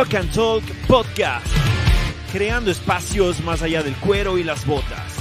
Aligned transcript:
Rock 0.00 0.14
and 0.14 0.32
Talk 0.32 0.64
Podcast, 0.86 1.46
creando 2.32 2.70
espacios 2.70 3.38
más 3.44 3.60
allá 3.60 3.82
del 3.82 3.94
cuero 3.96 4.38
y 4.38 4.44
las 4.44 4.66
botas. 4.66 5.12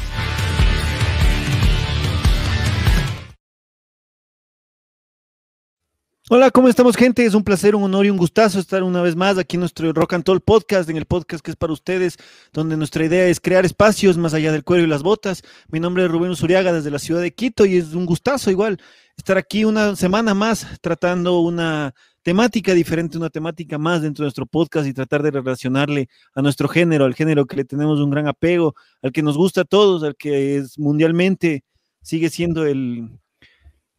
Hola, 6.29 6.49
¿cómo 6.51 6.69
estamos 6.69 6.95
gente? 6.95 7.25
Es 7.25 7.33
un 7.33 7.43
placer, 7.43 7.75
un 7.75 7.83
honor 7.83 8.05
y 8.05 8.09
un 8.09 8.15
gustazo 8.15 8.57
estar 8.57 8.83
una 8.83 9.01
vez 9.01 9.17
más 9.17 9.37
aquí 9.37 9.57
en 9.57 9.61
nuestro 9.61 9.91
Rock 9.91 10.13
and 10.13 10.23
Talk 10.23 10.45
Podcast, 10.45 10.89
en 10.89 10.95
el 10.95 11.05
podcast 11.05 11.43
que 11.43 11.51
es 11.51 11.57
para 11.57 11.73
ustedes, 11.73 12.15
donde 12.53 12.77
nuestra 12.77 13.03
idea 13.03 13.27
es 13.27 13.41
crear 13.41 13.65
espacios 13.65 14.17
más 14.17 14.33
allá 14.33 14.53
del 14.53 14.63
cuero 14.63 14.85
y 14.85 14.87
las 14.87 15.03
botas. 15.03 15.43
Mi 15.67 15.81
nombre 15.81 16.05
es 16.05 16.09
Rubén 16.09 16.31
Usuriaga 16.31 16.71
desde 16.71 16.89
la 16.89 16.99
ciudad 16.99 17.19
de 17.19 17.33
Quito 17.33 17.65
y 17.65 17.75
es 17.75 17.95
un 17.95 18.05
gustazo 18.05 18.49
igual 18.49 18.79
estar 19.17 19.37
aquí 19.37 19.65
una 19.65 19.97
semana 19.97 20.33
más 20.33 20.65
tratando 20.79 21.41
una 21.41 21.93
temática 22.29 22.75
diferente, 22.75 23.17
una 23.17 23.31
temática 23.31 23.79
más 23.79 24.03
dentro 24.03 24.21
de 24.21 24.27
nuestro 24.27 24.45
podcast 24.45 24.87
y 24.87 24.93
tratar 24.93 25.23
de 25.23 25.31
relacionarle 25.31 26.09
a 26.35 26.43
nuestro 26.43 26.67
género, 26.67 27.05
al 27.05 27.15
género 27.15 27.47
que 27.47 27.55
le 27.55 27.65
tenemos 27.65 27.99
un 27.99 28.11
gran 28.11 28.27
apego, 28.27 28.75
al 29.01 29.11
que 29.11 29.23
nos 29.23 29.35
gusta 29.35 29.61
a 29.61 29.65
todos, 29.65 30.03
al 30.03 30.15
que 30.15 30.57
es 30.57 30.77
mundialmente 30.77 31.63
sigue 32.03 32.29
siendo 32.29 32.67
el, 32.67 33.09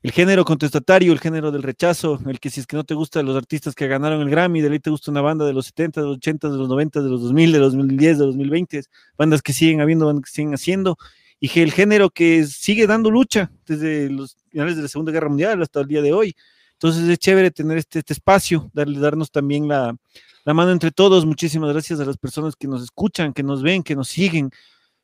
el 0.04 0.12
género 0.12 0.44
contestatario, 0.44 1.12
el 1.12 1.18
género 1.18 1.50
del 1.50 1.64
rechazo, 1.64 2.20
el 2.24 2.38
que 2.38 2.50
si 2.50 2.60
es 2.60 2.68
que 2.68 2.76
no 2.76 2.84
te 2.84 2.94
gustan 2.94 3.26
los 3.26 3.36
artistas 3.36 3.74
que 3.74 3.88
ganaron 3.88 4.20
el 4.20 4.30
Grammy, 4.30 4.60
de 4.60 4.68
ahí 4.68 4.78
te 4.78 4.90
gusta 4.90 5.10
una 5.10 5.22
banda 5.22 5.44
de 5.44 5.52
los 5.52 5.66
70, 5.66 6.00
de 6.00 6.06
los 6.06 6.16
80, 6.18 6.50
de 6.50 6.56
los 6.56 6.68
90, 6.68 7.02
de 7.02 7.10
los 7.10 7.22
2000, 7.22 7.50
de 7.50 7.58
los 7.58 7.72
2010, 7.72 8.18
de 8.18 8.26
los 8.26 8.34
2020, 8.34 8.82
bandas 9.18 9.42
que 9.42 9.52
siguen 9.52 9.80
habiendo, 9.80 10.06
bandas 10.06 10.26
que 10.26 10.30
siguen 10.30 10.54
haciendo, 10.54 10.96
y 11.40 11.48
que 11.48 11.64
el 11.64 11.72
género 11.72 12.10
que 12.10 12.46
sigue 12.46 12.86
dando 12.86 13.10
lucha 13.10 13.50
desde 13.66 14.08
los 14.08 14.36
finales 14.50 14.76
de 14.76 14.82
la 14.82 14.88
Segunda 14.88 15.10
Guerra 15.10 15.30
Mundial 15.30 15.60
hasta 15.62 15.80
el 15.80 15.88
día 15.88 16.00
de 16.00 16.12
hoy. 16.12 16.36
Entonces 16.82 17.06
es 17.10 17.18
chévere 17.18 17.50
tener 17.50 17.76
este, 17.76 17.98
este 17.98 18.14
espacio, 18.14 18.70
darle, 18.72 18.98
darnos 18.98 19.30
también 19.30 19.68
la, 19.68 19.94
la 20.46 20.54
mano 20.54 20.72
entre 20.72 20.90
todos. 20.90 21.26
Muchísimas 21.26 21.70
gracias 21.70 22.00
a 22.00 22.06
las 22.06 22.16
personas 22.16 22.56
que 22.56 22.66
nos 22.66 22.82
escuchan, 22.82 23.34
que 23.34 23.42
nos 23.42 23.62
ven, 23.62 23.82
que 23.82 23.94
nos 23.94 24.08
siguen, 24.08 24.50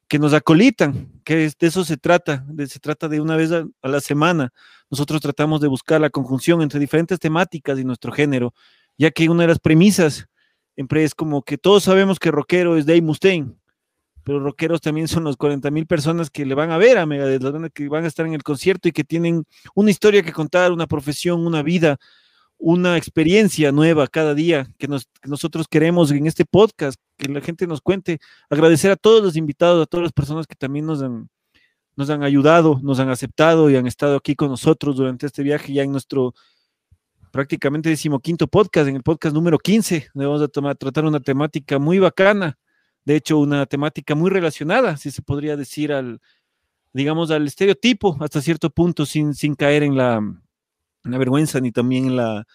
que 0.09 0.19
nos 0.19 0.33
acolitan, 0.33 1.21
que 1.23 1.37
de 1.37 1.67
eso 1.67 1.85
se 1.85 1.99
trata, 1.99 2.47
se 2.67 2.79
trata 2.79 3.09
de 3.09 3.21
una 3.21 3.37
vez 3.37 3.53
a, 3.53 3.67
a, 3.83 3.89
la 3.89 4.01
semana. 4.01 4.55
Nosotros 4.91 5.21
tratamos 5.21 5.61
de 5.61 5.69
buscar 5.69 6.01
la 6.01 6.09
conjunción 6.09 6.63
entre 6.63 6.81
diferentes 6.81 7.19
temáticas 7.19 7.79
y 7.79 7.85
nuestro 7.85 8.11
género, 8.11 8.55
ya 8.97 9.11
que 9.11 9.29
una 9.29 9.43
de 9.43 9.49
las 9.49 9.59
premisas 9.59 10.29
siempre 10.75 11.05
es 11.05 11.15
como 11.15 11.43
que 11.43 11.59
todos 11.59 11.85
sabemos 11.85 12.19
que 12.19 12.31
rockero 12.31 12.79
es 12.79 12.87
Dave 12.87 13.03
Mustaine, 13.03 13.55
pero 14.27 14.41
rockeros 14.41 14.81
también 14.81 15.07
son 15.07 15.23
los 15.23 15.37
40 15.37 15.71
mil 15.71 15.87
personas 15.87 16.31
que 16.31 16.45
le 16.45 16.57
van 16.57 16.73
a 16.73 16.79
ver 16.79 16.99
a 16.99 17.07
Megadeth, 17.07 17.73
que 17.73 17.89
van 17.89 18.03
a 18.03 18.09
estar 18.09 18.27
en 18.27 18.35
el 18.35 18.43
concierto 18.43 18.89
y 18.89 18.93
que 18.93 19.05
tienen 19.05 19.45
una 19.73 19.93
historia 19.93 20.25
que 20.25 20.33
contar, 20.33 20.73
una 20.73 20.89
profesión, 20.89 21.47
una 21.47 21.63
vida, 21.63 21.99
una 22.59 22.97
experiencia 22.97 23.71
nueva 23.71 24.09
cada 24.09 24.35
día 24.35 24.67
que, 24.79 24.89
nos, 24.89 25.05
que, 25.23 25.29
nosotros 25.29 25.69
queremos 25.69 26.11
en 26.11 26.27
este 26.27 26.45
podcast, 26.45 27.01
que 27.17 27.29
la 27.29 27.41
gente 27.41 27.69
nos 27.69 27.81
cuente. 27.81 28.19
Agradecer 28.51 28.91
a 28.91 28.97
todos 28.97 29.23
los 29.23 29.37
invitados, 29.37 29.81
a 29.81 29.87
todas 29.87 30.03
las 30.03 30.13
personas 30.13 30.49
que 30.49 30.57
también 30.57 30.87
nos 30.87 31.03
han, 31.03 32.23
ayudado, 32.25 32.81
nos 32.83 32.99
han 32.99 33.11
aceptado 33.11 33.71
y 33.71 33.77
han 33.77 33.87
estado 33.87 34.17
aquí 34.17 34.35
con 34.35 34.49
nosotros 34.49 34.97
durante 34.97 35.27
este 35.27 35.45
viaje 35.45 35.73
ya 35.73 35.85
en 35.85 35.93
nuestro 35.93 36.35
prácticamente 37.31 37.91
decimoquinto 37.91 38.49
podcast, 38.49 38.89
en 38.89 38.97
el 38.97 39.05
podcast 39.05 39.37
número 39.37 39.57
15, 39.57 40.09
donde 40.15 40.27
vamos 40.27 40.43
a 40.43 40.75
tratar 40.75 41.05
una 41.05 41.21
temática 41.21 41.79
muy 41.79 42.01
bacana, 42.01 42.59
de 43.07 43.17
hecho 43.17 43.39
una 43.39 43.65
temática 43.67 44.15
muy 44.15 44.31
relacionada, 44.31 44.97
si 44.97 45.11
se 45.11 45.23
podría 45.23 45.57
decir, 45.57 45.93
al, 45.93 46.21
digamos, 46.93 47.31
al 47.31 47.47
estereotipo 47.47 48.19
hasta 48.21 48.43
cierto 48.43 48.69
punto, 48.69 49.07
sin, 49.07 49.33
sin 49.35 49.55
caer 49.55 49.85
en 49.85 49.97
la, 49.97 50.17
en 50.17 51.11
la 51.11 51.19
vergüenza 51.19 51.61
ni 51.61 51.71
también 51.71 52.07
en 52.07 52.17
la, 52.17 52.47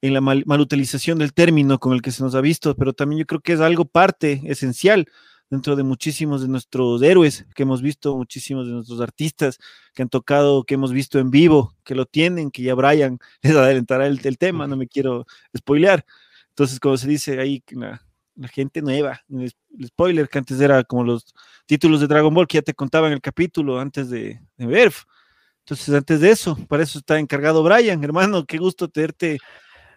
en 0.00 0.14
la 0.14 0.22
mal, 0.22 0.42
malutilización 0.46 1.18
del 1.18 1.34
término 1.34 1.78
con 1.78 1.92
el 1.92 2.00
que 2.00 2.12
se 2.12 2.22
nos 2.22 2.34
ha 2.34 2.40
visto, 2.40 2.74
pero 2.74 2.94
también 2.94 3.20
yo 3.20 3.26
creo 3.26 3.40
que 3.40 3.52
es 3.52 3.60
algo 3.60 3.84
parte 3.84 4.40
esencial 4.46 5.06
dentro 5.50 5.76
de 5.76 5.82
muchísimos 5.82 6.40
de 6.40 6.48
nuestros 6.48 7.02
héroes 7.02 7.44
que 7.54 7.64
hemos 7.64 7.82
visto, 7.82 8.16
muchísimos 8.16 8.66
de 8.66 8.72
nuestros 8.72 9.02
artistas 9.02 9.58
que 9.92 10.00
han 10.00 10.08
tocado, 10.08 10.64
que 10.64 10.74
hemos 10.74 10.92
visto 10.92 11.18
en 11.18 11.30
vivo, 11.30 11.76
que 11.84 11.94
lo 11.94 12.06
tienen, 12.06 12.50
que 12.50 12.62
ya 12.62 12.74
Brian 12.74 13.18
les 13.42 13.54
adelantará 13.54 14.06
el, 14.06 14.18
el 14.24 14.38
tema, 14.38 14.66
no 14.66 14.76
me 14.76 14.88
quiero 14.88 15.26
spoilear. 15.54 16.06
Entonces, 16.48 16.80
como 16.80 16.96
se 16.96 17.08
dice 17.08 17.38
ahí, 17.38 17.62
la 18.36 18.48
gente 18.48 18.82
nueva, 18.82 19.20
el, 19.28 19.52
spoiler 19.86 20.28
que 20.28 20.38
antes 20.38 20.60
era 20.60 20.82
como 20.84 21.04
los 21.04 21.34
títulos 21.66 22.00
de 22.00 22.06
Dragon 22.06 22.32
Ball 22.32 22.46
que 22.46 22.58
ya 22.58 22.62
te 22.62 22.74
contaba 22.74 23.06
en 23.06 23.14
el 23.14 23.20
capítulo 23.20 23.80
antes 23.80 24.10
de, 24.10 24.40
de 24.56 24.66
ver. 24.66 24.92
Entonces, 25.60 25.94
antes 25.94 26.20
de 26.20 26.30
eso, 26.30 26.56
para 26.68 26.82
eso 26.82 26.98
está 26.98 27.18
encargado 27.18 27.62
Brian, 27.62 28.02
hermano, 28.02 28.44
qué 28.44 28.58
gusto 28.58 28.88
tenerte 28.88 29.38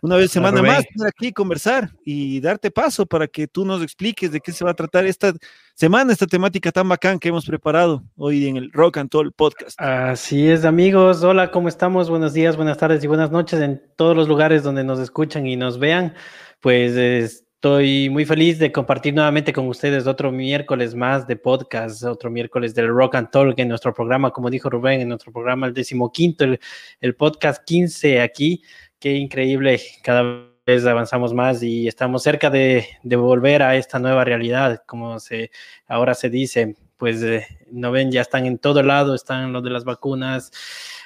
una 0.04 0.18
vez 0.18 0.32
semana 0.32 0.62
más 0.62 0.84
aquí 1.08 1.32
conversar 1.32 1.90
y 2.04 2.42
darte 2.42 2.70
paso 2.70 3.06
para 3.06 3.26
que 3.26 3.48
tú 3.48 3.64
nos 3.64 3.82
expliques 3.82 4.34
de 4.34 4.42
qué 4.42 4.52
se 4.52 4.66
va 4.66 4.72
a 4.72 4.74
tratar 4.74 5.06
esta 5.06 5.34
semana, 5.76 6.12
esta 6.12 6.28
temática 6.28 6.74
tan 6.74 6.90
bacán 6.90 7.18
que 7.18 7.30
hemos 7.30 7.46
preparado 7.46 8.04
hoy 8.18 8.46
en 8.48 8.58
el 8.58 8.70
Rock 8.74 8.98
and 8.98 9.10
Roll 9.14 9.32
Podcast. 9.32 9.80
Así 9.80 10.50
es, 10.50 10.66
amigos. 10.66 11.24
Hola, 11.24 11.52
¿cómo 11.52 11.70
estamos? 11.70 12.10
Buenos 12.10 12.34
días, 12.34 12.58
buenas 12.58 12.78
tardes 12.78 13.02
y 13.02 13.08
buenas 13.08 13.32
noches 13.32 13.62
en 13.62 13.82
todos 13.96 14.14
los 14.14 14.28
lugares 14.28 14.62
donde 14.62 14.84
nos 14.84 15.00
escuchan 15.00 15.48
y 15.48 15.56
nos 15.56 15.80
vean. 15.80 16.14
Pues 16.60 17.46
estoy 17.63 18.09
muy 18.09 18.25
feliz 18.25 18.59
de 18.59 18.74
compartir 18.74 19.13
nuevamente 19.13 19.53
con 19.53 19.69
ustedes 19.69 20.06
otro 20.06 20.34
miércoles 20.34 20.96
más 20.96 21.25
de 21.25 21.38
podcast, 21.38 22.03
otro 22.03 22.29
miércoles 22.29 22.75
del 22.75 22.90
Rock 22.90 23.16
and 23.16 23.31
Talk 23.31 23.57
en 23.57 23.69
nuestro 23.69 23.94
programa, 23.94 24.31
como 24.31 24.50
dijo 24.50 24.69
Rubén, 24.69 25.00
en 25.00 25.07
nuestro 25.07 25.31
programa 25.31 25.68
el 25.68 25.73
decimoquinto, 25.73 26.44
el, 26.44 26.59
el 27.00 27.16
podcast 27.16 27.63
15 27.63 28.19
aquí. 28.19 28.62
Qué 29.00 29.13
increíble, 29.13 29.79
cada 30.03 30.46
vez 30.66 30.85
avanzamos 30.85 31.34
más 31.34 31.63
y 31.63 31.88
estamos 31.88 32.23
cerca 32.23 32.50
de, 32.50 32.85
volver 33.02 33.62
a 33.63 33.78
esta 33.78 33.97
nueva 33.97 34.25
realidad, 34.25 34.84
como 34.85 35.22
se 35.22 35.50
ahora 35.88 36.16
se 36.16 36.29
dice, 36.29 36.75
pues 36.97 37.23
eh, 37.23 37.47
no 37.72 37.91
ven, 37.91 38.12
ya 38.12 38.19
están 38.19 38.46
en 38.46 38.57
todo 38.57 38.84
lado, 38.84 39.16
están 39.16 39.53
los 39.53 39.63
de 39.63 39.69
las 39.69 39.85
vacunas, 39.85 40.52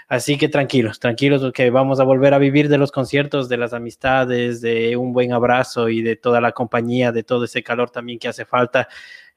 así 0.08 0.38
que 0.38 0.50
tranquilos, 0.50 1.00
tranquilos, 1.00 1.42
porque 1.42 1.70
vamos 1.70 2.00
a 2.00 2.04
volver 2.04 2.34
a 2.34 2.38
vivir 2.38 2.70
de 2.70 2.78
los 2.78 2.92
conciertos, 2.92 3.50
de 3.50 3.58
las 3.58 3.74
amistades, 3.74 4.62
de 4.62 4.98
un 4.98 5.14
buen 5.14 5.34
abrazo 5.34 5.90
y 5.90 6.02
de 6.02 6.16
toda 6.16 6.42
la 6.42 6.52
compañía, 6.52 7.12
de 7.12 7.24
todo 7.24 7.46
ese 7.46 7.64
calor 7.64 7.90
también 7.90 8.20
que 8.20 8.28
hace 8.28 8.46
falta. 8.46 8.88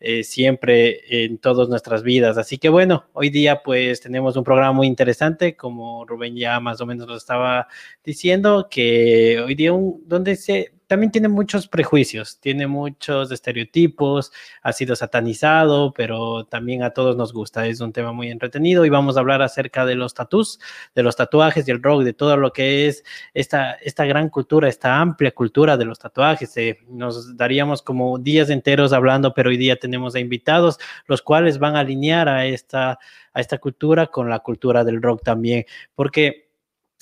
Eh, 0.03 0.25
siempre 0.25 1.25
en 1.25 1.37
todas 1.37 1.69
nuestras 1.69 2.03
vidas. 2.03 2.39
Así 2.39 2.57
que 2.57 2.71
bueno, 2.71 3.05
hoy 3.13 3.29
día 3.29 3.63
pues 3.63 4.01
tenemos 4.01 4.35
un 4.35 4.45
programa 4.45 4.73
muy 4.73 4.87
interesante, 4.87 5.57
como 5.57 6.07
Rubén 6.07 6.35
ya 6.37 6.59
más 6.59 6.81
o 6.81 6.87
menos 6.87 7.07
lo 7.07 7.17
estaba 7.17 7.69
diciendo, 8.03 8.69
que 8.71 9.39
hoy 9.45 9.55
día 9.55 9.75
un, 9.75 10.03
donde 10.07 10.37
se 10.37 10.73
también 10.91 11.13
tiene 11.13 11.29
muchos 11.29 11.69
prejuicios, 11.69 12.41
tiene 12.41 12.67
muchos 12.67 13.31
estereotipos, 13.31 14.33
ha 14.61 14.73
sido 14.73 14.97
satanizado, 14.97 15.93
pero 15.93 16.47
también 16.47 16.83
a 16.83 16.91
todos 16.91 17.17
nos 17.17 17.33
gusta, 17.33 17.65
es 17.69 17.81
un 17.81 17.93
tema 17.93 18.13
muy 18.13 18.29
entretenido 18.29 18.85
y 18.85 18.89
vamos 18.89 19.17
a 19.17 19.21
hablar 19.21 19.41
acerca 19.41 19.87
de 19.87 19.95
los 19.95 20.15
tatús, 20.15 20.59
de 20.97 21.05
los 21.05 21.15
tatuajes 21.15 21.69
y 21.69 21.71
el 21.71 21.81
rock, 21.81 22.03
de 22.03 22.13
todo 22.13 22.37
lo 22.37 22.53
que 22.53 22.89
es 22.89 23.05
esta, 23.35 23.75
esta 23.75 24.05
gran 24.05 24.31
cultura, 24.31 24.69
esta 24.69 24.99
amplia 24.99 25.31
cultura 25.31 25.77
de 25.77 25.85
los 25.85 26.01
tatuajes. 26.01 26.57
Eh, 26.57 26.79
nos 26.89 27.37
daríamos 27.37 27.83
como 27.83 28.19
días 28.19 28.51
enteros 28.51 28.93
hablando, 28.93 29.33
pero 29.33 29.51
hoy 29.51 29.59
día 29.59 29.77
tenemos 29.77 30.17
a 30.17 30.19
invitados, 30.19 30.81
los 31.07 31.23
cuales 31.23 31.61
van 31.61 31.77
a 31.77 31.81
alinear 31.81 32.29
a 32.29 32.47
esta, 32.47 32.99
a 33.33 33.41
esta 33.41 33.59
cultura 33.59 34.09
con 34.09 34.29
la 34.29 34.41
cultura 34.41 34.83
del 34.83 35.01
rock 35.01 35.23
también, 35.23 35.67
porque 35.95 36.50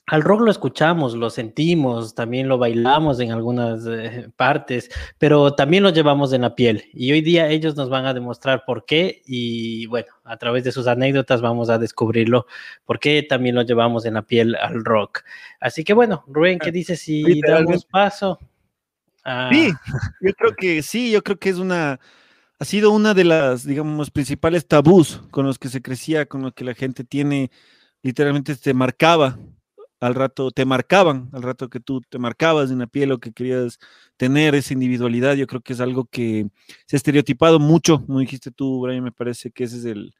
al 0.08 0.22
rock 0.22 0.40
lo 0.40 0.50
escuchamos, 0.50 1.14
lo 1.14 1.28
sentimos, 1.28 2.14
también 2.14 2.48
lo 2.48 2.56
bailamos 2.56 3.20
en 3.20 3.30
algunas 3.30 3.86
eh, 3.86 4.30
partes, 4.36 4.90
pero 5.18 5.54
también 5.54 5.82
lo 5.82 5.90
llevamos 5.90 6.32
en 6.32 6.42
la 6.42 6.54
piel. 6.54 6.86
Y 6.94 7.12
hoy 7.12 7.20
día 7.20 7.48
ellos 7.48 7.76
nos 7.76 7.90
van 7.90 8.06
a 8.06 8.14
demostrar 8.14 8.64
por 8.64 8.86
qué 8.86 9.20
y 9.26 9.84
bueno, 9.86 10.08
a 10.24 10.38
través 10.38 10.64
de 10.64 10.72
sus 10.72 10.86
anécdotas 10.86 11.42
vamos 11.42 11.68
a 11.68 11.76
descubrirlo, 11.76 12.46
por 12.86 12.98
qué 12.98 13.22
también 13.22 13.54
lo 13.54 13.62
llevamos 13.62 14.06
en 14.06 14.14
la 14.14 14.22
piel 14.22 14.56
al 14.56 14.82
rock. 14.82 15.20
Así 15.60 15.84
que 15.84 15.92
bueno, 15.92 16.24
Rubén, 16.26 16.58
¿qué 16.58 16.72
dices 16.72 17.00
si 17.00 17.42
damos 17.42 17.84
paso? 17.84 18.38
A... 19.24 19.50
Sí, 19.52 19.70
yo 20.22 20.32
creo 20.32 20.54
que 20.56 20.82
sí, 20.82 21.10
yo 21.10 21.22
creo 21.22 21.38
que 21.38 21.50
es 21.50 21.58
una, 21.58 22.00
ha 22.58 22.64
sido 22.64 22.92
una 22.92 23.12
de 23.12 23.24
las, 23.24 23.66
digamos, 23.66 24.10
principales 24.10 24.66
tabús 24.66 25.20
con 25.30 25.44
los 25.44 25.58
que 25.58 25.68
se 25.68 25.82
crecía, 25.82 26.24
con 26.24 26.40
los 26.40 26.54
que 26.54 26.64
la 26.64 26.72
gente 26.72 27.04
tiene, 27.04 27.50
literalmente 28.00 28.56
te 28.56 28.72
marcaba 28.72 29.38
al 30.00 30.14
rato 30.14 30.50
te 30.50 30.64
marcaban, 30.64 31.28
al 31.32 31.42
rato 31.42 31.68
que 31.68 31.80
tú 31.80 32.00
te 32.08 32.18
marcabas 32.18 32.70
en 32.70 32.78
la 32.78 32.86
piel 32.86 33.12
o 33.12 33.18
que 33.18 33.32
querías 33.32 33.78
tener 34.16 34.54
esa 34.54 34.72
individualidad, 34.72 35.34
yo 35.34 35.46
creo 35.46 35.60
que 35.60 35.72
es 35.72 35.80
algo 35.80 36.06
que 36.06 36.48
se 36.86 36.96
ha 36.96 36.98
estereotipado 36.98 37.58
mucho, 37.58 38.04
como 38.06 38.20
dijiste 38.20 38.50
tú, 38.50 38.80
Brian, 38.80 39.02
me 39.04 39.12
parece 39.12 39.50
que 39.50 39.64
ese 39.64 39.78
es 39.78 39.84
el, 39.84 40.12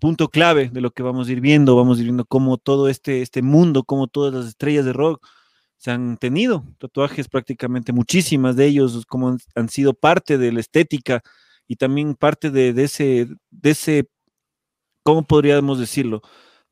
punto 0.00 0.28
clave 0.28 0.70
de 0.70 0.80
lo 0.80 0.90
que 0.90 1.04
vamos 1.04 1.28
a 1.28 1.32
ir 1.32 1.40
viendo, 1.40 1.76
vamos 1.76 1.98
a 1.98 2.00
ir 2.00 2.06
viendo 2.06 2.24
cómo 2.24 2.58
todo 2.58 2.88
este, 2.88 3.22
este 3.22 3.42
mundo, 3.42 3.84
cómo 3.84 4.08
todas 4.08 4.34
las 4.34 4.46
estrellas 4.46 4.84
de 4.84 4.92
rock 4.92 5.24
se 5.76 5.92
han 5.92 6.16
tenido 6.16 6.64
tatuajes 6.78 7.28
prácticamente 7.28 7.92
muchísimas 7.92 8.56
de 8.56 8.66
ellos, 8.66 9.04
como 9.06 9.36
han, 9.54 9.68
sido 9.68 9.94
parte 9.94 10.36
de 10.36 10.50
la 10.50 10.58
estética 10.58 11.22
y 11.68 11.76
también 11.76 12.16
parte 12.16 12.50
de, 12.50 12.70
ese, 12.82 13.28
de 13.50 13.70
ese, 13.70 14.08
¿cómo 15.04 15.22
podríamos 15.24 15.78
decirlo? 15.78 16.22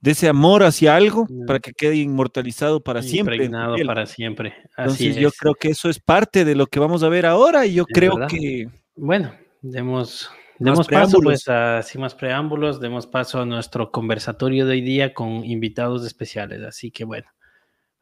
De 0.02 0.10
ese 0.10 0.28
amor 0.28 0.64
hacia 0.64 0.96
algo 0.96 1.28
para 1.46 1.60
que 1.60 1.72
quede 1.72 1.96
inmortalizado 1.96 2.82
para 2.82 3.02
siempre. 3.02 3.36
Impregnado 3.36 3.76
para 3.86 4.04
siempre. 4.04 4.52
Así 4.76 5.06
Entonces 5.06 5.16
yo 5.16 5.30
creo 5.30 5.54
que 5.54 5.68
eso 5.68 5.88
es 5.88 6.00
parte 6.00 6.44
de 6.44 6.56
lo 6.56 6.66
que 6.66 6.80
vamos 6.80 7.04
a 7.04 7.08
ver 7.08 7.24
ahora 7.24 7.64
y 7.66 7.74
yo 7.74 7.86
creo 7.86 8.26
que... 8.26 8.68
Bueno, 8.96 9.32
demos, 9.62 10.28
demos 10.58 10.88
paso 10.88 11.20
pues 11.22 11.48
a, 11.48 11.82
sin 11.82 12.00
más 12.00 12.16
preámbulos, 12.16 12.80
demos 12.80 13.06
paso 13.06 13.40
a 13.40 13.46
nuestro 13.46 13.92
conversatorio 13.92 14.66
de 14.66 14.72
hoy 14.72 14.80
día 14.80 15.14
con 15.14 15.44
invitados 15.44 16.04
especiales. 16.04 16.62
Así 16.64 16.90
que 16.90 17.04
bueno, 17.04 17.28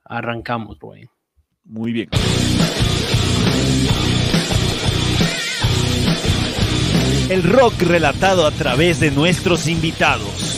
arrancamos, 0.02 0.79
Rubén. 0.81 1.11
Muy 1.64 1.93
bien. 1.93 2.08
El 7.29 7.43
rock 7.43 7.82
relatado 7.82 8.47
a 8.47 8.50
través 8.52 8.99
de 9.00 9.11
nuestros 9.11 9.69
invitados. 9.69 10.50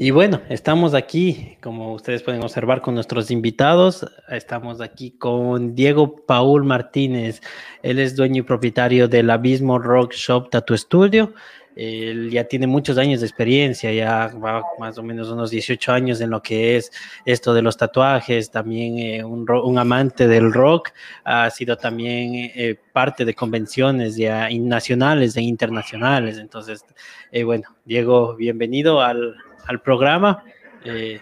Y 0.00 0.12
bueno, 0.12 0.42
estamos 0.48 0.94
aquí, 0.94 1.56
como 1.60 1.92
ustedes 1.92 2.22
pueden 2.22 2.40
observar, 2.44 2.82
con 2.82 2.94
nuestros 2.94 3.32
invitados. 3.32 4.06
Estamos 4.28 4.80
aquí 4.80 5.10
con 5.10 5.74
Diego 5.74 6.24
Paul 6.24 6.62
Martínez. 6.62 7.40
Él 7.82 7.98
es 7.98 8.14
dueño 8.14 8.42
y 8.42 8.44
propietario 8.44 9.08
del 9.08 9.28
Abismo 9.28 9.76
Rock 9.80 10.12
Shop 10.12 10.50
Tattoo 10.50 10.76
Studio. 10.76 11.34
Él 11.74 12.30
ya 12.30 12.44
tiene 12.44 12.68
muchos 12.68 12.96
años 12.96 13.20
de 13.20 13.26
experiencia, 13.26 13.92
ya 13.92 14.28
va 14.36 14.62
más 14.78 14.98
o 14.98 15.02
menos 15.02 15.30
unos 15.30 15.50
18 15.50 15.92
años 15.92 16.20
en 16.20 16.30
lo 16.30 16.42
que 16.42 16.76
es 16.76 16.92
esto 17.24 17.52
de 17.52 17.62
los 17.62 17.76
tatuajes, 17.76 18.52
también 18.52 18.98
eh, 18.98 19.24
un, 19.24 19.78
amante 19.78 20.28
del 20.28 20.52
rock, 20.52 20.90
ha 21.24 21.50
sido 21.50 21.76
también 21.76 22.52
eh, 22.54 22.76
parte 22.92 23.24
de 23.24 23.34
convenciones 23.34 24.16
ya 24.16 24.48
nacionales 24.60 25.36
e 25.36 25.42
internacionales. 25.42 26.38
Entonces, 26.38 26.84
eh, 27.32 27.42
bueno, 27.42 27.76
Diego, 27.84 28.34
bienvenido 28.34 29.00
al, 29.00 29.36
al 29.68 29.80
programa. 29.80 30.42
Eh, 30.84 31.20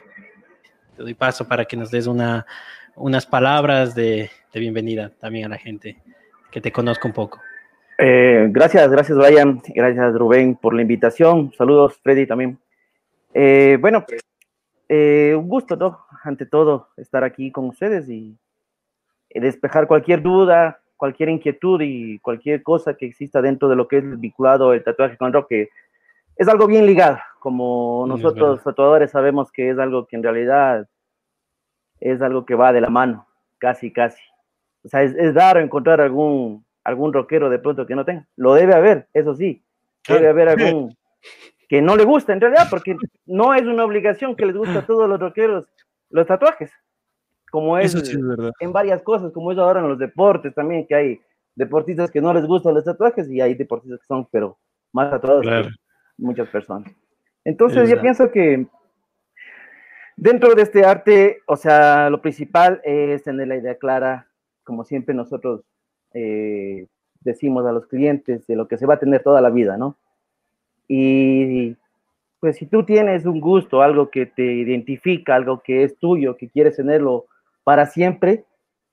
te 0.97 1.03
doy 1.03 1.15
paso 1.15 1.47
para 1.47 1.67
que 1.67 1.77
nos 1.77 1.91
des 1.91 2.07
una, 2.07 2.47
unas 2.95 3.27
palabras 3.27 3.95
de, 3.95 4.31
bienvenida 4.55 5.11
también 5.21 5.45
a 5.45 5.49
la 5.51 5.59
gente 5.59 5.99
que 6.51 6.63
te 6.63 6.73
conozca 6.73 7.07
un 7.07 7.13
poco. 7.13 7.41
Eh, 7.99 8.47
gracias, 8.51 8.91
gracias 8.91 9.19
Brian, 9.19 9.61
gracias 9.75 10.15
Rubén 10.15 10.55
por 10.55 10.73
la 10.75 10.83
invitación. 10.83 11.53
Saludos 11.59 11.99
Freddy 12.03 12.27
también. 12.27 12.59
Eh, 13.35 13.77
bueno, 13.81 14.07
un 14.89 15.49
gusto, 15.49 15.77
¿no? 15.77 16.07
Ante 16.23 16.47
todo, 16.47 16.89
estar 16.97 17.25
aquí 17.25 17.51
con 17.51 17.67
ustedes 17.67 18.09
y, 18.09 18.39
despejar 19.35 19.87
cualquier 19.87 20.23
duda, 20.23 20.81
cualquier 20.97 21.29
inquietud 21.29 21.83
y 21.83 22.19
cualquier 22.21 22.63
cosa 22.63 22.95
que 22.95 23.05
exista 23.05 23.43
dentro 23.43 23.69
de 23.69 23.77
lo 23.77 23.87
que 23.87 23.99
es 23.99 24.19
vinculado 24.19 24.73
el 24.73 24.83
tatuaje 24.83 25.19
con 25.19 25.31
rock, 25.31 25.49
que 25.51 25.69
es 26.37 26.49
algo 26.49 26.67
bien 26.67 26.87
ligado, 26.87 27.19
como 27.47 28.07
nosotros 28.09 28.61
tatuadores 28.65 29.13
sabemos 29.13 29.53
que 29.53 29.71
es 29.71 29.79
algo 29.79 30.09
que 30.09 30.17
en 30.17 30.25
realidad 30.25 30.89
es 32.01 32.21
algo 32.21 32.45
que 32.45 32.57
va 32.57 32.73
de 32.73 32.81
la 32.81 32.91
mano, 32.91 33.29
casi, 33.59 33.93
casi. 33.93 34.21
O 34.83 34.89
sea, 34.89 35.05
es, 35.05 35.15
es 35.15 35.33
raro 35.33 35.61
encontrar 35.61 36.01
algún, 36.01 36.67
algún 36.83 37.13
rockero 37.13 37.49
de 37.49 37.61
pronto 37.61 37.87
que 37.87 37.95
no 37.95 38.05
tenga. 38.05 38.27
Lo 38.35 38.55
debe 38.55 38.75
haber, 38.75 39.07
eso 39.15 39.37
sí. 39.37 39.63
Debe 40.09 40.27
haber 40.27 40.49
algún 40.49 40.97
que 41.69 41.81
no 41.81 41.95
le 41.95 42.03
gusta 42.03 42.33
en 42.33 42.41
realidad, 42.41 42.67
porque 42.69 42.97
no 43.27 43.55
es 43.55 43.63
una 43.63 43.85
obligación 43.85 44.35
que 44.35 44.47
les 44.47 44.57
guste 44.57 44.79
a 44.79 44.85
todos 44.85 45.09
los 45.09 45.21
rockeros 45.21 45.69
los 46.11 46.27
tatuajes, 46.27 46.73
como 47.53 47.79
es, 47.79 47.95
en 48.59 48.73
varias 48.73 49.03
cosas, 49.03 49.31
como 49.31 49.53
es 49.53 49.59
ahora 49.59 49.79
en 49.79 49.89
los 49.89 50.01
deportes 50.01 50.53
también, 50.53 50.85
que 50.85 50.97
hay 50.97 51.21
deportistas 51.55 52.11
que 52.11 52.21
no 52.21 52.35
les 52.35 52.45
gustan 52.45 52.75
los 52.75 52.85
tatuajes 52.85 53.31
y 53.31 53.41
hay 53.41 53.55
deportistas 53.55 54.01
que 54.01 54.07
son, 54.07 54.27
pero 54.33 54.59
más 54.93 55.13
tatuados. 55.13 55.43
Claro 55.43 55.69
muchas 56.19 56.49
personas. 56.49 56.93
Entonces 57.47 57.89
yo 57.89 58.01
pienso 58.01 58.33
que 58.33 58.67
dentro 60.17 60.57
de 60.57 60.63
este 60.63 60.85
arte, 60.85 61.43
o 61.47 61.55
sea, 61.55 62.11
lo 62.11 62.21
principal 62.21 62.81
es 62.83 63.23
tener 63.23 63.47
la 63.47 63.57
idea 63.57 63.77
clara, 63.79 64.27
como 64.65 64.83
siempre 64.83 65.15
nosotros 65.15 65.63
eh, 66.13 66.89
decimos 67.21 67.65
a 67.65 67.71
los 67.71 67.87
clientes, 67.87 68.49
de 68.49 68.57
lo 68.57 68.67
que 68.67 68.77
se 68.77 68.85
va 68.85 68.95
a 68.95 68.99
tener 68.99 69.23
toda 69.23 69.41
la 69.41 69.51
vida, 69.51 69.77
¿no? 69.77 69.97
Y 70.89 71.77
pues 72.41 72.57
si 72.57 72.67
tú 72.67 72.85
tienes 72.85 73.27
un 73.27 73.41
gusto, 73.41 73.81
algo 73.81 74.11
que 74.11 74.27
te 74.27 74.43
identifica, 74.43 75.37
algo 75.37 75.61
que 75.61 75.85
es 75.85 75.97
tuyo, 75.99 76.37
que 76.37 76.49
quieres 76.49 76.75
tenerlo 76.75 77.27
para 77.63 77.87
siempre, 77.87 78.45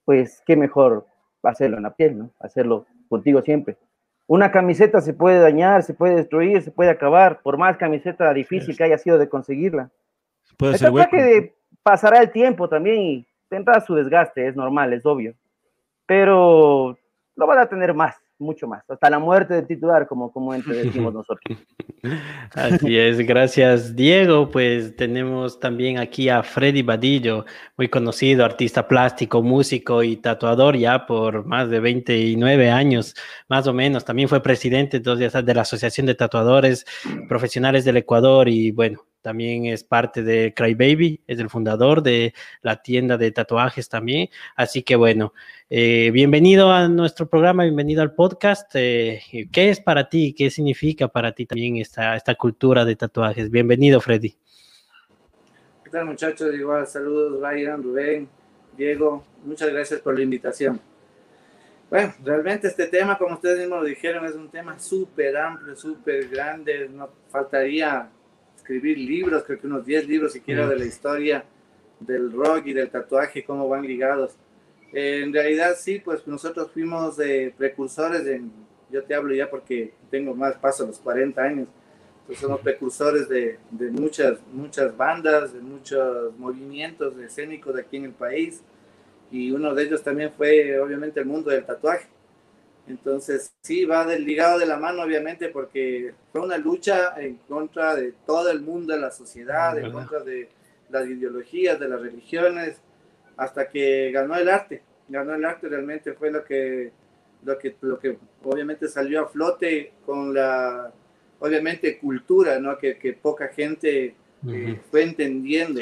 pues 0.04 0.44
qué 0.46 0.54
mejor 0.56 1.06
hacerlo 1.42 1.78
en 1.78 1.82
la 1.82 1.96
piel, 1.96 2.18
¿no? 2.18 2.30
Hacerlo 2.38 2.86
contigo 3.08 3.42
siempre. 3.42 3.76
Una 4.26 4.50
camiseta 4.50 5.00
se 5.00 5.12
puede 5.12 5.38
dañar, 5.38 5.82
se 5.82 5.92
puede 5.92 6.16
destruir, 6.16 6.62
se 6.62 6.70
puede 6.70 6.90
acabar, 6.90 7.40
por 7.42 7.58
más 7.58 7.76
camiseta 7.76 8.32
difícil 8.32 8.76
que 8.76 8.84
haya 8.84 8.98
sido 8.98 9.18
de 9.18 9.28
conseguirla. 9.28 9.90
Puede 10.56 10.78
ser 10.78 10.92
que 11.10 11.54
pasará 11.82 12.20
el 12.20 12.30
tiempo 12.30 12.68
también 12.68 13.02
y 13.02 13.26
tendrá 13.48 13.80
su 13.80 13.94
desgaste, 13.94 14.48
es 14.48 14.56
normal, 14.56 14.92
es 14.92 15.04
obvio. 15.04 15.34
Pero 16.06 16.96
lo 17.36 17.46
van 17.46 17.58
a 17.58 17.66
tener 17.66 17.92
más 17.92 18.16
mucho 18.38 18.66
más, 18.66 18.82
hasta 18.88 19.10
la 19.10 19.18
muerte 19.18 19.54
del 19.54 19.66
titular, 19.66 20.06
como, 20.06 20.32
decimos 20.66 21.14
nosotros. 21.14 21.58
Así 22.54 22.98
es, 22.98 23.18
gracias 23.18 23.94
Diego. 23.94 24.50
Pues 24.50 24.94
tenemos 24.96 25.58
también 25.60 25.98
aquí 25.98 26.28
a 26.28 26.42
Freddy 26.42 26.82
Badillo, 26.82 27.44
muy 27.76 27.88
conocido, 27.88 28.44
artista 28.44 28.86
plástico, 28.86 29.42
músico 29.42 30.02
y 30.02 30.16
tatuador 30.16 30.76
ya 30.76 31.06
por 31.06 31.46
más 31.46 31.70
de 31.70 31.80
29 31.80 32.70
años, 32.70 33.14
más 33.48 33.66
o 33.66 33.72
menos. 33.72 34.04
También 34.04 34.28
fue 34.28 34.42
presidente 34.42 34.98
entonces, 34.98 35.32
de 35.32 35.54
la 35.54 35.62
Asociación 35.62 36.06
de 36.06 36.14
Tatuadores 36.14 36.84
Profesionales 37.28 37.84
del 37.84 37.96
Ecuador 37.96 38.48
y 38.48 38.70
bueno, 38.70 39.04
también 39.24 39.64
es 39.64 39.82
parte 39.82 40.22
de 40.22 40.52
Cry 40.54 40.74
Baby, 40.74 41.22
es 41.26 41.38
el 41.38 41.48
fundador 41.48 42.02
de 42.02 42.34
la 42.60 42.82
tienda 42.82 43.16
de 43.16 43.32
tatuajes 43.32 43.88
también. 43.88 44.28
Así 44.54 44.82
que 44.82 44.96
bueno, 44.96 45.32
eh, 45.70 46.10
bienvenido 46.12 46.70
a 46.70 46.88
nuestro 46.88 47.26
programa, 47.26 47.62
bienvenido 47.62 48.02
al 48.02 48.14
podcast. 48.14 48.70
Eh, 48.74 49.48
¿Qué 49.50 49.70
es 49.70 49.80
para 49.80 50.10
ti? 50.10 50.34
¿Qué 50.36 50.50
significa 50.50 51.08
para 51.08 51.32
ti 51.32 51.46
también 51.46 51.76
esta, 51.76 52.14
esta 52.16 52.34
cultura 52.34 52.84
de 52.84 52.96
tatuajes? 52.96 53.50
Bienvenido, 53.50 53.98
Freddy. 53.98 54.36
¿Qué 55.84 55.90
tal, 55.90 56.04
muchachos? 56.04 56.54
Igual, 56.54 56.86
saludos, 56.86 57.40
Ryan, 57.40 57.82
Rubén, 57.82 58.28
Diego. 58.76 59.24
Muchas 59.42 59.70
gracias 59.70 60.00
por 60.00 60.18
la 60.18 60.22
invitación. 60.22 60.78
Bueno, 61.88 62.12
realmente 62.22 62.68
este 62.68 62.88
tema, 62.88 63.16
como 63.16 63.36
ustedes 63.36 63.60
mismos 63.60 63.80
lo 63.80 63.84
dijeron, 63.86 64.26
es 64.26 64.34
un 64.34 64.50
tema 64.50 64.78
súper 64.78 65.34
amplio, 65.38 65.74
súper 65.76 66.28
grande. 66.28 66.90
No 66.90 67.08
faltaría 67.30 68.10
escribir 68.64 68.96
libros, 68.96 69.44
creo 69.44 69.60
que 69.60 69.66
unos 69.66 69.84
10 69.84 70.08
libros 70.08 70.32
siquiera 70.32 70.66
de 70.66 70.78
la 70.78 70.86
historia 70.86 71.44
del 72.00 72.32
rock 72.32 72.68
y 72.68 72.72
del 72.72 72.88
tatuaje, 72.88 73.44
cómo 73.44 73.68
van 73.68 73.82
ligados. 73.82 74.32
Eh, 74.94 75.20
en 75.22 75.34
realidad 75.34 75.74
sí, 75.78 76.00
pues 76.02 76.26
nosotros 76.26 76.70
fuimos 76.72 77.18
de 77.18 77.52
precursores, 77.58 78.26
en, 78.26 78.50
yo 78.90 79.04
te 79.04 79.14
hablo 79.14 79.34
ya 79.34 79.50
porque 79.50 79.92
tengo 80.10 80.34
más, 80.34 80.56
paso 80.56 80.86
los 80.86 80.98
40 80.98 81.42
años, 81.42 81.68
pues 82.26 82.38
somos 82.38 82.58
precursores 82.62 83.28
de, 83.28 83.58
de, 83.70 83.90
muchas, 83.90 84.38
muchas 84.50 84.96
bandas, 84.96 85.52
de 85.52 85.60
muchos 85.60 86.34
movimientos 86.38 87.18
escénicos 87.18 87.74
de 87.74 87.82
aquí 87.82 87.98
en 87.98 88.06
el 88.06 88.12
país, 88.12 88.62
y 89.30 89.50
uno 89.50 89.74
de 89.74 89.82
ellos 89.82 90.02
también 90.02 90.32
fue 90.34 90.80
obviamente 90.80 91.20
el 91.20 91.26
mundo 91.26 91.50
del 91.50 91.66
tatuaje. 91.66 92.06
Entonces, 92.86 93.54
sí, 93.62 93.86
va 93.86 94.04
del 94.04 94.24
ligado 94.24 94.58
de 94.58 94.66
la 94.66 94.76
mano, 94.76 95.02
obviamente, 95.02 95.48
porque 95.48 96.14
fue 96.32 96.42
una 96.42 96.58
lucha 96.58 97.14
en 97.16 97.36
contra 97.48 97.94
de 97.94 98.12
todo 98.26 98.50
el 98.50 98.60
mundo 98.60 98.92
de 98.92 99.00
la 99.00 99.10
sociedad, 99.10 99.78
en 99.78 99.90
contra 99.90 100.20
de 100.20 100.48
las 100.90 101.06
ideologías, 101.06 101.80
de 101.80 101.88
las 101.88 102.00
religiones, 102.00 102.80
hasta 103.36 103.68
que 103.68 104.10
ganó 104.12 104.36
el 104.36 104.48
arte. 104.48 104.82
Ganó 105.08 105.34
el 105.34 105.44
arte, 105.44 105.68
realmente 105.68 106.12
fue 106.12 106.30
lo 106.30 106.44
que, 106.44 106.92
lo 107.44 107.58
que, 107.58 107.74
lo 107.80 107.98
que 107.98 108.18
obviamente 108.42 108.88
salió 108.88 109.22
a 109.22 109.28
flote 109.28 109.92
con 110.04 110.34
la, 110.34 110.92
obviamente, 111.40 111.98
cultura, 111.98 112.58
¿no? 112.58 112.76
Que, 112.76 112.98
que 112.98 113.14
poca 113.14 113.48
gente 113.48 114.14
eh, 114.46 114.80
fue 114.90 115.02
entendiendo. 115.04 115.80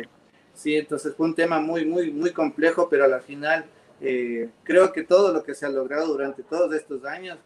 Sí, 0.55 0.77
entonces 0.77 1.15
fue 1.17 1.27
un 1.27 1.35
tema 1.35 1.61
muy, 1.61 1.85
muy, 1.85 2.13
muy 2.13 2.31
complejo, 2.31 2.89
pero 2.89 3.05
a 3.05 3.09
la 3.09 3.21
final 3.21 3.65
eh, 4.03 4.51
creo 4.65 4.93
que 4.93 5.05
todo 5.05 5.33
lo 5.33 5.45
que 5.45 5.55
se 5.55 5.65
ha 5.65 5.69
logrado 5.69 6.09
durante 6.09 6.43
todos 6.43 6.75
estos 6.75 7.05
años 7.05 7.39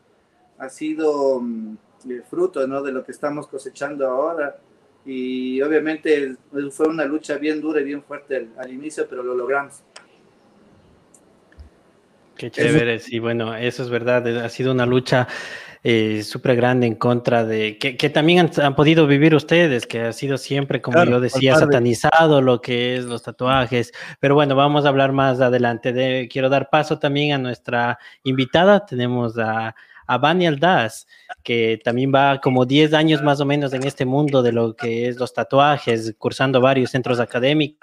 ha 0.58 0.70
sido 0.70 1.38
mm, 1.40 1.76
fruto 2.30 2.66
¿no? 2.66 2.82
de 2.82 2.92
lo 2.92 3.04
que 3.04 3.12
estamos 3.12 3.46
cosechando 3.46 4.08
ahora. 4.08 4.56
Y 5.04 5.60
obviamente 5.60 6.34
fue 6.72 6.88
una 6.88 7.04
lucha 7.04 7.36
bien 7.36 7.60
dura 7.60 7.80
y 7.80 7.84
bien 7.84 8.02
fuerte 8.02 8.48
al, 8.56 8.72
inicio, 8.72 9.06
pero 9.08 9.22
lo 9.22 9.34
logramos. 9.34 9.82
Qué 12.36 12.50
chévere, 12.50 12.98
sí, 12.98 13.18
bueno, 13.18 13.54
eso 13.54 13.82
es 13.82 13.88
verdad, 13.88 14.26
ha 14.44 14.48
sido 14.48 14.72
una 14.72 14.84
lucha 14.84 15.28
eh, 15.88 16.24
súper 16.24 16.56
grande 16.56 16.88
en 16.88 16.96
contra 16.96 17.44
de, 17.44 17.78
que, 17.78 18.10
también 18.10 18.50
han, 18.60 18.74
podido 18.74 19.06
vivir 19.06 19.36
ustedes, 19.36 19.86
que 19.86 20.00
ha 20.00 20.12
sido 20.12 20.36
siempre, 20.36 20.82
como 20.82 21.04
yo 21.04 21.20
decía, 21.20 21.54
satanizado 21.54 22.42
lo 22.42 22.60
que 22.60 22.96
es 22.96 23.04
los 23.04 23.22
tatuajes. 23.22 23.92
Pero 24.18 24.34
bueno, 24.34 24.56
vamos 24.56 24.84
a 24.84 24.88
hablar 24.88 25.12
más 25.12 25.40
adelante. 25.40 25.92
De, 25.92 26.28
quiero 26.28 26.48
dar 26.48 26.70
paso 26.70 26.98
también 26.98 27.34
a 27.34 27.38
nuestra 27.38 28.00
invitada. 28.24 28.84
Tenemos 28.84 29.38
a, 29.38 29.76
a 30.08 30.18
Bani 30.18 30.48
Aldaz, 30.48 31.06
que 31.44 31.78
también 31.84 32.10
va 32.12 32.40
como 32.40 32.66
10 32.66 32.92
años 32.92 33.22
más 33.22 33.40
o 33.40 33.44
menos 33.44 33.72
en 33.72 33.84
este 33.84 34.04
mundo 34.04 34.42
de 34.42 34.50
lo 34.50 34.74
que 34.74 35.06
es 35.06 35.20
los 35.20 35.32
tatuajes, 35.32 36.16
cursando 36.18 36.60
varios 36.60 36.90
centros 36.90 37.20
académicos 37.20 37.78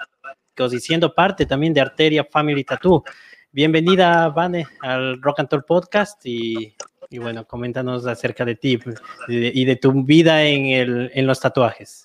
y 0.74 0.78
siendo 0.78 1.14
parte 1.14 1.46
también 1.46 1.72
de 1.72 1.80
Arteria 1.80 2.26
Family 2.30 2.64
Tattoo. 2.64 3.02
Bienvenida, 3.54 4.30
Vane, 4.30 4.66
al 4.80 5.22
Rock 5.22 5.38
and 5.38 5.48
Roll 5.48 5.62
Podcast 5.62 6.20
y, 6.26 6.74
y, 7.08 7.18
bueno, 7.18 7.46
coméntanos 7.46 8.04
acerca 8.04 8.44
de 8.44 8.56
ti 8.56 8.80
y 9.28 9.64
de, 9.64 9.76
tu 9.76 9.92
vida 10.02 10.42
en, 10.42 10.66
el, 10.66 11.12
en 11.14 11.24
los 11.24 11.38
tatuajes. 11.38 12.04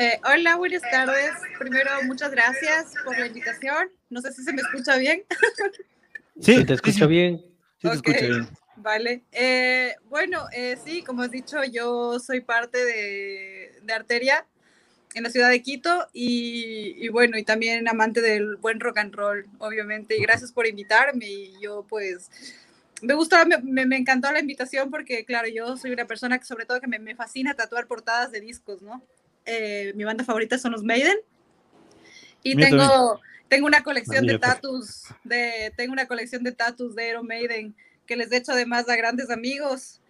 Eh, 0.00 0.18
hola, 0.24 0.56
buenas 0.56 0.82
tardes. 0.90 1.30
Primero, 1.60 1.88
muchas 2.02 2.32
gracias 2.32 2.94
por 3.04 3.16
la 3.16 3.28
invitación. 3.28 3.88
No 4.10 4.20
sé 4.20 4.32
si 4.32 4.42
se 4.42 4.52
me 4.52 4.62
escucha 4.62 4.96
bien. 4.96 5.22
Sí, 6.40 6.64
te 6.64 6.74
escucho 6.74 7.06
bien. 7.06 7.38
Sí, 7.80 7.88
te 7.88 7.94
escucho 7.94 8.26
bien. 8.26 8.48
Vale. 8.74 9.22
Eh, 9.30 9.94
bueno, 10.10 10.48
eh, 10.52 10.76
sí, 10.84 11.02
como 11.02 11.22
has 11.22 11.30
dicho, 11.30 11.62
yo 11.62 12.18
soy 12.18 12.40
parte 12.40 12.84
de, 12.84 13.80
de 13.82 13.92
Arteria 13.92 14.44
en 15.16 15.22
la 15.22 15.30
ciudad 15.30 15.48
de 15.48 15.62
Quito 15.62 16.08
y, 16.12 17.08
bueno, 17.08 17.38
y 17.38 17.42
también 17.42 17.88
amante 17.88 18.20
del 18.20 18.56
buen 18.56 18.80
rock 18.80 18.98
and 18.98 19.14
roll, 19.14 19.46
obviamente. 19.58 20.14
Y 20.14 20.20
gracias 20.20 20.52
por 20.52 20.66
invitarme 20.66 21.26
y 21.26 21.58
yo 21.58 21.86
pues 21.88 22.30
me 23.00 23.14
gustó, 23.14 23.36
me, 23.46 23.86
me, 23.86 23.96
encantó 23.96 24.30
la 24.30 24.40
invitación 24.40 24.90
porque 24.90 25.24
claro, 25.24 25.48
yo 25.48 25.78
soy 25.78 25.92
una 25.92 26.04
persona 26.04 26.38
que 26.38 26.44
sobre 26.44 26.66
todo 26.66 26.82
que 26.82 26.86
me, 26.86 26.98
me 26.98 27.14
fascina 27.14 27.54
tatuar 27.54 27.86
portadas 27.86 28.30
de 28.30 28.42
discos, 28.42 28.82
¿no? 28.82 29.02
Eh, 29.46 29.94
mi 29.96 30.04
banda 30.04 30.22
favorita 30.22 30.58
son 30.58 30.72
los 30.72 30.82
Maiden 30.82 31.16
y 32.42 32.54
tengo, 32.54 33.18
tengo 33.48 33.66
una 33.66 33.82
colección 33.82 34.26
de 34.26 34.38
tatus, 34.38 35.04
de, 35.24 35.72
tengo 35.78 35.94
una 35.94 36.06
colección 36.06 36.42
de 36.42 36.52
tatus 36.52 36.94
de 36.94 37.08
Iron 37.08 37.26
Maiden 37.26 37.74
que 38.06 38.16
les 38.16 38.30
he 38.32 38.36
hecho 38.36 38.52
además 38.52 38.86
a 38.90 38.96
grandes 38.96 39.30
amigos, 39.30 40.02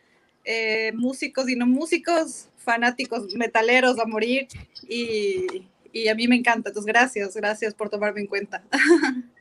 eh, 0.44 0.90
músicos 0.94 1.48
y 1.48 1.54
no 1.54 1.66
músicos, 1.66 2.48
fanáticos 2.66 3.34
metaleros 3.34 3.98
a 3.98 4.04
morir 4.04 4.48
y, 4.86 5.46
y, 5.92 6.08
a 6.08 6.14
mí 6.14 6.28
me 6.28 6.36
encanta. 6.36 6.68
Entonces, 6.68 6.92
gracias, 6.92 7.34
gracias 7.34 7.72
por 7.72 7.88
tomarme 7.88 8.20
en 8.20 8.26
cuenta. 8.26 8.62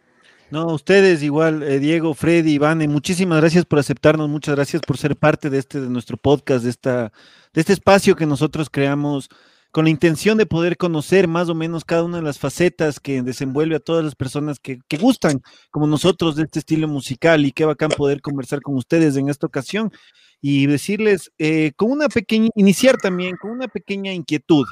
No, 0.51 0.67
ustedes 0.67 1.23
igual, 1.23 1.63
eh, 1.63 1.79
Diego, 1.79 2.13
Freddy, 2.13 2.53
Ivane, 2.53 2.87
muchísimas 2.87 3.39
gracias 3.41 3.65
por 3.65 3.79
aceptarnos, 3.79 4.29
muchas 4.29 4.55
gracias 4.55 4.83
por 4.83 4.95
ser 4.95 5.15
parte 5.17 5.49
de 5.49 5.57
este, 5.57 5.81
de 5.81 5.89
nuestro 5.89 6.17
podcast, 6.17 6.63
de, 6.63 6.69
esta, 6.69 7.11
de 7.51 7.61
este 7.61 7.73
espacio 7.73 8.15
que 8.15 8.27
nosotros 8.27 8.69
creamos 8.69 9.27
con 9.71 9.85
la 9.85 9.89
intención 9.89 10.37
de 10.37 10.45
poder 10.45 10.77
conocer 10.77 11.27
más 11.27 11.49
o 11.49 11.55
menos 11.55 11.83
cada 11.83 12.03
una 12.03 12.17
de 12.17 12.23
las 12.23 12.37
facetas 12.37 12.99
que 12.99 13.23
desenvuelve 13.23 13.75
a 13.75 13.79
todas 13.79 14.05
las 14.05 14.13
personas 14.13 14.59
que, 14.59 14.79
que 14.87 14.97
gustan, 14.97 15.41
como 15.71 15.87
nosotros, 15.87 16.35
de 16.35 16.43
este 16.43 16.59
estilo 16.59 16.87
musical 16.87 17.43
y 17.43 17.51
qué 17.51 17.65
bacán 17.65 17.89
poder 17.89 18.21
conversar 18.21 18.61
con 18.61 18.75
ustedes 18.75 19.17
en 19.17 19.29
esta 19.29 19.47
ocasión 19.47 19.91
y 20.47 20.67
decirles 20.67 21.31
eh, 21.39 21.71
con 21.75 21.89
una 21.89 22.07
pequeña, 22.07 22.49
iniciar 22.53 22.97
también 22.97 23.35
con 23.35 23.49
una 23.49 23.67
pequeña 23.67 24.13
inquietud. 24.13 24.63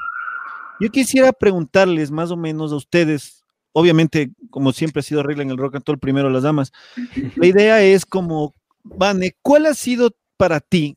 Yo 0.79 0.91
quisiera 0.91 1.33
preguntarles 1.33 2.11
más 2.11 2.29
o 2.29 2.37
menos 2.37 2.71
a 2.71 2.75
ustedes, 2.75 3.43
obviamente, 3.71 4.29
como 4.51 4.71
siempre 4.71 4.99
ha 4.99 5.03
sido 5.03 5.23
regla 5.23 5.41
en 5.41 5.49
el 5.49 5.57
rock 5.57 5.77
and 5.77 5.83
roll, 5.87 5.97
primero 5.97 6.29
las 6.29 6.43
damas. 6.43 6.71
La 7.37 7.47
idea 7.47 7.81
es 7.81 8.05
como, 8.05 8.53
Vane, 8.83 9.35
¿cuál 9.41 9.65
ha 9.65 9.73
sido 9.73 10.11
para 10.37 10.59
ti 10.59 10.95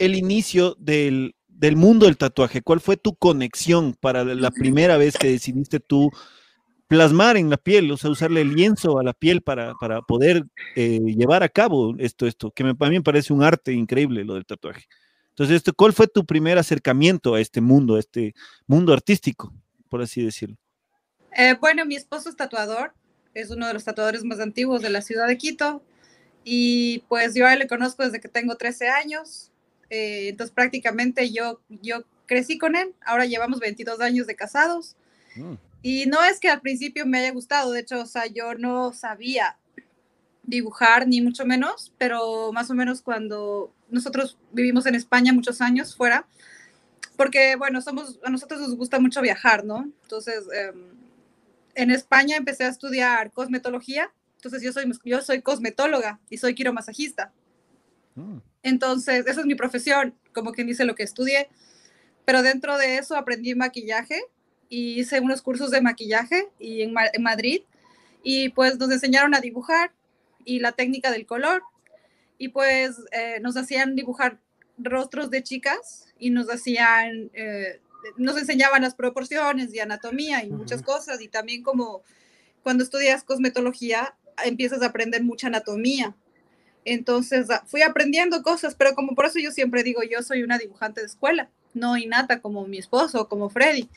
el 0.00 0.16
inicio 0.16 0.74
del, 0.80 1.36
del 1.46 1.76
mundo 1.76 2.06
del 2.06 2.16
tatuaje? 2.16 2.62
¿Cuál 2.62 2.80
fue 2.80 2.96
tu 2.96 3.14
conexión 3.14 3.94
para 4.00 4.24
la 4.24 4.50
primera 4.50 4.96
vez 4.96 5.16
que 5.16 5.28
decidiste 5.28 5.78
tú 5.78 6.10
plasmar 6.90 7.36
en 7.36 7.50
la 7.50 7.56
piel, 7.56 7.88
o 7.92 7.96
sea, 7.96 8.10
usarle 8.10 8.40
el 8.40 8.52
lienzo 8.52 8.98
a 8.98 9.04
la 9.04 9.12
piel 9.12 9.42
para, 9.42 9.74
para 9.74 10.02
poder 10.02 10.42
eh, 10.74 10.98
llevar 10.98 11.44
a 11.44 11.48
cabo 11.48 11.94
esto, 12.00 12.26
esto, 12.26 12.50
que 12.50 12.64
me, 12.64 12.70
a 12.70 12.88
mí 12.88 12.96
me 12.96 13.02
parece 13.02 13.32
un 13.32 13.44
arte 13.44 13.72
increíble 13.72 14.24
lo 14.24 14.34
del 14.34 14.44
tatuaje. 14.44 14.86
Entonces, 15.28 15.58
esto, 15.58 15.72
¿cuál 15.72 15.92
fue 15.92 16.08
tu 16.08 16.26
primer 16.26 16.58
acercamiento 16.58 17.36
a 17.36 17.40
este 17.40 17.60
mundo, 17.60 17.94
a 17.94 18.00
este 18.00 18.34
mundo 18.66 18.92
artístico, 18.92 19.54
por 19.88 20.02
así 20.02 20.20
decirlo? 20.24 20.56
Eh, 21.36 21.54
bueno, 21.60 21.86
mi 21.86 21.94
esposo 21.94 22.28
es 22.28 22.34
tatuador, 22.34 22.92
es 23.34 23.52
uno 23.52 23.68
de 23.68 23.74
los 23.74 23.84
tatuadores 23.84 24.24
más 24.24 24.40
antiguos 24.40 24.82
de 24.82 24.90
la 24.90 25.00
ciudad 25.00 25.28
de 25.28 25.38
Quito, 25.38 25.84
y 26.42 27.04
pues 27.08 27.36
yo 27.36 27.46
a 27.46 27.52
él 27.52 27.60
le 27.60 27.68
conozco 27.68 28.02
desde 28.02 28.18
que 28.18 28.26
tengo 28.26 28.56
13 28.56 28.88
años, 28.88 29.52
eh, 29.90 30.26
entonces 30.30 30.52
prácticamente 30.52 31.30
yo, 31.30 31.60
yo 31.68 32.02
crecí 32.26 32.58
con 32.58 32.74
él, 32.74 32.96
ahora 33.06 33.26
llevamos 33.26 33.60
22 33.60 34.00
años 34.00 34.26
de 34.26 34.34
casados. 34.34 34.96
Y 35.82 36.06
no 36.06 36.22
es 36.22 36.40
que 36.40 36.48
al 36.48 36.60
principio 36.60 37.06
me 37.06 37.18
haya 37.18 37.32
gustado, 37.32 37.72
de 37.72 37.80
hecho, 37.80 38.00
o 38.00 38.06
sea, 38.06 38.26
yo 38.26 38.54
no 38.54 38.92
sabía 38.92 39.56
dibujar 40.42 41.06
ni 41.06 41.20
mucho 41.20 41.46
menos, 41.46 41.92
pero 41.96 42.52
más 42.52 42.70
o 42.70 42.74
menos 42.74 43.02
cuando 43.02 43.72
nosotros 43.88 44.36
vivimos 44.52 44.86
en 44.86 44.94
España 44.94 45.32
muchos 45.32 45.60
años 45.60 45.96
fuera, 45.96 46.26
porque 47.16 47.56
bueno, 47.56 47.80
somos, 47.80 48.18
a 48.24 48.30
nosotros 48.30 48.60
nos 48.60 48.76
gusta 48.76 48.98
mucho 48.98 49.22
viajar, 49.22 49.64
¿no? 49.64 49.90
Entonces, 50.02 50.44
em, 50.54 50.90
en 51.74 51.90
España 51.90 52.36
empecé 52.36 52.64
a 52.64 52.68
estudiar 52.68 53.30
cosmetología, 53.32 54.12
entonces 54.36 54.62
yo 54.62 54.72
soy, 54.72 54.90
yo 55.04 55.22
soy 55.22 55.40
cosmetóloga 55.40 56.18
y 56.30 56.38
soy 56.38 56.54
quiromasajista. 56.54 57.32
Mm. 58.16 58.38
Entonces, 58.62 59.26
esa 59.26 59.40
es 59.40 59.46
mi 59.46 59.54
profesión, 59.54 60.14
como 60.34 60.52
quien 60.52 60.66
dice 60.66 60.84
lo 60.84 60.94
que 60.94 61.02
estudié, 61.02 61.48
pero 62.24 62.42
dentro 62.42 62.76
de 62.76 62.98
eso 62.98 63.16
aprendí 63.16 63.54
maquillaje 63.54 64.22
y 64.70 65.00
hice 65.00 65.20
unos 65.20 65.42
cursos 65.42 65.70
de 65.72 65.82
maquillaje 65.82 66.48
y 66.58 66.82
en, 66.82 66.94
Madrid 67.20 67.62
y 68.22 68.50
pues 68.50 68.78
nos 68.78 68.90
enseñaron 68.90 69.34
a 69.34 69.40
dibujar 69.40 69.92
y 70.44 70.60
la 70.60 70.72
técnica 70.72 71.10
del 71.10 71.26
color 71.26 71.62
y 72.38 72.48
pues 72.48 72.96
eh, 73.12 73.40
nos 73.42 73.56
hacían 73.56 73.96
dibujar 73.96 74.38
rostros 74.78 75.28
de 75.28 75.42
chicas 75.42 76.06
y 76.18 76.30
nos 76.30 76.48
hacían, 76.48 77.30
eh, 77.34 77.80
nos 78.16 78.38
enseñaban 78.38 78.82
las 78.82 78.94
proporciones 78.94 79.74
y 79.74 79.80
anatomía 79.80 80.44
y 80.44 80.50
muchas 80.50 80.82
cosas 80.82 81.20
y 81.20 81.28
también 81.28 81.62
como 81.62 82.02
cuando 82.62 82.84
estudias 82.84 83.24
cosmetología 83.24 84.14
empiezas 84.44 84.82
a 84.82 84.86
aprender 84.86 85.22
mucha 85.22 85.48
anatomía. 85.48 86.14
Entonces 86.84 87.50
ah, 87.50 87.62
fui 87.66 87.82
aprendiendo 87.82 88.42
cosas, 88.42 88.74
pero 88.76 88.94
como 88.94 89.14
por 89.14 89.26
eso 89.26 89.40
yo 89.40 89.50
siempre 89.50 89.82
digo, 89.82 90.02
yo 90.02 90.22
soy 90.22 90.44
una 90.44 90.58
dibujante 90.58 91.00
de 91.00 91.08
escuela, 91.08 91.50
no 91.74 91.96
innata 91.96 92.40
como 92.40 92.66
mi 92.66 92.78
esposo, 92.78 93.28
como 93.28 93.50
Freddy 93.50 93.88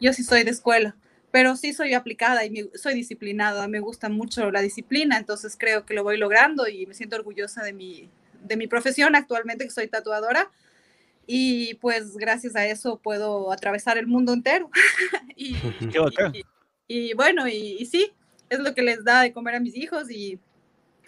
yo 0.00 0.12
sí 0.12 0.24
soy 0.24 0.44
de 0.44 0.50
escuela, 0.50 0.96
pero 1.30 1.56
sí 1.56 1.72
soy 1.72 1.94
aplicada 1.94 2.44
y 2.44 2.70
soy 2.74 2.94
disciplinada, 2.94 3.68
me 3.68 3.80
gusta 3.80 4.08
mucho 4.08 4.50
la 4.50 4.60
disciplina, 4.60 5.18
entonces 5.18 5.56
creo 5.58 5.86
que 5.86 5.94
lo 5.94 6.02
voy 6.02 6.16
logrando 6.16 6.66
y 6.66 6.86
me 6.86 6.94
siento 6.94 7.16
orgullosa 7.16 7.62
de 7.62 7.72
mi, 7.72 8.10
de 8.42 8.56
mi 8.56 8.66
profesión 8.66 9.14
actualmente, 9.14 9.64
que 9.64 9.70
soy 9.70 9.88
tatuadora. 9.88 10.50
Y 11.26 11.74
pues 11.74 12.16
gracias 12.16 12.56
a 12.56 12.66
eso 12.66 12.98
puedo 12.98 13.52
atravesar 13.52 13.98
el 13.98 14.06
mundo 14.08 14.32
entero. 14.32 14.68
y, 15.36 15.56
y, 16.88 17.14
bueno, 17.14 17.46
y, 17.46 17.86
sí, 17.86 18.12
es 18.48 18.58
lo 18.58 18.74
que 18.74 18.82
les 18.82 19.04
da 19.04 19.22
de 19.22 19.32
comer 19.32 19.54
a 19.54 19.60
mis 19.60 19.76
hijos 19.76 20.10
y, 20.10 20.40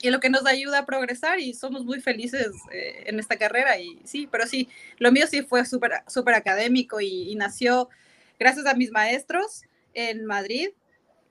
y 0.01 0.11
lo 0.11 0.21
que 0.21 0.31
nos 0.31 0.47
ayuda 0.47 0.79
a 0.79 0.87
progresar 0.87 1.41
y 1.41 1.55
somos 1.55 1.85
muy 1.85 2.01
felices 2.01 2.53
eh, 2.73 3.05
en 3.07 3.19
esta 3.19 3.37
carrera. 3.37 3.79
Y 3.81 3.99
sí, 4.05 4.29
pero 4.31 4.47
sí, 4.47 4.69
lo 4.99 5.11
mío 5.11 5.27
sí 5.27 5.43
fue 5.43 5.65
súper 5.65 6.03
super 6.07 6.35
académico 6.35 7.01
y, 7.01 7.35
nació 7.35 7.89
gracias 8.43 8.67
a 8.67 8.75
mis 8.75 8.91
maestros 8.91 9.63
en 9.95 10.25
Madrid, 10.25 10.71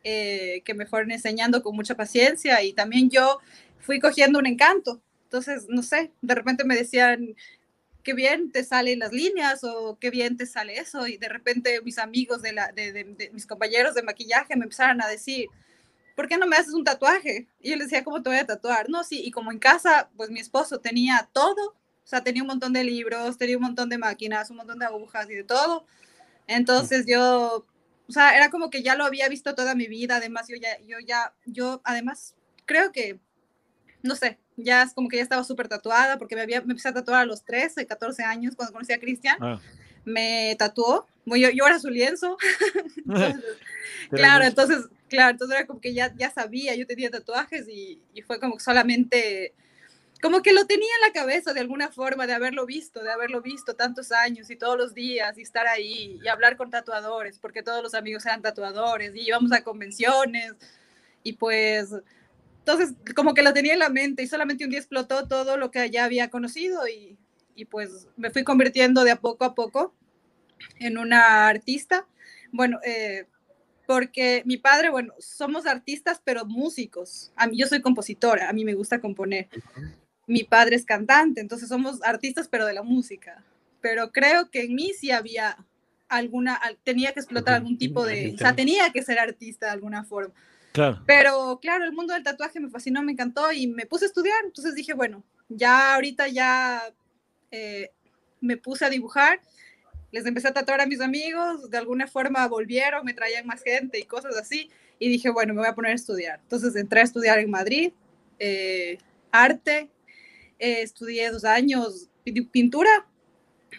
eh, 0.04 0.62
que 0.64 0.74
me 0.74 0.86
fueron 0.86 1.12
enseñando 1.12 1.62
con 1.62 1.76
mucha 1.76 1.96
paciencia 1.96 2.64
y 2.64 2.72
también 2.72 3.10
yo 3.10 3.40
fui 3.80 4.00
cogiendo 4.00 4.40
un 4.40 4.46
encanto. 4.46 5.02
Entonces, 5.24 5.66
no 5.68 5.84
sé, 5.84 6.12
de 6.22 6.36
repente 6.36 6.64
me 6.64 6.76
decían, 6.76 7.36
qué 8.02 8.14
bien 8.14 8.52
te 8.52 8.64
salen 8.64 9.00
las 9.00 9.12
líneas 9.12 9.64
o 9.64 9.98
qué 10.00 10.10
bien 10.10 10.38
te 10.38 10.46
sale 10.46 10.78
eso. 10.78 11.06
Y 11.06 11.18
de 11.18 11.28
repente 11.28 11.82
mis 11.82 11.98
amigos, 11.98 12.42
de, 12.42 13.30
mis 13.34 13.46
compañeros 13.46 13.94
de 13.94 14.04
maquillaje 14.04 14.56
me 14.56 14.64
empezaron 14.64 15.02
a 15.02 15.08
decir, 15.08 15.48
¿por 16.16 16.30
qué 16.30 16.38
no 16.38 16.48
me 16.48 16.56
haces 16.56 16.74
un 16.74 16.86
tatuaje? 16.86 17.48
Y 17.60 17.72
yo 17.72 17.76
les 17.76 17.88
decía, 17.88 18.06
¿cómo 18.06 18.22
te 18.22 18.30
voy 18.30 18.40
a 18.40 18.46
tatuar? 18.46 18.90
No, 18.90 19.04
sí, 19.04 19.22
y 19.24 19.32
como 19.32 19.52
en 19.52 19.60
casa, 19.60 20.10
pues 20.16 20.30
mi 20.30 20.40
esposo 20.40 20.80
tenía 20.80 21.30
todo, 21.34 21.72
o 21.72 22.08
sea, 22.08 22.24
tenía 22.24 22.42
un 22.44 22.48
montón 22.48 22.72
de 22.74 22.84
libros, 22.84 23.38
tenía 23.38 23.58
un 23.58 23.64
montón 23.64 23.90
de 23.90 23.98
máquinas, 23.98 24.50
un 24.50 24.58
montón 24.58 24.80
de 24.80 24.86
agujas 24.86 25.30
y 25.30 25.36
de 25.36 25.44
todo. 25.44 25.86
Entonces 26.56 27.06
yo, 27.08 27.66
o 28.08 28.12
sea, 28.12 28.36
era 28.36 28.50
como 28.50 28.70
que 28.70 28.84
ya 28.84 28.96
lo 28.96 29.06
había 29.06 29.30
visto 29.30 29.56
toda 29.56 29.74
mi 29.74 29.88
vida, 29.88 30.18
además 30.18 30.48
yo 30.50 30.56
ya, 30.58 30.78
yo 30.86 30.98
ya, 31.00 31.34
yo 31.46 31.82
además 31.84 32.36
creo 32.66 32.92
que, 32.92 33.20
no 34.04 34.16
sé, 34.16 34.38
ya 34.58 34.84
es 34.84 34.94
como 34.94 35.08
que 35.08 35.18
ya 35.18 35.24
estaba 35.24 35.44
súper 35.44 35.68
tatuada 35.68 36.18
porque 36.18 36.36
me, 36.36 36.42
había, 36.42 36.62
me 36.62 36.72
empecé 36.72 36.90
a 36.90 36.94
tatuar 36.94 37.22
a 37.22 37.26
los 37.26 37.44
13, 37.46 37.86
14 37.86 38.24
años 38.24 38.56
cuando 38.56 38.74
conocí 38.74 38.92
a 38.94 39.00
Cristian. 39.00 39.38
Ah. 39.40 39.60
Me 40.04 40.56
tatuó, 40.58 41.08
yo, 41.26 41.50
yo 41.52 41.66
era 41.66 41.80
su 41.80 41.90
lienzo. 41.90 42.38
claro, 44.10 44.44
entonces, 44.44 44.88
claro, 45.08 45.32
entonces 45.32 45.58
era 45.58 45.68
como 45.68 45.80
que 45.80 45.94
ya, 45.94 46.14
ya 46.16 46.32
sabía, 46.32 46.76
yo 46.76 46.86
tenía 46.86 47.10
tatuajes 47.10 47.68
y, 47.70 48.02
y 48.14 48.22
fue 48.24 48.40
como 48.40 48.58
que 48.58 48.64
solamente 48.64 49.54
como 50.22 50.42
que 50.42 50.54
lo 50.54 50.66
tenía 50.66 50.90
en 50.96 51.02
la 51.08 51.14
cabeza 51.14 51.54
de 51.54 51.60
alguna 51.60 51.92
forma, 51.92 52.28
de 52.28 52.34
haberlo 52.34 52.66
visto, 52.66 53.04
de 53.04 53.12
haberlo 53.12 53.42
visto 53.42 53.76
tantos 53.76 54.12
años 54.12 54.50
y 54.50 54.56
todos 54.56 54.78
los 54.78 54.94
días 54.94 55.38
y 55.38 55.42
estar 55.42 55.68
ahí 55.68 56.20
y 56.24 56.28
hablar 56.28 56.58
con 56.58 56.70
tatuadores, 56.70 57.40
porque 57.40 57.64
todos 57.64 57.82
los 57.82 57.94
amigos 57.94 58.26
eran 58.26 58.42
tatuadores 58.42 59.16
y 59.16 59.28
íbamos 59.28 59.52
a 59.52 59.64
convenciones 59.64 60.54
y 61.24 61.34
pues 61.34 61.94
entonces, 62.60 62.96
como 63.16 63.34
que 63.34 63.42
lo 63.42 63.54
tenía 63.54 63.74
en 63.74 63.80
la 63.80 63.90
mente 63.90 64.22
y 64.22 64.28
solamente 64.28 64.64
un 64.64 64.70
día 64.70 64.80
explotó 64.80 65.28
todo 65.28 65.58
lo 65.58 65.72
que 65.72 65.90
ya 65.90 66.06
había 66.06 66.30
conocido 66.30 66.88
y, 66.88 67.18
y 67.56 67.66
pues 67.66 68.08
me 68.18 68.30
fui 68.30 68.44
convirtiendo 68.44 69.04
de 69.04 69.12
a 69.12 69.16
poco 69.16 69.46
a 69.46 69.56
poco 69.56 69.96
en 70.80 71.00
una 71.00 71.48
artista. 71.48 72.06
Bueno, 72.52 72.80
eh, 72.84 73.26
porque 73.88 74.44
mi 74.46 74.58
padre, 74.58 74.90
bueno, 74.90 75.14
somos 75.18 75.66
artistas, 75.66 76.22
pero 76.24 76.46
músicos. 76.46 77.32
A 77.36 77.48
mí, 77.48 77.58
yo 77.58 77.66
soy 77.66 77.82
compositora, 77.82 78.48
a 78.48 78.54
mí 78.54 78.64
me 78.64 78.76
gusta 78.76 79.02
componer. 79.02 79.50
Mi 80.28 80.44
padre 80.44 80.76
es 80.76 80.86
cantante, 80.86 81.42
entonces 81.42 81.70
somos 81.70 82.02
artistas, 82.04 82.48
pero 82.48 82.66
de 82.66 82.74
la 82.74 82.84
música. 82.84 83.44
Pero 83.82 84.12
creo 84.12 84.50
que 84.50 84.64
en 84.64 84.76
mí 84.76 84.92
sí 84.98 85.12
había 85.12 85.58
alguna, 86.08 86.60
tenía 86.84 87.14
que 87.14 87.20
explotar 87.20 87.56
algún 87.56 87.78
tipo 87.78 88.06
de, 88.06 88.34
o 88.36 88.38
sea, 88.38 88.56
tenía 88.56 88.92
que 88.92 89.04
ser 89.04 89.20
artista 89.20 89.68
de 89.68 89.72
alguna 89.72 90.04
forma. 90.04 90.34
Claro. 90.74 91.02
Pero 91.06 91.60
claro, 91.62 91.84
el 91.84 91.92
mundo 91.92 92.14
del 92.14 92.24
tatuaje 92.24 92.60
me 92.60 92.70
fascinó, 92.70 93.02
me 93.02 93.12
encantó 93.12 93.52
y 93.52 93.68
me 93.68 93.86
puse 93.86 94.06
a 94.06 94.08
estudiar. 94.08 94.38
Entonces 94.46 94.76
dije, 94.76 94.94
bueno, 94.94 95.24
ya 95.50 95.96
ahorita 95.96 96.28
ya 96.28 96.82
eh, 97.50 97.92
me 98.40 98.58
puse 98.58 98.86
a 98.86 98.90
dibujar 98.90 99.42
les 100.12 100.26
empecé 100.26 100.50
a 100.50 100.54
tatuar 100.54 100.82
a 100.82 100.86
mis 100.86 101.02
amigos, 101.02 101.70
de 101.70 101.78
alguna 101.78 102.08
forma 102.08 102.48
volvieron, 102.48 103.06
me 103.06 103.14
traían 103.14 103.48
más 103.48 103.64
gente 103.64 103.98
y 104.00 104.04
cosas 104.04 104.36
así, 104.38 104.70
y 105.00 105.10
dije, 105.10 105.30
bueno, 105.30 105.54
me 105.54 105.62
voy 105.62 105.70
a 105.70 105.76
poner 105.76 105.94
a 105.94 105.96
estudiar. 105.96 106.40
Entonces 106.44 106.76
entré 106.76 107.00
a 107.00 107.04
estudiar 107.04 107.40
en 107.40 107.50
Madrid, 107.50 107.94
eh, 108.38 108.98
arte, 109.32 109.90
eh, 110.62 110.82
estudié 110.84 111.30
dos 111.32 111.44
años 111.44 112.08
pintura 112.52 112.90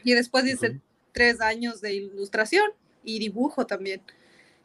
y 0.04 0.12
después 0.12 0.44
hice 0.46 0.80
tres 1.12 1.40
años 1.40 1.80
de 1.80 1.94
ilustración 1.94 2.70
y 3.04 3.18
dibujo 3.18 3.66
también. 3.66 4.02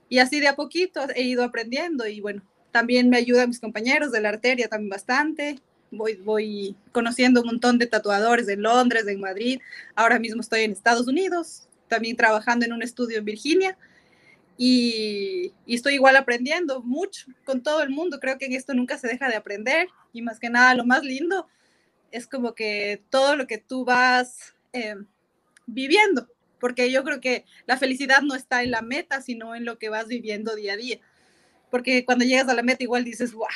Y 0.10 0.20
así 0.20 0.40
de 0.40 0.48
a 0.48 0.56
poquito 0.56 1.02
he 1.16 1.24
ido 1.24 1.44
aprendiendo 1.44 2.08
y 2.08 2.20
bueno, 2.20 2.42
también 2.72 3.10
me 3.10 3.18
ayudan 3.18 3.50
mis 3.50 3.60
compañeros 3.60 4.12
de 4.12 4.22
la 4.22 4.30
arteria 4.30 4.68
también 4.68 4.90
bastante 4.90 5.62
voy, 5.92 6.16
voy 6.16 6.76
conociendo 6.92 7.42
un 7.42 7.48
montón 7.48 7.78
de 7.78 7.88
tatuadores 7.88 8.48
en 8.50 8.62
Londres, 8.62 9.08
en 9.08 9.20
Madrid. 9.20 9.60
Ahora 9.96 10.20
mismo 10.20 10.42
estoy 10.42 10.62
en 10.62 10.72
Estados 10.72 11.08
Unidos, 11.08 11.68
también 11.88 12.16
trabajando 12.16 12.66
en 12.66 12.74
un 12.74 12.82
estudio 12.82 13.18
en 13.20 13.26
Virginia. 13.26 13.78
Y, 14.60 15.54
y, 15.68 15.76
estoy 15.76 15.94
igual 15.94 16.16
aprendiendo 16.16 16.82
mucho 16.82 17.28
con 17.46 17.62
todo 17.62 17.84
el 17.84 17.92
mundo. 17.92 18.20
Creo 18.20 18.40
que 18.40 18.46
en 18.46 18.54
esto 18.54 18.74
nunca 18.74 18.98
se 18.98 19.08
deja 19.08 19.30
de 19.30 19.36
aprender 19.36 19.88
y 20.14 20.24
más 20.24 20.40
que 20.40 20.50
nada 20.50 20.74
lo 20.74 20.84
más 20.84 21.04
lindo 21.04 21.48
es 22.12 22.28
como 22.28 22.54
que 22.54 23.02
todo 23.10 23.36
lo 23.36 23.48
que 23.48 23.58
tú 23.58 23.86
vas 23.86 24.56
eh, 24.74 24.96
viviendo, 25.66 26.28
porque 26.60 26.92
yo 26.92 27.04
creo 27.04 27.20
que 27.20 27.46
la 27.66 27.78
felicidad 27.78 28.22
no 28.22 28.36
está 28.36 28.64
en 28.64 28.72
la 28.72 28.82
meta, 28.82 29.22
sino 29.22 29.56
en 29.56 29.66
lo 29.66 29.78
que 29.78 29.90
vas 29.90 30.08
viviendo 30.08 30.56
día 30.56 30.74
a 30.74 30.78
día. 30.78 31.00
Porque 31.70 32.06
cuando 32.06 32.26
llegas 32.26 32.48
a 32.50 32.54
la 32.54 32.64
meta 32.64 32.84
igual 32.84 33.04
dices, 33.04 33.34
wow, 33.34 33.48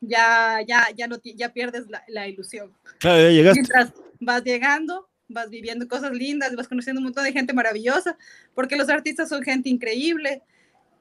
ya, 0.00 0.60
ya, 0.66 0.88
ya, 0.94 1.06
no, 1.08 1.16
ya 1.22 1.52
pierdes 1.52 1.86
la, 2.08 2.28
ilusión. 2.28 2.72
Claro, 2.98 3.22
ya 3.22 3.30
llegaste. 3.30 3.60
Mientras 3.60 3.92
vas 4.20 4.42
llegando, 4.44 5.08
vas 5.28 5.50
viviendo 5.50 5.88
cosas 5.88 6.12
lindas, 6.12 6.54
vas 6.54 6.68
conociendo 6.68 7.00
un 7.00 7.06
montón 7.06 7.24
de 7.24 7.32
gente 7.32 7.52
maravillosa, 7.52 8.16
porque 8.54 8.76
los 8.76 8.88
artistas 8.88 9.28
son 9.28 9.42
gente 9.42 9.68
increíble, 9.68 10.42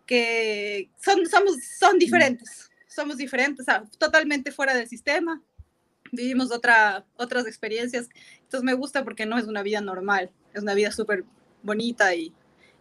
que 0.06 0.90
son, 1.04 1.26
somos, 1.28 1.56
son 1.80 1.98
diferentes, 1.98 2.70
somos 2.88 3.18
diferentes, 3.18 3.66
totalmente 3.98 4.52
fuera 4.52 4.74
del 4.74 4.88
sistema, 4.88 5.42
vivimos 6.16 6.52
otra, 6.52 7.06
otras 7.18 7.46
experiencias, 7.46 8.10
entonces 8.42 8.64
me 8.64 8.74
gusta 8.74 9.04
porque 9.04 9.26
no 9.26 9.38
es 9.38 9.46
una 9.46 9.64
vida 9.64 9.82
normal, 9.82 10.32
es 10.54 10.62
una 10.62 10.74
vida 10.74 10.92
súper 10.92 11.24
bonita 11.64 12.16
y, 12.16 12.34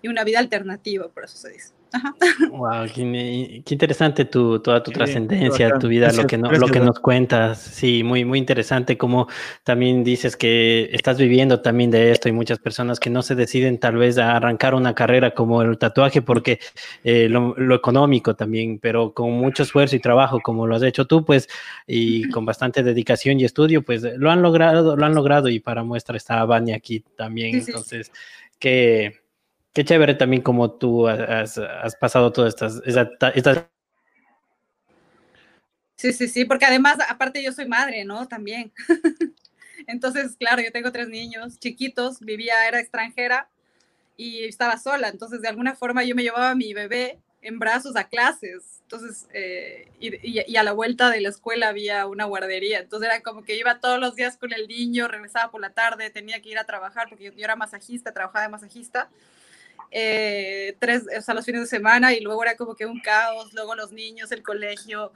y 0.02 0.08
una 0.08 0.24
vida 0.24 0.38
alternativa, 0.38 1.08
por 1.08 1.24
eso 1.24 1.36
se 1.36 1.50
dice. 1.50 1.72
Wow, 2.50 2.86
qué, 2.94 3.62
interesante 3.68 4.24
tu, 4.24 4.60
toda 4.60 4.82
tu 4.82 4.90
trascendencia, 4.90 5.78
tu 5.78 5.88
vida, 5.88 6.12
lo 6.12 6.26
que, 6.26 6.38
no, 6.38 6.50
lo 6.50 6.68
que 6.68 6.80
nos 6.80 6.98
cuentas. 6.98 7.60
Sí, 7.60 8.02
muy, 8.02 8.24
muy 8.24 8.38
interesante 8.38 8.96
como 8.96 9.28
también 9.62 10.04
dices 10.04 10.36
que 10.36 10.88
estás 10.92 11.18
viviendo 11.18 11.60
también 11.60 11.90
de 11.90 12.10
esto. 12.10 12.28
Y 12.28 12.32
muchas 12.32 12.58
personas 12.58 13.00
que 13.00 13.10
no 13.10 13.22
se 13.22 13.34
deciden 13.34 13.78
tal 13.78 13.96
vez 13.96 14.18
a 14.18 14.36
arrancar 14.36 14.74
una 14.74 14.94
carrera 14.94 15.32
como 15.32 15.62
el 15.62 15.78
tatuaje 15.78 16.22
porque 16.22 16.58
eh, 17.04 17.28
lo, 17.28 17.74
económico 17.74 18.34
también, 18.34 18.78
pero 18.78 19.12
con 19.12 19.32
mucho 19.32 19.62
esfuerzo 19.62 19.96
y 19.96 20.00
trabajo 20.00 20.40
como 20.40 20.66
lo 20.66 20.76
has 20.76 20.82
hecho 20.82 21.06
tú, 21.06 21.24
pues, 21.24 21.48
y 21.86 22.28
con 22.30 22.44
bastante 22.44 22.82
dedicación 22.82 23.40
y 23.40 23.44
estudio, 23.44 23.82
pues 23.82 24.02
lo 24.02 24.30
han 24.30 24.42
logrado, 24.42 24.96
lo 24.96 25.06
han 25.06 25.14
logrado 25.14 25.48
y 25.48 25.60
para 25.60 25.82
muestra 25.84 26.16
está 26.16 26.44
Vani 26.44 26.72
aquí 26.72 27.04
también. 27.16 27.56
Entonces, 27.56 28.10
que 28.58 29.23
Qué 29.74 29.84
chévere 29.84 30.14
también 30.14 30.40
como 30.40 30.70
tú 30.70 31.08
has, 31.08 31.58
pasado 32.00 32.32
todas 32.32 32.54
estas, 32.54 32.80
estas, 32.86 33.66
Sí, 35.96 36.12
sí, 36.12 36.28
sí, 36.28 36.44
porque 36.44 36.64
además, 36.64 36.98
aparte 37.08 37.42
yo 37.42 37.52
soy 37.52 37.66
madre, 37.66 38.04
¿no? 38.04 38.28
También. 38.28 38.72
Entonces, 39.88 40.36
claro, 40.36 40.62
yo 40.62 40.70
tengo 40.70 40.92
tres 40.92 41.08
niños 41.08 41.58
chiquitos, 41.58 42.20
vivía, 42.20 42.68
era 42.68 42.78
extranjera 42.78 43.48
y 44.16 44.44
estaba 44.44 44.78
sola. 44.78 45.08
Entonces, 45.08 45.42
de 45.42 45.48
alguna 45.48 45.74
forma 45.74 46.04
yo 46.04 46.14
me 46.14 46.22
llevaba 46.22 46.50
a 46.50 46.54
mi 46.54 46.72
bebé 46.72 47.18
en 47.42 47.58
brazos 47.58 47.96
a 47.96 48.04
clases. 48.04 48.80
Entonces, 48.82 49.26
eh, 49.32 49.88
y, 49.98 50.56
a 50.56 50.62
la 50.62 50.72
vuelta 50.72 51.10
de 51.10 51.20
la 51.20 51.30
escuela 51.30 51.68
había 51.68 52.06
una 52.06 52.26
guardería. 52.26 52.78
Entonces 52.78 53.08
era 53.08 53.22
como 53.22 53.42
que 53.42 53.56
iba 53.56 53.80
todos 53.80 53.98
los 53.98 54.14
días 54.14 54.36
con 54.36 54.52
el 54.52 54.68
niño, 54.68 55.08
regresaba 55.08 55.50
por 55.50 55.60
la 55.60 55.70
tarde, 55.70 56.10
tenía 56.10 56.40
que 56.40 56.50
ir 56.50 56.58
a 56.58 56.64
trabajar 56.64 57.08
porque 57.08 57.24
yo, 57.24 57.32
yo 57.32 57.44
era 57.44 57.56
masajista, 57.56 58.12
trabajaba 58.12 58.44
de 58.44 58.50
masajista 58.50 59.08
eh, 59.90 60.76
tres, 60.78 61.04
o 61.16 61.20
sea, 61.20 61.34
los 61.34 61.44
fines 61.44 61.62
de 61.62 61.66
semana 61.66 62.12
y 62.12 62.20
luego 62.20 62.42
era 62.42 62.56
como 62.56 62.74
que 62.74 62.86
un 62.86 63.00
caos, 63.00 63.52
luego 63.52 63.74
los 63.74 63.92
niños, 63.92 64.32
el 64.32 64.42
colegio, 64.42 65.12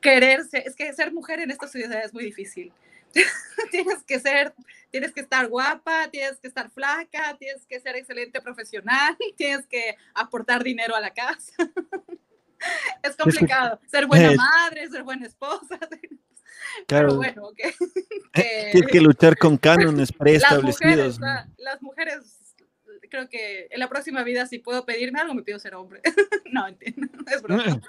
quererse, 0.00 0.62
es 0.66 0.74
que 0.74 0.92
ser 0.92 1.12
mujer 1.12 1.40
en 1.40 1.50
esta 1.50 1.68
ciudad 1.68 2.04
es 2.04 2.12
muy 2.12 2.24
difícil. 2.24 2.72
tienes 3.70 4.02
que 4.04 4.20
ser, 4.20 4.54
tienes 4.90 5.12
que 5.12 5.20
estar 5.20 5.48
guapa, 5.48 6.08
tienes 6.10 6.38
que 6.38 6.48
estar 6.48 6.70
flaca, 6.70 7.36
tienes 7.38 7.64
que 7.66 7.80
ser 7.80 7.96
excelente 7.96 8.40
profesional, 8.40 9.16
tienes 9.36 9.66
que 9.66 9.96
aportar 10.14 10.62
dinero 10.62 10.94
a 10.94 11.00
la 11.00 11.10
casa. 11.10 11.52
es 13.02 13.16
complicado 13.16 13.80
ser 13.86 14.06
buena 14.06 14.32
madre, 14.34 14.88
ser 14.88 15.02
buena 15.02 15.26
esposa. 15.26 15.78
Claro. 16.86 17.08
Pero 17.08 17.16
bueno, 17.16 17.52
que, 17.56 17.74
tienes 18.72 18.90
que 18.90 19.00
luchar 19.00 19.36
con 19.36 19.56
cánones 19.56 20.12
preestablecidos. 20.12 21.18
las 21.56 21.82
mujeres 21.82 22.37
creo 23.08 23.28
que 23.28 23.68
en 23.70 23.80
la 23.80 23.88
próxima 23.88 24.22
vida, 24.22 24.46
si 24.46 24.58
puedo 24.58 24.84
pedirme 24.84 25.20
algo, 25.20 25.34
me 25.34 25.42
pido 25.42 25.58
ser 25.58 25.74
hombre. 25.74 26.00
no, 26.52 26.66
entiendo, 26.66 27.08
es 27.32 27.42
broma. 27.42 27.80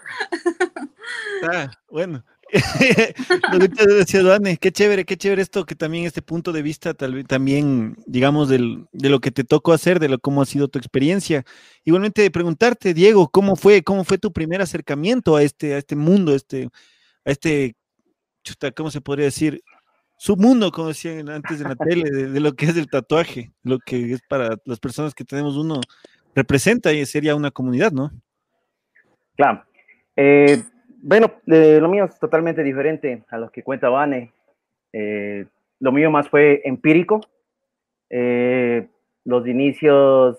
Ah, 1.52 1.72
bueno. 1.90 2.24
te 3.78 3.94
decía 3.94 4.22
Duane, 4.22 4.58
qué 4.58 4.72
chévere, 4.72 5.06
qué 5.06 5.18
chévere 5.18 5.42
esto, 5.42 5.66
que 5.66 5.76
también 5.76 6.06
este 6.06 6.22
punto 6.22 6.52
de 6.52 6.62
vista, 6.62 6.94
tal, 6.94 7.26
también, 7.28 7.96
digamos, 8.08 8.50
del, 8.50 8.88
de 8.92 9.10
lo 9.10 9.20
que 9.20 9.32
te 9.32 9.44
tocó 9.44 9.72
hacer, 9.74 10.00
de 10.00 10.10
lo 10.10 10.20
cómo 10.20 10.42
ha 10.42 10.46
sido 10.46 10.68
tu 10.68 10.80
experiencia. 10.80 11.46
Igualmente, 11.84 12.30
preguntarte, 12.32 12.94
Diego, 12.94 13.30
¿cómo 13.30 13.56
fue, 13.56 13.84
cómo 13.84 14.04
fue 14.04 14.18
tu 14.18 14.34
primer 14.34 14.62
acercamiento 14.62 15.36
a 15.36 15.44
este, 15.44 15.76
a 15.76 15.78
este 15.78 15.96
mundo, 15.96 16.34
este, 16.34 16.70
a 17.26 17.32
este, 17.32 17.76
¿cómo 18.76 18.90
se 18.90 19.02
podría 19.02 19.26
decir? 19.26 19.62
Mundo, 20.38 20.72
como 20.72 20.90
decían 20.90 21.30
antes 21.30 21.62
en 21.62 21.70
la 21.70 21.76
tele, 21.76 22.10
de, 22.10 22.40
lo 22.40 22.54
que 22.54 22.66
es 22.66 22.78
el 22.78 22.90
tatuaje, 22.90 23.52
lo 23.64 23.80
que 23.80 24.14
es 24.14 24.22
para 24.28 24.58
las 24.66 24.80
personas 24.80 25.14
que 25.16 25.24
tenemos 25.24 25.58
uno, 25.58 25.80
representa 26.36 26.92
y 26.94 27.06
sería 27.06 27.36
una 27.36 27.52
comunidad, 27.52 27.92
¿no? 27.92 28.12
Claro. 29.36 29.64
Eh, 30.16 30.62
bueno, 31.02 31.32
lo 31.46 31.90
mío 31.90 32.06
es 32.06 32.20
totalmente 32.20 32.64
diferente 32.64 33.24
a 33.30 33.38
lo 33.38 33.50
que 33.52 33.64
cuenta 33.64 33.90
Vane. 33.90 34.34
Eh, 34.92 35.46
lo 35.80 35.92
mío 35.92 36.12
más 36.12 36.28
fue 36.28 36.62
empírico. 36.66 37.22
Eh, 38.10 38.88
los 39.24 39.48
inicios 39.48 40.38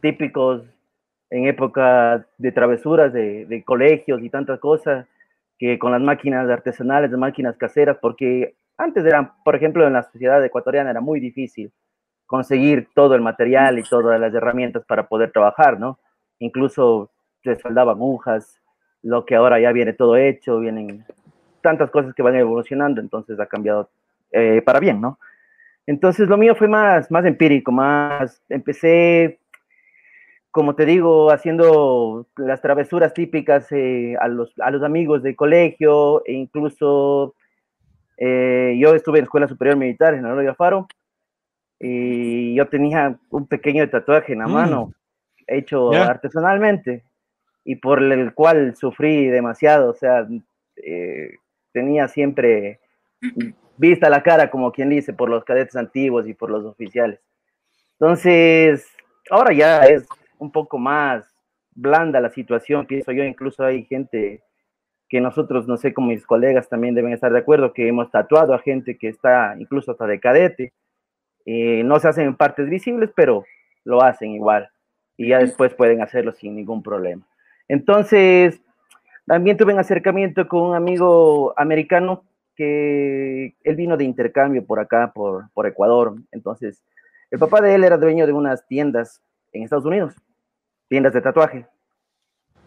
típicos 0.00 0.62
en 1.30 1.46
época 1.46 2.26
de 2.38 2.52
travesuras 2.52 3.12
de, 3.12 3.46
de, 3.46 3.62
colegios 3.62 4.20
y 4.22 4.28
tantas 4.28 4.58
cosas, 4.58 5.06
que 5.58 5.78
con 5.78 5.92
las 5.92 6.00
máquinas 6.00 6.48
artesanales, 6.50 7.10
las 7.10 7.20
máquinas 7.20 7.56
caseras, 7.56 7.96
porque 8.02 8.54
antes 8.82 9.04
era, 9.04 9.34
por 9.44 9.54
ejemplo, 9.54 9.86
en 9.86 9.92
la 9.92 10.02
sociedad 10.02 10.44
ecuatoriana 10.44 10.90
era 10.90 11.00
muy 11.00 11.20
difícil 11.20 11.72
conseguir 12.26 12.88
todo 12.94 13.14
el 13.14 13.20
material 13.20 13.78
y 13.78 13.82
todas 13.82 14.18
las 14.18 14.34
herramientas 14.34 14.84
para 14.86 15.06
poder 15.06 15.32
trabajar, 15.32 15.78
¿no? 15.78 15.98
Incluso 16.38 17.10
se 17.42 17.56
soldaban 17.56 17.96
agujas, 17.96 18.60
lo 19.02 19.24
que 19.24 19.34
ahora 19.34 19.60
ya 19.60 19.72
viene 19.72 19.92
todo 19.92 20.16
hecho, 20.16 20.58
vienen 20.58 21.04
tantas 21.60 21.90
cosas 21.90 22.14
que 22.14 22.22
van 22.22 22.36
evolucionando, 22.36 23.00
entonces 23.00 23.38
ha 23.38 23.46
cambiado 23.46 23.90
eh, 24.30 24.62
para 24.64 24.80
bien, 24.80 25.00
¿no? 25.00 25.18
Entonces 25.86 26.28
lo 26.28 26.36
mío 26.36 26.54
fue 26.54 26.68
más, 26.68 27.10
más 27.10 27.24
empírico, 27.24 27.72
más, 27.72 28.42
empecé, 28.48 29.40
como 30.50 30.74
te 30.74 30.86
digo, 30.86 31.30
haciendo 31.30 32.26
las 32.36 32.62
travesuras 32.62 33.12
típicas 33.14 33.70
eh, 33.72 34.16
a, 34.20 34.28
los, 34.28 34.54
a 34.60 34.70
los 34.70 34.82
amigos 34.82 35.22
de 35.22 35.34
colegio 35.34 36.24
e 36.24 36.32
incluso 36.32 37.34
eh, 38.16 38.76
yo 38.78 38.94
estuve 38.94 39.18
en 39.18 39.24
Escuela 39.24 39.48
Superior 39.48 39.76
Militar 39.76 40.14
en 40.14 40.24
Aloya 40.24 40.54
Faro 40.54 40.86
y 41.78 42.54
yo 42.54 42.68
tenía 42.68 43.18
un 43.30 43.46
pequeño 43.46 43.88
tatuaje 43.88 44.34
en 44.34 44.40
la 44.40 44.48
mm. 44.48 44.52
mano 44.52 44.92
hecho 45.46 45.92
artesanalmente 45.92 47.02
y 47.64 47.76
por 47.76 48.02
el 48.02 48.34
cual 48.34 48.74
sufrí 48.76 49.28
demasiado, 49.28 49.90
o 49.90 49.94
sea, 49.94 50.26
eh, 50.76 51.36
tenía 51.72 52.08
siempre 52.08 52.80
vista 53.76 54.10
la 54.10 54.22
cara, 54.22 54.50
como 54.50 54.72
quien 54.72 54.88
dice, 54.88 55.12
por 55.12 55.28
los 55.28 55.44
cadetes 55.44 55.76
antiguos 55.76 56.26
y 56.26 56.34
por 56.34 56.50
los 56.50 56.64
oficiales. 56.64 57.20
Entonces, 57.92 58.86
ahora 59.30 59.52
ya 59.52 59.80
es 59.86 60.06
un 60.38 60.50
poco 60.50 60.78
más 60.78 61.24
blanda 61.74 62.20
la 62.20 62.30
situación, 62.30 62.86
pienso 62.86 63.12
yo, 63.12 63.24
incluso 63.24 63.64
hay 63.64 63.84
gente 63.84 64.42
que 65.12 65.20
nosotros, 65.20 65.68
no 65.68 65.76
sé, 65.76 65.92
como 65.92 66.06
mis 66.06 66.24
colegas 66.24 66.70
también 66.70 66.94
deben 66.94 67.12
estar 67.12 67.30
de 67.30 67.38
acuerdo, 67.38 67.74
que 67.74 67.86
hemos 67.86 68.10
tatuado 68.10 68.54
a 68.54 68.58
gente 68.60 68.96
que 68.96 69.08
está 69.08 69.54
incluso 69.58 69.90
hasta 69.90 70.06
de 70.06 70.18
cadete, 70.18 70.72
eh, 71.44 71.82
no 71.84 72.00
se 72.00 72.08
hacen 72.08 72.28
en 72.28 72.34
partes 72.34 72.70
visibles, 72.70 73.10
pero 73.14 73.44
lo 73.84 74.02
hacen 74.02 74.30
igual, 74.30 74.70
y 75.18 75.28
ya 75.28 75.40
después 75.40 75.74
pueden 75.74 76.00
hacerlo 76.00 76.32
sin 76.32 76.56
ningún 76.56 76.82
problema. 76.82 77.26
Entonces, 77.68 78.62
también 79.26 79.58
tuve 79.58 79.74
un 79.74 79.80
acercamiento 79.80 80.48
con 80.48 80.62
un 80.62 80.74
amigo 80.74 81.52
americano 81.58 82.24
que 82.56 83.54
él 83.64 83.76
vino 83.76 83.98
de 83.98 84.04
intercambio 84.04 84.64
por 84.64 84.80
acá, 84.80 85.12
por, 85.14 85.50
por 85.52 85.66
Ecuador. 85.66 86.14
Entonces, 86.30 86.82
el 87.30 87.38
papá 87.38 87.60
de 87.60 87.74
él 87.74 87.84
era 87.84 87.98
dueño 87.98 88.26
de 88.26 88.32
unas 88.32 88.66
tiendas 88.66 89.20
en 89.52 89.64
Estados 89.64 89.84
Unidos, 89.84 90.14
tiendas 90.88 91.12
de 91.12 91.20
tatuaje. 91.20 91.66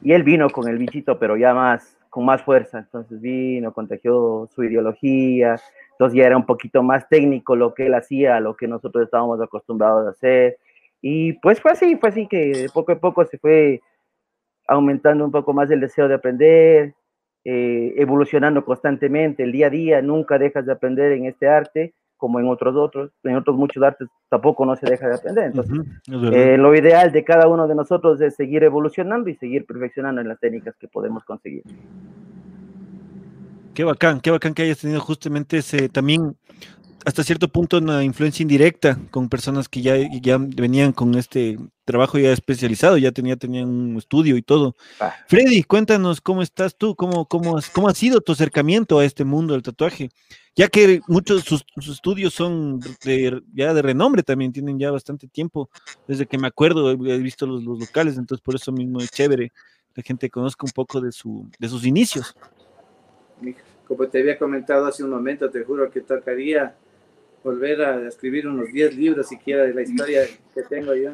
Y 0.04 0.12
él 0.12 0.22
vino 0.22 0.48
con 0.52 0.68
el 0.68 0.78
bichito, 0.78 1.18
pero 1.18 1.38
ya 1.38 1.56
más, 1.56 1.95
con 2.16 2.24
más 2.24 2.42
fuerza. 2.44 2.80
Entonces 2.80 3.20
vino, 3.20 3.74
contagió 3.74 4.48
su 4.56 4.64
ideología. 4.64 5.58
Entonces 5.92 6.18
ya 6.18 6.26
era 6.26 6.38
un 6.38 6.46
poquito 6.46 6.82
más 6.82 7.10
técnico 7.10 7.58
lo 7.58 7.74
que 7.74 7.88
él 7.88 7.94
hacía, 7.94 8.40
lo 8.40 8.56
que 8.56 8.70
nosotros 8.70 9.04
estábamos 9.04 9.42
acostumbrados 9.42 10.08
a 10.08 10.12
hacer. 10.12 10.58
Y 11.02 11.34
pues 11.34 11.60
fue 11.60 11.74
así, 11.74 11.98
fue 11.98 12.10
así 12.10 12.26
que 12.26 12.68
poco 12.74 12.94
a 12.94 13.00
poco 13.00 13.26
se 13.26 13.38
fue 13.38 13.82
aumentando 14.66 15.26
un 15.26 15.32
poco 15.32 15.52
más 15.52 15.70
el 15.70 15.82
deseo 15.82 16.08
de 16.08 16.14
aprender, 16.14 16.94
eh, 17.44 17.94
evolucionando 17.98 18.64
constantemente, 18.64 19.44
el 19.44 19.52
día 19.52 19.68
a 19.68 19.70
día, 19.70 20.02
nunca 20.02 20.38
dejas 20.38 20.66
de 20.66 20.72
aprender 20.72 21.12
en 21.12 21.26
este 21.26 21.50
arte, 21.50 21.94
como 22.18 22.40
en 22.40 22.48
otros 22.48 22.76
otros, 22.76 23.12
en 23.24 23.36
otros 23.36 23.56
muchos 23.56 23.84
artes 23.84 24.08
tampoco 24.30 24.66
no 24.66 24.76
se 24.76 24.90
deja 24.90 25.08
de 25.08 25.16
aprender. 25.16 25.46
Entonces, 25.46 25.80
eh, 26.34 26.58
lo 26.58 26.76
ideal 26.76 27.12
de 27.12 27.24
cada 27.24 27.48
uno 27.48 27.68
de 27.68 27.76
nosotros 27.76 28.22
es 28.22 28.36
seguir 28.36 28.64
evolucionando 28.64 29.30
y 29.30 29.36
seguir 29.36 29.66
perfeccionando 29.66 30.22
en 30.22 30.28
las 30.28 30.40
técnicas 30.40 30.76
que 30.80 30.88
podemos 30.88 31.24
conseguir. 31.24 31.64
Qué 33.74 33.84
bacán, 33.84 34.22
qué 34.22 34.32
bacán 34.32 34.54
que 34.54 34.64
hayas 34.64 34.80
tenido 34.80 35.02
justamente 35.02 35.58
ese 35.58 35.90
también 35.90 36.38
hasta 37.06 37.24
cierto 37.24 37.48
punto 37.48 37.78
una 37.78 38.04
influencia 38.04 38.42
indirecta 38.42 38.98
con 39.12 39.30
personas 39.30 39.70
que 39.70 39.82
ya, 39.82 39.96
ya 40.22 40.38
venían 40.40 40.92
con 40.92 41.14
este 41.16 41.58
trabajo 41.86 42.18
ya 42.18 42.32
especializado, 42.32 42.98
ya 42.98 43.12
tenía, 43.12 43.38
tenían 43.38 43.70
un 43.70 43.98
estudio 43.98 44.38
y 44.38 44.42
todo. 44.42 44.76
Ah. 45.00 45.14
Freddy, 45.28 45.62
cuéntanos 45.64 46.20
cómo 46.20 46.42
estás 46.42 46.76
tú, 46.76 46.96
cómo, 46.96 47.28
cómo, 47.28 47.60
cómo 47.74 47.88
ha 47.88 47.94
sido 47.94 48.22
tu 48.22 48.32
acercamiento 48.32 48.98
a 48.98 49.06
este 49.06 49.24
mundo 49.24 49.54
del 49.54 49.62
tatuaje, 49.62 50.10
ya 50.56 50.70
que 50.70 51.02
muchos 51.08 51.44
sus, 51.44 51.66
sus 51.76 51.96
estudios 51.96 52.34
son 52.34 52.80
de, 53.04 53.42
ya 53.54 53.74
de 53.74 53.82
renombre 53.82 54.24
también, 54.24 54.54
tienen 54.54 54.80
ya 54.80 54.90
bastante 54.90 55.28
tiempo, 55.28 55.70
desde 56.08 56.26
que 56.26 56.38
me 56.38 56.48
acuerdo, 56.48 56.92
he 56.92 57.18
visto 57.18 57.46
los, 57.46 57.64
los 57.64 57.80
locales, 57.80 58.18
entonces 58.18 58.42
por 58.44 58.56
eso 58.56 58.72
mismo 58.72 59.00
es 59.00 59.12
chévere, 59.12 59.52
la 59.96 60.04
gente 60.04 60.30
conozca 60.30 60.66
un 60.66 60.72
poco 60.72 61.02
de, 61.02 61.12
su, 61.12 61.50
de 61.60 61.68
sus 61.68 61.86
inicios. 61.86 62.36
Como 63.86 64.08
te 64.08 64.20
había 64.20 64.38
comentado 64.38 64.86
hace 64.86 65.04
un 65.04 65.10
momento, 65.10 65.50
te 65.50 65.64
juro 65.64 65.92
que 65.92 66.02
tocaría 66.02 66.76
volver 67.44 67.82
a 67.82 68.08
escribir 68.08 68.48
unos 68.48 68.72
10 68.72 68.96
libros 68.96 69.28
siquiera 69.28 69.64
de 69.64 69.74
la 69.74 69.82
historia 69.82 70.24
que 70.54 70.64
tengo 70.64 70.96
yo. 70.96 71.12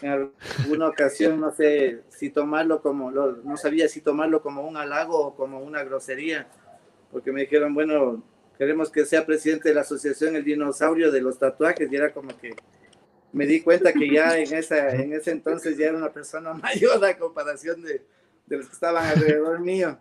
En 0.00 0.30
alguna 0.60 0.88
ocasión 0.88 1.38
no 1.38 1.52
sé 1.52 2.02
si 2.08 2.30
tomarlo 2.30 2.80
como, 2.80 3.10
no 3.10 3.56
sabía 3.56 3.88
si 3.88 4.00
tomarlo 4.00 4.40
como 4.40 4.66
un 4.66 4.76
halago 4.76 5.18
o 5.18 5.34
como 5.34 5.60
una 5.60 5.84
grosería, 5.84 6.48
porque 7.12 7.30
me 7.30 7.42
dijeron, 7.42 7.74
bueno, 7.74 8.22
queremos 8.58 8.90
que 8.90 9.04
sea 9.04 9.26
presidente 9.26 9.68
de 9.68 9.74
la 9.74 9.80
asociación 9.82 10.36
El 10.36 10.44
Dinosaurio 10.44 11.10
de 11.10 11.20
los 11.20 11.38
Tatuajes, 11.38 11.90
y 11.90 11.96
era 11.96 12.12
como 12.12 12.36
que 12.38 12.54
me 13.32 13.46
di 13.46 13.60
cuenta 13.60 13.92
que 13.92 14.10
ya 14.10 14.38
en, 14.38 14.52
esa, 14.54 14.90
en 14.90 15.12
ese 15.12 15.30
entonces 15.30 15.76
ya 15.76 15.86
era 15.86 15.98
una 15.98 16.12
persona 16.12 16.52
mayor 16.54 17.04
a 17.04 17.16
comparación 17.16 17.82
de, 17.82 18.02
de 18.46 18.56
los 18.56 18.66
que 18.66 18.74
estaban 18.74 19.06
alrededor 19.06 19.60
mío. 19.60 19.98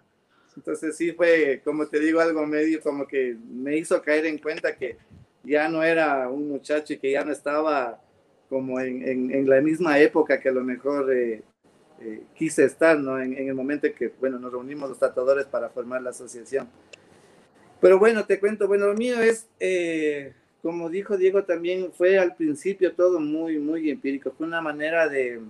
Entonces 0.56 0.98
sí 0.98 1.14
fue, 1.14 1.62
como 1.64 1.88
te 1.88 2.00
digo, 2.00 2.20
algo 2.20 2.46
medio 2.46 2.82
como 2.82 3.08
que 3.08 3.38
me 3.50 3.78
hizo 3.78 4.02
caer 4.02 4.26
en 4.26 4.38
cuenta 4.38 4.76
que 4.76 4.98
ya 5.44 5.70
no 5.70 5.84
era 5.84 6.30
un 6.30 6.50
muchacho 6.50 6.94
que 7.00 7.12
ya 7.12 7.24
no 7.24 7.32
estaba 7.32 8.02
como 8.50 8.80
en, 8.82 9.32
en, 9.32 9.50
la 9.50 9.62
misma 9.62 9.98
época 9.98 10.40
que 10.42 10.50
a 10.50 10.52
lo 10.52 10.62
mejor 10.62 11.12
eh, 11.14 11.42
eh, 12.02 12.24
quise 12.36 12.66
estar, 12.66 13.00
¿no? 13.00 13.18
En, 13.18 13.34
el 13.34 13.54
momento 13.56 13.88
en 13.88 13.94
que, 13.94 14.12
bueno, 14.20 14.38
nos 14.40 14.52
reunimos 14.52 14.90
los 14.90 15.00
tatuadores 15.00 15.46
para 15.46 15.70
formar 15.70 16.02
la 16.02 16.10
asociación. 16.10 16.68
Pero 17.82 17.98
bueno, 17.98 18.26
te 18.26 18.40
cuento, 18.40 18.68
bueno, 18.68 18.88
lo 18.88 18.94
mío 18.94 19.20
es, 19.20 19.48
eh, 19.60 20.34
como 20.62 20.90
dijo 20.90 21.18
Diego 21.18 21.44
también, 21.44 21.92
fue 21.92 22.20
al 22.20 22.36
principio 22.36 22.94
todo 22.94 23.20
muy, 23.20 23.58
muy 23.58 23.90
empírico, 23.90 24.32
fue 24.38 24.46
una 24.46 24.62
manera 24.62 25.10
de, 25.10 25.42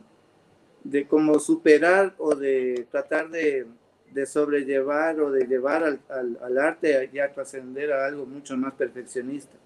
de 0.85 1.05
como 1.05 1.37
superar 1.39 2.13
o 2.17 2.33
de 2.33 2.87
tratar 2.89 3.29
de, 3.29 3.65
de 4.11 4.25
sobrellevar 4.25 5.19
o 5.19 5.29
de 5.29 5.45
llevar 5.45 5.83
al, 5.83 5.99
al, 6.07 6.37
al 6.41 6.57
arte 6.57 7.09
y 7.11 7.19
a 7.19 7.33
trascender 7.33 7.91
a 7.91 8.05
algo 8.05 8.25
mucho 8.25 8.55
más 8.55 8.73
perfeccionista. 8.75 9.57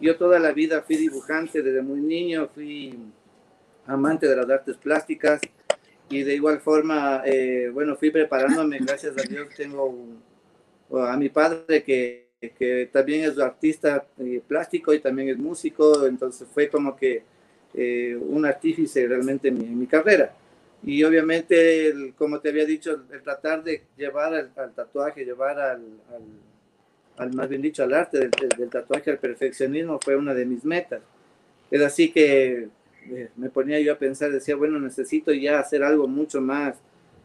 Yo 0.00 0.16
toda 0.16 0.38
la 0.38 0.52
vida 0.52 0.80
fui 0.80 0.96
dibujante 0.96 1.62
desde 1.62 1.82
muy 1.82 2.00
niño, 2.00 2.48
fui 2.54 2.98
amante 3.86 4.26
de 4.26 4.36
las 4.36 4.48
artes 4.48 4.78
plásticas 4.78 5.42
y 6.08 6.22
de 6.22 6.34
igual 6.34 6.60
forma, 6.60 7.22
eh, 7.26 7.70
bueno, 7.72 7.96
fui 7.96 8.10
preparándome, 8.10 8.78
gracias 8.78 9.14
a 9.18 9.28
Dios 9.28 9.48
tengo 9.54 9.94
a 11.00 11.16
mi 11.16 11.28
padre 11.28 11.82
que, 11.82 12.28
que 12.40 12.88
también 12.92 13.24
es 13.24 13.38
artista 13.38 14.06
eh, 14.18 14.42
plástico 14.46 14.92
y 14.92 15.00
también 15.00 15.28
es 15.28 15.38
músico, 15.38 16.06
entonces 16.06 16.46
fue 16.52 16.68
como 16.68 16.96
que 16.96 17.22
eh, 17.74 18.16
un 18.20 18.44
artífice 18.44 19.06
realmente 19.06 19.48
en 19.48 19.78
mi, 19.78 19.86
carrera. 19.86 20.34
Y 20.84 21.02
obviamente, 21.04 22.12
como 22.18 22.40
te 22.40 22.48
había 22.48 22.64
dicho, 22.66 23.04
el 23.12 23.22
tratar 23.22 23.62
de 23.62 23.82
llevar 23.96 24.34
al, 24.34 24.72
tatuaje, 24.74 25.24
llevar 25.24 25.60
al 25.60 25.80
al 27.16 27.32
más 27.32 27.48
bien 27.48 27.62
dicho, 27.62 27.82
al 27.82 27.94
arte 27.94 28.18
del, 28.18 28.70
tatuaje, 28.70 29.10
al 29.10 29.18
perfeccionismo, 29.18 29.98
fue 30.02 30.16
una 30.16 30.34
de 30.34 30.46
mis 30.46 30.64
metas. 30.64 31.02
Es 31.70 31.80
así 31.82 32.10
que 32.10 32.68
eh, 33.10 33.28
me 33.36 33.50
ponía 33.50 33.80
yo 33.80 33.92
a 33.92 33.98
pensar, 33.98 34.30
decía, 34.30 34.56
bueno, 34.56 34.78
necesito 34.78 35.32
ya 35.32 35.58
hacer 35.58 35.82
algo 35.82 36.06
mucho 36.06 36.40
más 36.40 36.76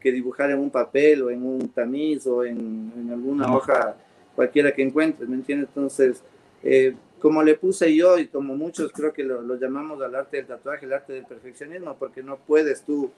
que 0.07 0.13
dibujar 0.13 0.49
en 0.51 0.59
un 0.59 0.69
papel 0.69 1.21
o 1.23 1.29
en 1.29 1.43
un 1.43 1.67
tamiz 1.67 2.25
o 2.27 2.45
en, 2.45 3.09
alguna 3.11 3.53
hoja 3.53 3.97
cualquiera 4.35 4.71
que 4.71 4.81
encuentres, 4.81 5.27
¿me 5.27 5.35
entiendes? 5.35 5.67
Entonces, 5.67 6.23
eh, 6.63 6.95
como 7.19 7.43
le 7.43 7.55
puse 7.55 7.93
yo 7.93 8.17
y 8.17 8.27
como 8.27 8.55
muchos 8.55 8.93
creo 8.93 9.11
que 9.11 9.23
lo, 9.23 9.59
llamamos 9.59 10.01
al 10.01 10.15
arte 10.15 10.37
del 10.37 10.45
tatuaje, 10.45 10.85
el 10.85 10.93
arte 10.93 11.11
del 11.11 11.25
perfeccionismo, 11.25 11.97
porque 11.97 12.23
no 12.23 12.37
puedes 12.37 12.83
tú 12.83 13.11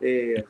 eh, 0.00 0.44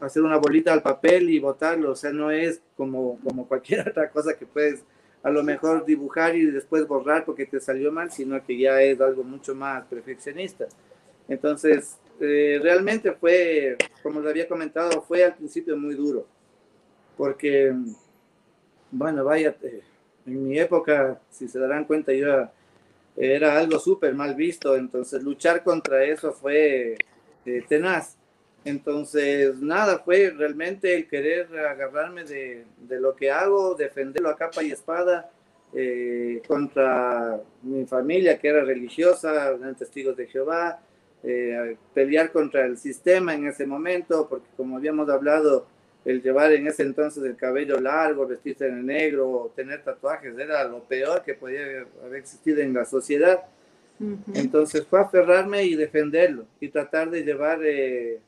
hacer 0.00 0.22
una 0.22 0.38
bolita 0.38 0.72
al 0.72 0.80
papel 0.80 1.28
y 1.28 1.38
botarlo, 1.38 1.90
o 1.90 1.96
sea, 1.96 2.12
no 2.12 2.30
es 2.30 2.62
como, 2.74 3.18
como 3.22 3.46
cualquier 3.46 3.88
otra 3.90 4.08
cosa 4.08 4.34
que 4.38 4.46
puedes 4.46 4.84
a 5.22 5.28
lo 5.28 5.42
mejor 5.42 5.84
dibujar 5.84 6.34
y 6.34 6.46
después 6.46 6.88
borrar 6.88 7.26
porque 7.26 7.44
te 7.44 7.60
salió 7.60 7.92
mal, 7.92 8.10
sino 8.10 8.42
que 8.42 8.56
ya 8.56 8.80
es 8.80 8.98
algo 9.02 9.22
mucho 9.22 9.54
más 9.54 9.84
perfeccionista. 9.84 10.66
Entonces, 11.28 11.98
eh, 12.20 12.60
realmente 12.62 13.12
fue, 13.12 13.76
como 14.02 14.20
lo 14.20 14.28
había 14.28 14.48
comentado, 14.48 15.02
fue 15.02 15.24
al 15.24 15.34
principio 15.34 15.76
muy 15.76 15.94
duro, 15.94 16.26
porque, 17.16 17.74
bueno, 18.90 19.24
vaya, 19.24 19.56
eh, 19.62 19.82
en 20.26 20.48
mi 20.48 20.58
época, 20.58 21.20
si 21.30 21.48
se 21.48 21.58
darán 21.58 21.84
cuenta, 21.84 22.12
yo 22.12 22.48
era, 23.16 23.58
algo 23.58 23.78
súper 23.78 24.14
mal 24.14 24.34
visto, 24.34 24.76
entonces 24.76 25.22
luchar 25.22 25.62
contra 25.62 26.04
eso 26.04 26.32
fue 26.32 26.96
eh, 27.44 27.64
tenaz. 27.68 28.16
Entonces, 28.64 29.56
nada, 29.60 29.98
fue 30.00 30.30
realmente 30.36 30.94
el 30.94 31.08
querer 31.08 31.48
agarrarme 31.58 32.24
de, 32.24 32.66
lo 33.00 33.16
que 33.16 33.30
hago, 33.30 33.74
defenderlo 33.74 34.28
a 34.28 34.36
capa 34.36 34.62
y 34.62 34.70
espada 34.70 35.30
eh, 35.72 36.42
contra 36.46 37.40
mi 37.62 37.86
familia 37.86 38.38
que 38.38 38.48
era 38.48 38.62
religiosa, 38.62 39.48
eran 39.52 39.76
testigos 39.76 40.16
de 40.16 40.26
Jehová, 40.26 40.80
eh, 41.22 41.76
pelear 41.92 42.32
contra 42.32 42.64
el 42.64 42.78
sistema 42.78 43.34
en 43.34 43.46
ese 43.46 43.66
momento, 43.66 44.26
porque 44.28 44.48
como 44.56 44.76
habíamos 44.76 45.08
hablado, 45.08 45.66
el 46.04 46.22
llevar 46.22 46.52
en 46.52 46.66
ese 46.66 46.82
entonces 46.82 47.22
el 47.24 47.36
cabello 47.36 47.78
largo, 47.78 48.26
vestirse 48.26 48.66
en 48.68 48.86
negro, 48.86 49.52
tener 49.54 49.82
tatuajes, 49.82 50.36
era 50.38 50.64
lo 50.64 50.82
peor 50.84 51.22
que 51.22 51.34
podía 51.34 51.62
haber 52.02 52.20
existido 52.20 52.60
en 52.60 52.72
la 52.72 52.84
sociedad. 52.84 53.40
Entonces 54.32 54.86
fue 54.88 54.98
aferrarme 54.98 55.64
y 55.64 55.74
defenderlo 55.74 56.46
y 56.58 56.68
tratar 56.68 57.10
de 57.10 57.22
llevar 57.22 57.60
eh, 57.62 58.18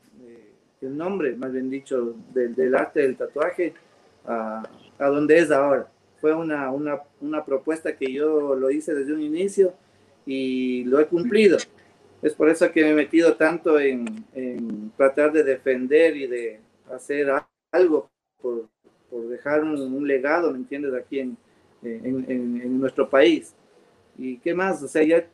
el 0.81 0.95
nombre, 0.95 1.35
más 1.35 1.51
bien 1.51 1.71
dicho, 1.71 2.15
del, 2.31 2.75
arte 2.75 3.01
del 3.01 3.15
tatuaje 3.15 3.73
a, 4.23 4.61
a, 4.99 5.07
donde 5.07 5.39
es 5.39 5.49
ahora. 5.49 5.87
Fue 6.21 6.31
una, 6.35 6.69
una, 6.69 7.01
una, 7.21 7.43
propuesta 7.43 7.97
que 7.97 8.13
yo 8.13 8.55
lo 8.55 8.69
hice 8.69 8.93
desde 8.93 9.13
un 9.13 9.21
inicio 9.21 9.73
y 10.27 10.83
lo 10.83 10.99
he 10.99 11.07
cumplido. 11.07 11.57
Es 12.23 12.33
por 12.33 12.49
eso 12.49 12.71
que 12.71 12.81
me 12.83 12.91
he 12.91 12.95
metido 12.95 13.35
tanto 13.35 13.77
en, 13.77 14.25
en 14.33 14.91
tratar 14.95 15.33
de 15.33 15.43
defender 15.43 16.15
y 16.15 16.25
de 16.25 16.61
hacer 16.89 17.29
algo 17.69 18.09
por, 18.41 18.69
por 19.09 19.27
dejar 19.27 19.61
un, 19.61 20.07
legado, 20.07 20.51
¿me 20.51 20.57
entiendes?, 20.57 20.93
aquí 20.93 21.19
en, 21.19 21.37
en, 21.83 22.79
nuestro 22.79 23.09
país. 23.09 23.53
¿Y 24.17 24.37
qué 24.37 24.53
más? 24.53 24.81
O 24.81 24.87
sea, 24.87 25.03
ya 25.03 25.27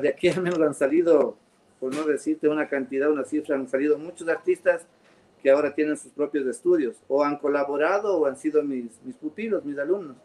de 0.00 0.08
aquí 0.08 0.28
al 0.34 0.42
menos 0.42 0.60
han 0.60 0.74
salido, 0.74 1.36
por 1.80 1.92
no 1.92 2.04
decirte 2.04 2.48
una 2.48 2.68
cantidad, 2.68 3.10
una 3.10 3.24
cifra, 3.24 3.56
han 3.56 3.68
salido 3.68 3.98
muchos 3.98 4.28
artistas 4.28 4.86
que 5.42 5.50
ahora 5.50 5.74
tienen 5.74 5.96
sus 5.96 6.12
propios 6.12 6.46
estudios, 6.46 6.96
o 7.08 7.24
han 7.24 7.38
colaborado 7.38 8.16
o 8.16 8.26
han 8.26 8.36
sido 8.36 8.62
mis, 8.62 9.02
mis 9.04 9.16
pupilos, 9.16 9.64
mis 9.64 9.78
alumnos. 9.78 10.16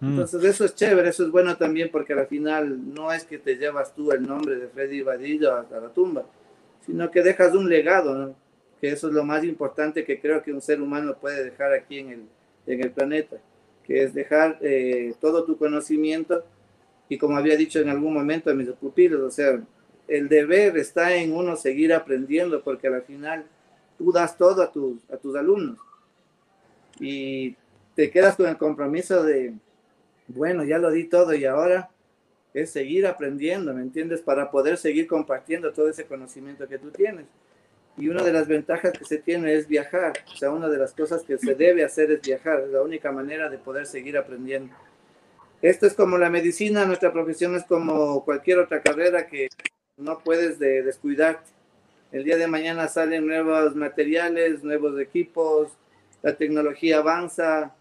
Mm. 0.00 0.10
Entonces 0.10 0.44
eso 0.44 0.64
es 0.64 0.74
chévere, 0.74 1.08
eso 1.08 1.24
es 1.24 1.30
bueno 1.30 1.56
también 1.56 1.90
porque 1.90 2.12
al 2.12 2.26
final 2.26 2.94
no 2.94 3.12
es 3.12 3.24
que 3.24 3.38
te 3.38 3.56
llevas 3.56 3.94
tú 3.94 4.12
el 4.12 4.26
nombre 4.26 4.56
de 4.56 4.68
Freddy 4.68 5.02
Vadillo 5.02 5.54
a, 5.54 5.66
la 5.70 5.88
tumba, 5.88 6.24
sino 6.84 7.10
que 7.10 7.22
dejas 7.22 7.54
un 7.54 7.68
legado, 7.68 8.14
¿no? 8.14 8.34
que 8.80 8.88
eso 8.88 9.08
es 9.08 9.14
lo 9.14 9.24
más 9.24 9.42
importante 9.44 10.04
que 10.04 10.20
creo 10.20 10.42
que 10.42 10.52
un 10.52 10.60
ser 10.60 10.82
humano 10.82 11.16
puede 11.18 11.44
dejar 11.44 11.72
aquí 11.72 11.98
en 11.98 12.10
el, 12.10 12.22
en 12.66 12.82
el 12.82 12.90
planeta, 12.90 13.36
que 13.84 14.02
es 14.02 14.12
dejar 14.12 14.58
eh, 14.60 15.14
todo 15.18 15.44
tu 15.44 15.56
conocimiento 15.56 16.44
y 17.08 17.16
como 17.16 17.36
había 17.36 17.56
dicho 17.56 17.80
en 17.80 17.88
algún 17.88 18.12
momento 18.12 18.50
a 18.50 18.54
mis 18.54 18.68
pupilos, 18.72 19.20
o 19.20 19.30
sea, 19.30 19.62
el 20.08 20.28
deber 20.28 20.76
está 20.76 21.14
en 21.14 21.32
uno 21.32 21.56
seguir 21.56 21.94
aprendiendo 21.94 22.62
porque 22.62 22.88
al 22.88 23.02
final 23.02 23.46
tú 23.96 24.12
das 24.12 24.36
todo 24.36 24.62
a 24.62 24.70
tus, 24.70 24.98
a 25.10 25.16
tus 25.16 25.34
alumnos 25.36 25.78
y 27.00 27.56
te 27.94 28.10
quedas 28.10 28.36
con 28.36 28.46
el 28.46 28.58
compromiso 28.58 29.22
de, 29.22 29.54
bueno, 30.28 30.64
ya 30.64 30.78
lo 30.78 30.90
di 30.90 31.04
todo 31.04 31.34
y 31.34 31.44
ahora 31.44 31.90
es 32.54 32.70
seguir 32.70 33.06
aprendiendo, 33.06 33.74
¿me 33.74 33.82
entiendes? 33.82 34.22
Para 34.22 34.50
poder 34.50 34.78
seguir 34.78 35.06
compartiendo 35.06 35.72
todo 35.72 35.88
ese 35.88 36.06
conocimiento 36.06 36.66
que 36.66 36.78
tú 36.78 36.90
tienes. 36.90 37.26
Y 37.98 38.08
una 38.08 38.22
de 38.22 38.32
las 38.32 38.48
ventajas 38.48 38.92
que 38.92 39.04
se 39.04 39.18
tiene 39.18 39.54
es 39.54 39.68
viajar. 39.68 40.12
O 40.32 40.36
sea, 40.36 40.50
una 40.50 40.68
de 40.68 40.78
las 40.78 40.92
cosas 40.92 41.22
que 41.22 41.38
se 41.38 41.54
debe 41.54 41.84
hacer 41.84 42.10
es 42.10 42.20
viajar. 42.20 42.60
Es 42.60 42.70
la 42.70 42.82
única 42.82 43.10
manera 43.10 43.48
de 43.48 43.58
poder 43.58 43.86
seguir 43.86 44.18
aprendiendo. 44.18 44.74
Esto 45.62 45.86
es 45.86 45.94
como 45.94 46.18
la 46.18 46.28
medicina, 46.28 46.84
nuestra 46.84 47.12
profesión 47.12 47.54
es 47.54 47.64
como 47.64 48.24
cualquier 48.24 48.58
otra 48.58 48.82
carrera 48.82 49.26
que 49.26 49.48
no 49.96 50.18
puedes 50.18 50.58
de 50.58 50.82
descuidarte. 50.82 51.50
El 52.12 52.24
día 52.24 52.36
de 52.36 52.46
mañana 52.46 52.88
salen 52.88 53.26
nuevos 53.26 53.74
materiales, 53.74 54.62
nuevos 54.62 54.98
equipos, 55.00 55.72
la 56.22 56.36
tecnología 56.36 56.98
avanza, 56.98 57.74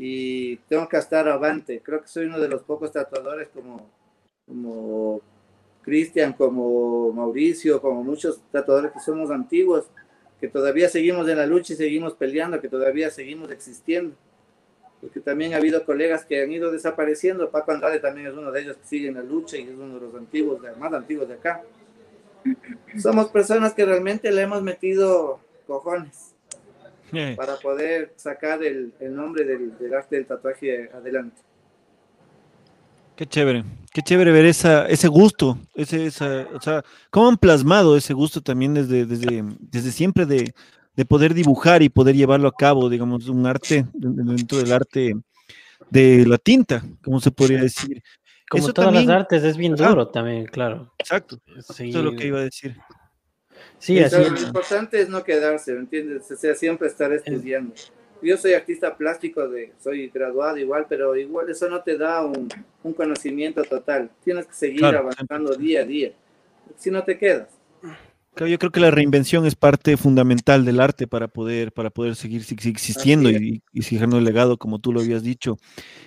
y 0.00 0.58
tengo 0.68 0.88
que 0.88 0.96
estar 0.96 1.28
avante. 1.28 1.80
Creo 1.80 2.00
que 2.00 2.06
soy 2.06 2.26
uno 2.26 2.38
de 2.38 2.48
los 2.48 2.62
pocos 2.62 2.92
tatuadores 2.92 3.48
como, 3.48 3.90
como 4.46 5.20
Cristian, 5.82 6.34
como 6.34 7.12
Mauricio, 7.12 7.82
como 7.82 8.04
muchos 8.04 8.40
tatuadores 8.52 8.92
que 8.92 9.00
somos 9.00 9.28
antiguos, 9.32 9.86
que 10.40 10.46
todavía 10.46 10.88
seguimos 10.88 11.28
en 11.28 11.38
la 11.38 11.46
lucha 11.46 11.72
y 11.72 11.76
seguimos 11.76 12.14
peleando, 12.14 12.60
que 12.60 12.68
todavía 12.68 13.10
seguimos 13.10 13.50
existiendo. 13.50 14.14
Porque 15.00 15.18
también 15.18 15.54
ha 15.54 15.56
habido 15.56 15.84
colegas 15.84 16.24
que 16.24 16.42
han 16.42 16.52
ido 16.52 16.70
desapareciendo. 16.70 17.50
Paco 17.50 17.72
Andrade 17.72 17.98
también 17.98 18.28
es 18.28 18.34
uno 18.34 18.52
de 18.52 18.60
ellos 18.60 18.76
que 18.76 18.86
sigue 18.86 19.08
en 19.08 19.14
la 19.14 19.24
lucha 19.24 19.56
y 19.56 19.62
es 19.62 19.70
uno 19.70 19.94
de 19.94 20.06
los 20.06 20.14
antiguos, 20.14 20.60
más 20.78 20.92
antiguos 20.92 21.26
de 21.26 21.34
acá. 21.34 21.64
Somos 23.02 23.30
personas 23.30 23.74
que 23.74 23.84
realmente 23.84 24.30
le 24.30 24.42
hemos 24.42 24.62
metido 24.62 25.40
cojones. 25.66 26.27
para 27.36 27.56
poder 27.56 28.12
sacar 28.16 28.62
el, 28.62 28.92
nombre 29.00 29.44
del, 29.44 29.94
arte 29.94 30.16
del 30.16 30.26
tatuaje 30.26 30.90
adelante. 30.92 31.42
Qué 33.16 33.26
chévere, 33.26 33.64
qué 33.92 34.00
chévere 34.00 34.30
ver 34.30 34.46
esa, 34.46 34.86
ese 34.86 35.08
gusto, 35.08 35.58
ese, 35.74 36.06
esa, 36.06 36.46
o 36.54 36.60
sea, 36.60 36.84
cómo 37.10 37.28
han 37.28 37.36
plasmado 37.36 37.96
ese 37.96 38.14
gusto 38.14 38.40
también 38.40 38.74
desde, 38.74 39.06
desde, 39.06 39.42
desde 39.58 39.90
siempre 39.90 40.24
de, 40.24 40.52
poder 41.08 41.34
dibujar 41.34 41.82
y 41.82 41.88
poder 41.88 42.14
llevarlo 42.14 42.48
a 42.48 42.54
cabo, 42.56 42.88
digamos, 42.88 43.28
un 43.28 43.46
arte 43.46 43.86
dentro 43.92 44.58
del 44.58 44.72
arte 44.72 45.14
de 45.90 46.26
la 46.26 46.38
tinta, 46.38 46.82
como 47.02 47.20
se 47.20 47.30
podría 47.30 47.60
decir. 47.60 48.02
Como 48.48 48.72
todas 48.72 48.94
las 48.94 49.08
artes, 49.08 49.44
es 49.44 49.56
bien 49.56 49.74
duro 49.74 50.08
también, 50.08 50.46
claro. 50.46 50.92
Exacto, 50.98 51.38
eso 51.56 51.82
es 51.82 51.94
lo 51.94 52.16
que 52.16 52.28
iba 52.28 52.38
a 52.38 52.44
decir. 52.44 52.76
Sí, 53.78 53.98
así 53.98 54.16
Lo 54.16 54.40
importante 54.40 55.00
es 55.00 55.08
no 55.08 55.22
quedarse, 55.22 55.72
¿me 55.72 55.80
entiendes? 55.80 56.30
O 56.30 56.36
sea, 56.36 56.54
siempre 56.54 56.88
estar 56.88 57.12
estudiando. 57.12 57.74
Yo 58.20 58.36
soy 58.36 58.54
artista 58.54 58.96
plástico, 58.96 59.48
de, 59.48 59.72
soy 59.82 60.08
graduado 60.08 60.58
igual, 60.58 60.86
pero 60.88 61.14
igual 61.16 61.48
eso 61.48 61.68
no 61.68 61.82
te 61.82 61.96
da 61.96 62.24
un, 62.24 62.48
un 62.82 62.92
conocimiento 62.92 63.62
total. 63.62 64.10
Tienes 64.24 64.46
que 64.46 64.54
seguir 64.54 64.84
avanzando 64.84 65.54
día 65.54 65.82
a 65.82 65.84
día, 65.84 66.12
si 66.76 66.90
no 66.90 67.04
te 67.04 67.16
quedas. 67.16 67.48
Yo 68.36 68.58
creo 68.58 68.70
que 68.70 68.80
la 68.80 68.92
reinvención 68.92 69.46
es 69.46 69.56
parte 69.56 69.96
fundamental 69.96 70.64
del 70.64 70.80
arte 70.80 71.08
para 71.08 71.26
poder, 71.26 71.72
para 71.72 71.90
poder 71.90 72.14
seguir 72.14 72.44
existiendo 72.48 73.30
y, 73.30 73.62
y 73.72 73.82
siguiendo 73.82 74.18
el 74.18 74.24
legado, 74.24 74.58
como 74.58 74.78
tú 74.78 74.92
lo 74.92 75.00
habías 75.00 75.22
dicho. 75.22 75.56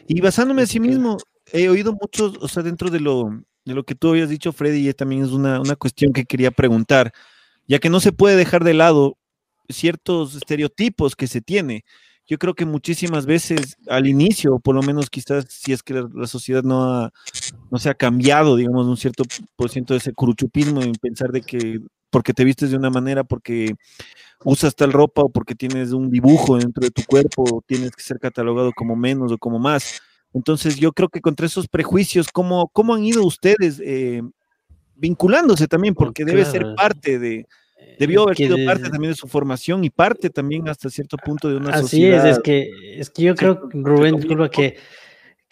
Y 0.07 0.21
basándome 0.21 0.61
en 0.61 0.67
sí 0.67 0.79
mismo, 0.79 1.17
he 1.51 1.67
oído 1.67 1.93
mucho, 1.93 2.33
o 2.39 2.47
sea, 2.47 2.63
dentro 2.63 2.89
de 2.89 3.01
lo, 3.01 3.41
de 3.65 3.73
lo 3.73 3.83
que 3.83 3.95
tú 3.95 4.09
habías 4.09 4.29
dicho, 4.29 4.53
Freddy, 4.53 4.93
también 4.93 5.23
es 5.23 5.31
una, 5.31 5.59
una 5.59 5.75
cuestión 5.75 6.13
que 6.13 6.25
quería 6.25 6.51
preguntar 6.51 7.11
ya 7.71 7.79
que 7.79 7.89
no 7.89 8.01
se 8.01 8.11
puede 8.11 8.35
dejar 8.35 8.65
de 8.65 8.73
lado 8.73 9.17
ciertos 9.69 10.35
estereotipos 10.35 11.15
que 11.15 11.27
se 11.27 11.39
tiene. 11.39 11.85
Yo 12.27 12.37
creo 12.37 12.53
que 12.53 12.65
muchísimas 12.65 13.25
veces 13.25 13.77
al 13.87 14.07
inicio, 14.07 14.59
por 14.59 14.75
lo 14.75 14.81
menos 14.81 15.09
quizás 15.09 15.45
si 15.47 15.71
es 15.71 15.81
que 15.81 15.93
la, 16.13 16.27
sociedad 16.27 16.63
no, 16.63 17.09
no 17.71 17.79
se 17.79 17.89
ha 17.89 17.93
cambiado, 17.93 18.57
digamos, 18.57 18.87
un 18.87 18.97
cierto 18.97 19.23
por 19.55 19.69
ciento 19.69 19.93
de 19.93 19.99
ese 19.99 20.11
curuchupismo 20.11 20.81
en 20.81 20.91
pensar 20.95 21.31
de 21.31 21.43
que 21.43 21.79
porque 22.09 22.33
te 22.33 22.43
vistes 22.43 22.71
de 22.71 22.75
una 22.75 22.89
manera, 22.89 23.23
porque 23.23 23.73
usas 24.43 24.75
tal 24.75 24.91
ropa 24.91 25.21
o 25.21 25.29
porque 25.29 25.55
tienes 25.55 25.93
un 25.93 26.11
dibujo 26.11 26.57
dentro 26.57 26.81
de 26.81 26.91
tu 26.91 27.03
cuerpo, 27.03 27.63
tienes 27.65 27.91
que 27.91 28.03
ser 28.03 28.19
catalogado 28.19 28.73
como 28.73 28.97
menos 28.97 29.31
o 29.31 29.37
como 29.37 29.59
más. 29.59 30.01
Entonces 30.33 30.75
yo 30.75 30.91
creo 30.91 31.07
que 31.07 31.21
contra 31.21 31.45
esos 31.45 31.69
prejuicios, 31.69 32.27
¿cómo, 32.33 32.67
cómo 32.73 32.95
han 32.95 33.05
ido 33.05 33.25
ustedes 33.25 33.81
eh, 33.81 34.21
vinculándose 34.93 35.69
también? 35.69 35.95
Porque 35.95 36.25
debe 36.25 36.43
ser 36.43 36.75
parte 36.75 37.17
de, 37.17 37.47
Debió 37.99 38.23
haber 38.23 38.37
sido 38.37 38.57
parte 38.65 38.89
también 38.89 39.11
de 39.11 39.17
su 39.17 39.27
formación 39.27 39.83
y 39.83 39.89
parte 39.89 40.29
también 40.29 40.67
hasta 40.67 40.89
cierto 40.89 41.17
punto 41.17 41.49
de 41.49 41.57
una 41.57 41.77
sociedad. 41.77 42.19
Así 42.19 42.29
es, 42.29 42.37
es 42.37 42.43
que, 42.43 42.99
es 42.99 43.09
que 43.09 43.21
yo 43.23 43.35
creo, 43.35 43.69
Rubén, 43.73 44.15
disculpa 44.15 44.49
que 44.49 44.77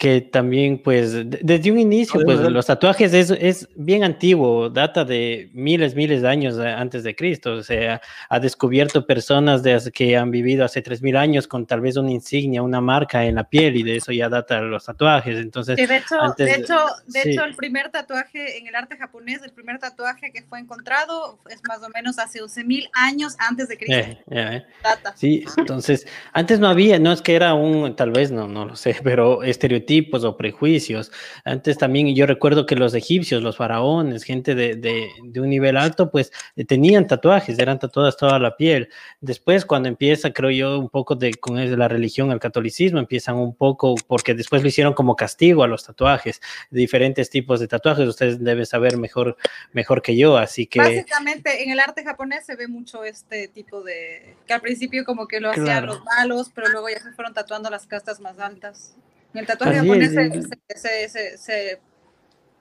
que 0.00 0.22
también, 0.22 0.78
pues, 0.82 1.12
desde 1.28 1.70
un 1.70 1.78
inicio, 1.78 2.22
pues, 2.24 2.40
los 2.40 2.64
tatuajes 2.64 3.12
es, 3.12 3.28
es, 3.32 3.68
bien 3.74 4.02
antiguo, 4.02 4.70
data 4.70 5.04
de 5.04 5.50
miles, 5.52 5.94
miles 5.94 6.22
de 6.22 6.28
años 6.28 6.58
eh, 6.58 6.68
antes 6.68 7.04
de 7.04 7.14
Cristo, 7.14 7.56
o 7.56 7.62
sea, 7.62 8.00
ha 8.30 8.40
descubierto 8.40 9.06
personas 9.06 9.62
de, 9.62 9.78
que 9.92 10.16
han 10.16 10.30
vivido 10.30 10.64
hace 10.64 10.80
tres 10.80 11.02
mil 11.02 11.18
años 11.18 11.46
con 11.46 11.66
tal 11.66 11.82
vez 11.82 11.98
una 11.98 12.10
insignia, 12.10 12.62
una 12.62 12.80
marca 12.80 13.26
en 13.26 13.34
la 13.34 13.44
piel, 13.44 13.76
y 13.76 13.82
de 13.82 13.96
eso 13.96 14.10
ya 14.10 14.30
data 14.30 14.62
los 14.62 14.86
tatuajes, 14.86 15.36
entonces... 15.36 15.76
de 15.76 15.84
hecho, 15.84 16.16
de 16.38 16.50
hecho, 16.50 16.78
de 17.06 17.20
hecho 17.32 17.44
el 17.44 17.54
primer 17.54 17.90
tatuaje 17.90 18.56
en 18.56 18.68
el 18.68 18.76
arte 18.76 18.96
japonés, 18.96 19.42
el 19.42 19.52
primer 19.52 19.78
tatuaje 19.80 20.32
que 20.32 20.40
fue 20.44 20.60
encontrado 20.60 21.38
es 21.50 21.60
más 21.68 21.82
o 21.82 21.90
menos 21.90 22.18
hace 22.18 22.40
11 22.40 22.64
mil 22.64 22.88
años 22.94 23.36
antes 23.38 23.68
de 23.68 23.76
Cristo. 23.76 23.96
Eh, 23.96 24.24
eh, 24.30 24.64
data. 24.82 25.12
Sí, 25.14 25.44
entonces, 25.58 26.06
antes 26.32 26.58
no 26.58 26.68
había, 26.68 26.98
no 26.98 27.12
es 27.12 27.20
que 27.20 27.34
era 27.34 27.52
un, 27.52 27.94
tal 27.96 28.12
vez, 28.12 28.30
no, 28.30 28.48
no 28.48 28.64
lo 28.64 28.76
sé, 28.76 28.96
pero 29.04 29.42
estereotipo 29.42 29.89
tipos 29.90 30.22
o 30.22 30.36
prejuicios. 30.36 31.10
Antes 31.44 31.76
también 31.76 32.14
yo 32.14 32.24
recuerdo 32.24 32.64
que 32.64 32.76
los 32.76 32.94
egipcios, 32.94 33.42
los 33.42 33.56
faraones, 33.56 34.22
gente 34.22 34.54
de, 34.54 34.76
de, 34.76 35.40
un 35.40 35.50
nivel 35.50 35.76
alto, 35.76 36.12
pues 36.12 36.30
eh, 36.54 36.64
tenían 36.64 37.08
tatuajes, 37.08 37.58
eran 37.58 37.80
tatuadas 37.80 38.16
toda 38.16 38.38
la 38.38 38.56
piel. 38.56 38.88
Después 39.20 39.64
cuando 39.64 39.88
empieza, 39.88 40.32
creo 40.32 40.52
yo, 40.52 40.78
un 40.78 40.90
poco 40.90 41.16
de 41.16 41.34
con 41.34 41.56
la 41.76 41.88
religión, 41.88 42.30
el 42.30 42.38
catolicismo, 42.38 43.00
empiezan 43.00 43.34
un 43.34 43.52
poco, 43.52 43.96
porque 44.06 44.32
después 44.32 44.62
lo 44.62 44.68
hicieron 44.68 44.94
como 44.94 45.16
castigo 45.16 45.64
a 45.64 45.66
los 45.66 45.82
tatuajes, 45.82 46.40
diferentes 46.70 47.28
tipos 47.28 47.58
de 47.58 47.66
tatuajes, 47.66 48.06
ustedes 48.06 48.38
deben 48.38 48.66
saber 48.66 48.96
mejor, 48.96 49.36
mejor 49.72 50.02
que 50.02 50.16
yo, 50.16 50.36
así 50.36 50.68
que... 50.68 50.78
Básicamente 50.78 51.64
en 51.64 51.72
el 51.72 51.80
arte 51.80 52.04
japonés 52.04 52.46
se 52.46 52.54
ve 52.54 52.68
mucho 52.68 53.02
este 53.02 53.48
tipo 53.48 53.82
de, 53.82 54.36
que 54.46 54.52
al 54.52 54.60
principio 54.60 55.04
como 55.04 55.26
que 55.26 55.40
lo 55.40 55.50
hacían 55.50 55.86
los 55.86 56.04
malos, 56.04 56.52
pero 56.54 56.68
luego 56.68 56.88
ya 56.88 57.00
se 57.00 57.10
fueron 57.10 57.34
tatuando 57.34 57.70
las 57.70 57.88
castas 57.88 58.20
más 58.20 58.38
altas. 58.38 58.94
En 59.34 59.40
el 59.40 59.46
tatuaje 59.46 59.76
japonés 59.76 60.12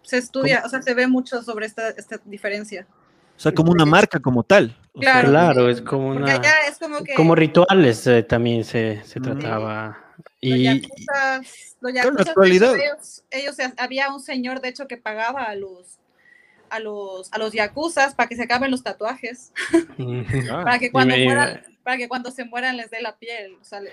se, 0.03 0.17
estudia, 0.17 0.63
o 0.65 0.69
sea, 0.69 0.81
se 0.81 0.93
ve 0.93 1.07
mucho 1.07 1.41
sobre 1.41 1.65
esta, 1.65 1.89
esta 1.89 2.19
diferencia. 2.25 2.87
O 3.35 3.39
sea, 3.39 3.53
como 3.53 3.71
una 3.71 3.85
marca 3.85 4.19
como 4.19 4.43
tal. 4.43 4.75
Claro, 4.99 5.29
claro 5.29 5.69
es 5.69 5.81
como 5.81 6.09
una... 6.09 6.35
Es 6.67 6.77
como, 6.77 7.03
que, 7.03 7.13
como, 7.13 7.35
rituales 7.35 8.05
eh, 8.07 8.23
también 8.23 8.63
se, 8.63 9.01
se 9.05 9.19
trataba. 9.19 9.97
Y, 10.41 10.81
los 11.81 11.93
yakuzas, 11.93 12.33
ellos, 12.45 13.23
ellos, 13.31 13.55
había 13.77 14.13
un 14.13 14.19
señor, 14.19 14.61
de 14.61 14.69
hecho, 14.69 14.87
que 14.87 14.97
pagaba 14.97 15.43
a 15.43 15.55
los 15.55 15.99
a 16.69 16.79
los 16.79 17.33
a 17.33 17.39
los 17.39 17.51
yakuzas 17.51 18.13
para 18.13 18.29
que 18.29 18.35
se 18.35 18.43
acaben 18.43 18.71
los 18.71 18.83
tatuajes. 18.83 19.53
para 20.63 20.79
que 20.79 20.91
cuando 20.91 21.15
fueran 21.15 21.63
para 21.89 21.97
que 21.97 22.07
cuando 22.07 22.29
se 22.29 22.45
mueran 22.45 22.77
les 22.77 22.91
dé 22.91 23.01
la 23.01 23.17
piel. 23.17 23.57
O 23.59 23.63
sea, 23.63 23.81
le, 23.81 23.89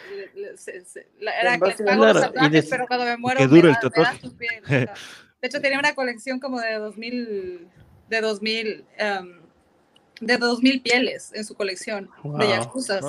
era 1.19 1.59
que 1.59 1.69
les 1.69 1.81
pago 1.81 2.05
los 2.05 2.21
tatuajes, 2.21 2.67
pero 2.69 2.87
cuando 2.87 3.07
me 3.07 3.17
muero, 3.17 3.39
que 3.39 3.47
dure 3.47 3.71
el 3.71 3.79
tatuaje. 3.79 4.21
Su 4.21 4.37
piel, 4.37 4.63
de 4.69 4.89
hecho, 5.41 5.63
tenía 5.63 5.79
una 5.79 5.95
colección 5.95 6.39
como 6.39 6.61
de 6.61 6.75
2000, 6.75 7.69
de 8.11 8.21
2000, 8.21 8.85
um, 9.01 9.46
de 10.21 10.39
2000 10.39 10.83
pieles 10.83 11.31
en 11.35 11.45
su 11.45 11.55
colección 11.55 12.09
de 12.25 12.49
Yakuza. 12.49 13.01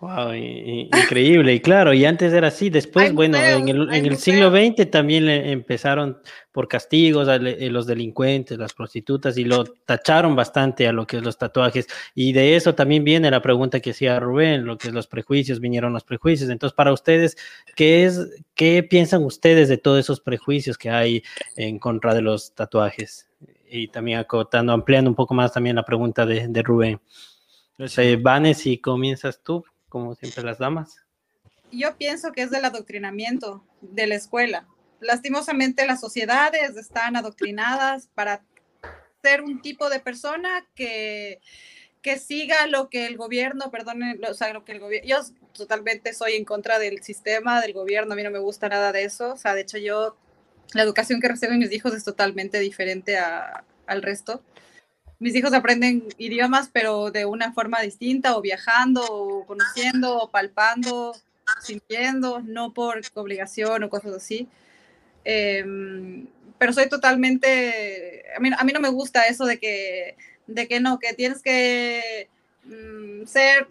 Wow. 0.00 0.34
increíble. 0.34 1.54
Y 1.54 1.60
claro, 1.60 1.92
y 1.92 2.04
antes 2.04 2.32
era 2.32 2.48
así. 2.48 2.70
Después, 2.70 3.12
bueno, 3.12 3.38
en 3.38 3.68
el, 3.68 3.92
en 3.92 4.06
el 4.06 4.16
siglo 4.16 4.50
XX 4.50 4.90
también 4.90 5.28
empezaron 5.28 6.18
por 6.56 6.68
castigos 6.68 7.28
a 7.28 7.36
eh, 7.36 7.68
los 7.68 7.86
delincuentes, 7.86 8.56
las 8.56 8.72
prostitutas, 8.72 9.36
y 9.36 9.44
lo 9.44 9.64
tacharon 9.64 10.34
bastante 10.34 10.88
a 10.88 10.92
lo 10.92 11.06
que 11.06 11.18
es 11.18 11.22
los 11.22 11.36
tatuajes. 11.36 11.86
Y 12.14 12.32
de 12.32 12.56
eso 12.56 12.74
también 12.74 13.04
viene 13.04 13.30
la 13.30 13.42
pregunta 13.42 13.80
que 13.80 13.90
hacía 13.90 14.18
Rubén, 14.18 14.64
lo 14.64 14.78
que 14.78 14.88
es 14.88 14.94
los 14.94 15.06
prejuicios, 15.06 15.60
vinieron 15.60 15.92
los 15.92 16.04
prejuicios. 16.04 16.48
Entonces, 16.48 16.74
para 16.74 16.94
ustedes, 16.94 17.36
¿qué 17.74 18.06
es, 18.06 18.28
qué 18.54 18.82
piensan 18.82 19.22
ustedes 19.24 19.68
de 19.68 19.76
todos 19.76 20.00
esos 20.00 20.20
prejuicios 20.20 20.78
que 20.78 20.88
hay 20.88 21.22
en 21.56 21.78
contra 21.78 22.14
de 22.14 22.22
los 22.22 22.54
tatuajes? 22.54 23.25
Y 23.68 23.88
también 23.88 24.18
acotando, 24.18 24.72
ampliando 24.72 25.10
un 25.10 25.16
poco 25.16 25.34
más 25.34 25.52
también 25.52 25.76
la 25.76 25.84
pregunta 25.84 26.24
de, 26.26 26.48
de 26.48 26.62
Rubén. 26.62 27.00
Eh, 27.78 28.16
Vanes, 28.20 28.58
si 28.58 28.78
comienzas 28.78 29.42
tú, 29.42 29.64
como 29.88 30.14
siempre 30.14 30.42
las 30.42 30.58
damas. 30.58 30.96
Yo 31.70 31.96
pienso 31.96 32.32
que 32.32 32.42
es 32.42 32.50
del 32.50 32.64
adoctrinamiento 32.64 33.64
de 33.80 34.06
la 34.06 34.14
escuela. 34.14 34.66
Lastimosamente 35.00 35.86
las 35.86 36.00
sociedades 36.00 36.76
están 36.76 37.16
adoctrinadas 37.16 38.08
para 38.14 38.42
ser 39.22 39.42
un 39.42 39.60
tipo 39.60 39.90
de 39.90 40.00
persona 40.00 40.66
que, 40.74 41.40
que 42.00 42.18
siga 42.18 42.66
lo 42.66 42.88
que 42.88 43.06
el 43.06 43.16
gobierno, 43.16 43.70
perdón, 43.70 44.00
o 44.28 44.34
sea, 44.34 44.52
lo 44.52 44.64
que 44.64 44.72
el 44.72 44.80
gobierno, 44.80 45.08
yo 45.08 45.18
totalmente 45.52 46.14
soy 46.14 46.34
en 46.34 46.44
contra 46.44 46.78
del 46.78 47.02
sistema, 47.02 47.60
del 47.60 47.72
gobierno, 47.72 48.12
a 48.12 48.16
mí 48.16 48.22
no 48.22 48.30
me 48.30 48.38
gusta 48.38 48.68
nada 48.68 48.92
de 48.92 49.04
eso, 49.04 49.32
o 49.32 49.36
sea, 49.36 49.54
de 49.54 49.62
hecho 49.62 49.78
yo 49.78 50.16
la 50.72 50.82
educación 50.82 51.20
que 51.20 51.28
reciben 51.28 51.58
mis 51.58 51.72
hijos 51.72 51.94
es 51.94 52.04
totalmente 52.04 52.58
diferente 52.60 53.18
al 53.18 54.02
resto. 54.02 54.42
Mis 55.18 55.34
hijos 55.34 55.54
aprenden 55.54 56.04
idiomas, 56.18 56.68
pero 56.72 57.10
de 57.10 57.24
una 57.24 57.52
forma 57.52 57.80
distinta, 57.80 58.36
o 58.36 58.42
viajando, 58.42 59.02
o 59.02 59.46
conociendo, 59.46 60.18
o 60.18 60.30
palpando, 60.30 61.14
sintiendo, 61.62 62.40
no 62.40 62.74
por 62.74 63.00
obligación 63.14 63.84
o 63.84 63.90
cosas 63.90 64.14
así. 64.14 64.48
Em, 65.24 66.26
pero 66.58 66.72
soy 66.72 66.88
totalmente, 66.88 68.24
a 68.36 68.40
mí, 68.40 68.50
a 68.56 68.64
mí 68.64 68.72
no 68.72 68.80
me 68.80 68.90
gusta 68.90 69.26
eso 69.26 69.46
de 69.46 69.58
que, 69.58 70.16
de 70.46 70.68
que 70.68 70.80
no, 70.80 70.98
que 70.98 71.14
tienes 71.14 71.42
que 71.42 72.28
mm, 72.64 73.26
ser 73.26 73.66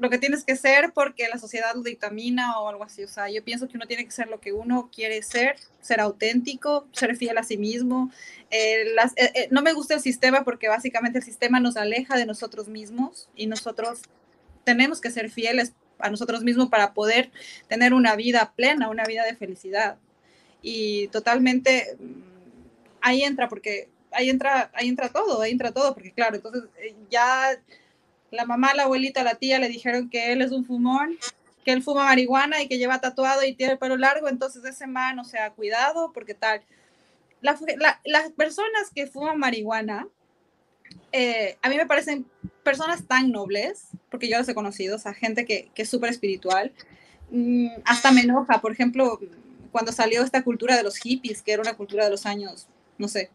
lo 0.00 0.10
que 0.10 0.18
tienes 0.18 0.44
que 0.44 0.56
ser 0.56 0.92
porque 0.92 1.28
la 1.28 1.38
sociedad 1.38 1.74
lo 1.74 1.82
dictamina 1.82 2.60
o 2.60 2.68
algo 2.68 2.84
así. 2.84 3.04
O 3.04 3.08
sea, 3.08 3.28
yo 3.30 3.42
pienso 3.44 3.68
que 3.68 3.76
uno 3.76 3.86
tiene 3.86 4.04
que 4.04 4.10
ser 4.10 4.28
lo 4.28 4.40
que 4.40 4.52
uno 4.52 4.90
quiere 4.94 5.22
ser, 5.22 5.56
ser 5.80 6.00
auténtico, 6.00 6.86
ser 6.92 7.16
fiel 7.16 7.38
a 7.38 7.42
sí 7.42 7.56
mismo. 7.56 8.10
Eh, 8.50 8.94
eh, 9.16 9.32
eh, 9.34 9.48
no 9.50 9.62
me 9.62 9.72
gusta 9.72 9.94
el 9.94 10.00
sistema 10.00 10.44
porque 10.44 10.68
básicamente 10.68 11.18
el 11.18 11.24
sistema 11.24 11.60
nos 11.60 11.76
aleja 11.76 12.16
de 12.16 12.26
nosotros 12.26 12.68
mismos 12.68 13.28
y 13.34 13.46
nosotros 13.46 14.02
tenemos 14.64 15.00
que 15.00 15.10
ser 15.10 15.30
fieles 15.30 15.72
a 15.98 16.10
nosotros 16.10 16.42
mismos 16.42 16.68
para 16.68 16.94
poder 16.94 17.30
tener 17.66 17.92
una 17.92 18.14
vida 18.14 18.52
plena, 18.54 18.88
una 18.88 19.04
vida 19.04 19.24
de 19.24 19.36
felicidad. 19.36 19.98
Y 20.62 21.08
totalmente 21.08 21.96
mm, 21.98 22.22
ahí 23.00 23.22
entra 23.22 23.48
porque 23.48 23.88
ahí 24.12 24.30
entra, 24.30 24.70
ahí 24.74 24.88
entra 24.88 25.08
todo, 25.08 25.42
ahí 25.42 25.52
entra 25.52 25.72
todo, 25.72 25.94
porque 25.94 26.12
claro, 26.12 26.36
entonces 26.36 26.64
ya 27.10 27.58
la 28.30 28.44
mamá, 28.44 28.74
la 28.74 28.84
abuelita, 28.84 29.22
la 29.22 29.36
tía 29.36 29.58
le 29.58 29.68
dijeron 29.68 30.10
que 30.10 30.32
él 30.32 30.42
es 30.42 30.52
un 30.52 30.64
fumón, 30.64 31.18
que 31.64 31.72
él 31.72 31.82
fuma 31.82 32.04
marihuana 32.04 32.62
y 32.62 32.68
que 32.68 32.78
lleva 32.78 33.00
tatuado 33.00 33.44
y 33.44 33.54
tiene 33.54 33.74
el 33.74 33.78
pelo 33.78 33.96
largo, 33.96 34.28
entonces 34.28 34.64
ese 34.64 34.86
man, 34.86 35.18
o 35.18 35.24
sea, 35.24 35.50
cuidado, 35.50 36.12
porque 36.12 36.34
tal. 36.34 36.62
las 37.40 37.60
personas 38.36 38.90
que 38.94 39.06
fuman 39.06 39.38
marihuana, 39.38 40.08
eh, 41.12 41.56
a 41.62 41.68
mí 41.68 41.76
me 41.76 41.86
parecen 41.86 42.26
personas 42.62 43.06
tan 43.06 43.30
nobles, 43.30 43.88
porque 44.10 44.28
yo 44.28 44.38
los 44.38 44.48
he 44.48 44.54
conocido, 44.54 44.96
o 44.96 44.98
sea, 44.98 45.14
gente 45.14 45.44
que, 45.44 45.70
que 45.74 45.82
es 45.82 45.88
súper 45.88 46.10
espiritual, 46.10 46.72
mm, 47.30 47.68
hasta 47.84 48.12
me 48.12 48.22
enoja, 48.22 48.60
por 48.60 48.72
ejemplo, 48.72 49.18
cuando 49.72 49.92
salió 49.92 50.22
esta 50.22 50.42
cultura 50.42 50.76
de 50.76 50.82
los 50.82 50.96
hippies, 50.96 51.42
que 51.42 51.52
era 51.52 51.62
una 51.62 51.76
cultura 51.76 52.04
de 52.04 52.10
los 52.10 52.26
años, 52.26 52.68
no 52.98 53.08
sé, 53.08 53.30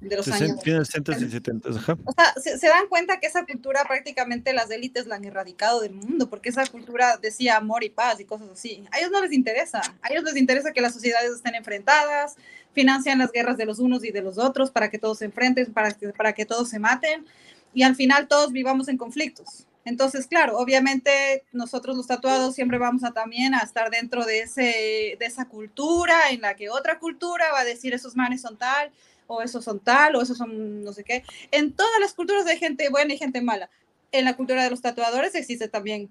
de 0.00 0.16
los 0.16 0.28
años. 0.28 0.60
y 0.64 1.30
70, 1.30 1.70
O 2.04 2.12
sea, 2.12 2.58
se, 2.58 2.68
dan 2.68 2.88
cuenta 2.88 3.20
que 3.20 3.26
esa 3.26 3.44
cultura 3.46 3.84
prácticamente 3.84 4.52
las 4.52 4.70
élites 4.70 5.06
la 5.06 5.16
han 5.16 5.24
erradicado 5.24 5.80
del 5.80 5.94
mundo, 5.94 6.28
porque 6.28 6.48
esa 6.48 6.66
cultura 6.66 7.16
decía 7.16 7.56
amor 7.56 7.84
y 7.84 7.90
paz 7.90 8.20
y 8.20 8.24
cosas 8.24 8.48
así. 8.52 8.84
A 8.92 8.98
ellos 8.98 9.10
no 9.10 9.22
les 9.22 9.32
interesa. 9.32 9.80
A 10.02 10.10
ellos 10.10 10.24
les 10.24 10.36
interesa 10.36 10.72
que 10.72 10.80
las 10.80 10.92
sociedades 10.92 11.32
estén 11.32 11.54
enfrentadas, 11.54 12.36
financian 12.72 13.18
las 13.18 13.32
guerras 13.32 13.56
de 13.56 13.66
los 13.66 13.78
unos 13.78 14.04
y 14.04 14.10
de 14.10 14.22
los 14.22 14.38
otros 14.38 14.70
para 14.70 14.90
que 14.90 14.98
todos 14.98 15.18
se 15.18 15.26
enfrenten, 15.26 15.72
para 15.72 15.92
que, 15.92 16.08
para 16.08 16.32
que 16.32 16.44
todos 16.44 16.68
se 16.68 16.78
maten 16.78 17.24
y 17.72 17.82
al 17.82 17.96
final 17.96 18.28
todos 18.28 18.52
vivamos 18.52 18.88
en 18.88 18.96
conflictos. 18.96 19.66
Entonces, 19.84 20.26
claro, 20.26 20.56
obviamente 20.56 21.44
nosotros 21.52 21.96
los 21.96 22.06
tatuados 22.06 22.54
siempre 22.54 22.78
vamos 22.78 23.04
a 23.04 23.12
también 23.12 23.54
a 23.54 23.58
estar 23.58 23.90
dentro 23.90 24.24
de, 24.24 24.40
ese, 24.40 25.16
de 25.18 25.26
esa 25.26 25.46
cultura 25.46 26.30
en 26.30 26.40
la 26.40 26.54
que 26.56 26.70
otra 26.70 26.98
cultura 26.98 27.44
va 27.52 27.60
a 27.60 27.64
decir 27.64 27.92
esos 27.92 28.16
manes 28.16 28.40
son 28.40 28.56
tal, 28.56 28.90
o 29.26 29.42
esos 29.42 29.64
son 29.64 29.80
tal, 29.80 30.16
o 30.16 30.22
esos 30.22 30.36
son 30.36 30.82
no 30.82 30.92
sé 30.92 31.04
qué. 31.04 31.24
En 31.50 31.72
todas 31.72 32.00
las 32.00 32.14
culturas 32.14 32.46
hay 32.46 32.58
gente 32.58 32.88
buena 32.88 33.14
y 33.14 33.18
gente 33.18 33.40
mala. 33.40 33.70
En 34.12 34.24
la 34.24 34.36
cultura 34.36 34.62
de 34.62 34.70
los 34.70 34.80
tatuadores 34.80 35.34
existe 35.34 35.68
también 35.68 36.08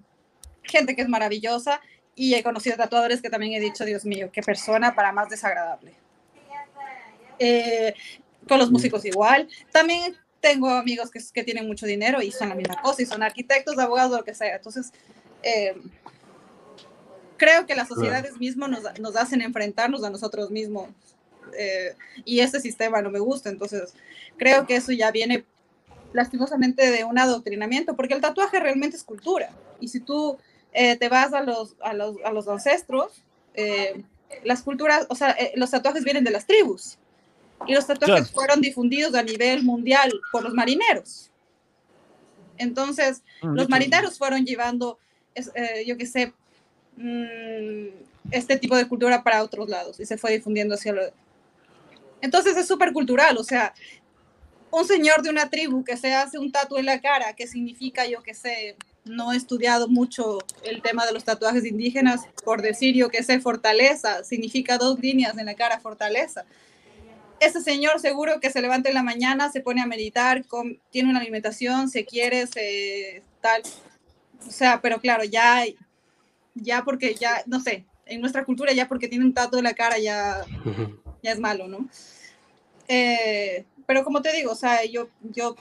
gente 0.62 0.94
que 0.94 1.02
es 1.02 1.08
maravillosa 1.08 1.80
y 2.14 2.34
he 2.34 2.42
conocido 2.42 2.76
tatuadores 2.76 3.20
que 3.20 3.30
también 3.30 3.52
he 3.54 3.60
dicho, 3.60 3.84
Dios 3.84 4.04
mío, 4.04 4.30
qué 4.32 4.42
persona 4.42 4.94
para 4.94 5.12
más 5.12 5.28
desagradable. 5.28 5.94
Eh, 7.38 7.94
con 8.48 8.58
los 8.58 8.70
músicos 8.70 9.04
igual. 9.04 9.48
También 9.72 10.14
tengo 10.40 10.68
amigos 10.68 11.10
que, 11.10 11.20
que, 11.32 11.42
tienen 11.42 11.66
mucho 11.66 11.86
dinero 11.86 12.20
y 12.22 12.30
son 12.30 12.50
la 12.50 12.54
misma 12.54 12.80
cosa, 12.82 13.02
y 13.02 13.06
son 13.06 13.22
arquitectos, 13.22 13.78
abogados, 13.78 14.18
lo 14.18 14.24
que 14.24 14.34
sea. 14.34 14.56
Entonces, 14.56 14.92
eh, 15.42 15.74
creo 17.36 17.66
que 17.66 17.74
las 17.74 17.88
sociedades 17.88 18.36
mismas 18.38 18.70
nos, 18.70 19.00
nos 19.00 19.16
hacen 19.16 19.40
enfrentarnos 19.40 20.04
a 20.04 20.10
nosotros 20.10 20.50
mismos 20.50 20.88
eh, 21.56 21.94
y 22.24 22.40
este 22.40 22.60
sistema 22.60 23.02
no 23.02 23.10
me 23.10 23.18
gusta. 23.18 23.50
Entonces, 23.50 23.94
creo 24.36 24.66
que 24.66 24.76
eso 24.76 24.92
ya 24.92 25.10
viene 25.10 25.44
lastimosamente 26.12 26.90
de 26.90 27.04
un 27.04 27.18
adoctrinamiento, 27.18 27.96
porque 27.96 28.14
el 28.14 28.20
tatuaje 28.20 28.60
realmente 28.60 28.96
es 28.96 29.04
cultura. 29.04 29.50
Y 29.80 29.88
si 29.88 30.00
tú 30.00 30.38
eh, 30.72 30.96
te 30.96 31.08
vas 31.08 31.32
a 31.32 31.42
los, 31.42 31.74
a 31.80 31.92
los, 31.92 32.16
a 32.24 32.32
los 32.32 32.48
ancestros, 32.48 33.22
eh, 33.54 34.02
las 34.44 34.62
culturas, 34.62 35.06
o 35.08 35.14
sea, 35.14 35.36
los 35.56 35.70
tatuajes 35.70 36.04
vienen 36.04 36.24
de 36.24 36.30
las 36.30 36.46
tribus. 36.46 36.98
Y 37.66 37.74
los 37.74 37.86
tatuajes 37.86 38.30
fueron 38.30 38.60
difundidos 38.60 39.14
a 39.14 39.22
nivel 39.22 39.62
mundial 39.62 40.12
por 40.32 40.42
los 40.42 40.54
marineros. 40.54 41.30
Entonces, 42.58 43.22
ah, 43.42 43.52
los 43.54 43.68
marineros 43.68 44.18
fueron 44.18 44.44
llevando, 44.44 44.98
yo 45.86 45.96
qué 45.96 46.06
sé, 46.06 46.32
mm, 46.96 48.04
este 48.30 48.56
tipo 48.58 48.76
de 48.76 48.88
cultura 48.88 49.22
para 49.22 49.42
otros 49.42 49.68
lados 49.68 50.00
y 50.00 50.06
se 50.06 50.16
fue 50.16 50.32
difundiendo 50.32 50.74
hacia, 50.74 50.92
lo, 50.92 51.02
entonces 52.24 52.56
es 52.56 52.66
súper 52.66 52.94
cultural, 52.94 53.36
o 53.36 53.44
sea, 53.44 53.74
un 54.70 54.86
señor 54.86 55.22
de 55.22 55.28
una 55.28 55.50
tribu 55.50 55.84
que 55.84 55.98
se 55.98 56.14
hace 56.14 56.38
un 56.38 56.50
tatu 56.50 56.78
en 56.78 56.86
la 56.86 57.00
cara, 57.02 57.34
que 57.34 57.46
significa, 57.46 58.06
yo 58.06 58.22
que 58.22 58.32
sé, 58.32 58.76
no 59.04 59.32
he 59.32 59.36
estudiado 59.36 59.88
mucho 59.88 60.38
el 60.62 60.80
tema 60.80 61.04
de 61.04 61.12
los 61.12 61.24
tatuajes 61.24 61.66
indígenas, 61.66 62.22
por 62.42 62.62
decir 62.62 62.94
yo 62.94 63.10
que 63.10 63.22
sé, 63.22 63.40
fortaleza, 63.40 64.24
significa 64.24 64.78
dos 64.78 64.98
líneas 65.00 65.36
en 65.36 65.44
la 65.44 65.54
cara, 65.54 65.80
fortaleza. 65.80 66.46
Ese 67.40 67.60
señor 67.60 68.00
seguro 68.00 68.40
que 68.40 68.50
se 68.50 68.62
levanta 68.62 68.88
en 68.88 68.94
la 68.94 69.02
mañana, 69.02 69.52
se 69.52 69.60
pone 69.60 69.82
a 69.82 69.86
meditar, 69.86 70.44
tiene 70.90 71.10
una 71.10 71.20
alimentación, 71.20 71.90
se 71.90 72.06
quiere, 72.06 72.46
se 72.46 73.22
tal. 73.42 73.62
O 74.48 74.50
sea, 74.50 74.80
pero 74.80 74.98
claro, 74.98 75.24
ya, 75.24 75.62
ya 76.54 76.84
porque 76.84 77.14
ya, 77.14 77.42
no 77.44 77.60
sé, 77.60 77.84
en 78.06 78.22
nuestra 78.22 78.46
cultura 78.46 78.72
ya 78.72 78.88
porque 78.88 79.08
tiene 79.08 79.26
un 79.26 79.34
tatu 79.34 79.58
en 79.58 79.64
la 79.64 79.74
cara 79.74 79.98
ya, 79.98 80.42
ya 81.22 81.32
es 81.32 81.38
malo, 81.38 81.68
¿no? 81.68 81.86
Eh, 82.88 83.64
pero 83.86 84.04
como 84.04 84.22
te 84.22 84.32
digo, 84.32 84.52
o 84.52 84.56
sea, 84.56 84.84
yo, 84.84 85.08
yo, 85.22 85.56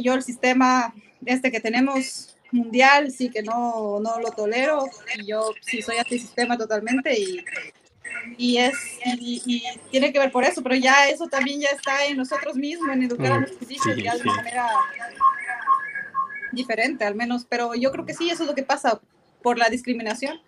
yo 0.00 0.14
el 0.14 0.22
sistema 0.22 0.94
este 1.24 1.50
que 1.50 1.60
tenemos 1.60 2.36
mundial 2.50 3.10
sí 3.10 3.30
que 3.30 3.42
no, 3.42 4.00
no 4.00 4.20
lo 4.20 4.30
tolero 4.30 4.86
y 5.16 5.26
yo 5.26 5.52
sí 5.60 5.82
soy 5.82 5.96
sistema 6.08 6.56
totalmente 6.56 7.18
y, 7.18 7.44
y 8.36 8.58
es 8.58 8.74
y, 9.04 9.62
tiene 9.90 10.12
que 10.12 10.18
ver 10.18 10.32
por 10.32 10.44
eso, 10.44 10.62
pero 10.62 10.74
ya 10.74 11.08
eso 11.08 11.26
también 11.28 11.60
ya 11.60 11.68
está 11.68 12.06
en 12.06 12.16
nosotros 12.16 12.56
mismos, 12.56 12.88
en 12.90 13.02
educar 13.02 13.32
a 13.32 13.40
nuestros 13.40 13.70
hijos 13.70 13.96
ya 13.96 14.14
de 14.14 14.22
una 14.22 14.34
manera 14.34 14.68
diferente 16.52 17.04
al 17.04 17.14
menos, 17.14 17.46
pero 17.48 17.74
yo 17.74 17.92
creo 17.92 18.06
que 18.06 18.14
sí, 18.14 18.30
eso 18.30 18.44
es 18.44 18.48
lo 18.48 18.54
que 18.54 18.62
pasa 18.62 19.00
por 19.42 19.58
la 19.58 19.68
discriminación 19.68 20.40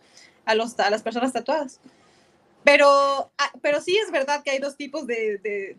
a, 0.45 0.55
los, 0.55 0.79
a 0.81 0.91
las 0.91 1.03
personas 1.03 1.33
tatuadas. 1.33 1.81
Pero, 2.65 3.31
ah, 3.39 3.53
pero 3.63 3.81
sí 3.81 3.97
es 3.97 4.11
verdad 4.11 4.43
que 4.43 4.51
hay 4.51 4.59
dos 4.59 4.77
tipos 4.77 5.07
de, 5.07 5.39
de, 5.39 5.77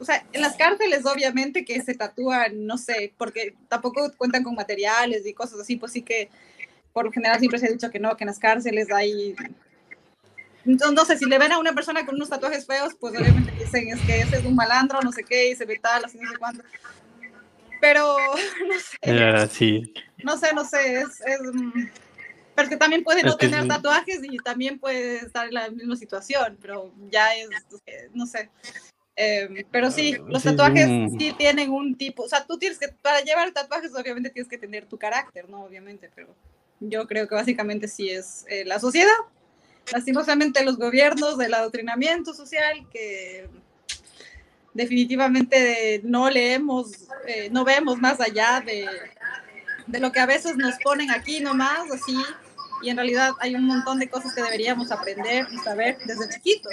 o 0.00 0.04
sea, 0.04 0.24
en 0.32 0.40
las 0.40 0.56
cárceles 0.56 1.04
obviamente 1.04 1.64
que 1.64 1.80
se 1.82 1.94
tatúan, 1.94 2.66
no 2.66 2.78
sé, 2.78 3.12
porque 3.18 3.54
tampoco 3.68 4.10
cuentan 4.16 4.42
con 4.42 4.54
materiales 4.54 5.26
y 5.26 5.34
cosas 5.34 5.60
así, 5.60 5.76
pues 5.76 5.92
sí 5.92 6.02
que 6.02 6.30
por 6.92 7.04
lo 7.04 7.12
general 7.12 7.38
siempre 7.38 7.58
se 7.58 7.66
ha 7.66 7.70
dicho 7.70 7.90
que 7.90 8.00
no, 8.00 8.16
que 8.16 8.24
en 8.24 8.28
las 8.28 8.38
cárceles 8.38 8.90
hay... 8.90 9.36
Entonces, 10.64 10.94
no 10.94 11.04
sé, 11.04 11.16
si 11.16 11.24
le 11.26 11.38
ven 11.38 11.52
a 11.52 11.58
una 11.58 11.72
persona 11.72 12.04
con 12.04 12.16
unos 12.16 12.28
tatuajes 12.28 12.66
feos, 12.66 12.94
pues 12.98 13.14
obviamente 13.14 13.52
dicen 13.52 13.88
es 13.88 14.00
que 14.00 14.20
ese 14.20 14.38
es 14.38 14.44
un 14.44 14.54
malandro, 14.54 15.00
no 15.02 15.12
sé 15.12 15.24
qué, 15.24 15.50
y 15.50 15.56
se 15.56 15.64
ve 15.64 15.78
tal, 15.78 16.04
así 16.04 16.18
no 16.18 16.30
sé 16.30 16.38
cuánto. 16.38 16.62
pero 17.80 18.16
no 18.68 18.78
sé. 18.78 19.24
Ah, 19.24 19.46
sí. 19.46 19.94
No 20.22 20.36
sé, 20.36 20.52
no 20.54 20.64
sé, 20.64 21.00
es, 21.00 21.20
es 21.20 21.40
pero 22.54 22.68
que 22.68 22.76
también 22.76 23.02
puede 23.04 23.22
no 23.22 23.30
Es 23.30 23.36
que 23.36 23.46
tener 23.46 23.62
sí. 23.62 23.68
tatuajes 23.68 24.20
y 24.22 24.36
también 24.38 24.78
puede 24.78 25.18
estar 25.18 25.46
en 25.46 25.54
la 25.54 25.70
misma 25.70 25.96
situación, 25.96 26.58
pero 26.60 26.92
ya 27.10 27.34
es, 27.34 27.48
no 28.12 28.26
sé. 28.26 28.50
Eh, 29.22 29.66
pero 29.70 29.90
sí, 29.90 30.16
los 30.28 30.42
Sí, 30.42 30.48
es 30.48 30.56
tatuajes 30.56 30.86
un- 30.88 31.18
sí 31.20 31.34
tienen 31.36 31.70
un 31.70 31.94
tipo, 31.94 32.22
o 32.22 32.28
sea, 32.28 32.46
tú 32.46 32.58
tienes 32.58 32.78
que, 32.78 32.88
para 32.88 33.20
llevar 33.20 33.52
tatuajes 33.52 33.94
obviamente 33.94 34.30
tienes 34.30 34.48
que 34.48 34.56
tener 34.56 34.86
tu 34.86 34.96
carácter, 34.96 35.46
¿no? 35.50 35.62
Obviamente, 35.64 36.10
pero 36.14 36.34
yo 36.80 37.06
creo 37.06 37.28
que 37.28 37.34
básicamente 37.34 37.86
sí 37.86 38.08
es 38.08 38.46
eh, 38.48 38.64
la 38.64 38.80
sociedad, 38.80 39.12
lastimosamente 39.92 40.64
los 40.64 40.78
gobiernos 40.78 41.36
del 41.36 41.52
adoctrinamiento 41.52 42.32
social 42.32 42.86
que 42.90 43.46
definitivamente 44.72 46.00
no 46.04 46.30
leemos, 46.30 46.92
eh, 47.26 47.50
no 47.50 47.64
vemos 47.64 47.98
más 47.98 48.20
allá 48.20 48.62
de, 48.64 48.88
de 49.86 50.00
lo 50.00 50.12
que 50.12 50.20
a 50.20 50.26
veces 50.26 50.56
nos 50.56 50.76
ponen 50.82 51.10
aquí 51.10 51.40
nomás, 51.40 51.90
así, 51.90 52.16
y 52.82 52.88
en 52.88 52.96
realidad 52.96 53.32
hay 53.40 53.54
un 53.54 53.64
montón 53.66 53.98
de 53.98 54.08
cosas 54.08 54.32
que 54.34 54.42
deberíamos 54.42 54.90
aprender 54.90 55.46
y 55.52 55.58
saber 55.58 55.98
desde 56.06 56.28
chiquitos 56.30 56.72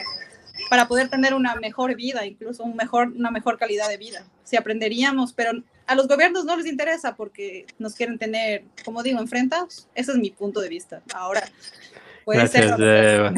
para 0.70 0.88
poder 0.88 1.10
tener 1.10 1.34
una 1.34 1.56
mejor 1.56 1.96
vida, 1.96 2.26
incluso 2.26 2.64
un 2.64 2.76
mejor, 2.76 3.10
una 3.16 3.32
mejor 3.32 3.58
calidad 3.58 3.90
de 3.90 3.98
vida. 3.98 4.26
Si 4.44 4.56
aprenderíamos, 4.58 5.34
pero 5.34 5.52
a 5.86 5.96
los 5.96 6.08
gobiernos 6.08 6.46
no 6.46 6.56
les 6.58 6.66
interesa 6.66 7.16
porque 7.16 7.66
nos 7.80 7.96
quieren 7.96 8.18
tener, 8.18 8.64
como 8.84 9.04
digo, 9.04 9.20
enfrentados. 9.20 9.88
Ese 9.96 10.12
es 10.12 10.18
mi 10.18 10.32
punto 10.32 10.60
de 10.60 10.70
vista. 10.70 11.02
Ahora, 11.14 11.42
puede 12.26 12.48
ser... 12.48 12.76
Gracias. 12.78 13.34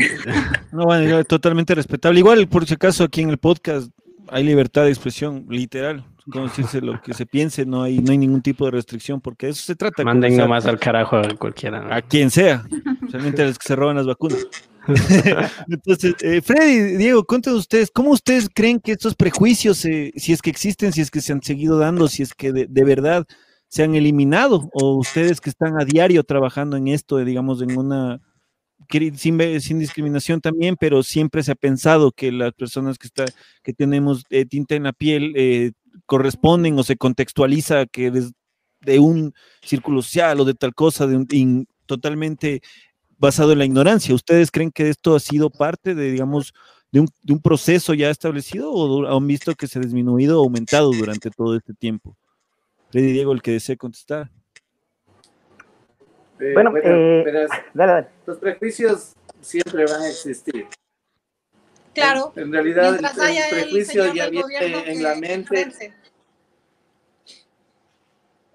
No, 0.72 0.86
bueno, 0.86 1.10
yo- 1.10 1.24
totalmente 1.26 1.74
respetable. 1.74 2.20
Igual, 2.20 2.48
por 2.48 2.66
si 2.66 2.76
acaso, 2.76 3.04
aquí 3.04 3.22
en 3.22 3.30
el 3.30 3.38
podcast 3.38 3.90
hay 4.28 4.44
libertad 4.44 4.84
de 4.84 4.90
expresión, 4.90 5.46
literal. 5.50 6.06
Como 6.32 6.48
lo 6.82 7.02
que 7.02 7.16
se 7.16 7.26
piense, 7.26 7.66
no 7.66 7.82
hay, 7.82 8.00
no 8.00 8.12
hay 8.12 8.20
ningún 8.20 8.44
tipo 8.44 8.66
de 8.66 8.72
restricción, 8.72 9.20
porque 9.20 9.48
de 9.48 9.54
eso 9.54 9.64
se 9.64 9.76
trata. 9.76 10.04
Manden 10.04 10.38
nomás 10.38 10.68
al 10.68 10.80
carajo 10.80 11.18
a 11.18 11.28
cualquiera. 11.36 11.82
¿no? 11.82 11.92
a 11.92 12.04
quien 12.04 12.30
sea, 12.30 12.64
realmente 13.10 13.42
a 13.42 13.46
los 13.46 13.58
que 13.58 13.68
se 13.68 13.76
roban 13.76 13.96
las 13.96 14.06
vacunas. 14.06 14.46
Entonces, 15.68 16.16
eh, 16.22 16.42
Freddy, 16.42 16.98
Diego, 16.98 17.24
cuéntenos 17.24 17.60
ustedes, 17.60 17.92
¿cómo 17.92 18.12
ustedes 18.12 18.50
creen 18.54 18.80
que 18.80 18.94
estos 18.94 19.16
prejuicios, 19.16 19.78
si 19.78 20.12
es 20.16 20.42
que 20.42 20.50
existen, 20.50 20.94
si 20.94 21.02
es 21.02 21.12
que 21.12 21.22
se 21.22 21.34
han 21.34 21.42
seguido 21.44 21.78
dando, 21.78 22.08
si 22.08 22.24
es 22.24 22.34
que 22.34 22.52
de, 22.54 22.84
verdad 22.84 23.26
se 23.68 23.84
han 23.84 23.94
eliminado, 23.96 24.70
o 24.74 24.96
ustedes 24.96 25.42
que 25.42 25.50
están 25.50 25.80
a 25.80 25.86
diario 25.86 26.24
trabajando 26.24 26.78
en 26.78 26.88
esto, 26.88 27.20
eh, 27.20 27.26
digamos, 27.26 27.62
en 27.62 27.78
una, 27.78 28.20
sin, 29.16 29.62
sin 29.62 29.80
discriminación 29.80 30.42
también, 30.42 30.76
pero 30.80 31.04
siempre 31.04 31.44
se 31.44 31.52
ha 31.52 31.56
pensado 31.56 32.12
que 32.12 32.32
las 32.32 32.54
personas 32.54 32.98
que, 32.98 33.08
está, 33.08 33.26
que 33.64 33.74
tenemos 33.74 34.24
eh, 34.30 34.46
tinta 34.46 34.76
en 34.76 34.84
la 34.84 34.94
piel 34.94 35.34
eh, 35.36 35.72
corresponden 36.06 36.80
o 36.80 36.84
se 36.84 36.98
contextualiza 36.98 37.86
que 37.86 38.12
de 38.82 39.00
un 39.00 39.34
círculo 39.62 40.02
social 40.02 40.40
o 40.40 40.46
de 40.46 40.54
tal 40.54 40.74
cosa, 40.74 41.06
de 41.08 41.18
un, 41.18 41.28
in- 41.32 41.68
totalmente 41.86 42.62
basado 43.20 43.52
en 43.52 43.60
la 43.60 43.66
ignorancia. 43.66 44.16
¿Ustedes 44.16 44.50
creen 44.50 44.72
que 44.72 44.90
esto 44.90 45.16
ha 45.16 45.20
sido 45.20 45.50
parte 45.50 45.94
de, 45.94 46.12
digamos, 46.12 46.54
de 46.92 47.02
un, 47.02 47.08
de 47.22 47.34
un 47.34 47.42
proceso 47.42 47.94
ya 47.94 48.10
establecido 48.10 48.72
o 48.72 49.06
han 49.08 49.28
visto 49.28 49.54
que 49.54 49.68
se 49.68 49.78
ha 49.78 49.82
disminuido 49.82 50.40
o 50.40 50.44
aumentado 50.44 50.92
durante 50.92 51.30
todo 51.30 51.56
este 51.56 51.74
tiempo? 51.74 52.16
Freddy 52.92 53.12
Diego, 53.12 53.34
el 53.34 53.42
que 53.42 53.52
desee 53.52 53.78
contestar. 53.78 54.32
Eh, 56.40 56.54
Bueno, 56.54 56.72
eh, 56.78 57.22
verás, 57.26 57.50
Dale, 57.74 57.92
dale. 57.92 58.08
los 58.26 58.38
prejuicios 58.38 59.14
siempre 59.42 59.86
van 59.86 60.02
a 60.02 60.10
existir. 60.10 60.68
Claro, 61.94 62.32
En 62.36 62.52
realidad, 62.54 62.96
el, 62.98 63.06
el 63.06 63.50
prejuicio 63.52 64.14
ya 64.14 64.30
viene 64.30 64.92
en 64.92 65.04
la 65.04 65.16
mente. 65.16 65.94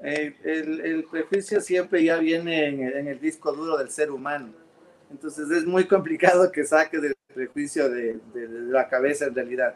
Eh, 0.07 0.37
el, 0.45 1.05
prejuicio 1.05 1.63
siempre 1.63 2.05
ya 2.05 2.19
viene 2.19 2.67
en, 2.67 3.09
el- 3.09 3.19
disco 3.19 3.53
duro 3.53 3.79
del 3.79 3.89
ser 3.91 4.11
humano. 4.11 4.53
Entonces 5.11 5.51
es 5.51 5.65
muy 5.65 5.87
complicado 5.87 6.53
que 6.53 6.67
saque 6.67 6.99
del 6.99 7.15
prejuicio 7.33 7.89
de, 7.89 8.21
la 8.69 8.87
cabeza 8.87 9.25
en 9.25 9.35
realidad. 9.35 9.75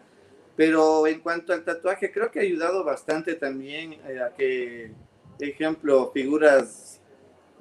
Pero 0.54 1.06
en 1.06 1.20
cuanto 1.20 1.54
al 1.54 1.64
tatuaje, 1.64 2.12
creo 2.12 2.30
que 2.30 2.40
ha 2.40 2.42
ayudado 2.42 2.84
bastante 2.84 3.36
también 3.36 3.94
eh, 4.06 4.20
a 4.20 4.34
que, 4.34 4.92
ejemplo, 5.40 6.10
figuras 6.12 7.00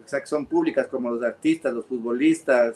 que 0.06 0.26
son 0.26 0.46
públicas 0.46 0.88
como 0.88 1.12
los 1.12 1.24
artistas, 1.24 1.74
los 1.74 1.86
futbolistas, 1.86 2.76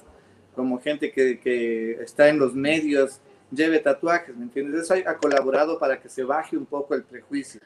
como 0.55 0.79
gente 0.79 1.11
que, 1.11 1.39
que 1.39 1.93
está 2.01 2.29
en 2.29 2.39
los 2.39 2.53
medios, 2.53 3.19
lleve 3.51 3.79
tatuajes, 3.79 4.35
¿me 4.35 4.43
entiendes? 4.43 4.83
Eso 4.83 4.95
ha 5.05 5.17
colaborado 5.17 5.79
para 5.79 5.99
que 5.99 6.07
se 6.07 6.23
baje 6.23 6.55
un 6.57 6.65
poco 6.65 6.93
el 6.93 7.03
prejuicio 7.03 7.61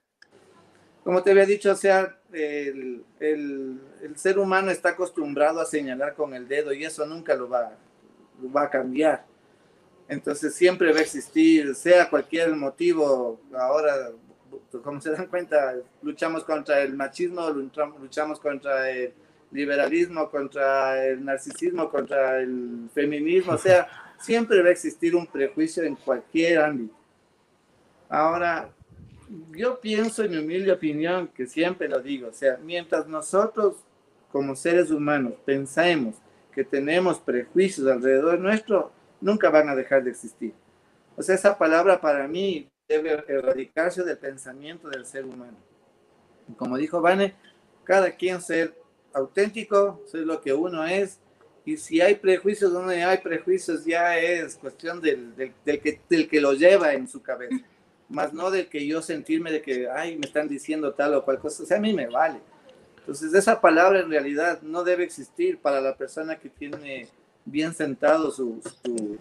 como 1.05 1.21
te 1.21 1.29
había 1.29 1.45
dicho, 1.45 1.71
o 1.71 1.75
sea, 1.75 2.17
el, 2.33 3.05
el, 3.19 3.79
el, 4.01 4.17
ser 4.17 4.39
humano 4.39 4.71
está 4.71 4.89
acostumbrado 4.89 5.61
a 5.61 5.65
señalar 5.65 6.15
con 6.15 6.33
el 6.33 6.47
dedo 6.47 6.73
y 6.73 6.83
eso 6.83 7.05
nunca 7.05 7.35
lo 7.35 7.47
va, 7.47 7.77
lo 8.41 8.51
va 8.51 8.63
a 8.63 8.69
cambiar. 8.71 9.23
Entonces 10.07 10.55
siempre 10.55 10.91
va 10.91 10.97
a 10.97 11.03
existir, 11.03 11.75
sea 11.75 12.09
cualquier 12.09 12.55
motivo, 12.55 13.39
ahora, 13.55 14.13
como 14.83 14.99
se 14.99 15.11
dan 15.11 15.27
cuenta, 15.27 15.75
luchamos 16.01 16.43
contra 16.43 16.81
el 16.81 16.95
machismo, 16.95 17.51
luchamos 17.51 18.39
contra 18.39 18.89
el 18.89 19.13
liberalismo, 19.51 20.27
contra 20.31 21.05
el 21.05 21.23
narcisismo, 21.23 21.87
contra 21.87 22.39
el 22.39 22.89
feminismo, 22.95 23.53
o 23.53 23.59
sea, 23.59 23.87
siempre 24.19 24.59
va 24.63 24.69
a 24.69 24.71
existir 24.71 25.15
un 25.15 25.27
prejuicio 25.27 25.83
en 25.83 25.97
cualquier 25.97 26.57
ámbito. 26.61 26.95
Ahora, 28.09 28.74
yo 29.51 29.79
pienso 29.79 30.23
en 30.23 30.31
mi 30.31 30.37
humilde 30.37 30.71
opinión, 30.71 31.27
que 31.29 31.47
siempre 31.47 31.87
lo 31.87 32.01
digo, 32.01 32.29
o 32.29 32.33
sea, 32.33 32.57
mientras 32.63 33.07
nosotros 33.07 33.77
como 34.31 34.55
seres 34.55 34.91
humanos 34.91 35.33
pensemos 35.45 36.15
que 36.53 36.63
tenemos 36.63 37.19
prejuicios 37.19 37.87
alrededor 37.87 38.39
nuestro, 38.39 38.91
nunca 39.21 39.49
van 39.49 39.69
a 39.69 39.75
dejar 39.75 40.03
de 40.03 40.11
existir. 40.11 40.53
O 41.15 41.23
sea, 41.23 41.35
esa 41.35 41.57
palabra 41.57 41.99
para 41.99 42.27
mí 42.27 42.69
debe 42.87 43.23
erradicarse 43.27 44.03
del 44.03 44.17
pensamiento 44.17 44.89
del 44.89 45.05
ser 45.05 45.25
humano. 45.25 45.57
Como 46.57 46.77
dijo 46.77 47.01
Vane, 47.01 47.35
cada 47.83 48.11
quien 48.11 48.41
ser 48.41 48.75
auténtico, 49.13 50.01
ser 50.05 50.21
lo 50.21 50.41
que 50.41 50.53
uno 50.53 50.85
es, 50.85 51.19
y 51.65 51.77
si 51.77 51.99
hay 51.99 52.15
prejuicios 52.15 52.71
donde 52.71 53.03
hay 53.03 53.17
prejuicios, 53.17 53.85
ya 53.85 54.17
es 54.19 54.55
cuestión 54.55 55.01
del, 55.01 55.35
del, 55.35 55.53
del, 55.65 55.81
que, 55.81 55.99
del 56.07 56.29
que 56.29 56.39
lo 56.39 56.53
lleva 56.53 56.93
en 56.93 57.07
su 57.07 57.21
cabeza 57.21 57.65
más 58.09 58.33
no 58.33 58.51
de 58.51 58.67
que 58.67 58.85
yo 58.85 59.01
sentirme 59.01 59.51
de 59.51 59.61
que, 59.61 59.89
ay, 59.89 60.17
me 60.17 60.25
están 60.25 60.47
diciendo 60.47 60.93
tal 60.93 61.13
o 61.15 61.25
cual 61.25 61.39
cosa, 61.39 61.63
o 61.63 61.65
sea, 61.65 61.77
a 61.77 61.81
mí 61.81 61.93
me 61.93 62.07
vale. 62.07 62.39
Entonces, 62.97 63.33
esa 63.33 63.61
palabra 63.61 63.99
en 63.99 64.09
realidad 64.09 64.61
no 64.61 64.83
debe 64.83 65.03
existir 65.03 65.59
para 65.59 65.79
la 65.79 65.95
persona 65.95 66.37
que 66.37 66.49
tiene 66.49 67.07
bien 67.45 67.73
sentado 67.73 68.31
sus 68.31 68.63
su, 68.83 69.17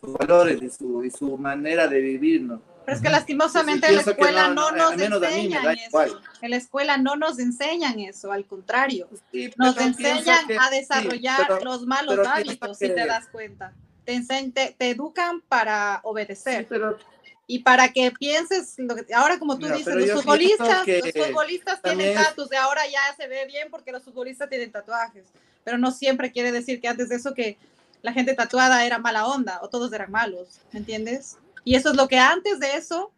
su 0.00 0.12
valores 0.12 0.62
y 0.62 0.70
su, 0.70 1.04
y 1.04 1.10
su 1.10 1.36
manera 1.36 1.88
de 1.88 2.00
vivir, 2.00 2.42
¿no? 2.42 2.60
Pero 2.84 2.96
es 2.96 3.02
que 3.02 3.10
lastimosamente 3.10 3.86
en 3.86 3.96
la 3.96 4.00
escuela 4.00 4.48
no, 4.48 4.70
no, 4.72 4.96
nos 4.96 5.22
enseñan 5.22 5.76
eso. 5.76 6.20
En 6.40 6.50
la 6.50 6.56
escuela 6.56 6.96
no 6.96 7.16
nos 7.16 7.38
enseñan 7.38 7.98
eso, 7.98 8.32
al 8.32 8.46
contrario. 8.46 9.08
Sí, 9.30 9.52
nos 9.58 9.76
enseñan 9.76 10.46
que, 10.46 10.56
a 10.56 10.70
desarrollar 10.70 11.36
sí, 11.36 11.44
pero, 11.48 11.64
los 11.64 11.86
malos 11.86 12.26
hábitos, 12.26 12.78
que, 12.78 12.86
si 12.86 12.94
te 12.94 13.04
das 13.04 13.28
cuenta. 13.28 13.74
Te, 14.06 14.22
te, 14.54 14.74
te 14.78 14.90
educan 14.90 15.42
para 15.42 16.00
obedecer. 16.02 16.60
Sí, 16.60 16.66
pero 16.70 16.96
y 17.50 17.60
para 17.60 17.88
que 17.88 18.12
pienses, 18.12 18.74
lo 18.76 18.94
que, 18.94 19.12
ahora 19.14 19.38
como 19.38 19.58
tú 19.58 19.64
Mira, 19.64 19.78
dices, 19.78 19.94
los 19.94 20.22
futbolistas, 20.22 20.86
los 20.86 21.26
futbolistas 21.26 21.82
tienen 21.82 22.14
tatuajes, 22.14 22.50
de 22.50 22.56
ahora 22.58 22.82
ya 22.86 23.00
se 23.16 23.26
ve 23.26 23.46
bien 23.46 23.68
porque 23.70 23.90
los 23.90 24.04
futbolistas 24.04 24.50
tienen 24.50 24.70
tatuajes, 24.70 25.24
pero 25.64 25.78
no 25.78 25.90
siempre 25.90 26.30
quiere 26.30 26.52
decir 26.52 26.78
que 26.78 26.88
antes 26.88 27.08
de 27.08 27.16
eso 27.16 27.32
que 27.32 27.56
la 28.02 28.12
gente 28.12 28.34
tatuada 28.34 28.84
era 28.84 28.98
mala 28.98 29.26
onda 29.26 29.60
o 29.62 29.70
todos 29.70 29.90
eran 29.94 30.10
malos, 30.10 30.60
¿me 30.72 30.80
entiendes? 30.80 31.38
Y 31.64 31.74
eso 31.74 31.90
es 31.90 31.96
lo 31.96 32.06
que 32.06 32.18
antes 32.18 32.60
de 32.60 32.74
eso 32.74 33.12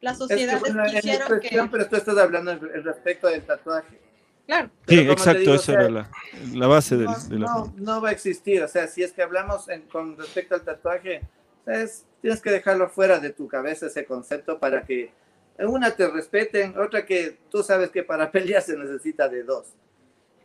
las 0.00 0.18
sociedades 0.18 0.62
es 0.62 0.62
que, 0.62 0.72
bueno, 0.72 0.90
quisieron 0.92 1.40
que... 1.40 1.68
Pero 1.70 1.88
tú 1.88 1.96
estás 1.96 2.16
hablando 2.16 2.52
en 2.52 2.84
respecto 2.84 3.26
del 3.26 3.42
tatuaje. 3.42 3.98
Claro. 4.46 4.70
Sí, 4.86 5.00
exacto, 5.00 5.40
digo, 5.40 5.54
esa 5.54 5.62
o 5.62 5.64
sea, 5.64 5.74
era 5.80 5.90
la, 5.90 6.10
la 6.52 6.66
base 6.68 6.96
del, 6.96 7.06
no, 7.06 7.18
de 7.18 7.38
la... 7.38 7.46
No, 7.46 7.74
no, 7.76 8.00
va 8.00 8.10
a 8.10 8.12
existir, 8.12 8.62
o 8.62 8.68
sea, 8.68 8.86
si 8.86 9.02
es 9.02 9.12
que 9.12 9.22
hablamos 9.22 9.68
en, 9.68 9.82
con 9.82 10.16
respecto 10.16 10.54
al 10.54 10.62
tatuaje, 10.62 11.22
es, 11.66 12.04
tienes 12.20 12.40
que 12.40 12.50
dejarlo 12.50 12.88
fuera 12.88 13.18
de 13.18 13.30
tu 13.30 13.48
cabeza 13.48 13.86
ese 13.86 14.04
concepto 14.04 14.58
para 14.58 14.84
que 14.84 15.12
una 15.58 15.94
te 15.94 16.08
respeten, 16.08 16.76
otra 16.78 17.06
que 17.06 17.38
tú 17.50 17.62
sabes 17.62 17.90
que 17.90 18.02
para 18.02 18.30
pelear 18.32 18.62
se 18.62 18.76
necesita 18.76 19.28
de 19.28 19.42
dos. 19.42 19.66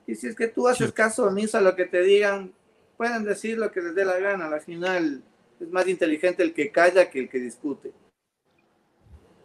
Y 0.05 0.15
si 0.15 0.27
es 0.27 0.35
que 0.35 0.47
tú 0.47 0.67
haces 0.67 0.91
caso 0.91 1.25
omiso 1.25 1.57
a 1.57 1.61
lo 1.61 1.75
que 1.75 1.85
te 1.85 2.01
digan, 2.01 2.53
pueden 2.97 3.23
decir 3.23 3.57
lo 3.57 3.71
que 3.71 3.81
les 3.81 3.95
dé 3.95 4.05
la 4.05 4.17
gana, 4.17 4.47
al 4.47 4.61
final 4.61 5.23
es 5.59 5.69
más 5.69 5.87
inteligente 5.87 6.41
el 6.43 6.53
que 6.53 6.71
calla 6.71 7.09
que 7.09 7.19
el 7.19 7.29
que 7.29 7.39
discute. 7.39 7.93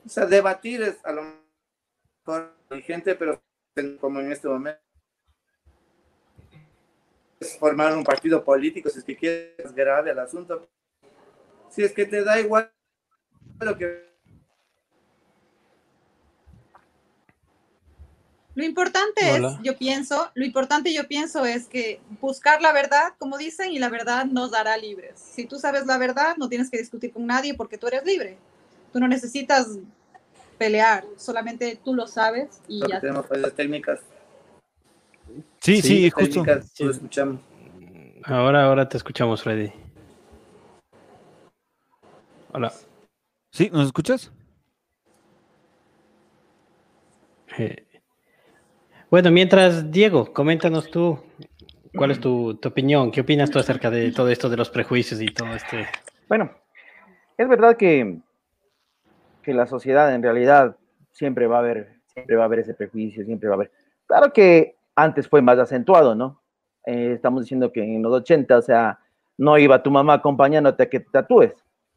O 0.06 0.08
sea, 0.08 0.26
debatir 0.26 0.82
es 0.82 1.04
a 1.04 1.12
lo 1.12 1.22
mejor 2.26 2.54
inteligente, 2.62 3.14
pero 3.14 3.42
como 4.00 4.20
en 4.20 4.32
este 4.32 4.48
momento 4.48 4.80
es 7.40 7.58
formar 7.58 7.96
un 7.96 8.04
partido 8.04 8.44
político, 8.44 8.88
si 8.88 9.00
es 9.00 9.04
que 9.04 9.16
quieres 9.16 9.74
grave 9.74 10.12
el 10.12 10.18
asunto, 10.18 10.68
si 11.74 11.82
es 11.82 11.92
que 11.92 12.04
te 12.06 12.22
da 12.22 12.38
igual 12.40 12.70
lo 13.60 13.76
que 13.76 14.04
Lo 18.56 18.62
importante 18.62 19.32
Hola. 19.32 19.48
es, 19.58 19.64
yo 19.64 19.76
pienso, 19.76 20.30
lo 20.34 20.44
importante 20.44 20.94
yo 20.94 21.08
pienso 21.08 21.44
es 21.44 21.66
que 21.66 22.00
buscar 22.20 22.62
la 22.62 22.72
verdad, 22.72 23.14
como 23.18 23.36
dicen, 23.36 23.72
y 23.72 23.80
la 23.80 23.88
verdad 23.88 24.26
nos 24.26 24.52
dará 24.52 24.76
libres. 24.76 25.14
Si 25.18 25.44
tú 25.44 25.58
sabes 25.58 25.86
la 25.86 25.98
verdad, 25.98 26.36
no 26.36 26.48
tienes 26.48 26.70
que 26.70 26.78
discutir 26.78 27.12
con 27.12 27.26
nadie 27.26 27.54
porque 27.54 27.78
tú 27.78 27.88
eres 27.88 28.04
libre. 28.04 28.38
Tú 28.92 29.00
no 29.00 29.08
necesitas 29.08 29.76
pelear, 30.56 31.04
solamente 31.16 31.80
tú 31.84 31.94
lo 31.94 32.06
sabes 32.06 32.60
y 32.68 32.88
ya. 32.88 33.00
tenemos 33.00 33.26
fallas 33.26 33.52
técnicas. 33.54 33.98
Sí, 35.60 35.82
sí, 35.82 35.82
Sí, 35.82 36.10
justo. 36.10 36.42
técnicas, 36.44 36.70
Sí. 36.72 36.84
lo 36.84 36.90
escuchamos. 36.92 37.40
Ahora, 38.22 38.66
ahora 38.66 38.88
te 38.88 38.96
escuchamos, 38.96 39.42
Freddy. 39.42 39.72
Hola. 42.56 42.72
¿Sí? 43.50 43.68
¿Nos 43.72 43.86
escuchas? 43.86 44.32
Eh, 47.58 47.84
Bueno, 49.10 49.32
mientras, 49.32 49.90
Diego, 49.90 50.32
coméntanos 50.32 50.88
tú, 50.88 51.18
¿cuál 51.96 52.12
es 52.12 52.20
tu, 52.20 52.54
tu 52.54 52.68
opinión? 52.68 53.10
¿Qué 53.10 53.22
opinas 53.22 53.50
tú 53.50 53.58
acerca 53.58 53.90
de 53.90 54.12
todo 54.12 54.28
esto 54.28 54.48
de 54.48 54.56
los 54.56 54.70
prejuicios 54.70 55.20
y 55.20 55.26
todo 55.26 55.52
este? 55.52 55.88
Bueno, 56.28 56.52
es 57.36 57.48
verdad 57.48 57.76
que, 57.76 58.20
que 59.42 59.52
la 59.52 59.66
sociedad 59.66 60.14
en 60.14 60.22
realidad 60.22 60.76
siempre 61.10 61.48
va 61.48 61.56
a 61.56 61.58
haber, 61.58 61.96
siempre 62.06 62.36
va 62.36 62.42
a 62.42 62.46
haber 62.46 62.60
ese 62.60 62.74
prejuicio, 62.74 63.24
siempre 63.24 63.48
va 63.48 63.54
a 63.54 63.56
haber. 63.56 63.72
Claro 64.06 64.32
que 64.32 64.76
antes 64.94 65.26
fue 65.26 65.42
más 65.42 65.58
acentuado, 65.58 66.14
¿no? 66.14 66.40
Eh, 66.86 67.14
estamos 67.14 67.42
diciendo 67.42 67.72
que 67.72 67.82
en 67.82 68.00
los 68.00 68.12
80, 68.12 68.58
o 68.58 68.62
sea, 68.62 69.00
no 69.38 69.58
iba 69.58 69.82
tu 69.82 69.90
mamá 69.90 70.14
acompañándote 70.14 70.84
a 70.84 70.88
que 70.88 71.00
te 71.00 71.10
tatúes, 71.10 71.52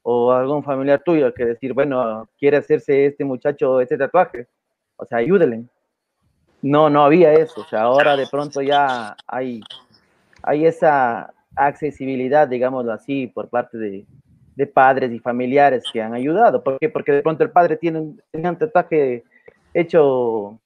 o 0.09 0.31
algún 0.31 0.63
familiar 0.63 1.01
tuyo 1.03 1.33
que 1.33 1.43
decir, 1.43 1.73
bueno, 1.73 2.29
quiere 2.39 2.55
hacerse 2.55 3.07
este 3.07 3.25
muchacho 3.25 3.81
este 3.81 3.97
tatuaje, 3.97 4.47
o 4.95 5.05
sea, 5.05 5.17
ayúdenle. 5.17 5.65
No, 6.61 6.89
no 6.89 7.03
había 7.03 7.33
eso, 7.33 7.59
o 7.59 7.65
sea, 7.65 7.81
ahora 7.81 8.15
de 8.15 8.25
pronto 8.31 8.61
ya 8.61 9.17
hay, 9.27 9.59
hay 10.43 10.65
esa 10.65 11.33
accesibilidad, 11.57 12.47
digámoslo 12.47 12.93
así, 12.93 13.27
por 13.27 13.49
parte 13.49 13.77
de, 13.77 14.05
de 14.55 14.65
padres 14.65 15.11
y 15.11 15.19
familiares 15.19 15.83
que 15.91 16.01
han 16.01 16.13
ayudado. 16.13 16.63
¿Por 16.63 16.79
qué? 16.79 16.87
Porque 16.87 17.11
de 17.11 17.21
pronto 17.21 17.43
el 17.43 17.51
padre 17.51 17.75
tiene 17.75 17.99
un, 17.99 18.21
tenía 18.31 18.51
un 18.51 18.57
tatuaje 18.57 19.25
hecho 19.73 20.57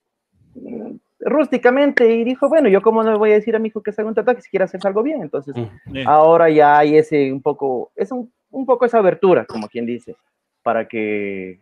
mm, 0.53 0.97
rústicamente 1.21 2.13
y 2.13 2.23
dijo, 2.23 2.47
bueno, 2.47 2.69
yo 2.69 2.83
cómo 2.83 3.01
no 3.01 3.11
le 3.11 3.17
voy 3.17 3.31
a 3.31 3.35
decir 3.35 3.55
a 3.55 3.59
mi 3.59 3.69
hijo 3.69 3.81
que 3.81 3.91
se 3.91 4.01
haga 4.01 4.09
un 4.09 4.15
tatuaje 4.15 4.43
si 4.43 4.51
quiere 4.51 4.65
hacerse 4.65 4.87
algo 4.87 5.01
bien. 5.01 5.23
Entonces, 5.23 5.55
Mm. 5.55 5.97
Eh, 5.97 6.03
ahora 6.05 6.47
ya 6.51 6.77
hay 6.77 6.95
ese 6.95 7.33
un 7.33 7.41
poco, 7.41 7.91
es 7.95 8.11
un, 8.11 8.31
un 8.51 8.65
poco 8.65 8.85
esa 8.85 8.99
abertura, 8.99 9.45
como 9.45 9.67
quien 9.67 9.85
dice, 9.85 10.15
para 10.61 10.87
que 10.87 11.59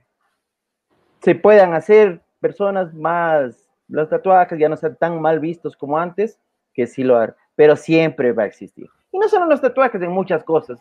se 1.22 1.36
puedan 1.36 1.74
hacer 1.74 2.22
personas 2.40 2.94
más, 2.94 3.70
los 3.88 4.10
tatuajes 4.10 4.60
ya 4.60 4.70
no 4.70 4.78
sean 4.78 4.96
tan 4.96 5.22
mal 5.22 5.40
vistos 5.40 5.76
como 5.76 5.98
antes, 5.98 6.40
que 6.74 6.88
sí 6.88 7.04
lo 7.04 7.18
harán, 7.18 7.36
pero 7.56 7.76
siempre 7.76 8.32
va 8.32 8.44
a 8.44 8.48
existir. 8.48 8.88
Y 9.12 9.20
no 9.20 9.28
solo 9.28 9.46
los 9.46 9.62
tatuajes, 9.62 10.02
en 10.02 10.12
muchas 10.12 10.44
cosas, 10.44 10.80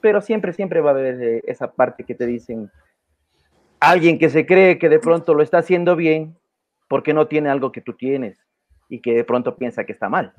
pero 0.00 0.20
siempre, 0.20 0.52
siempre 0.52 0.80
va 0.80 0.90
a 0.90 0.94
haber 0.94 1.22
eh, 1.22 1.42
esa 1.46 1.72
parte 1.72 2.04
que 2.04 2.14
te 2.14 2.26
dicen, 2.26 2.70
alguien 3.80 4.18
que 4.18 4.30
se 4.30 4.46
cree 4.46 4.78
que 4.78 4.88
de 4.88 4.98
pronto 4.98 5.34
lo 5.34 5.42
está 5.42 5.58
haciendo 5.58 5.96
bien, 5.96 6.36
porque 6.88 7.14
no 7.14 7.26
tiene 7.26 7.50
algo 7.50 7.72
que 7.72 7.80
tú 7.80 7.94
tienes, 7.94 8.38
y 8.88 9.00
que 9.00 9.14
de 9.14 9.24
pronto 9.24 9.56
piensa 9.56 9.84
que 9.84 9.92
está 9.92 10.08
mal. 10.08 10.34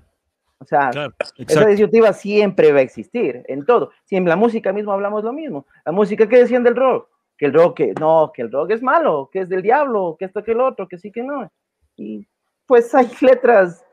O 0.61 0.65
sea, 0.65 0.91
claro, 0.91 1.13
esa 1.37 1.65
disyuntiva 1.65 2.13
siempre 2.13 2.71
va 2.71 2.79
a 2.79 2.83
existir, 2.83 3.43
en 3.47 3.65
todo. 3.65 3.91
Si 4.05 4.15
en 4.15 4.25
la 4.25 4.35
música 4.35 4.71
mismo 4.71 4.91
hablamos 4.91 5.23
lo 5.23 5.33
mismo. 5.33 5.65
La 5.83 5.91
música, 5.91 6.29
¿qué 6.29 6.37
decían 6.37 6.63
del 6.63 6.75
rock? 6.75 7.09
Que 7.35 7.47
el 7.47 7.53
rock, 7.53 7.77
que 7.77 7.93
no, 7.99 8.31
que 8.31 8.43
el 8.43 8.51
rock 8.51 8.69
es 8.69 8.83
malo, 8.83 9.27
que 9.33 9.39
es 9.39 9.49
del 9.49 9.63
diablo, 9.63 10.15
que 10.19 10.25
esto, 10.25 10.43
que 10.43 10.51
el 10.51 10.61
otro, 10.61 10.87
que 10.87 10.99
sí, 10.99 11.11
que 11.11 11.23
no. 11.23 11.51
Y 11.95 12.27
pues 12.67 12.93
hay 12.93 13.09
letras 13.21 13.83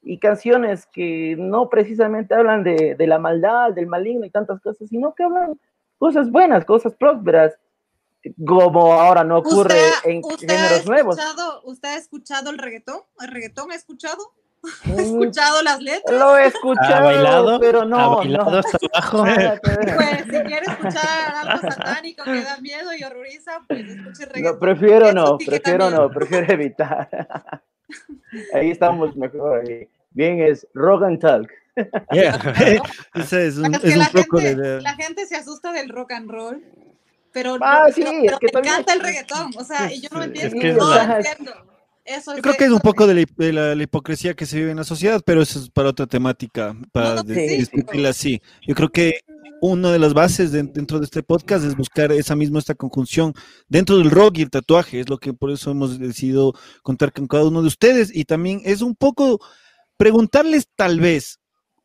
y 0.00 0.18
canciones 0.18 0.86
que 0.86 1.34
no 1.36 1.68
precisamente 1.68 2.36
hablan 2.36 2.62
de, 2.62 2.94
de 2.94 3.06
la 3.08 3.18
maldad, 3.18 3.72
del 3.72 3.88
maligno 3.88 4.24
y 4.24 4.30
tantas 4.30 4.60
cosas, 4.60 4.88
sino 4.88 5.14
que 5.14 5.24
hablan 5.24 5.58
cosas 5.98 6.30
buenas, 6.30 6.64
cosas 6.64 6.94
prósperas, 6.94 7.58
como 8.46 8.92
ahora 8.92 9.24
no 9.24 9.38
ocurre 9.38 9.74
¿Usted, 9.74 10.10
en 10.10 10.20
usted 10.24 10.50
ha 10.50 10.56
géneros 10.56 10.86
nuevos. 10.86 11.18
escuchado, 11.18 11.62
¿Usted 11.64 11.88
ha 11.88 11.96
escuchado 11.96 12.50
el 12.50 12.58
reggaetón? 12.58 13.00
¿El 13.20 13.28
reggaetón 13.28 13.72
ha 13.72 13.74
escuchado? 13.74 14.22
¿Ha 14.84 14.88
Mm, 14.88 15.00
escuchado 15.00 15.62
las 15.62 15.80
letras? 15.82 16.18
Lo 16.18 16.36
he 16.38 16.46
escuchado, 16.46 17.04
bailado? 17.06 17.60
pero 17.60 17.80
¿Ha 17.82 17.84
no, 17.84 18.16
bailado 18.16 18.50
no. 18.50 18.58
hasta 18.58 18.78
abajo? 18.92 19.24
Pues 19.64 20.22
si 20.24 20.40
quiere 20.44 20.66
escuchar 20.66 21.34
algo 21.44 21.60
satánico 21.70 22.24
que 22.24 22.42
da 22.42 22.56
miedo 22.58 22.90
y 22.96 23.02
horroriza, 23.04 23.60
pues 23.66 23.80
escuche 23.88 24.26
reggaetón. 24.26 24.52
No, 24.54 24.58
prefiero 24.60 25.12
no, 25.12 25.38
prefiero 25.38 25.78
también. 25.86 26.00
no, 26.02 26.10
prefiero 26.10 26.52
evitar. 26.52 27.62
Ahí 28.54 28.70
estamos 28.70 29.14
mejor. 29.16 29.62
ahí. 29.68 29.88
Bien, 30.12 30.40
es 30.40 30.66
rock 30.74 31.02
and 31.04 31.18
talk. 31.20 31.50
Yeah. 32.12 32.38
Ese 33.14 33.46
es 33.48 33.56
un, 33.58 33.74
Es 33.74 33.82
un 33.94 33.98
la 33.98 34.08
poco 34.10 34.38
gente, 34.38 34.60
de... 34.60 34.80
la 34.82 34.94
gente 34.94 35.26
se 35.26 35.36
asusta 35.36 35.72
del 35.72 35.88
rock 35.88 36.12
and 36.12 36.30
roll, 36.30 36.62
pero, 37.32 37.56
Ah, 37.62 37.84
no- 37.88 37.92
sí, 37.94 38.02
pero- 38.02 38.12
es 38.12 38.22
pero 38.26 38.38
que 38.38 38.46
me 38.46 38.52
también- 38.52 38.74
encanta 38.74 38.92
el 38.94 39.00
reggaetón, 39.00 39.50
o 39.56 39.64
sea, 39.64 39.90
y 39.92 40.00
yo 40.02 40.08
no 40.12 40.22
entiendo, 40.22 40.54
es 40.56 40.62
que 40.62 40.68
es 40.70 40.76
no 40.76 40.94
la- 40.94 41.16
entiendo. 41.18 41.52
Eso 42.04 42.34
Yo 42.34 42.42
creo 42.42 42.54
que 42.54 42.64
es 42.64 42.70
un 42.70 42.80
poco 42.80 43.06
de 43.06 43.14
la, 43.14 43.24
de 43.36 43.52
la- 43.52 43.74
la 43.74 43.82
hipocresía 43.82 44.34
que 44.34 44.44
se 44.46 44.58
vive 44.58 44.70
en 44.72 44.76
la 44.78 44.84
sociedad, 44.84 45.22
pero 45.24 45.40
eso 45.42 45.58
es 45.60 45.70
para 45.70 45.90
otra 45.90 46.06
temática, 46.06 46.76
para 46.92 47.16
No, 47.16 47.22
sí. 47.22 47.34
discutirla 47.58 48.08
así. 48.08 48.40
Yo 48.66 48.74
creo 48.74 48.88
que 48.88 49.20
una 49.60 49.92
de 49.92 50.00
las 50.00 50.12
bases 50.12 50.50
de- 50.50 50.64
dentro 50.64 50.98
de 50.98 51.04
este 51.04 51.22
podcast 51.22 51.64
es 51.64 51.76
buscar 51.76 52.10
esa 52.10 52.34
misma, 52.34 52.58
esta 52.58 52.74
conjunción 52.74 53.32
dentro 53.68 53.98
del 53.98 54.10
rock 54.10 54.38
y 54.38 54.42
el 54.42 54.50
tatuaje, 54.50 54.98
es 54.98 55.08
lo 55.08 55.18
que 55.18 55.32
por 55.32 55.52
eso 55.52 55.70
hemos 55.70 55.98
decidido 56.00 56.54
contar 56.82 57.12
con 57.12 57.28
cada 57.28 57.44
uno 57.46 57.62
de 57.62 57.68
ustedes 57.68 58.10
y 58.14 58.24
también 58.24 58.60
es 58.64 58.82
un 58.82 58.96
poco 58.96 59.40
preguntarles 59.96 60.66
tal 60.74 60.98
vez, 60.98 61.38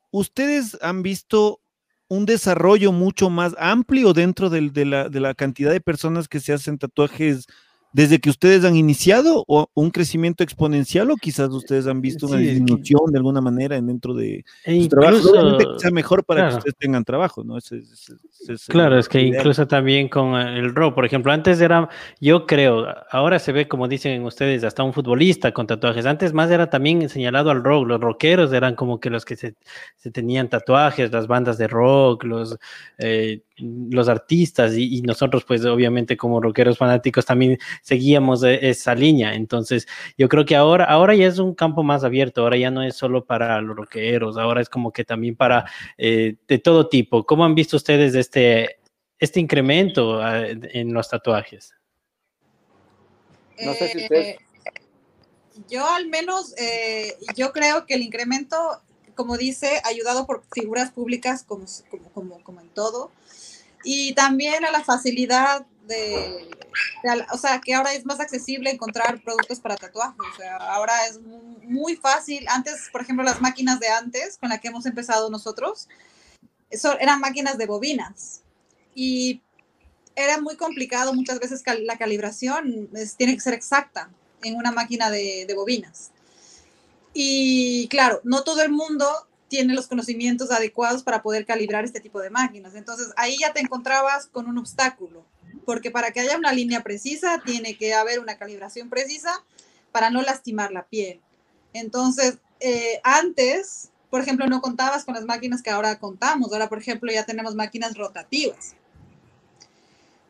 ¿ustedes 0.09 0.78
han 0.82 1.03
visto 1.03 1.59
un 2.09 2.26
desarrollo 2.26 2.91
mucho 2.91 3.30
más 3.30 3.53
amplio 3.59 4.13
dentro 4.13 4.49
del- 4.49 4.74
de, 4.74 4.86
la, 4.86 5.09
de 5.09 5.20
la 5.20 5.36
cantidad 5.36 5.72
de 5.72 5.82
personas 5.82 6.28
que 6.28 6.39
se 6.39 6.53
hacen 6.53 6.80
tatuajes 6.80 7.45
desde 7.94 8.20
que 8.20 8.30
ustedes 8.30 8.64
han 8.66 8.76
iniciado 8.76 9.44
o 9.48 9.68
un 9.74 9.90
crecimiento 9.92 10.44
exponencial 10.44 11.10
o 11.10 11.16
quizás 11.16 11.50
ustedes 11.50 11.88
han 11.88 12.02
visto 12.02 12.28
una 12.28 12.38
Sí, 12.38 12.44
disminución 12.48 13.00
de 13.12 13.18
alguna 13.18 13.42
manera 13.42 13.76
en 13.78 13.88
dentro 13.88 14.14
de 14.14 14.44
E 14.66 14.76
sus 14.80 14.90
trabajos? 14.90 15.20
incluso, 15.20 15.32
Obviamente 15.40 15.66
que 15.66 15.80
sea 15.80 15.92
mejor 15.92 16.24
para 16.26 16.42
claro. 16.42 16.52
que 16.54 16.58
ustedes 16.60 16.76
tengan 16.78 17.04
trabajo, 17.04 17.44
¿no? 17.44 17.58
Ese- 17.58 17.78
ese- 17.78 18.14
ese 18.42 18.54
es 18.54 18.66
Claro, 18.66 19.00
es 19.00 19.10
que 19.10 19.22
ideal. 19.22 19.36
incluso 19.40 19.68
también 19.68 20.10
con 20.10 20.36
eh, 20.40 20.60
el 20.60 20.76
rock, 20.76 20.94
por 20.96 21.06
ejemplo, 21.06 21.32
antes 21.32 21.60
era, 21.62 21.90
yo 22.20 22.46
creo, 22.46 22.86
ahora 23.10 23.40
se 23.40 23.52
ve 23.52 23.68
como 23.68 23.88
dicen 23.88 24.24
ustedes, 24.24 24.64
hasta 24.64 24.84
un 24.84 24.94
futbolista 24.94 25.52
con 25.54 25.66
tatuajes. 25.66 26.06
Antes 26.06 26.34
más 26.34 26.52
era 26.52 26.70
también 26.70 27.08
señalado 27.10 27.50
al 27.52 27.64
rock, 27.64 27.88
los 27.88 28.00
rockeros 28.02 28.52
eran 28.54 28.76
como 28.76 29.00
que 29.00 29.10
los 29.10 29.26
que 29.26 29.36
se, 29.36 29.56
se 29.96 30.12
tenían 30.12 30.50
tatuajes, 30.50 31.12
las 31.12 31.26
bandas 31.28 31.58
de 31.58 31.68
rock, 31.68 32.26
los, 32.26 32.58
eh, 33.00 33.42
los 33.58 34.08
artistas 34.08 34.76
y, 34.76 34.97
y 34.97 35.01
nosotros 35.01 35.43
pues 35.45 35.66
obviamente 35.66 36.16
como 36.16 36.39
rockeros 36.39 36.78
fanáticos 36.78 37.26
también 37.26 37.58
seguíamos 37.82 38.43
e- 38.43 38.70
esa 38.70 38.93
línea. 38.95 39.34
Entonces 39.34 39.88
yo 40.18 40.30
creo 40.30 40.45
que 40.45 40.55
ahora, 40.55 40.86
ahora 40.86 41.16
ya 41.16 41.28
es 41.28 41.39
un 41.39 41.55
campo 41.55 41.84
más 41.84 42.03
abierto, 42.03 42.41
ahora 42.41 42.58
ya 42.58 42.72
no 42.72 42.84
es 42.84 42.95
solo 42.95 43.26
para 43.26 43.60
los 43.62 43.76
rockeros, 43.76 44.38
ahora 44.38 44.62
es 44.62 44.70
como 44.70 44.91
que 44.91 45.03
también 45.03 45.36
para 45.36 45.66
eh, 45.97 46.36
de 46.47 46.60
todo 46.60 46.88
tipo. 46.88 47.26
¿Cómo 47.26 47.45
han 47.45 47.55
visto 47.55 47.78
ustedes 47.78 48.14
este, 48.16 48.80
este 49.20 49.39
incremento 49.39 50.22
ah, 50.22 50.45
en 50.47 50.93
los 50.93 51.10
tatuajes? 51.10 51.74
No 53.66 53.74
sé 53.74 53.88
si 53.89 53.97
Eh, 53.99 54.03
ustedes- 54.03 54.38
Yo 55.68 55.89
al 55.89 56.08
menos, 56.08 56.53
eh, 56.60 57.16
yo 57.36 57.51
creo 57.51 57.88
que 57.88 57.95
el 57.95 58.03
incremento, 58.03 58.55
como 59.18 59.36
dice, 59.36 59.82
ayudado 59.84 60.26
por 60.26 60.45
figuras 60.53 60.91
públicas 60.91 61.43
como, 61.43 61.65
como, 61.91 62.09
como, 62.13 62.43
como 62.43 62.61
en 62.61 62.70
todo, 62.70 63.11
y 63.84 64.13
también 64.13 64.63
a 64.63 64.72
la 64.72 64.84
facilidad 64.84 65.65
de, 65.86 66.47
de 67.03 67.26
o 67.34 67.38
sea, 67.38 67.59
que 67.59 67.74
ahora 67.74 67.93
es 67.93 68.05
más 68.05 68.20
accesible 68.22 68.70
encontrar 68.72 69.22
productos 69.22 69.59
para 69.59 69.76
tatuajes, 69.76 70.20
o 70.34 70.38
sea, 70.38 70.55
ahora 70.57 71.05
es 71.07 71.20
mu- 71.20 71.57
muy 71.63 71.95
fácil, 71.97 72.45
antes, 72.47 72.88
por 72.93 73.01
ejemplo, 73.01 73.26
las 73.26 73.41
máquinas 73.41 73.80
de 73.82 73.89
antes, 73.89 74.38
con 74.38 74.47
las 74.49 74.61
que 74.61 74.70
hemos 74.70 74.86
empezado 74.86 75.30
nosotros, 75.30 75.89
eso 76.70 76.97
eran 76.99 77.20
máquinas 77.20 77.57
de 77.57 77.65
bobinas, 77.65 78.41
y 78.95 79.41
era 80.15 80.39
muy 80.41 80.55
complicado 80.57 81.13
muchas 81.13 81.39
veces 81.39 81.61
cal- 81.61 81.86
la 81.86 81.97
calibración 81.97 82.89
es- 82.95 83.15
tiene 83.15 83.34
que 83.36 83.41
ser 83.41 83.53
exacta 83.53 84.09
en 84.43 84.55
una 84.55 84.72
máquina 84.72 85.09
de, 85.09 85.45
de 85.47 85.53
bobinas. 85.55 86.11
Y 87.20 87.88
claro, 87.88 88.22
no 88.24 88.43
todo 88.43 88.61
el 88.61 88.70
mundo 88.70 89.07
tiene 89.47 89.74
los 89.74 89.88
conocimientos 89.88 90.51
adecuados 90.51 91.01
para 91.01 91.24
poder 91.24 91.47
calibrar 91.47 91.84
este 91.84 91.99
tipo 91.99 92.20
de 92.20 92.30
máquinas. 92.30 92.76
Entonces 92.76 93.07
ahí 93.18 93.38
ya 93.39 93.53
te 93.53 93.59
encontrabas 93.59 94.28
con 94.28 94.45
un 94.45 94.59
obstáculo, 94.59 95.26
porque 95.65 95.89
para 95.89 96.11
que 96.11 96.20
haya 96.20 96.38
una 96.38 96.53
línea 96.53 96.84
precisa 96.84 97.41
tiene 97.43 97.76
que 97.76 97.95
haber 97.95 98.20
una 98.20 98.38
calibración 98.38 98.91
precisa 98.91 99.43
para 99.91 100.11
no 100.11 100.22
lastimar 100.22 100.72
la 100.72 100.86
piel. 100.86 101.20
Entonces, 101.74 102.38
eh, 102.59 103.01
antes, 103.03 103.89
por 104.11 104.22
ejemplo, 104.22 104.45
no 104.45 104.61
contabas 104.61 105.03
con 105.03 105.15
las 105.15 105.26
máquinas 105.26 105.63
que 105.63 105.72
ahora 105.72 105.97
contamos. 105.97 106.53
Ahora, 106.53 106.70
por 106.70 106.78
ejemplo, 106.78 107.11
ya 107.11 107.26
tenemos 107.26 107.55
máquinas 107.55 107.97
rotativas. 107.97 108.76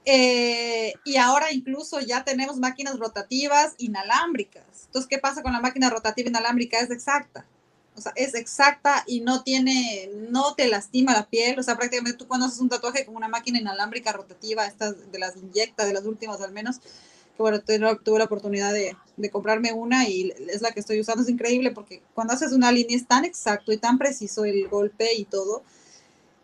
Eh, 0.09 0.93
y 1.03 1.17
ahora 1.17 1.51
incluso 1.51 1.99
ya 1.99 2.23
tenemos 2.23 2.55
máquinas 2.59 2.97
rotativas 2.97 3.73
inalámbricas. 3.77 4.63
Entonces, 4.85 5.09
¿qué 5.09 5.17
pasa 5.17 5.43
con 5.43 5.51
la 5.51 5.59
máquina 5.59 5.89
rotativa 5.89 6.29
inalámbrica? 6.29 6.79
Es 6.79 6.91
exacta. 6.91 7.45
O 7.93 7.99
sea, 7.99 8.13
es 8.15 8.33
exacta 8.33 9.03
y 9.05 9.19
no 9.19 9.43
tiene, 9.43 10.09
no 10.29 10.55
te 10.55 10.69
lastima 10.69 11.11
la 11.11 11.25
piel. 11.25 11.59
O 11.59 11.63
sea, 11.63 11.75
prácticamente 11.75 12.17
tú 12.17 12.25
cuando 12.25 12.45
haces 12.45 12.61
un 12.61 12.69
tatuaje 12.69 13.05
con 13.05 13.17
una 13.17 13.27
máquina 13.27 13.59
inalámbrica 13.59 14.13
rotativa, 14.13 14.65
estas 14.65 15.11
de 15.11 15.19
las 15.19 15.35
inyecta, 15.35 15.85
de 15.85 15.91
las 15.91 16.05
últimas 16.05 16.39
al 16.39 16.53
menos, 16.53 16.79
que 16.79 17.43
bueno, 17.43 17.59
tuve 17.59 18.19
la 18.19 18.25
oportunidad 18.25 18.71
de, 18.71 18.95
de, 19.17 19.29
comprarme 19.29 19.73
una 19.73 20.07
y 20.07 20.33
es 20.47 20.61
la 20.61 20.71
que 20.71 20.79
estoy 20.79 21.01
usando. 21.01 21.23
Es 21.23 21.29
increíble 21.29 21.71
porque 21.71 22.01
cuando 22.13 22.33
haces 22.33 22.53
una 22.53 22.71
línea 22.71 22.95
es 22.95 23.07
tan 23.07 23.25
exacto 23.25 23.73
y 23.73 23.77
tan 23.77 23.97
preciso 23.97 24.45
el 24.45 24.69
golpe 24.69 25.15
y 25.15 25.25
todo, 25.25 25.63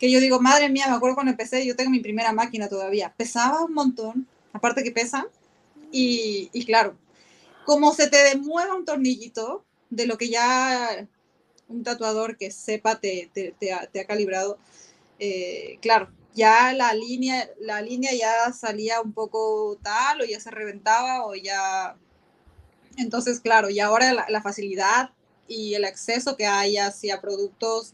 que 0.03 0.11
yo 0.11 0.19
digo, 0.19 0.41
madre 0.41 0.67
mía, 0.67 0.87
me 0.89 0.95
acuerdo 0.95 1.15
cuando 1.15 1.31
empecé, 1.31 1.65
yo 1.65 1.77
tengo 1.77 1.89
mi 1.89 2.01
primera 2.01 2.33
máquina 2.33 2.67
todavía, 2.67 3.13
pesaba 3.15 3.63
un 3.63 3.73
montón, 3.73 4.27
aparte 4.51 4.83
que 4.83 4.91
pesa, 4.91 5.27
y, 5.93 6.49
y 6.51 6.65
claro, 6.65 6.97
como 7.65 7.93
se 7.93 8.09
te 8.09 8.17
demueva 8.17 8.75
un 8.75 8.83
tornillito 8.83 9.63
de 9.89 10.05
lo 10.05 10.17
que 10.17 10.27
ya 10.27 11.07
un 11.69 11.83
tatuador 11.83 12.35
que 12.35 12.51
sepa 12.51 12.99
te, 12.99 13.29
te, 13.33 13.55
te, 13.57 13.71
ha, 13.71 13.87
te 13.87 14.01
ha, 14.01 14.05
calibrado, 14.05 14.57
eh, 15.19 15.79
claro, 15.81 16.11
ya 16.35 16.73
la 16.73 16.93
línea, 16.93 17.49
la 17.61 17.81
línea 17.81 18.11
ya 18.11 18.51
salía 18.51 18.99
un 18.99 19.13
poco 19.13 19.79
tal, 19.81 20.19
o 20.19 20.25
ya 20.25 20.41
se 20.41 20.51
reventaba, 20.51 21.25
o 21.25 21.33
ya... 21.33 21.95
Entonces, 22.97 23.39
claro, 23.39 23.69
y 23.69 23.79
ahora 23.79 24.11
la, 24.11 24.25
la 24.27 24.41
facilidad 24.41 25.11
y 25.47 25.75
el 25.75 25.85
acceso 25.85 26.35
que 26.35 26.45
hay 26.45 26.75
hacia 26.75 27.21
productos 27.21 27.93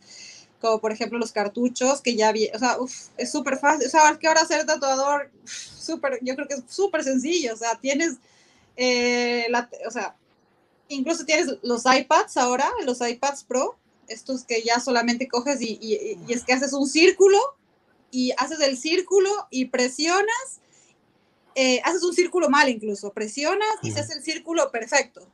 como 0.60 0.80
por 0.80 0.92
ejemplo 0.92 1.18
los 1.18 1.32
cartuchos, 1.32 2.02
que 2.02 2.16
ya 2.16 2.32
vi, 2.32 2.50
o 2.54 2.60
sea, 2.60 2.80
uf, 2.80 3.08
es 3.18 3.32
súper 3.32 3.58
fácil, 3.58 3.88
o 3.88 3.90
sea, 3.90 4.18
que 4.20 4.28
ahora 4.28 4.46
ser 4.46 4.66
tatuador, 4.66 5.32
súper, 5.46 6.20
yo 6.22 6.36
creo 6.36 6.48
que 6.48 6.56
es 6.56 6.64
súper 6.68 7.04
sencillo, 7.04 7.54
o 7.54 7.58
sea, 7.58 7.76
tienes, 7.80 8.18
eh, 8.76 9.48
la, 9.50 9.70
o 9.88 9.92
sea, 9.92 10.16
incluso 10.90 11.26
tienes 11.26 11.58
los 11.62 11.84
iPads 11.86 12.38
ahora, 12.38 12.70
los 12.86 13.00
iPads 13.02 13.44
Pro, 13.44 13.78
estos 14.08 14.44
que 14.44 14.64
ya 14.64 14.80
solamente 14.80 15.28
coges 15.28 15.62
y, 15.62 15.78
y, 15.82 16.20
y 16.28 16.34
es 16.34 16.44
que 16.44 16.54
haces 16.54 16.74
un 16.74 16.88
círculo 16.88 17.38
y 18.12 18.32
haces 18.38 18.60
el 18.60 18.78
círculo 18.78 19.30
y 19.52 19.66
presionas, 19.66 20.60
eh, 21.56 21.80
haces 21.84 22.04
un 22.04 22.14
círculo 22.14 22.50
mal 22.50 22.70
incluso, 22.70 23.12
presionas 23.12 23.70
y 23.84 23.92
se 23.92 24.00
hace 24.00 24.14
el 24.14 24.24
círculo 24.24 24.72
perfecto 24.72 25.28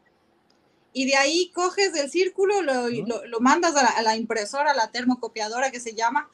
y 0.97 1.05
de 1.05 1.17
ahí 1.17 1.51
coges 1.53 1.93
el 1.93 2.09
círculo, 2.09 2.61
lo, 2.61 2.87
lo, 2.87 3.25
lo 3.25 3.39
mandas 3.41 3.75
a 3.75 3.83
la, 3.83 3.89
a 3.89 4.01
la, 4.01 4.15
impresora, 4.15 4.71
a 4.71 4.73
la 4.73 4.91
termocopiadora 4.91 5.69
que 5.69 5.81
se 5.81 5.93
llama, 5.93 6.29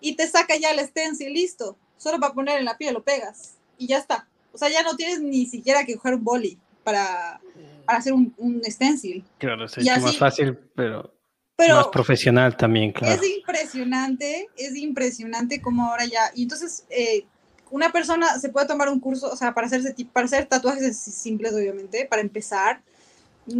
y 0.00 0.14
te 0.14 0.28
saca 0.28 0.54
ya 0.56 0.70
el 0.70 0.78
stencil 0.86 1.34
listo. 1.34 1.76
Solo 1.96 2.20
para 2.20 2.32
poner 2.32 2.58
en 2.58 2.64
la 2.64 2.78
piel 2.78 2.94
lo 2.94 3.02
pegas 3.02 3.56
y 3.76 3.88
ya 3.88 3.98
está. 3.98 4.28
O 4.52 4.56
sea, 4.56 4.68
ya 4.68 4.84
no 4.84 4.94
tienes 4.94 5.20
ni 5.20 5.46
siquiera 5.46 5.84
que 5.84 5.96
coger 5.96 6.14
un 6.14 6.22
boli 6.22 6.56
para, 6.84 7.40
para 7.84 7.98
hacer 7.98 8.12
un, 8.12 8.32
un 8.38 8.62
stencil. 8.66 9.24
Claro, 9.36 9.64
es 9.64 10.00
más 10.00 10.16
fácil, 10.16 10.56
pero, 10.76 11.12
pero, 11.56 11.74
más 11.74 11.88
profesional 11.88 12.56
también, 12.56 12.92
claro. 12.92 13.20
Es 13.20 13.28
impresionante, 13.28 14.46
es 14.56 14.76
impresionante 14.76 15.60
como 15.60 15.90
ahora 15.90 16.04
ya. 16.04 16.30
Y 16.36 16.44
entonces, 16.44 16.86
eh, 16.90 17.26
una 17.72 17.90
persona 17.90 18.38
se 18.38 18.48
puede 18.48 18.68
tomar 18.68 18.90
un 18.90 19.00
curso, 19.00 19.28
o 19.28 19.34
sea, 19.34 19.52
para, 19.54 19.66
hacerse, 19.66 19.92
para 20.12 20.26
hacer 20.26 20.46
tatuajes 20.46 20.96
simples, 20.96 21.52
obviamente, 21.52 22.06
para 22.08 22.22
empezar 22.22 22.80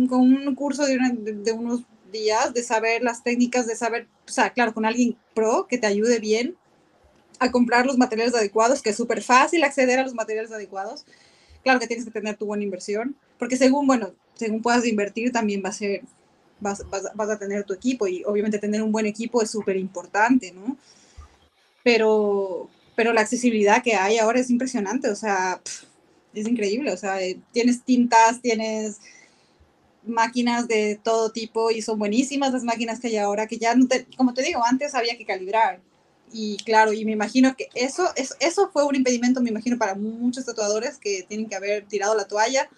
con 0.08 0.20
un 0.20 0.54
curso 0.54 0.84
de, 0.86 1.52
unos 1.52 1.82
días, 2.12 2.52
de 2.52 2.62
saber 2.62 3.02
las 3.02 3.22
técnicas, 3.22 3.66
de 3.66 3.76
saber, 3.76 4.06
o 4.26 4.30
sea, 4.30 4.50
claro, 4.50 4.74
con 4.74 4.84
alguien 4.84 5.16
pro 5.34 5.66
que 5.68 5.78
te 5.78 5.86
ayude 5.86 6.18
bien 6.18 6.56
a 7.38 7.50
comprar 7.50 7.86
los 7.86 7.98
materiales 7.98 8.34
adecuados, 8.34 8.82
que 8.82 8.90
es 8.90 8.96
súper 8.96 9.22
fácil 9.22 9.62
acceder 9.64 9.98
a 9.98 10.02
los 10.02 10.14
materiales 10.14 10.52
adecuados. 10.52 11.04
Claro 11.62 11.80
que 11.80 11.86
tienes 11.86 12.04
que 12.04 12.10
tener 12.10 12.36
tu 12.36 12.46
buena 12.46 12.64
inversión, 12.64 13.16
porque 13.38 13.56
según, 13.56 13.86
bueno, 13.86 14.12
según 14.34 14.62
puedas 14.62 14.86
invertir, 14.86 15.32
también 15.32 15.62
va 15.64 15.70
a 15.70 15.72
ser, 15.72 16.02
vas, 16.60 16.88
vas, 16.90 17.04
vas 17.14 17.30
a 17.30 17.38
tener 17.38 17.64
tu 17.64 17.74
equipo 17.74 18.06
y 18.06 18.24
obviamente 18.24 18.58
tener 18.58 18.82
un 18.82 18.92
buen 18.92 19.06
equipo 19.06 19.42
es 19.42 19.50
súper 19.50 19.76
importante, 19.76 20.52
¿no? 20.52 20.76
Pero, 21.82 22.68
pero 22.96 23.12
la 23.12 23.20
accesibilidad 23.20 23.82
que 23.82 23.94
hay 23.94 24.18
ahora 24.18 24.40
es 24.40 24.50
impresionante, 24.50 25.08
o 25.08 25.16
sea, 25.16 25.60
es 26.34 26.46
increíble, 26.46 26.92
o 26.92 26.96
sea, 26.96 27.22
eh, 27.22 27.40
tienes 27.52 27.82
tintas, 27.82 28.40
tienes 28.40 28.98
máquinas 30.08 30.68
de 30.68 31.00
todo 31.02 31.30
tipo 31.30 31.70
y 31.70 31.82
son 31.82 31.98
buenísimas 31.98 32.52
las 32.52 32.64
máquinas 32.64 33.00
que 33.00 33.08
hay 33.08 33.16
ahora, 33.16 33.46
que 33.46 33.58
ya, 33.58 33.74
no 33.74 33.86
te, 33.86 34.06
como 34.16 34.34
te 34.34 34.42
digo, 34.42 34.62
antes 34.64 34.94
había 34.94 35.16
que 35.16 35.24
calibrar. 35.24 35.80
Y 36.32 36.58
claro, 36.58 36.92
y 36.92 37.04
me 37.04 37.12
imagino 37.12 37.56
que 37.56 37.68
eso, 37.74 38.08
eso, 38.16 38.34
eso 38.40 38.70
fue 38.70 38.84
un 38.84 38.94
impedimento, 38.96 39.40
me 39.40 39.50
imagino, 39.50 39.78
para 39.78 39.94
muchos 39.94 40.44
tatuadores 40.44 40.98
que 40.98 41.24
tienen 41.28 41.48
que 41.48 41.56
haber 41.56 41.86
tirado 41.86 42.14
la 42.14 42.26
toalla. 42.26 42.68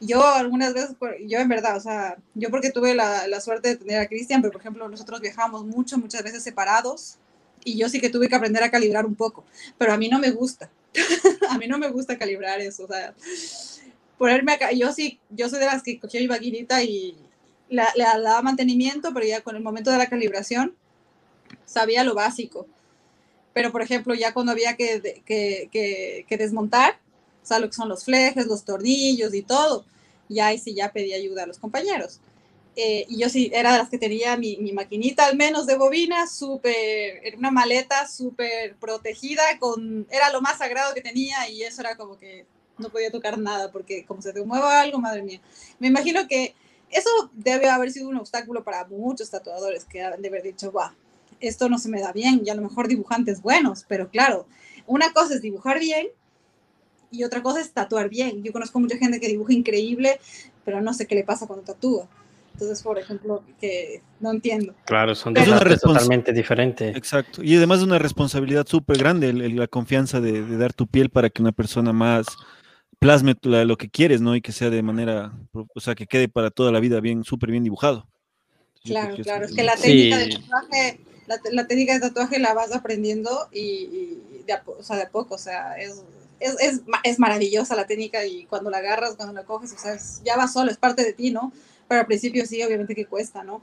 Yo 0.00 0.26
algunas 0.26 0.74
veces, 0.74 0.96
yo 1.26 1.38
en 1.38 1.48
verdad, 1.48 1.76
o 1.76 1.80
sea, 1.80 2.16
yo 2.34 2.50
porque 2.50 2.70
tuve 2.70 2.94
la, 2.94 3.28
la 3.28 3.40
suerte 3.40 3.68
de 3.70 3.76
tener 3.76 4.00
a 4.00 4.08
Cristian, 4.08 4.42
pero 4.42 4.52
por 4.52 4.60
ejemplo 4.60 4.88
nosotros 4.88 5.20
viajamos 5.20 5.64
mucho, 5.64 5.98
muchas 5.98 6.22
veces 6.22 6.42
separados, 6.42 7.18
y 7.64 7.78
yo 7.78 7.88
sí 7.88 8.00
que 8.00 8.10
tuve 8.10 8.28
que 8.28 8.34
aprender 8.36 8.62
a 8.62 8.70
calibrar 8.70 9.06
un 9.06 9.14
poco, 9.14 9.44
pero 9.78 9.92
a 9.92 9.96
mí 9.96 10.08
no 10.08 10.18
me 10.18 10.30
gusta, 10.30 10.70
a 11.48 11.58
mí 11.58 11.66
no 11.66 11.78
me 11.78 11.88
gusta 11.88 12.18
calibrar 12.18 12.60
eso, 12.60 12.84
o 12.84 12.86
sea, 12.86 13.14
ponerme 14.18 14.52
acá. 14.52 14.72
Yo 14.72 14.92
sí, 14.92 15.18
yo 15.30 15.48
soy 15.48 15.60
de 15.60 15.66
las 15.66 15.82
que 15.82 15.98
cogía 15.98 16.20
mi 16.20 16.28
maquinita 16.28 16.82
y 16.82 17.16
le, 17.68 17.82
le 17.96 18.04
daba 18.04 18.42
mantenimiento, 18.42 19.12
pero 19.12 19.26
ya 19.26 19.40
con 19.42 19.56
el 19.56 19.62
momento 19.62 19.90
de 19.90 19.98
la 19.98 20.08
calibración 20.08 20.76
sabía 21.64 22.04
lo 22.04 22.14
básico. 22.14 22.66
Pero, 23.52 23.70
por 23.70 23.82
ejemplo, 23.82 24.14
ya 24.14 24.34
cuando 24.34 24.52
había 24.52 24.76
que, 24.76 25.22
que, 25.24 25.68
que, 25.70 26.26
que 26.28 26.36
desmontar, 26.36 26.98
o 27.42 27.46
sea, 27.46 27.58
lo 27.58 27.68
que 27.68 27.74
son 27.74 27.88
los 27.88 28.04
flejes, 28.04 28.46
los 28.46 28.64
tornillos 28.64 29.32
y 29.34 29.42
todo, 29.42 29.84
ya 30.28 30.48
ahí 30.48 30.58
sí 30.58 30.74
ya 30.74 30.92
pedí 30.92 31.12
ayuda 31.12 31.44
a 31.44 31.46
los 31.46 31.58
compañeros. 31.58 32.20
Eh, 32.76 33.06
y 33.08 33.18
yo 33.18 33.28
sí 33.28 33.50
era 33.54 33.72
de 33.72 33.78
las 33.78 33.88
que 33.88 33.98
tenía 33.98 34.36
mi, 34.36 34.56
mi 34.56 34.72
maquinita 34.72 35.26
al 35.26 35.36
menos 35.36 35.66
de 35.66 35.76
bobina, 35.76 36.26
súper, 36.26 37.20
era 37.22 37.38
una 37.38 37.52
maleta 37.52 38.08
súper 38.08 38.74
protegida, 38.76 39.42
con, 39.60 40.08
era 40.10 40.32
lo 40.32 40.40
más 40.40 40.58
sagrado 40.58 40.92
que 40.92 41.00
tenía 41.00 41.48
y 41.48 41.62
eso 41.62 41.82
era 41.82 41.96
como 41.96 42.18
que 42.18 42.46
no 42.78 42.88
podía 42.88 43.10
tocar 43.10 43.38
nada 43.38 43.70
porque 43.70 44.04
como 44.04 44.22
se 44.22 44.32
te 44.32 44.44
mueva 44.44 44.80
algo, 44.80 44.98
madre 44.98 45.22
mía. 45.22 45.40
Me 45.78 45.88
imagino 45.88 46.26
que 46.28 46.54
eso 46.90 47.08
debe 47.32 47.68
haber 47.68 47.90
sido 47.90 48.08
un 48.08 48.16
obstáculo 48.16 48.62
para 48.62 48.86
muchos 48.86 49.30
tatuadores 49.30 49.84
que 49.84 50.02
han 50.02 50.20
de 50.20 50.28
haber 50.28 50.42
dicho, 50.42 50.70
guau, 50.70 50.90
esto 51.40 51.68
no 51.68 51.78
se 51.78 51.88
me 51.88 52.00
da 52.00 52.12
bien 52.12 52.42
y 52.44 52.50
a 52.50 52.54
lo 52.54 52.62
mejor 52.62 52.88
dibujantes 52.88 53.42
buenos, 53.42 53.84
pero 53.88 54.08
claro, 54.08 54.46
una 54.86 55.12
cosa 55.12 55.34
es 55.34 55.42
dibujar 55.42 55.78
bien 55.80 56.08
y 57.10 57.24
otra 57.24 57.42
cosa 57.42 57.60
es 57.60 57.72
tatuar 57.72 58.08
bien. 58.08 58.42
Yo 58.42 58.52
conozco 58.52 58.80
mucha 58.80 58.96
gente 58.96 59.20
que 59.20 59.28
dibuja 59.28 59.52
increíble, 59.52 60.20
pero 60.64 60.80
no 60.80 60.92
sé 60.94 61.06
qué 61.06 61.14
le 61.14 61.24
pasa 61.24 61.46
cuando 61.46 61.64
tatúa. 61.64 62.08
Entonces, 62.52 62.82
por 62.84 62.98
ejemplo, 62.98 63.42
que 63.60 64.00
no 64.20 64.30
entiendo. 64.30 64.74
Claro, 64.84 65.14
son 65.16 65.36
es 65.36 65.48
una 65.48 65.60
totalmente 65.76 66.32
diferentes. 66.32 66.96
Exacto. 66.96 67.42
Y 67.42 67.56
además 67.56 67.78
es 67.78 67.84
una 67.84 67.98
responsabilidad 67.98 68.64
súper 68.66 68.96
grande 68.96 69.30
el, 69.30 69.40
el, 69.40 69.56
la 69.56 69.66
confianza 69.66 70.20
de, 70.20 70.42
de, 70.42 70.56
dar 70.56 70.72
tu 70.72 70.86
piel 70.86 71.10
para 71.10 71.30
que 71.30 71.42
una 71.42 71.50
persona 71.50 71.92
más 71.92 72.26
plasme 73.04 73.36
lo 73.42 73.76
que 73.76 73.90
quieres, 73.90 74.22
¿no? 74.22 74.34
Y 74.34 74.40
que 74.40 74.50
sea 74.52 74.70
de 74.70 74.82
manera, 74.82 75.32
o 75.52 75.80
sea, 75.80 75.94
que 75.94 76.06
quede 76.06 76.26
para 76.26 76.50
toda 76.50 76.72
la 76.72 76.80
vida 76.80 77.00
bien, 77.00 77.22
súper 77.22 77.50
bien 77.50 77.62
dibujado. 77.62 78.08
Claro, 78.82 79.14
claro, 79.16 79.44
es, 79.44 79.50
es 79.50 79.56
que 79.56 79.62
la 79.62 79.76
técnica 79.76 80.18
sí. 80.18 80.30
de 80.30 80.36
tatuaje, 80.36 81.00
la, 81.26 81.40
la, 81.52 81.66
técnica 81.66 81.94
de 81.94 82.00
tatuaje 82.00 82.38
la 82.38 82.54
vas 82.54 82.74
aprendiendo 82.74 83.48
y, 83.52 83.60
y 83.60 84.42
de, 84.46 84.54
a, 84.54 84.62
o 84.66 84.82
sea, 84.82 84.96
de 84.96 85.02
a 85.02 85.10
poco, 85.10 85.34
o 85.34 85.38
sea, 85.38 85.76
es, 85.76 86.02
es, 86.40 86.56
es, 86.60 86.80
es, 87.02 87.18
maravillosa 87.18 87.76
la 87.76 87.86
técnica 87.86 88.24
y 88.24 88.46
cuando 88.46 88.70
la 88.70 88.78
agarras, 88.78 89.16
cuando 89.16 89.34
la 89.34 89.44
coges, 89.44 89.72
o 89.72 89.78
sea, 89.78 89.98
ya 90.24 90.36
va 90.38 90.48
solo, 90.48 90.70
es 90.70 90.78
parte 90.78 91.04
de 91.04 91.12
ti, 91.12 91.30
¿no? 91.30 91.52
Pero 91.88 92.00
al 92.00 92.06
principio 92.06 92.46
sí, 92.46 92.62
obviamente 92.62 92.94
que 92.94 93.04
cuesta, 93.04 93.44
¿no? 93.44 93.62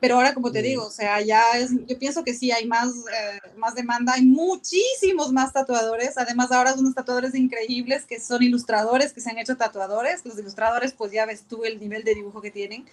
Pero 0.00 0.16
ahora 0.16 0.34
como 0.34 0.52
te 0.52 0.62
digo, 0.62 0.86
o 0.86 0.90
sea, 0.90 1.20
ya 1.20 1.42
es, 1.56 1.70
yo 1.86 1.98
pienso 1.98 2.22
que 2.22 2.34
sí 2.34 2.52
hay 2.52 2.66
más, 2.66 2.88
eh, 2.88 3.40
más 3.56 3.74
demanda, 3.74 4.14
hay 4.14 4.24
muchísimos 4.24 5.32
más 5.32 5.52
tatuadores, 5.52 6.16
además 6.16 6.52
ahora 6.52 6.72
son 6.72 6.80
unos 6.80 6.94
tatuadores 6.94 7.34
increíbles 7.34 8.04
que 8.04 8.20
son 8.20 8.42
ilustradores, 8.42 9.12
que 9.12 9.20
se 9.20 9.30
han 9.30 9.38
hecho 9.38 9.56
tatuadores, 9.56 10.24
los 10.24 10.38
ilustradores 10.38 10.92
pues 10.92 11.10
ya 11.12 11.26
ves 11.26 11.42
tú 11.42 11.64
el 11.64 11.80
nivel 11.80 12.04
de 12.04 12.14
dibujo 12.14 12.40
que 12.40 12.50
tienen, 12.50 12.86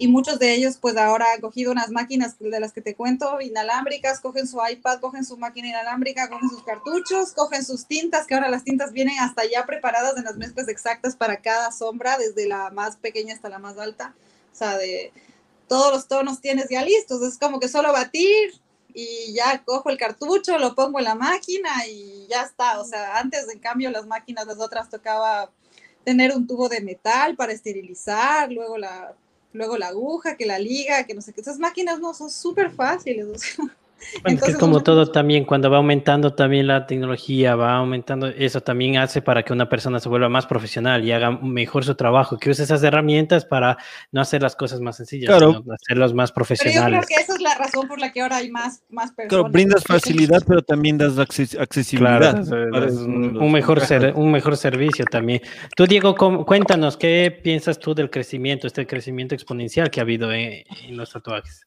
y 0.00 0.06
muchos 0.06 0.38
de 0.38 0.54
ellos 0.54 0.78
pues 0.80 0.96
ahora 0.96 1.26
han 1.34 1.40
cogido 1.40 1.72
unas 1.72 1.90
máquinas 1.90 2.36
de 2.38 2.60
las 2.60 2.72
que 2.72 2.80
te 2.80 2.94
cuento, 2.94 3.40
inalámbricas, 3.40 4.20
cogen 4.20 4.46
su 4.46 4.58
iPad, 4.64 5.00
cogen 5.00 5.24
su 5.24 5.36
máquina 5.36 5.68
inalámbrica, 5.68 6.28
cogen 6.28 6.48
sus 6.48 6.62
cartuchos, 6.62 7.32
cogen 7.32 7.64
sus 7.64 7.86
tintas, 7.86 8.28
que 8.28 8.34
ahora 8.34 8.48
las 8.48 8.62
tintas 8.62 8.92
vienen 8.92 9.18
hasta 9.18 9.42
ya 9.44 9.66
preparadas 9.66 10.16
en 10.16 10.22
las 10.22 10.36
mezclas 10.36 10.68
exactas 10.68 11.16
para 11.16 11.38
cada 11.38 11.72
sombra, 11.72 12.16
desde 12.16 12.46
la 12.46 12.70
más 12.70 12.96
pequeña 12.96 13.34
hasta 13.34 13.48
la 13.48 13.58
más 13.58 13.76
alta, 13.76 14.14
o 14.52 14.56
sea, 14.56 14.78
de 14.78 15.12
todos 15.68 15.92
los 15.92 16.08
tonos 16.08 16.40
tienes 16.40 16.68
ya 16.68 16.82
listos, 16.82 17.22
es 17.22 17.38
como 17.38 17.60
que 17.60 17.68
solo 17.68 17.92
batir 17.92 18.60
y 18.94 19.32
ya 19.34 19.62
cojo 19.64 19.90
el 19.90 19.98
cartucho, 19.98 20.58
lo 20.58 20.74
pongo 20.74 20.98
en 20.98 21.04
la 21.04 21.14
máquina 21.14 21.86
y 21.86 22.26
ya 22.28 22.42
está. 22.42 22.80
O 22.80 22.84
sea, 22.84 23.18
antes 23.18 23.48
en 23.48 23.60
cambio 23.60 23.90
las 23.90 24.06
máquinas, 24.06 24.46
las 24.46 24.58
otras 24.58 24.90
tocaba 24.90 25.50
tener 26.04 26.34
un 26.34 26.46
tubo 26.46 26.68
de 26.68 26.80
metal 26.80 27.36
para 27.36 27.52
esterilizar, 27.52 28.50
luego 28.50 28.78
la, 28.78 29.14
luego 29.52 29.76
la 29.76 29.88
aguja, 29.88 30.36
que 30.36 30.46
la 30.46 30.58
liga, 30.58 31.04
que 31.04 31.14
no 31.14 31.20
sé 31.20 31.32
qué. 31.32 31.40
Esas 31.40 31.58
máquinas 31.58 32.00
no 32.00 32.14
son 32.14 32.30
súper 32.30 32.70
fáciles. 32.70 33.26
O 33.26 33.38
sea, 33.38 33.76
Bueno, 34.22 34.38
es 34.38 34.44
que 34.44 34.50
es 34.52 34.56
como 34.58 34.82
todo 34.82 35.10
también, 35.10 35.44
cuando 35.44 35.70
va 35.70 35.78
aumentando 35.78 36.32
también 36.34 36.66
la 36.66 36.86
tecnología, 36.86 37.56
va 37.56 37.76
aumentando, 37.76 38.28
eso 38.28 38.60
también 38.60 38.96
hace 38.96 39.22
para 39.22 39.42
que 39.42 39.52
una 39.52 39.68
persona 39.68 39.98
se 40.00 40.08
vuelva 40.08 40.28
más 40.28 40.46
profesional 40.46 41.04
y 41.04 41.12
haga 41.12 41.30
mejor 41.32 41.84
su 41.84 41.94
trabajo, 41.94 42.38
que 42.38 42.50
use 42.50 42.62
esas 42.62 42.82
herramientas 42.82 43.44
para 43.44 43.76
no 44.12 44.20
hacer 44.20 44.40
las 44.42 44.54
cosas 44.56 44.80
más 44.80 44.96
sencillas, 44.96 45.28
Claro. 45.28 45.60
sino 45.62 45.74
hacerlos 45.74 46.14
más 46.14 46.30
Pero 46.32 46.44
yo 46.44 46.46
creo 46.46 46.56
profesionales. 46.58 47.06
que 47.06 47.14
esa 47.14 47.34
es 47.34 47.40
la 47.40 47.54
razón 47.56 47.88
por 47.88 47.98
la 47.98 48.12
que 48.12 48.20
ahora 48.22 48.36
hay 48.36 48.50
más, 48.50 48.82
más 48.88 49.10
personas. 49.12 49.28
Claro, 49.28 49.48
brindas 49.52 49.84
facilidad, 49.84 50.42
pero 50.46 50.62
también 50.62 50.96
das 50.96 51.16
acces- 51.18 51.58
accesibilidad. 51.60 52.18
Claro, 52.18 52.38
es- 52.40 52.46
es 52.48 52.70
Para 52.70 52.86
un, 52.86 53.52
mejor 53.52 53.80
ser, 53.80 54.12
un 54.14 54.30
mejor 54.30 54.56
servicio 54.56 55.04
también. 55.06 55.42
Tú, 55.76 55.86
Diego, 55.86 56.14
cuéntanos, 56.46 56.96
¿qué 56.96 57.36
piensas 57.42 57.78
tú 57.78 57.94
del 57.94 58.10
crecimiento, 58.10 58.66
este 58.66 58.86
crecimiento 58.86 59.34
exponencial 59.34 59.90
que 59.90 60.00
ha 60.00 60.02
habido 60.04 60.32
en, 60.32 60.64
en 60.84 60.96
los 60.96 61.12
tatuajes? 61.12 61.64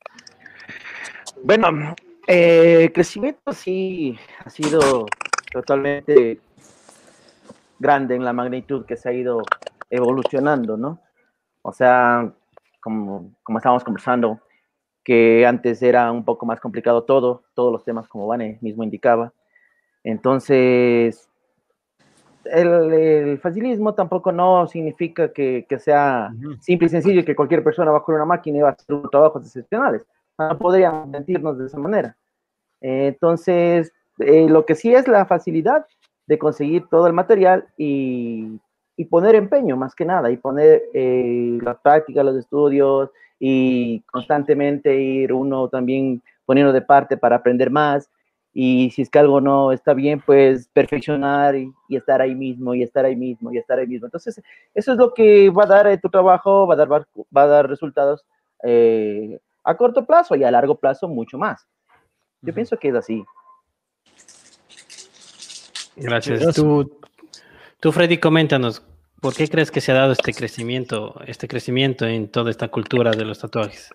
Bueno, 1.44 1.96
eh, 2.28 2.84
el 2.84 2.94
crecimiento 2.94 3.52
sí 3.54 4.18
ha 4.44 4.50
sido 4.50 5.06
totalmente 5.52 6.40
grande 7.80 8.16
en 8.16 8.24
la 8.24 8.34
magnitud 8.34 8.86
que 8.86 8.96
se 8.96 9.10
ha 9.10 9.14
ido 9.14 9.42
evolucionando, 9.90 10.78
¿no? 10.78 11.00
O 11.62 11.74
sea, 11.74 12.32
como, 12.80 13.34
como 13.44 13.58
estábamos 13.58 13.84
conversando, 13.84 14.40
que 15.04 15.46
antes 15.46 15.82
era 15.82 16.12
un 16.12 16.24
poco 16.24 16.46
más 16.46 16.60
complicado 16.60 17.04
todo, 17.04 17.44
todos 17.54 17.72
los 17.72 17.84
temas 17.84 18.08
como 18.08 18.28
Vane 18.28 18.60
mismo 18.62 18.84
indicaba. 18.84 19.34
Entonces, 20.04 21.28
el, 22.46 22.94
el 22.94 23.40
facilismo 23.40 23.94
tampoco 23.94 24.32
no 24.32 24.68
significa 24.68 25.32
que, 25.32 25.66
que 25.68 25.80
sea 25.80 26.32
simple 26.60 26.88
y 26.88 26.90
sencillo 26.90 27.26
que 27.26 27.36
cualquier 27.36 27.64
persona 27.64 27.92
va 27.92 28.00
a 28.00 28.12
una 28.12 28.26
máquina 28.26 28.58
y 28.58 28.62
va 28.62 28.70
a 28.70 28.72
hacer 28.74 28.96
unos 28.96 29.12
trabajos 29.12 29.46
excepcionales. 29.46 30.06
No 30.50 30.58
podríamos 30.58 31.08
mentirnos 31.08 31.58
de 31.58 31.66
esa 31.66 31.78
manera. 31.78 32.16
Eh, 32.82 33.08
entonces, 33.08 33.92
eh, 34.20 34.48
lo 34.50 34.66
que 34.66 34.76
sí 34.76 34.94
es 34.94 35.08
la 35.08 35.26
facilidad 35.26 35.86
de 36.28 36.38
conseguir 36.38 36.88
todo 36.90 37.08
el 37.08 37.14
material 37.14 37.68
y, 37.78 38.60
y 39.02 39.06
poner 39.06 39.36
empeño 39.36 39.76
más 39.76 39.96
que 39.96 40.06
nada, 40.06 40.30
y 40.32 40.38
poner 40.38 40.84
eh, 40.94 41.58
la 41.62 41.74
práctica, 41.74 42.24
los 42.24 42.36
estudios 42.38 43.10
y 43.40 44.02
constantemente 44.02 44.96
ir 44.96 45.34
uno 45.34 45.68
también 45.70 46.22
poniendo 46.46 46.72
de 46.72 46.82
parte 46.82 47.18
para 47.18 47.38
aprender 47.38 47.72
más. 47.72 48.10
Y 48.54 48.92
si 48.92 49.02
es 49.02 49.10
que 49.10 49.18
algo 49.18 49.42
no 49.42 49.72
está 49.72 49.94
bien, 49.94 50.22
pues 50.24 50.68
perfeccionar 50.68 51.56
y, 51.56 51.74
estar 51.90 52.22
ahí 52.22 52.36
mismo, 52.36 52.76
y 52.76 52.84
estar 52.84 53.06
ahí 53.06 53.16
mismo, 53.16 53.52
y 53.52 53.58
estar 53.58 53.80
ahí 53.80 53.88
mismo. 53.88 54.08
Entonces, 54.08 54.42
eso 54.74 54.92
es 54.92 54.98
lo 54.98 55.14
que 55.14 55.50
va 55.50 55.64
a 55.64 55.68
dar 55.68 55.88
eh, 55.88 55.98
tu 55.98 56.10
trabajo, 56.10 56.68
va 56.68 56.76
a 56.76 56.78
dar, 56.78 56.90
va 56.90 57.42
a 57.44 57.48
dar 57.48 57.68
resultados 57.68 58.24
a 59.64 59.78
corto 59.78 60.06
plazo 60.06 60.36
y 60.36 60.44
a 60.44 60.52
largo 60.52 60.80
plazo 60.80 61.08
mucho 61.08 61.38
más. 61.38 61.68
Yo 62.42 62.54
pienso 62.54 62.78
que 62.78 62.90
es 62.90 62.96
así. 62.96 63.24
Gracias. 65.96 66.40
Gracias. 66.40 66.56
Tú, 66.56 67.00
tú, 67.80 67.92
Freddy, 67.92 68.18
coméntanos, 68.18 68.84
¿por 69.20 69.36
qué 69.36 69.48
crees 69.48 69.70
que 69.70 69.82
se 69.82 69.92
ha 69.92 69.96
dado 69.96 70.14
este 70.14 70.34
crecimiento, 70.34 71.20
este 71.28 71.48
crecimiento 71.48 72.06
en 72.06 72.30
toda 72.30 72.50
esta 72.50 72.70
cultura 72.70 73.12
de 73.12 73.26
los 73.26 73.40
tatuajes? 73.40 73.90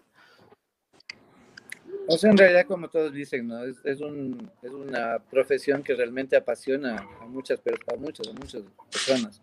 O 2.08 2.16
sea, 2.16 2.30
en 2.30 2.36
realidad, 2.36 2.66
como 2.66 2.88
todos 2.88 3.12
dicen, 3.12 3.48
¿no? 3.48 3.64
Es, 3.64 3.78
es, 3.84 4.00
un, 4.00 4.48
es 4.62 4.70
una 4.70 5.18
profesión 5.18 5.82
que 5.82 5.94
realmente 5.94 6.36
apasiona 6.36 7.04
a 7.20 7.26
muchas, 7.26 7.60
a 7.60 7.96
muchas, 7.96 8.28
a 8.28 8.32
muchas 8.32 8.62
personas. 8.92 9.42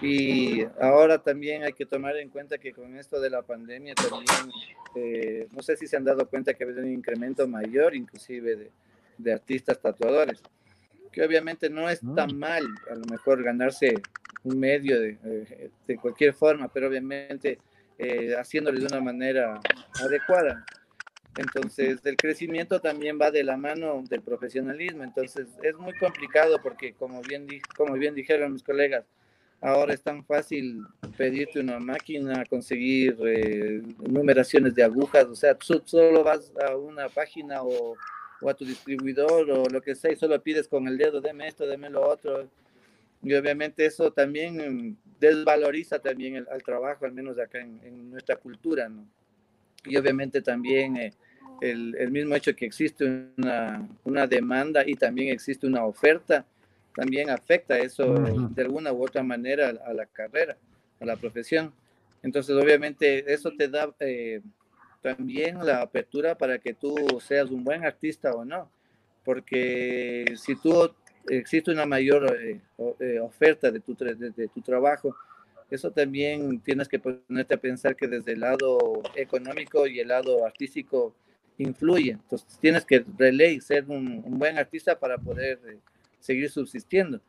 Y 0.00 0.62
ahora 0.80 1.18
también 1.18 1.64
hay 1.64 1.72
que 1.72 1.86
tomar 1.86 2.16
en 2.16 2.30
cuenta 2.30 2.58
que 2.58 2.72
con 2.72 2.96
esto 2.96 3.20
de 3.20 3.30
la 3.30 3.42
pandemia 3.42 3.94
también, 3.94 4.52
eh, 4.94 5.48
no 5.52 5.62
sé 5.62 5.76
si 5.76 5.86
se 5.86 5.96
han 5.96 6.04
dado 6.04 6.28
cuenta 6.28 6.54
que 6.54 6.64
ha 6.64 6.66
habido 6.66 6.82
un 6.82 6.92
incremento 6.92 7.46
mayor 7.48 7.94
inclusive 7.94 8.56
de, 8.56 8.70
de 9.18 9.32
artistas 9.32 9.80
tatuadores, 9.80 10.40
que 11.10 11.22
obviamente 11.22 11.68
no 11.68 11.90
es 11.90 12.00
tan 12.14 12.38
mal 12.38 12.64
a 12.90 12.94
lo 12.94 13.04
mejor 13.06 13.42
ganarse 13.42 13.94
un 14.44 14.58
medio 14.58 15.00
de, 15.00 15.18
eh, 15.24 15.70
de 15.86 15.96
cualquier 15.96 16.32
forma, 16.32 16.68
pero 16.68 16.88
obviamente 16.88 17.58
eh, 17.98 18.34
haciéndolo 18.36 18.80
de 18.80 18.86
una 18.86 19.00
manera 19.00 19.60
adecuada. 20.00 20.64
Entonces, 21.36 22.04
el 22.04 22.16
crecimiento 22.16 22.80
también 22.80 23.18
va 23.20 23.30
de 23.30 23.42
la 23.42 23.56
mano 23.56 24.02
del 24.08 24.20
profesionalismo. 24.20 25.02
Entonces, 25.02 25.46
es 25.62 25.74
muy 25.76 25.94
complicado 25.94 26.60
porque, 26.62 26.92
como 26.92 27.22
bien, 27.22 27.46
como 27.76 27.94
bien 27.94 28.14
dijeron 28.14 28.52
mis 28.52 28.62
colegas, 28.62 29.04
ahora 29.62 29.94
es 29.94 30.02
tan 30.02 30.24
fácil 30.24 30.84
pedirte 31.16 31.60
una 31.60 31.78
máquina, 31.78 32.44
conseguir 32.44 33.16
eh, 33.24 33.82
numeraciones 33.98 34.74
de 34.74 34.82
agujas. 34.82 35.26
O 35.26 35.34
sea, 35.34 35.54
tú 35.54 35.80
solo 35.84 36.22
vas 36.22 36.52
a 36.68 36.76
una 36.76 37.08
página 37.08 37.62
o, 37.62 37.96
o 38.40 38.50
a 38.50 38.54
tu 38.54 38.64
distribuidor 38.64 39.50
o 39.50 39.64
lo 39.70 39.80
que 39.80 39.94
sea 39.94 40.12
y 40.12 40.16
solo 40.16 40.42
pides 40.42 40.68
con 40.68 40.86
el 40.88 40.98
dedo, 40.98 41.20
deme 41.20 41.48
esto, 41.48 41.66
deme 41.66 41.88
lo 41.88 42.06
otro. 42.06 42.48
Y 43.22 43.32
obviamente 43.34 43.86
eso 43.86 44.12
también 44.12 44.56
mm, 44.56 44.96
desvaloriza 45.20 46.00
también 46.00 46.36
el, 46.36 46.48
al 46.50 46.62
trabajo, 46.62 47.06
al 47.06 47.12
menos 47.12 47.38
acá 47.38 47.60
en, 47.60 47.80
en 47.84 48.10
nuestra 48.10 48.36
cultura, 48.36 48.88
¿no? 48.88 49.06
y 49.84 49.96
obviamente 49.96 50.42
también 50.42 50.96
eh, 50.96 51.12
el, 51.60 51.94
el, 51.98 52.10
mismo 52.10 52.34
hecho 52.34 52.54
que 52.54 52.66
existe 52.66 53.30
una, 53.36 53.88
una, 54.04 54.26
demanda 54.26 54.82
y 54.86 54.94
también 54.94 55.32
existe 55.32 55.66
una 55.66 55.84
oferta, 55.84 56.44
también 56.94 57.30
afecta 57.30 57.78
eso 57.78 58.12
uh 58.12 58.16
-huh. 58.16 58.54
de 58.54 58.62
alguna 58.62 58.92
u 58.92 59.04
otra 59.04 59.22
manera 59.22 59.68
a, 59.68 59.90
a, 59.90 59.92
la 59.94 60.06
carrera, 60.06 60.56
a 61.00 61.04
la 61.04 61.16
profesión. 61.16 61.72
Entonces, 62.22 62.54
obviamente, 62.54 63.32
eso 63.32 63.50
te 63.56 63.68
da 63.68 63.92
eh, 64.00 64.40
también 65.00 65.58
la 65.64 65.82
apertura 65.82 66.36
para 66.36 66.58
que 66.58 66.74
tú 66.74 66.94
seas 67.20 67.50
un 67.50 67.64
buen 67.64 67.84
artista 67.84 68.32
o 68.32 68.44
no, 68.44 68.70
porque 69.24 70.24
si 70.36 70.54
tú 70.56 70.92
existe 71.28 71.70
una 71.70 71.86
mayor 71.86 72.36
eh, 72.40 73.20
oferta 73.20 73.70
de 73.70 73.80
tu, 73.80 73.94
de, 73.94 74.30
de 74.30 74.48
tu 74.48 74.60
trabajo, 74.60 75.14
eso 75.70 75.90
también 75.90 76.60
tienes 76.60 76.86
que 76.86 76.98
ponerte 76.98 77.54
a 77.54 77.56
pensar 77.56 77.96
que 77.96 78.06
desde 78.06 78.32
el 78.32 78.40
lado 78.40 79.02
económico 79.16 79.86
y 79.86 80.00
el 80.00 80.08
lado 80.08 80.44
artístico 80.44 81.14
influye. 81.58 82.12
Entonces 82.12 82.58
tienes 82.60 82.84
que 82.84 83.04
relay, 83.16 83.60
ser 83.60 83.84
un, 83.88 84.22
un 84.24 84.38
buen 84.38 84.58
artista 84.58 84.98
para 84.98 85.18
poder 85.18 85.58
eh, 85.66 85.78
seguir 86.22 86.50
subsistiendo, 86.50 87.20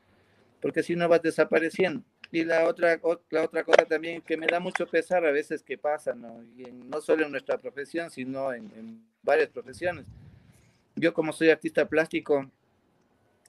porque 0.62 0.84
si 0.84 0.96
no 0.96 1.10
vas 1.10 1.22
desapareciendo. 1.22 2.04
Y 2.32 2.46
la 2.46 2.66
otra, 2.68 3.00
la 3.30 3.44
otra 3.44 3.64
cosa 3.64 3.86
también 3.86 4.22
que 4.22 4.38
me 4.38 4.48
da 4.48 4.60
mucho 4.60 4.88
pesar 4.88 5.26
a 5.26 5.32
veces 5.32 5.62
que 5.62 5.78
pasa, 5.78 6.16
¿no? 6.16 6.44
Y 6.58 6.64
en, 6.68 6.90
no 6.90 7.02
solo 7.02 7.26
en 7.26 7.32
nuestra 7.32 7.58
profesión, 7.58 8.10
sino 8.10 8.54
en, 8.54 8.72
en 8.76 9.06
varias 9.22 9.50
profesiones. 9.50 10.06
Yo 10.96 11.14
como 11.14 11.32
soy 11.34 11.50
artista 11.50 11.88
plástico, 11.88 12.50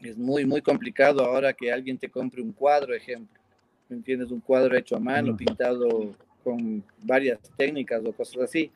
es 0.01 0.19
muy, 0.19 0.45
muy 0.45 0.61
complicado 0.61 1.25
ahora 1.25 1.53
que 1.53 1.73
alguien 1.73 1.97
te 1.97 2.11
compre 2.11 2.43
un 2.43 2.53
cuadro, 2.53 2.95
ejemplo 2.95 3.41
¿me 3.89 3.97
entiendes? 3.97 4.31
Un 4.31 4.41
cuadro 4.41 4.77
hecho 4.77 4.97
a 4.97 5.01
mano, 5.01 5.37
pintado 5.37 6.17
con 6.43 6.85
varias 7.03 7.39
técnicas 7.57 8.03
o 8.05 8.13
cosas 8.13 8.43
así, 8.43 8.71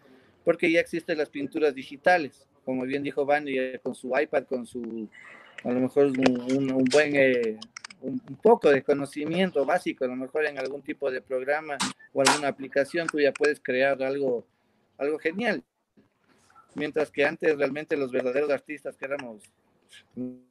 porque 0.45 0.71
ya 0.71 0.81
existen 0.81 1.19
las 1.19 1.29
pinturas 1.29 1.75
digitales, 1.75 2.47
como 2.65 2.85
bien 2.85 3.03
dijo 3.03 3.25
Vani, 3.25 3.57
con 3.83 3.95
su 3.95 4.13
iPad, 4.19 4.45
con 4.45 4.67
su, 4.67 5.09
a 5.65 5.71
lo 5.71 5.81
mejor 5.81 6.07
eh, 6.07 7.59
un, 8.01 8.21
un, 8.27 8.37
poco 8.37 8.71
de 8.71 8.83
conocimiento 8.83 9.65
básico, 9.65 10.05
a 10.05 10.09
lo 10.09 10.17
mejor 10.17 10.47
en 10.47 10.59
algún 10.59 10.83
tipo 10.83 11.11
de 11.11 11.21
programa 11.21 11.77
o 12.13 12.23
alguna 12.23 12.49
aplicación, 12.49 13.07
tú 13.09 13.19
ya 13.19 13.33
puedes 13.33 13.61
crear 13.61 14.03
algo, 14.03 14.47
algo 14.97 15.19
genial. 15.19 15.63
Mientras 16.75 17.11
que 17.11 17.25
antes 17.25 17.57
realmente 17.57 17.97
los 17.97 18.13
verdaderos 18.13 18.51
artistas 18.51 18.97
que 18.97 19.07
éramos 19.07 19.43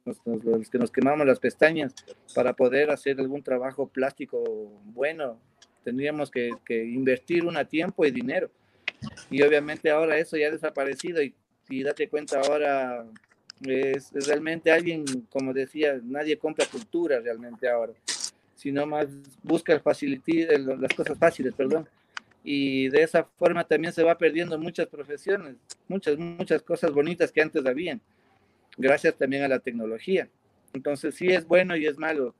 los, 0.04 0.68
que 0.68 0.78
nos 0.78 0.90
quemamos 0.90 1.26
las 1.26 1.38
pestañas 1.38 1.94
para 2.34 2.54
poder 2.54 2.90
hacer 2.90 3.18
algún 3.20 3.42
trabajo 3.42 3.88
plástico 3.88 4.42
bueno, 4.86 5.40
tendríamos 5.84 6.30
que, 6.30 6.50
invertir 6.68 7.44
un 7.46 7.56
tiempo 7.66 8.04
y 8.04 8.10
dinero. 8.10 8.50
Y 9.30 9.42
obviamente 9.42 9.90
ahora 9.90 10.18
eso 10.18 10.36
ya 10.36 10.48
ha 10.48 10.50
desaparecido 10.50 11.22
y 11.22 11.82
date 11.82 12.08
cuenta 12.08 12.40
ahora 12.40 13.06
es, 13.62 14.12
realmente 14.26 14.70
alguien, 14.70 15.04
como 15.30 15.52
decía, 15.52 16.00
nadie 16.02 16.38
compra 16.38 16.66
cultura 16.66 17.20
realmente 17.20 17.68
ahora, 17.68 17.92
sino 18.54 18.86
más 18.86 19.06
busca 19.42 19.72
las 19.74 20.94
cosas 20.94 21.18
fáciles, 21.18 21.54
perdón. 21.54 21.88
Y 22.44 22.88
de 22.88 23.02
esa 23.02 23.24
forma 23.24 23.64
también 23.64 23.92
se 23.92 24.02
va 24.02 24.16
perdiendo 24.16 24.58
muchas 24.58 24.86
profesiones, 24.86 25.56
muchas, 25.86 26.16
muchas 26.16 26.62
cosas 26.62 26.92
bonitas 26.92 27.30
que 27.32 27.42
antes 27.42 27.64
habían 27.66 28.00
gracias 28.78 29.16
también 29.16 29.42
a 29.42 29.48
la 29.48 29.58
tecnología. 29.58 30.28
Entonces 30.72 31.14
sí 31.14 31.28
es 31.28 31.46
bueno 31.46 31.76
y 31.76 31.86
es 31.86 31.98
malo. 31.98 32.34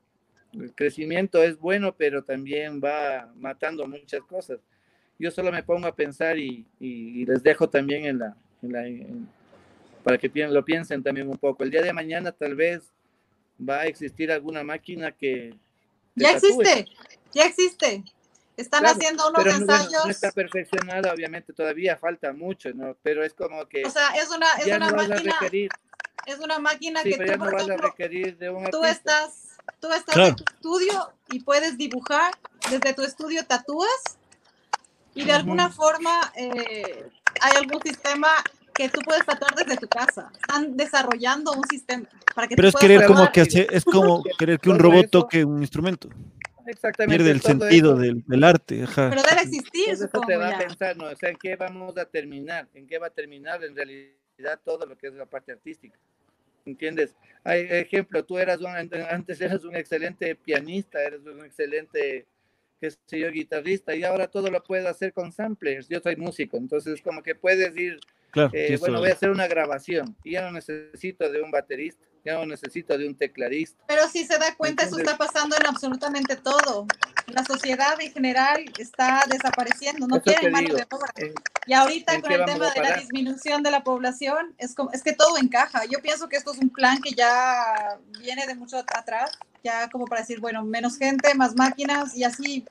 El 0.53 0.73
crecimiento 0.73 1.43
es 1.43 1.59
bueno, 1.59 1.93
pero 1.95 2.23
también 2.23 2.81
va 2.83 3.31
matando 3.35 3.85
muchas 3.85 4.21
cosas. 4.21 4.59
Yo 5.19 5.29
solo 5.29 5.51
me 5.51 5.61
pongo 5.61 5.85
a 5.85 5.95
pensar 5.95 6.39
y, 6.39 6.65
y, 6.79 7.25
les 7.25 7.43
dejo 7.43 7.69
también 7.69 8.05
en 8.05 8.19
la, 8.19 8.35
para 10.03 10.17
que 10.17 10.29
lo 10.47 10.63
piensen 10.65 11.03
también 11.03 11.27
un 11.29 11.37
poco. 11.37 11.63
El 11.63 11.71
día 11.71 11.81
de 11.81 11.93
mañana 11.93 12.31
tal 12.31 12.55
vez 12.55 12.91
va 13.67 13.81
a 13.81 13.85
existir 13.85 14.31
alguna 14.31 14.63
máquina 14.63 15.11
que... 15.11 15.53
Ya 16.15 16.31
existe, 16.31 16.87
ya 17.33 17.45
existe. 17.45 18.03
Están 18.57 18.81
Claro, 18.81 18.97
haciendo 18.97 19.29
unos 19.29 19.43
pero 19.43 19.55
ensayos. 19.55 20.03
no 20.05 20.11
está 20.11 20.31
perfeccionada, 20.31 21.13
obviamente 21.13 21.53
todavía 21.53 21.95
falta 21.95 22.33
mucho, 22.33 22.73
¿no? 22.73 22.97
Pero 23.01 23.23
es 23.23 23.33
como 23.33 23.65
que 23.67 23.85
o 23.85 23.89
sea, 23.89 24.09
es 24.17 24.29
una, 24.31 24.51
es 24.55 24.65
ya 24.65 24.75
una 24.75 24.89
no 24.91 24.97
vas 24.97 25.05
a 25.05 25.09
máquina, 25.09 25.33
requerir, 25.39 25.69
es 26.25 26.39
una 26.39 26.59
máquina 26.59 27.01
sí, 27.01 27.11
que 27.11 27.17
pero 27.17 27.27
ya 27.29 27.33
tú, 27.37 27.39
no 27.39 27.45
por 27.45 27.53
vas 27.53 27.61
a 27.61 27.65
ejemplo, 27.67 27.87
requerir 27.87 28.37
de 28.37 28.49
un 28.49 28.69
tú 28.69 28.83
artista. 28.83 28.89
estás, 29.23 29.57
tú 29.79 29.87
estás 29.93 30.13
Claro. 30.13 30.29
en 30.29 30.35
tu 30.35 30.43
estudio 30.53 31.13
y 31.29 31.39
puedes 31.41 31.77
dibujar, 31.77 32.33
desde 32.69 32.93
tu 32.93 33.03
estudio 33.03 33.45
tatúas 33.45 34.17
y 35.15 35.23
de 35.23 35.31
alguna 35.31 35.69
forma 35.69 36.33
eh, 36.35 37.05
hay 37.39 37.53
algún 37.55 37.81
sistema 37.81 38.27
que 38.79 38.89
tú 38.89 39.01
puedes 39.01 39.25
tatuar 39.25 39.53
desde 39.55 39.75
tu 39.77 39.87
casa. 39.87 40.31
Están 40.39 40.77
desarrollando 40.77 41.51
un 41.51 41.63
sistema 41.69 42.07
para 42.33 42.47
que 42.47 42.55
Pero 42.55 42.71
tú 42.71 42.77
es 42.77 42.81
querer 42.81 43.01
tatuar. 43.01 43.17
como 43.19 43.31
que 43.31 43.41
hace, 43.41 43.67
es 43.71 43.83
como 43.83 44.23
querer 44.37 44.59
que 44.59 44.69
un 44.69 44.79
robot 44.79 45.01
eso- 45.05 45.09
toque 45.09 45.43
un 45.43 45.59
instrumento. 45.61 46.09
Exactamente. 46.65 47.17
Pierde 47.17 47.31
el 47.31 47.41
sentido 47.41 47.95
del, 47.95 48.23
del 48.27 48.43
arte. 48.43 48.83
Ajá. 48.83 49.09
Pero 49.09 49.23
debe 49.23 49.41
existir, 49.41 49.85
Todo 49.95 50.05
eso 50.05 50.21
te 50.27 50.37
va 50.37 50.47
a 50.49 50.51
ya. 50.51 50.57
pensar, 50.67 50.95
¿no? 50.97 51.05
O 51.05 51.15
sea, 51.15 51.29
¿en 51.29 51.35
qué 51.37 51.55
vamos 51.55 51.97
a 51.97 52.05
terminar? 52.05 52.67
¿En 52.73 52.85
qué 52.87 52.99
va 52.99 53.07
a 53.07 53.09
terminar 53.09 53.63
en 53.63 53.75
realidad 53.75 54.59
todo 54.63 54.85
lo 54.85 54.95
que 54.97 55.07
es 55.07 55.13
la 55.13 55.25
parte 55.25 55.51
artística? 55.51 55.97
¿Entiendes? 56.65 57.15
Hay 57.43 57.61
ejemplo, 57.69 58.23
tú 58.23 58.37
eras 58.37 58.59
un, 58.59 58.67
antes 58.67 59.41
eras 59.41 59.63
un 59.63 59.75
excelente 59.75 60.35
pianista, 60.35 61.01
eres 61.01 61.21
un 61.25 61.43
excelente, 61.43 62.27
qué 62.79 62.91
sé 62.91 63.19
yo, 63.19 63.31
guitarrista, 63.31 63.95
y 63.95 64.03
ahora 64.03 64.27
todo 64.27 64.51
lo 64.51 64.61
puedes 64.63 64.85
hacer 64.85 65.11
con 65.11 65.31
samplers. 65.31 65.87
Yo 65.89 65.99
soy 66.01 66.15
músico, 66.17 66.57
entonces 66.57 67.01
como 67.01 67.23
que 67.23 67.33
puedes 67.33 67.75
ir, 67.75 67.99
Claro. 68.31 68.49
eh, 68.53 68.77
bueno, 68.79 68.99
voy 68.99 69.09
a 69.09 69.13
hacer 69.13 69.29
una 69.29 69.47
grabación, 69.47 70.15
y 70.23 70.33
ya 70.33 70.41
no 70.43 70.51
necesito 70.51 71.31
de 71.31 71.41
un 71.41 71.51
baterista, 71.51 72.05
ya 72.23 72.33
no 72.33 72.45
necesito 72.45 72.97
de 72.97 73.07
un 73.07 73.15
tecladista. 73.15 73.81
Pero 73.87 74.07
si 74.07 74.25
se 74.25 74.37
da 74.37 74.53
cuenta, 74.55 74.83
eso 74.83 74.97
está 74.99 75.17
pasando 75.17 75.55
en 75.57 75.65
absolutamente 75.65 76.35
todo. 76.35 76.85
La 77.27 77.43
sociedad 77.45 77.99
en 78.01 78.11
general 78.11 78.65
está 78.77 79.23
desapareciendo, 79.29 80.05
no 80.07 80.21
quieren 80.21 80.51
mano 80.51 80.67
digo. 80.67 80.77
de 80.77 80.87
obra. 80.91 81.11
En- 81.15 81.33
Y 81.65 81.73
ahorita 81.73 82.15
¿En 82.15 82.21
con 82.21 82.31
el 82.31 82.45
tema 82.45 82.67
a 82.67 82.73
de 82.73 82.81
la 82.81 82.95
disminución 82.97 83.63
de 83.63 83.71
la 83.71 83.83
población, 83.83 84.53
es, 84.57 84.73
como, 84.75 84.91
es 84.91 85.01
que 85.03 85.13
todo 85.13 85.37
encaja. 85.37 85.85
Yo 85.85 85.99
pienso 86.01 86.27
que 86.27 86.35
esto 86.35 86.51
es 86.51 86.59
un 86.59 86.69
plan 86.69 86.99
que 87.01 87.11
ya 87.11 87.97
viene 88.19 88.45
de 88.47 88.55
mucho 88.55 88.77
atrás, 88.77 89.31
ya 89.63 89.89
como 89.89 90.05
para 90.05 90.21
decir, 90.21 90.39
bueno, 90.39 90.63
menos 90.65 90.97
gente, 90.97 91.33
más 91.35 91.55
máquinas 91.55 92.15
y 92.17 92.23
así. 92.23 92.65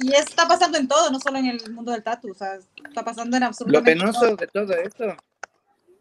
Y 0.00 0.14
está 0.14 0.46
pasando 0.46 0.78
en 0.78 0.88
todo, 0.88 1.10
no 1.10 1.18
solo 1.20 1.38
en 1.38 1.46
el 1.46 1.70
mundo 1.72 1.92
del 1.92 2.02
tatu, 2.02 2.30
o 2.30 2.34
sea, 2.34 2.54
está 2.86 3.04
pasando 3.04 3.36
en 3.36 3.42
Lo 3.42 3.46
absolutamente 3.48 3.92
penoso 4.00 4.20
todo. 4.20 4.36
de 4.36 4.46
todo 4.46 4.72
esto, 4.74 5.16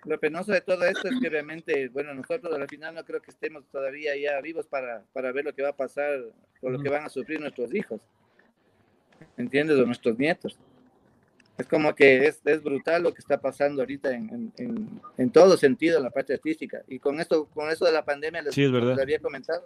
lo 0.06 0.20
penoso 0.20 0.52
de 0.52 0.62
todo 0.62 0.84
esto 0.86 1.08
es 1.08 1.20
que 1.22 1.28
obviamente, 1.28 1.90
bueno, 1.90 2.14
nosotros 2.14 2.54
al 2.54 2.68
final 2.68 2.96
no 2.96 3.06
creo 3.06 3.22
que 3.22 3.32
estemos 3.32 3.64
todavía 3.72 4.16
ya 4.18 4.40
vivos 4.42 4.66
para, 4.68 5.04
para 5.14 5.32
ver 5.32 5.46
lo 5.46 5.54
que 5.54 5.62
va 5.62 5.70
a 5.70 5.76
pasar 5.76 6.20
o 6.62 6.70
lo 6.70 6.82
que 6.82 6.90
van 6.90 7.06
a 7.06 7.10
sufrir 7.10 7.40
nuestros 7.40 7.74
hijos. 7.74 8.02
¿Entiendes? 9.38 9.78
O 9.78 9.86
nuestros 9.86 10.18
nietos. 10.18 10.58
Es 11.58 11.68
como 11.68 11.94
que 11.94 12.26
es, 12.26 12.42
es 12.44 12.64
brutal 12.64 13.04
lo 13.04 13.14
que 13.14 13.20
está 13.20 13.40
pasando 13.40 13.84
ahorita 13.84 14.12
en, 14.12 14.30
en, 14.30 14.54
en, 14.58 15.02
en 15.18 15.30
todo 15.30 15.56
sentido 15.58 15.98
en 15.98 16.04
la 16.04 16.10
parte 16.10 16.34
artística. 16.34 16.82
Y 16.88 16.98
con 16.98 17.20
esto, 17.20 17.46
con 17.54 17.70
eso 17.70 17.86
de 17.86 17.92
la 17.92 18.04
pandemia, 18.04 18.42
les, 18.42 18.56
Sí, 18.56 18.64
es 18.64 18.72
verdad. 18.72 18.92
les 18.96 19.00
había 19.00 19.20
comentado, 19.20 19.64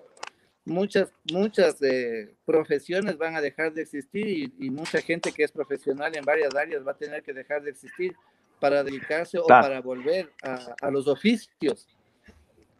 muchas, 0.65 1.11
muchas 1.31 1.81
eh, 1.81 2.33
profesiones 2.45 3.17
van 3.17 3.35
a 3.35 3.41
dejar 3.41 3.73
de 3.73 3.83
existir 3.83 4.27
y, 4.27 4.53
y 4.59 4.69
mucha 4.69 5.01
gente 5.01 5.31
que 5.31 5.43
es 5.43 5.51
profesional 5.51 6.15
en 6.15 6.23
varias 6.25 6.53
áreas 6.55 6.85
va 6.85 6.91
a 6.91 6.97
tener 6.97 7.21
que 7.23 7.33
dejar 7.33 7.61
de 7.63 7.71
existir 7.71 8.13
para 8.59 8.83
dedicarse 8.83 9.37
o 9.37 9.45
Claro. 9.45 9.63
para 9.67 9.81
volver 9.81 10.31
a, 10.43 10.75
a 10.81 10.91
los 10.91 11.07
oficios. 11.07 11.87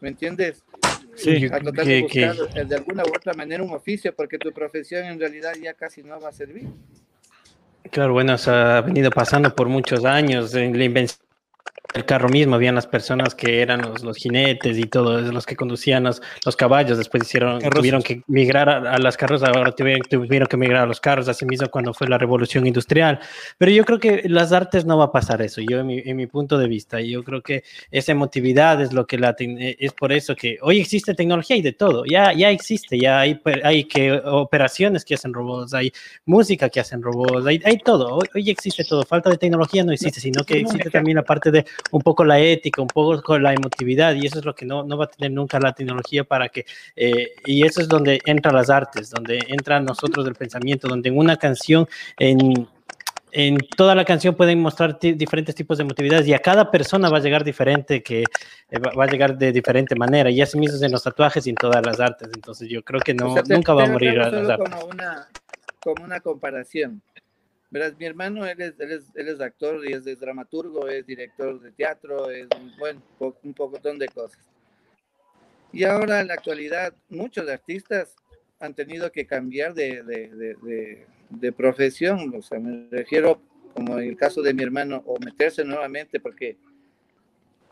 ¿Me 0.02 0.10
entiendes? 0.10 0.64
Sí. 1.16 1.46
A 1.46 1.60
tratar 1.60 1.86
de 1.86 2.02
buscar 2.02 2.36
que- 2.54 2.60
eh, 2.60 2.66
de 2.66 2.76
alguna 2.76 3.04
u 3.04 3.08
otra 3.16 3.34
manera 3.34 3.64
un 3.64 3.72
oficio, 3.74 4.14
porque 4.16 4.38
tu 4.38 4.52
profesión 4.52 5.06
en 5.06 5.20
realidad 5.20 5.54
ya 5.62 5.74
casi 5.74 6.04
no 6.04 6.20
va 6.20 6.30
a 6.30 6.34
servir. 6.34 6.68
Claro, 7.92 8.14
bueno, 8.14 8.34
eso 8.34 8.52
ha 8.52 8.82
venido 8.82 9.10
pasando 9.12 9.54
por 9.56 9.70
muchos 9.70 10.04
años. 10.06 10.54
En 10.56 10.78
la 10.78 10.84
invención 10.84 11.25
del 11.94 12.06
carro 12.06 12.30
mismo, 12.30 12.56
habían 12.56 12.76
las 12.76 12.88
personas 12.88 13.36
que 13.36 13.62
eran 13.62 13.82
los, 13.82 14.04
los 14.04 14.18
jinetes 14.18 14.78
y 14.78 14.84
todos 14.84 15.34
los 15.34 15.46
que 15.46 15.56
conducían 15.56 16.04
los, 16.04 16.22
los 16.46 16.56
caballos. 16.56 16.98
Después 16.98 17.24
hicieron, 17.24 17.60
tuvieron 17.60 18.02
que 18.02 18.22
migrar 18.28 18.70
a, 18.70 18.94
a 18.94 18.98
las 18.98 19.18
carrozas, 19.18 19.50
ahora 19.56 19.72
tuvieron, 19.72 20.02
tuvieron 20.10 20.48
que 20.48 20.58
migrar 20.58 20.84
a 20.84 20.86
los 20.86 21.00
carros, 21.00 21.28
así 21.28 21.46
mismo 21.46 21.68
cuando 21.70 21.94
fue 21.94 22.08
la 22.08 22.18
revolución 22.18 22.68
industrial. 22.68 23.20
Pero 23.58 23.72
yo 23.72 23.86
creo 23.86 24.00
que 24.00 24.24
las 24.28 24.52
artes 24.52 24.86
no 24.86 24.98
va 24.98 25.06
a 25.06 25.12
pasar 25.12 25.42
eso, 25.42 25.62
yo 25.62 25.80
en 25.80 25.88
mi, 25.88 26.00
en 26.06 26.18
mi 26.18 26.28
punto 26.28 26.58
de 26.58 26.68
vista. 26.68 27.00
Yo 27.02 27.24
creo 27.24 27.42
que 27.42 27.64
esa 27.92 28.12
emotividad 28.12 28.82
es 28.82 28.94
lo 28.94 29.06
que 29.08 29.18
la 29.18 29.36
eh, 29.40 29.76
es 29.80 29.94
por 29.94 30.12
eso 30.12 30.36
que 30.36 30.58
hoy 30.62 30.80
existe 30.80 31.14
tecnología 31.14 31.56
y 31.56 31.62
de 31.62 31.74
todo, 31.74 32.04
ya, 32.06 32.34
ya 32.34 32.50
existe, 32.50 32.98
ya 32.98 33.20
hay, 33.20 33.40
hay 33.64 33.86
que 33.86 34.12
operaciones 34.26 35.06
que 35.06 35.16
hacen 35.16 35.34
robots, 35.34 35.74
hay 35.74 35.92
música 36.26 36.70
que 36.70 36.80
hacen 36.80 37.02
robots, 37.02 37.46
hay, 37.46 37.62
hay 37.64 37.78
todo, 37.78 38.16
hoy, 38.16 38.28
hoy 38.34 38.50
existe 38.50 38.84
todo, 38.84 39.04
falta 39.04 39.30
de 39.30 39.38
tecnología 39.38 39.84
no 39.84 39.92
existe, 39.92 40.20
sino 40.20 40.44
que 40.44 40.60
existe 40.60 40.90
también 40.90 41.18
la 41.18 41.24
parte 41.24 41.52
de 41.52 41.66
un 41.92 42.02
poco 42.02 42.24
la 42.26 42.40
ética, 42.40 42.82
un 42.82 42.88
poco 42.88 43.38
la 43.40 43.54
emotividad, 43.54 44.14
y 44.16 44.26
eso 44.26 44.40
es 44.40 44.46
lo 44.46 44.54
que 44.56 44.66
no, 44.66 44.84
no 44.84 44.98
va 44.98 45.06
a 45.06 45.10
tener 45.10 45.32
nunca 45.32 45.60
la 45.60 45.74
tecnología 45.74 46.24
para 46.24 46.50
que, 46.50 46.66
eh, 46.96 47.32
y 47.46 47.64
eso 47.64 47.82
es 47.82 47.88
donde 47.88 48.22
entran 48.26 48.56
las 48.56 48.70
artes, 48.70 49.10
donde 49.10 49.40
entran 49.50 49.86
nosotros 49.86 50.26
del 50.26 50.36
pensamiento, 50.36 50.88
donde 50.88 51.10
en 51.10 51.18
una 51.18 51.38
canción, 51.38 51.88
en, 52.18 52.68
en 53.32 53.58
toda 53.76 53.96
la 53.96 54.06
canción 54.06 54.36
pueden 54.36 54.62
mostrar 54.62 54.98
diferentes 55.00 55.54
tipos 55.56 55.78
de 55.78 55.84
emotividades 55.84 56.28
y 56.28 56.34
a 56.34 56.40
cada 56.40 56.72
persona 56.72 57.10
va 57.10 57.18
a 57.18 57.22
llegar 57.22 57.44
diferente, 57.44 58.02
que 58.02 58.24
eh, 58.70 58.80
va, 58.80 59.04
a 59.04 59.08
llegar 59.08 59.38
de 59.38 59.52
diferente 59.52 59.96
manera, 59.96 60.30
y 60.30 60.42
así 60.42 60.58
mismo 60.58 60.84
en 60.84 60.92
los 60.92 61.04
tatuajes 61.04 61.46
y 61.46 61.50
en 61.50 61.56
todas 61.56 61.86
las 61.86 62.00
artes, 62.00 62.30
entonces 62.34 62.70
yo 62.70 62.82
creo 62.84 63.02
que 63.02 63.14
no, 63.14 63.32
O 63.32 63.34
sea, 63.34 63.44
te- 63.44 63.54
nunca 63.54 63.74
va 63.74 63.84
a 63.84 63.88
morir 63.88 64.20
a 64.20 64.32
las 64.32 64.50
artes. 64.50 64.70
como 64.70 64.86
una, 64.86 65.28
como 65.84 66.04
una 66.04 66.20
comparación. 66.22 67.02
Verás, 67.72 67.98
mi 67.98 68.06
hermano, 68.06 68.46
él 68.46 68.62
es, 68.62 68.80
él, 68.80 68.92
es, 68.92 69.12
él 69.16 69.28
es 69.28 69.42
actor 69.42 69.84
y 69.88 69.94
es, 69.94 70.06
es 70.08 70.20
dramaturgo, 70.20 70.88
es 70.88 71.06
director 71.06 71.60
de 71.60 71.72
teatro, 71.72 72.30
es 72.30 72.48
un, 72.58 72.72
bueno, 72.78 73.02
po- 73.18 73.38
un 73.44 73.54
pocotón 73.54 73.98
de 73.98 74.08
cosas. 74.08 74.40
Y 75.74 75.84
ahora 75.84 76.22
en 76.22 76.28
la 76.28 76.36
actualidad 76.36 76.94
muchos 77.10 77.50
artistas 77.50 78.16
han 78.60 78.74
tenido 78.74 79.12
que 79.12 79.26
cambiar 79.26 79.74
de, 79.74 80.04
de, 80.04 80.30
de, 80.30 81.08
de, 81.30 81.52
profesión, 81.52 82.34
o 82.36 82.42
sea, 82.42 82.60
me 82.60 82.88
refiero 82.90 83.42
como 83.74 84.00
en 84.00 84.08
el 84.10 84.16
caso 84.16 84.42
de 84.42 84.54
mi 84.54 84.64
hermano, 84.64 85.04
o 85.06 85.20
meterse 85.20 85.66
nuevamente 85.66 86.22
porque 86.22 86.56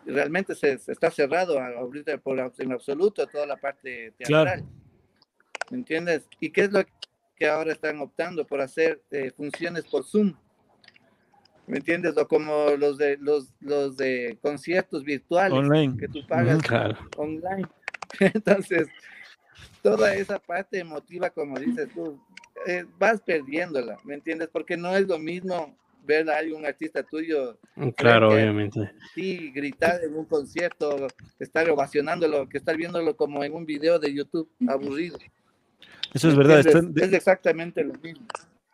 realmente 0.05 0.53
se, 0.53 0.77
se 0.79 0.91
está 0.91 1.09
cerrado 1.09 1.57
a- 1.59 1.67
ahorita 1.77 2.17
por, 2.17 2.37
en 2.57 2.71
absoluto 2.73 3.25
toda 3.27 3.45
la 3.45 3.55
parte 3.55 4.11
Claro. 4.17 4.43
teatral. 4.43 4.69
¿Me 5.69 5.77
entiendes? 5.77 6.27
¿Y 6.41 6.49
qué 6.49 6.61
es 6.61 6.71
lo 6.73 6.83
que 7.36 7.47
ahora 7.47 7.71
están 7.73 7.99
optando 7.99 8.45
por 8.45 8.61
hacer 8.61 9.01
eh, 9.11 9.31
funciones 9.36 9.86
por 9.86 10.03
Zoom? 10.03 10.34
¿Me 11.65 11.77
entiendes? 11.77 12.17
O 12.17 12.27
como 12.27 12.71
los 12.77 12.97
de 12.97 13.17
los, 13.17 13.53
los 13.61 13.95
de 13.95 14.38
conciertos 14.41 15.03
virtuales 15.03 15.57
Online. 15.57 15.95
que 15.97 16.07
tú 16.09 16.19
pagas. 16.27 16.61
Claro. 16.63 16.97
online. 17.17 17.67
Entonces, 18.19 18.88
toda 19.81 20.13
esa 20.15 20.39
parte 20.39 20.79
emotiva, 20.79 21.29
como 21.29 21.57
dices 21.59 21.89
tú, 21.93 22.21
eh, 22.67 22.86
vas 22.99 23.21
perdiéndola, 23.21 23.97
¿me 24.03 24.13
entiendes? 24.15 24.49
Porque 24.51 24.75
no 24.77 24.95
es 24.95 25.07
lo 25.07 25.17
mismo 25.19 25.75
ver 26.05 26.29
a 26.29 26.38
algún 26.38 26.65
artista 26.65 27.01
tuyo 27.01 27.57
Claro, 27.95 28.29
que- 28.29 28.36
obviamente. 28.36 28.91
sí, 29.15 29.49
gritar 29.51 30.03
en 30.03 30.15
un 30.15 30.25
concierto, 30.25 31.07
estar 31.39 31.69
ovacionándolo, 31.69 32.47
que 32.49 32.57
estar 32.57 32.75
viéndolo 32.75 33.15
como 33.15 33.41
en 33.43 33.53
un 33.53 33.65
video 33.65 33.99
de 33.99 34.13
YouTube 34.13 34.49
aburrido. 34.67 35.17
Eso 36.13 36.29
es 36.29 36.36
¿me 36.36 36.43
verdad. 36.43 36.84
Es 36.95 37.13
exactamente 37.13 37.84
lo 37.84 37.93
mismo. 37.95 38.25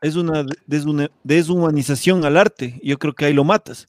es 0.01 0.15
una 0.15 1.09
deshumanización 1.23 2.25
al 2.25 2.37
arte. 2.37 2.79
Yo 2.83 2.97
creo 2.97 3.13
que 3.13 3.25
ahí 3.25 3.33
lo 3.33 3.43
matas. 3.43 3.87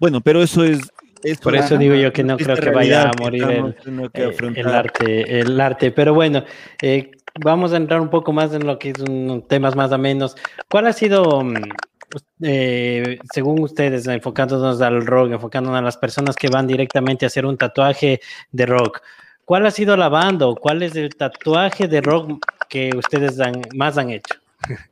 Bueno, 0.00 0.22
pero 0.22 0.42
eso 0.42 0.64
es. 0.64 0.80
es 1.22 1.38
Por 1.38 1.54
eso 1.54 1.76
digo 1.76 1.94
yo 1.94 2.12
que 2.12 2.24
no 2.24 2.38
creo 2.38 2.56
que 2.56 2.70
vaya 2.70 3.10
a 3.10 3.12
morir 3.20 3.44
el, 3.44 4.10
eh, 4.14 4.34
el 4.56 4.66
arte, 4.68 5.40
el 5.40 5.60
arte. 5.60 5.90
Pero 5.90 6.14
bueno, 6.14 6.42
eh, 6.80 7.10
vamos 7.38 7.72
a 7.72 7.76
entrar 7.76 8.00
un 8.00 8.08
poco 8.08 8.32
más 8.32 8.52
en 8.54 8.66
lo 8.66 8.78
que 8.78 8.90
es 8.90 8.98
un, 8.98 9.44
temas 9.46 9.76
más 9.76 9.92
o 9.92 9.98
menos. 9.98 10.36
¿Cuál 10.70 10.86
ha 10.86 10.94
sido, 10.94 11.44
mm, 11.44 11.54
eh, 12.42 13.18
según 13.32 13.60
ustedes, 13.62 14.06
enfocándonos 14.06 14.80
al 14.80 15.06
rock, 15.06 15.32
enfocándonos 15.32 15.78
a 15.78 15.82
las 15.82 15.98
personas 15.98 16.34
que 16.34 16.48
van 16.48 16.66
directamente 16.66 17.26
a 17.26 17.28
hacer 17.28 17.44
un 17.44 17.58
tatuaje 17.58 18.20
de 18.52 18.66
rock? 18.66 19.02
¿Cuál 19.50 19.66
ha 19.66 19.72
sido 19.72 19.96
la 19.96 20.08
banda 20.08 20.46
o 20.46 20.54
cuál 20.54 20.80
es 20.84 20.94
el 20.94 21.12
tatuaje 21.16 21.88
de 21.88 22.00
rock 22.00 22.40
que 22.68 22.90
ustedes 22.96 23.40
han- 23.40 23.60
más 23.74 23.98
han 23.98 24.10
hecho? 24.10 24.36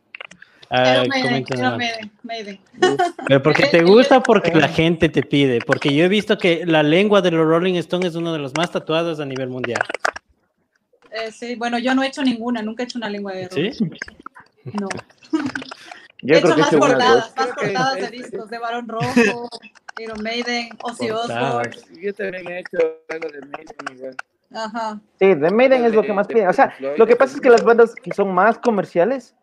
Ah. 0.71 1.05
¿Pero 3.27 3.43
porque 3.43 3.69
te 3.69 3.83
gusta 3.85 4.19
o 4.19 4.23
porque 4.23 4.53
la 4.55 4.69
gente 4.69 5.09
te 5.09 5.23
pide? 5.23 5.61
Porque 5.61 5.95
yo 5.95 6.05
he 6.05 6.09
visto 6.09 6.37
que 6.37 6.67
la 6.67 6.83
lengua 6.83 7.23
de 7.23 7.31
los 7.31 7.47
Rolling 7.47 7.77
Stones 7.77 8.09
es 8.09 8.17
uno 8.17 8.35
de 8.35 8.39
los 8.41 8.53
más 8.55 8.71
tatuados 8.73 9.19
a 9.19 9.25
nivel 9.25 9.49
mundial. 9.49 9.81
Eh, 11.11 11.33
sí, 11.33 11.55
bueno, 11.55 11.79
yo 11.79 11.95
no 11.95 12.03
he 12.03 12.09
hecho 12.09 12.23
ninguna, 12.23 12.61
nunca 12.61 12.83
he 12.83 12.85
hecho 12.85 12.99
una 12.99 13.09
lengua 13.09 13.33
de 13.33 13.45
rock. 13.45 13.53
¿Sí? 13.55 13.71
No. 14.79 14.89
Yo 16.23 16.35
he 16.35 16.43
creo 16.43 16.53
hecho 16.53 16.55
que 16.57 16.61
más 16.61 16.75
portadas, 16.75 17.35
más 17.37 17.47
portadas 17.47 17.95
de 17.95 18.09
discos 18.11 18.51
de 18.51 18.59
Barón 18.59 18.89
Rojo, 18.89 19.49
Iron 20.01 20.23
Maiden, 20.23 20.69
Ozzy. 20.83 21.11
Osbourne. 21.11 21.77
Yo 22.03 22.13
también 22.13 22.49
he 22.49 22.59
hecho 22.59 22.79
algo 23.09 23.29
de 23.31 23.41
Maiden 23.41 23.97
igual. 23.97 24.17
Ajá. 24.53 25.01
Sí, 25.19 25.35
de 25.35 25.51
Maiden 25.51 25.85
es 25.85 25.95
lo 25.95 26.03
que 26.03 26.13
más 26.13 26.27
de 26.29 26.35
piden. 26.35 26.49
O 26.49 26.53
sea, 26.53 26.75
lo 26.97 27.07
que 27.07 27.17
pasa 27.17 27.35
es 27.35 27.41
que 27.41 27.51
las 27.51 27.63
bandas 27.63 27.95
que 27.95 28.13
son 28.13 28.33
más 28.33 28.59
comerciales 28.59 29.35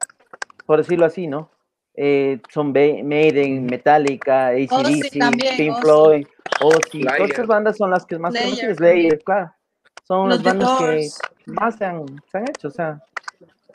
por 0.65 0.79
decirlo 0.79 1.05
así, 1.05 1.27
¿no? 1.27 1.49
Eh, 1.95 2.41
son 2.49 2.71
Maiden, 2.73 3.65
Metallica, 3.65 4.47
ACDC, 4.47 5.11
Pink 5.57 5.79
Floyd, 5.79 6.27
Ozzy, 6.61 7.03
todas 7.03 7.29
esas 7.29 7.47
bandas 7.47 7.77
son 7.77 7.89
las 7.89 8.05
que 8.05 8.19
más 8.19 8.33
conocidas, 8.33 8.77
Slayer, 8.77 9.19
claro. 9.23 9.53
Son 10.03 10.29
las 10.29 10.43
bandas 10.43 10.79
que 10.79 11.09
más 11.51 11.77
se 11.77 11.85
han, 11.85 12.05
se 12.31 12.37
han, 12.37 12.49
hecho, 12.49 12.67
o 12.67 12.71
sea, 12.71 13.01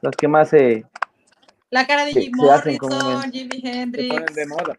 las 0.03 0.15
que 0.17 0.29
más 0.29 0.51
se... 0.51 0.85
La 1.71 1.87
cara 1.87 2.05
de 2.05 2.13
Jim 2.13 2.33
Morrison, 2.35 3.33
Jimi 3.33 3.61
Hendrix. 3.63 4.35
de 4.35 4.47
moda. 4.47 4.77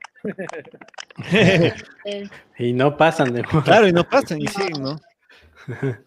y 2.58 2.74
no 2.74 2.98
pasan 2.98 3.34
de 3.34 3.44
moda. 3.44 3.64
Claro, 3.64 3.88
y 3.88 3.94
no 3.94 4.04
pasan, 4.04 4.42
y 4.42 4.48
siguen, 4.48 4.84
¿no? 4.84 4.98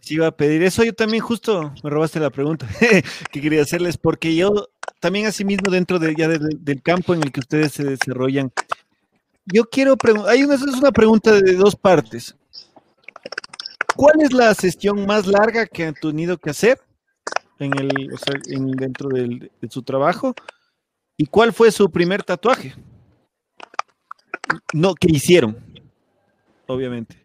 Sí, 0.01 0.15
iba 0.15 0.27
a 0.27 0.37
pedir 0.37 0.63
eso. 0.63 0.85
Yo 0.85 0.93
también 0.93 1.23
justo 1.23 1.73
me 1.83 1.91
robaste 1.91 2.21
la 2.21 2.31
pregunta 2.31 2.67
que 3.33 3.41
quería 3.41 3.63
hacerles, 3.63 3.97
porque 3.97 4.35
yo 4.35 4.69
también 5.01 5.27
asimismo 5.27 5.71
dentro 5.71 5.99
de, 5.99 6.15
ya 6.17 6.29
del 6.29 6.83
campo 6.83 7.15
en 7.15 7.23
el 7.23 7.33
que 7.33 7.41
ustedes 7.41 7.73
se 7.73 7.85
desarrollan, 7.85 8.53
yo 9.47 9.65
quiero 9.65 9.97
preguntar, 9.97 10.31
hay 10.33 10.43
una, 10.45 10.55
es 10.55 10.63
una 10.63 10.93
pregunta 10.93 11.33
de 11.33 11.55
dos 11.55 11.77
partes. 11.77 12.35
¿Cuál 13.97 14.23
es 14.23 14.33
la 14.33 14.55
sesión 14.55 15.07
más 15.07 15.27
larga 15.27 15.67
que 15.67 15.85
han 15.85 15.95
tenido 15.95 16.39
que 16.39 16.51
hacer 16.51 16.81
en 17.59 17.79
el, 17.79 18.13
o 18.13 18.17
sea, 18.17 18.41
en, 18.47 18.71
dentro 18.73 19.09
de 19.11 19.51
su 19.69 19.83
trabajo? 19.83 20.35
¿Y 21.17 21.27
cuál 21.27 21.53
fue 21.53 21.71
su 21.71 21.91
primer 21.91 22.23
tatuaje? 22.23 22.75
No, 24.73 24.95
que 24.95 25.09
hicieron, 25.11 25.57
obviamente. 26.67 27.23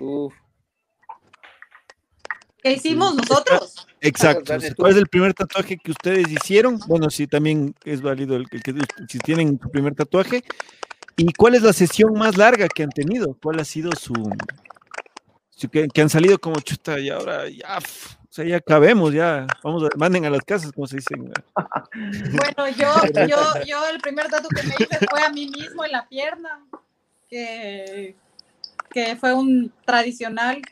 Uf. 0.00 0.32
¿Qué 2.62 2.72
hicimos 2.72 3.14
nosotros? 3.14 3.86
Exacto. 4.00 4.54
¿Cuál 4.76 4.92
es 4.92 4.98
el 4.98 5.06
primer 5.08 5.34
tatuaje 5.34 5.78
que 5.78 5.90
ustedes 5.90 6.28
hicieron? 6.30 6.78
Bueno, 6.86 7.10
si 7.10 7.26
también 7.26 7.74
es 7.84 8.02
válido 8.02 8.36
el 8.36 8.48
que 8.48 8.60
si 9.08 9.18
tienen 9.18 9.58
su 9.62 9.70
primer 9.70 9.94
tatuaje. 9.94 10.42
¿Y 11.16 11.32
cuál 11.32 11.56
es 11.56 11.62
la 11.62 11.72
sesión 11.72 12.12
más 12.14 12.36
larga 12.36 12.68
que 12.68 12.84
han 12.84 12.90
tenido? 12.90 13.36
¿Cuál 13.42 13.58
ha 13.60 13.64
sido 13.64 13.90
su, 13.92 14.12
que, 15.66 16.00
han 16.00 16.08
salido 16.08 16.38
como 16.38 16.60
chuta 16.60 17.00
y 17.00 17.10
ahora 17.10 17.48
ya, 17.48 17.78
o 17.78 18.32
sea, 18.32 18.44
ya 18.44 18.56
acabemos, 18.58 19.12
ya, 19.12 19.46
vamos, 19.64 19.82
a, 19.82 19.88
manden 19.96 20.24
a 20.26 20.30
las 20.30 20.42
casas, 20.42 20.70
como 20.70 20.86
se 20.86 20.96
dice. 20.96 21.16
Bueno, 21.16 22.68
yo, 22.76 22.94
yo, 23.26 23.64
yo 23.66 23.88
el 23.88 24.00
primer 24.00 24.28
tatu 24.28 24.48
que 24.48 24.62
me 24.62 24.74
hice 24.78 25.06
fue 25.10 25.22
a 25.22 25.30
mí 25.30 25.48
mismo 25.48 25.84
en 25.84 25.92
la 25.92 26.08
pierna, 26.08 26.64
que, 27.28 28.14
que 28.90 29.16
fue 29.16 29.34
un 29.34 29.72
tradicional 29.84 30.62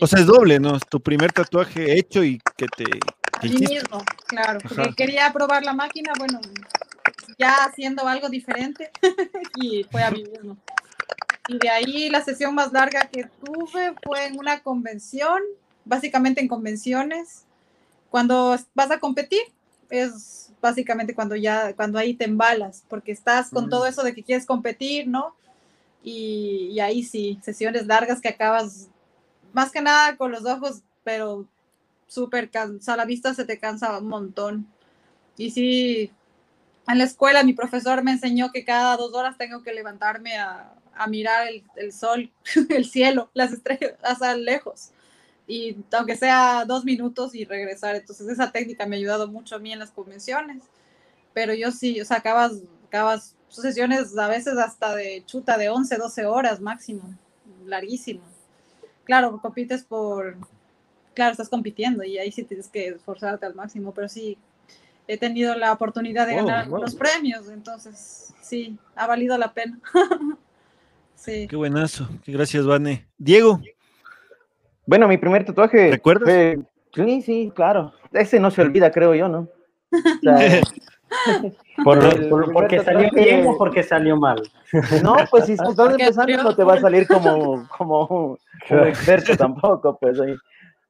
o 0.00 0.06
sea, 0.06 0.20
es 0.20 0.26
doble, 0.26 0.58
¿no? 0.58 0.76
Es 0.76 0.86
tu 0.88 1.00
primer 1.00 1.32
tatuaje 1.32 1.98
hecho 1.98 2.24
y 2.24 2.40
que 2.56 2.66
te... 2.66 2.84
a 2.84 3.42
mí 3.42 3.50
mismo, 3.50 4.02
claro. 4.26 4.58
Porque 4.60 4.94
quería 4.94 5.32
probar 5.32 5.62
la 5.64 5.74
máquina, 5.74 6.12
bueno, 6.18 6.40
ya 7.38 7.64
haciendo 7.64 8.06
algo 8.06 8.28
diferente 8.28 8.90
y 9.56 9.84
fue 9.84 10.02
a 10.02 10.10
mí 10.10 10.24
mismo. 10.24 10.56
Y 11.48 11.58
de 11.58 11.68
ahí 11.68 12.08
la 12.10 12.22
sesión 12.22 12.54
más 12.54 12.72
larga 12.72 13.08
que 13.10 13.24
tuve 13.44 13.94
fue 14.04 14.26
en 14.26 14.38
una 14.38 14.60
convención, 14.60 15.40
básicamente 15.84 16.40
en 16.40 16.48
convenciones. 16.48 17.44
Cuando 18.08 18.56
vas 18.74 18.90
a 18.90 19.00
competir, 19.00 19.40
es 19.88 20.52
básicamente 20.60 21.14
cuando 21.14 21.34
ya, 21.36 21.74
cuando 21.74 21.98
ahí 21.98 22.14
te 22.14 22.24
embalas, 22.24 22.84
porque 22.88 23.12
estás 23.12 23.50
con 23.50 23.66
mm. 23.66 23.70
todo 23.70 23.86
eso 23.86 24.02
de 24.02 24.14
que 24.14 24.22
quieres 24.22 24.46
competir, 24.46 25.08
¿no? 25.08 25.34
Y, 26.02 26.70
y, 26.72 26.80
ahí 26.80 27.02
sí, 27.02 27.38
sesiones 27.42 27.86
largas 27.86 28.20
que 28.20 28.28
acabas 28.28 28.88
más 29.52 29.70
que 29.70 29.80
nada 29.80 30.16
con 30.16 30.32
los 30.32 30.44
ojos, 30.44 30.82
pero 31.04 31.46
súper 32.06 32.50
cansada, 32.50 32.98
la 32.98 33.04
vista 33.04 33.34
se 33.34 33.44
te 33.44 33.58
cansa 33.58 33.98
un 33.98 34.08
montón. 34.08 34.66
Y 35.36 35.50
sí, 35.50 36.10
en 36.88 36.98
la 36.98 37.04
escuela 37.04 37.44
mi 37.44 37.52
profesor 37.54 38.02
me 38.02 38.12
enseñó 38.12 38.50
que 38.52 38.64
cada 38.64 38.96
dos 38.96 39.14
horas 39.14 39.38
tengo 39.38 39.62
que 39.62 39.72
levantarme 39.72 40.36
a, 40.38 40.74
mirar 41.08 41.48
el, 41.48 41.64
el, 41.76 41.92
sol, 41.92 42.30
el 42.68 42.84
cielo, 42.84 43.30
las 43.32 43.52
estrellas, 43.52 43.94
hasta 44.02 44.34
lejos. 44.34 44.90
Y 45.46 45.76
aunque 45.92 46.16
sea 46.16 46.64
dos 46.66 46.84
minutos 46.84 47.34
y 47.34 47.44
regresar. 47.44 47.96
Entonces 47.96 48.28
esa 48.28 48.52
técnica 48.52 48.86
me 48.86 48.96
ha 48.96 48.98
ayudado 48.98 49.26
mucho 49.28 49.56
a 49.56 49.58
mí 49.58 49.72
en 49.72 49.78
las 49.78 49.90
convenciones. 49.90 50.62
Pero 51.32 51.54
yo 51.54 51.70
sí, 51.72 52.00
o 52.00 52.04
sea, 52.04 52.18
acabas, 52.18 52.52
acabas 52.86 53.34
sesiones 53.48 54.16
a 54.16 54.28
veces 54.28 54.58
hasta 54.58 54.94
de 54.94 55.24
chuta 55.26 55.58
de 55.58 55.70
11, 55.70 55.96
12 55.96 56.26
horas 56.26 56.60
máximo, 56.60 57.02
larguísimo 57.64 58.22
claro, 59.10 59.40
compites 59.42 59.82
por, 59.82 60.36
claro, 61.14 61.32
estás 61.32 61.48
compitiendo 61.48 62.04
y 62.04 62.16
ahí 62.18 62.30
sí 62.30 62.44
tienes 62.44 62.68
que 62.68 62.90
esforzarte 62.90 63.44
al 63.44 63.56
máximo, 63.56 63.92
pero 63.92 64.08
sí, 64.08 64.38
he 65.08 65.18
tenido 65.18 65.56
la 65.56 65.72
oportunidad 65.72 66.28
de 66.28 66.36
ganar 66.36 66.68
los 66.68 66.94
premios, 66.94 67.48
entonces 67.48 68.32
sí, 68.40 68.78
ha 68.94 69.08
valido 69.08 69.36
la 69.36 69.52
pena. 69.52 69.80
sí. 71.16 71.48
Qué 71.48 71.56
buenazo, 71.56 72.08
qué 72.22 72.30
gracias, 72.30 72.64
Vane. 72.64 73.08
Diego. 73.18 73.60
Bueno, 74.86 75.08
mi 75.08 75.18
primer 75.18 75.44
tatuaje. 75.44 75.90
¿Recuerdas? 75.90 76.60
sí, 76.94 77.22
sí, 77.22 77.52
claro. 77.52 77.92
Ese 78.12 78.38
no 78.38 78.52
se 78.52 78.62
olvida, 78.62 78.92
creo 78.92 79.12
yo, 79.16 79.26
¿no? 79.26 79.48
Por, 81.84 82.52
porque 82.52 82.80
salió 82.80 83.08
bien 83.12 83.46
o 83.46 83.56
porque 83.56 83.82
salió 83.82 84.16
mal. 84.16 84.42
No, 85.02 85.16
pues 85.30 85.46
si 85.46 85.52
estás 85.52 85.78
empezando 85.78 86.42
no 86.42 86.54
te 86.54 86.62
va 86.62 86.74
a 86.74 86.80
salir 86.80 87.06
como, 87.06 87.66
como, 87.76 88.38
experto 88.68 89.36
tampoco, 89.36 89.96
pues 89.98 90.18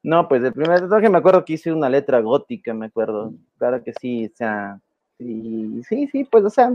No, 0.03 0.27
pues 0.29 0.43
el 0.43 0.53
primer 0.53 0.81
tatuaje 0.81 1.09
me 1.09 1.19
acuerdo 1.19 1.45
que 1.45 1.53
hice 1.53 1.73
una 1.73 1.89
letra 1.89 2.21
gótica, 2.21 2.75
me 2.75 2.87
acuerdo. 2.87 3.33
Claro 3.59 3.83
que 3.85 3.93
sí, 4.01 4.27
o 4.27 4.37
sea, 4.37 4.81
sí, 5.19 5.83
sí, 5.89 6.09
sí, 6.09 6.25
pues 6.25 6.45
o 6.45 6.51
sea, 6.51 6.73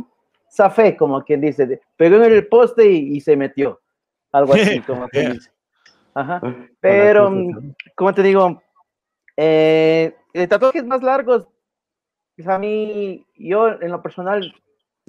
zafé, 0.50 0.96
como 0.96 1.22
quien 1.24 1.42
dice, 1.42 1.82
pegó 1.98 2.16
en 2.16 2.32
el 2.32 2.48
poste 2.48 2.90
y, 2.90 3.20
se 3.20 3.36
metió. 3.36 3.82
Algo 4.32 4.54
así, 4.54 4.80
como 4.88 5.08
que 5.10 5.30
dice. 5.30 5.50
Ajá. 6.14 6.42
Pero, 6.80 7.34
como 7.96 8.14
te 8.14 8.24
digo, 8.24 8.62
eh, 9.36 10.16
tatuajes 10.48 10.86
más 10.86 11.04
largos 11.04 11.48
pues, 12.36 12.48
a 12.48 12.60
mí, 12.60 13.26
yo 13.36 13.70
en 13.82 13.92
lo 13.92 14.02
personal, 14.02 14.54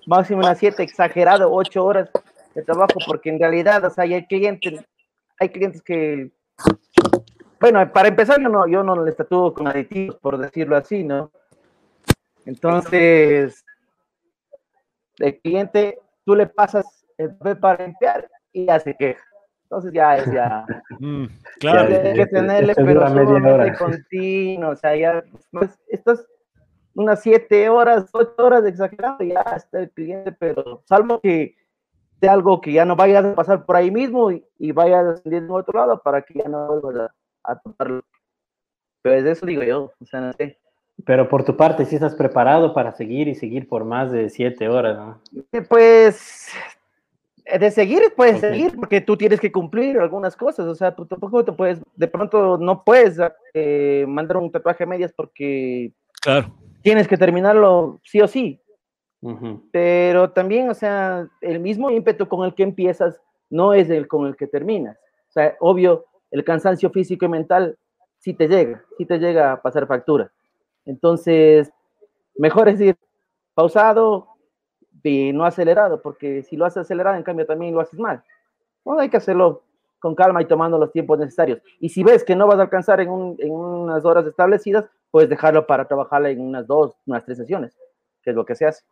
máximo 0.06 0.40
unas 0.40 0.58
siete, 0.58 0.82
exagerado, 0.82 1.52
ocho 1.52 1.84
horas 1.84 2.10
de 2.54 2.62
trabajo, 2.62 2.98
porque 3.06 3.30
en 3.30 3.38
realidad, 3.38 3.84
o 3.84 3.90
sea, 3.90 4.04
hay 4.04 4.26
clientes, 4.26 4.84
hay 5.38 5.48
clientes 5.48 5.82
que, 5.82 6.30
bueno, 7.60 7.92
para 7.92 8.08
empezar, 8.08 8.40
yo 8.40 8.48
no, 8.48 8.66
yo 8.68 8.82
no 8.82 9.04
les 9.04 9.16
tatúo 9.16 9.52
con 9.52 9.66
aditivos, 9.66 10.16
por 10.16 10.38
decirlo 10.38 10.76
así, 10.76 11.02
¿no? 11.02 11.30
Entonces, 12.44 13.64
el 15.18 15.40
cliente, 15.40 15.98
tú 16.24 16.34
le 16.34 16.46
pasas 16.46 17.06
el 17.18 17.34
papel 17.36 17.58
para 17.58 17.86
limpiar 17.86 18.30
y 18.52 18.66
ya 18.66 18.78
se 18.78 18.94
queja. 18.94 19.22
Entonces 19.64 19.92
ya 19.92 20.16
es 20.16 20.32
ya. 20.32 20.64
Mm, 21.00 21.26
claro. 21.58 21.94
Hay 21.94 22.14
que 22.14 22.26
tenerle, 22.26 22.74
pero 22.74 23.06
solamente 23.06 23.76
continuo. 23.76 24.70
O 24.70 24.76
sea, 24.76 24.96
ya. 24.96 25.22
Pues, 25.50 25.78
estos 25.88 26.26
unas 26.96 27.20
siete 27.22 27.68
horas, 27.68 28.08
ocho 28.12 28.34
horas 28.38 28.64
de 28.64 28.70
exagerado, 28.70 29.22
ya 29.22 29.42
está 29.54 29.80
el 29.80 29.90
cliente, 29.90 30.32
pero 30.32 30.82
salvo 30.86 31.20
que 31.20 31.54
sea 32.20 32.32
algo 32.32 32.60
que 32.60 32.72
ya 32.72 32.84
no 32.86 32.96
vayas 32.96 33.24
a 33.24 33.34
pasar 33.34 33.66
por 33.66 33.76
ahí 33.76 33.90
mismo 33.90 34.32
y, 34.32 34.42
y 34.58 34.72
vayas 34.72 35.22
a 35.24 35.52
otro 35.52 35.78
lado 35.78 36.00
para 36.02 36.22
que 36.22 36.38
ya 36.38 36.48
no 36.48 36.80
vuelvas 36.80 37.10
a, 37.44 37.52
a 37.52 37.58
tocarlo. 37.60 38.02
Pero 39.02 39.22
de 39.22 39.30
eso 39.30 39.44
digo 39.44 39.62
yo, 39.62 39.92
o 40.00 40.06
sea, 40.06 40.20
no 40.20 40.32
sé. 40.32 40.58
Pero 41.04 41.28
por 41.28 41.44
tu 41.44 41.54
parte, 41.54 41.84
si 41.84 41.96
estás 41.96 42.14
preparado 42.14 42.72
para 42.72 42.92
seguir 42.92 43.28
y 43.28 43.34
seguir 43.34 43.68
por 43.68 43.84
más 43.84 44.10
de 44.10 44.30
siete 44.30 44.66
horas, 44.66 44.96
¿no? 44.96 45.20
Eh, 45.52 45.60
pues 45.60 46.48
eh, 47.44 47.58
de 47.58 47.70
seguir 47.70 48.00
puedes 48.16 48.40
seguir 48.40 48.74
porque 48.74 49.02
tú 49.02 49.18
tienes 49.18 49.38
que 49.38 49.52
cumplir 49.52 49.98
algunas 49.98 50.34
cosas, 50.34 50.66
o 50.66 50.74
sea, 50.74 50.94
tú 50.94 51.04
tampoco 51.04 51.44
te 51.44 51.52
puedes, 51.52 51.78
de 51.94 52.08
pronto 52.08 52.56
no 52.56 52.82
puedes 52.82 53.18
eh, 53.52 54.06
mandar 54.08 54.38
un 54.38 54.50
tatuaje 54.50 54.84
a 54.84 54.86
medias 54.86 55.12
porque 55.12 55.92
claro 56.22 56.50
tienes 56.86 57.08
que 57.08 57.16
terminarlo 57.16 58.00
sí 58.04 58.20
o 58.20 58.28
sí. 58.28 58.60
Pero 59.72 60.30
también, 60.30 60.70
o 60.70 60.74
sea, 60.74 61.28
el 61.40 61.58
mismo 61.58 61.90
ímpetu 61.90 62.28
con 62.28 62.46
el 62.46 62.54
que 62.54 62.62
empiezas 62.62 63.20
no 63.50 63.74
es 63.74 63.90
el 63.90 64.06
con 64.06 64.24
el 64.24 64.36
que 64.36 64.46
terminas. 64.46 64.96
O 65.28 65.32
sea, 65.32 65.56
obvio, 65.58 66.04
el 66.30 66.44
cansancio 66.44 66.90
físico 66.90 67.24
y 67.24 67.28
mental 67.28 67.76
sí 68.20 68.34
te 68.34 68.46
llega, 68.46 68.84
sí 68.96 69.04
te 69.04 69.18
llega 69.18 69.50
a 69.50 69.60
pasar 69.60 69.88
factura. 69.88 70.30
Entonces, 70.84 71.72
mejor 72.36 72.68
es 72.68 72.80
ir 72.80 72.96
pausado 73.52 74.28
y 75.02 75.32
no 75.32 75.44
acelerado, 75.44 76.00
porque 76.00 76.44
si 76.44 76.56
lo 76.56 76.66
haces 76.66 76.82
acelerado, 76.82 77.16
en 77.16 77.24
cambio, 77.24 77.46
también 77.46 77.74
lo 77.74 77.80
haces 77.80 77.98
mal. 77.98 78.22
No 78.84 78.96
hay 79.00 79.08
que 79.08 79.16
hacerlo 79.16 79.64
con 79.98 80.14
calma 80.14 80.40
y 80.40 80.44
tomando 80.44 80.78
los 80.78 80.92
tiempos 80.92 81.18
necesarios. 81.18 81.60
Y 81.80 81.88
si 81.88 82.04
ves 82.04 82.22
que 82.22 82.36
no 82.36 82.46
vas 82.46 82.60
a 82.60 82.62
alcanzar 82.62 83.00
en, 83.00 83.08
en 83.40 83.50
unas 83.50 84.04
horas 84.04 84.24
establecidas, 84.24 84.84
puedes 85.10 85.28
dejarlo 85.28 85.66
para 85.66 85.86
trabajarla 85.86 86.30
en 86.30 86.40
unas 86.40 86.66
dos, 86.66 86.96
unas 87.06 87.24
tres 87.24 87.38
sesiones, 87.38 87.76
que 88.22 88.30
es 88.30 88.36
lo 88.36 88.44
que 88.44 88.54
se 88.54 88.66
hace. 88.66 88.84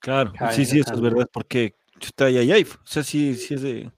Claro, 0.00 0.32
sí, 0.50 0.64
sí, 0.64 0.80
eso 0.80 0.94
es 0.94 1.00
verdad, 1.00 1.28
porque 1.32 1.74
está 2.00 2.26
ahí, 2.26 2.50
ahí, 2.50 2.62
o 2.62 2.86
sea, 2.86 3.02
sí, 3.02 3.34
sí 3.34 3.54
es 3.54 3.62
de 3.62 3.92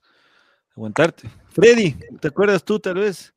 aguantarte. 0.76 1.28
Freddy, 1.52 1.96
¿te 2.20 2.28
acuerdas 2.28 2.64
tú 2.64 2.78
tal 2.78 2.94
vez? 2.94 3.34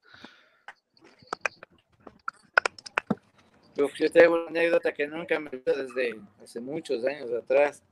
yo 3.96 4.12
tengo 4.12 4.36
una 4.36 4.48
anécdota 4.48 4.92
que 4.92 5.08
nunca 5.08 5.40
me 5.40 5.50
olvido 5.50 5.76
desde 5.76 6.20
hace 6.44 6.60
muchos 6.60 7.06
años 7.06 7.32
atrás. 7.32 7.84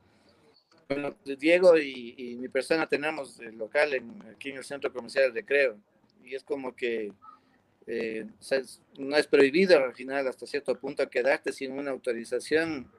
Bueno, 0.90 1.16
Diego 1.24 1.78
y, 1.78 2.38
mi 2.40 2.48
persona 2.48 2.88
tenemos 2.88 3.40
el 3.40 3.56
local 3.58 3.94
en, 3.94 4.24
aquí 4.36 4.50
en 4.50 4.58
el 4.58 4.64
Centro 4.64 4.92
Comercial 4.92 5.32
de 5.32 5.42
Recreo 5.42 5.78
y 6.24 6.36
es 6.36 6.44
como 6.44 6.76
que 6.76 7.12
eh, 7.88 8.26
no 8.98 9.16
es 9.16 9.28
prohibido 9.28 9.78
al 9.84 9.94
final 9.94 10.28
hasta 10.28 10.48
cierto 10.48 10.78
punto 10.80 11.08
quedarte 11.10 11.52
sin 11.52 11.72
una 11.72 11.92
autorización 11.92 12.90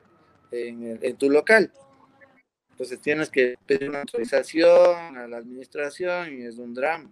en, 0.50 0.98
en 1.02 1.16
tu 1.16 1.30
local. 1.30 1.72
Entonces 2.70 3.00
tienes 3.00 3.30
que 3.30 3.56
pedir 3.66 3.88
una 3.88 4.00
autorización 4.00 5.16
a 5.16 5.26
la 5.26 5.38
administración 5.38 6.38
y 6.38 6.44
es 6.44 6.58
un 6.58 6.74
drama. 6.74 7.10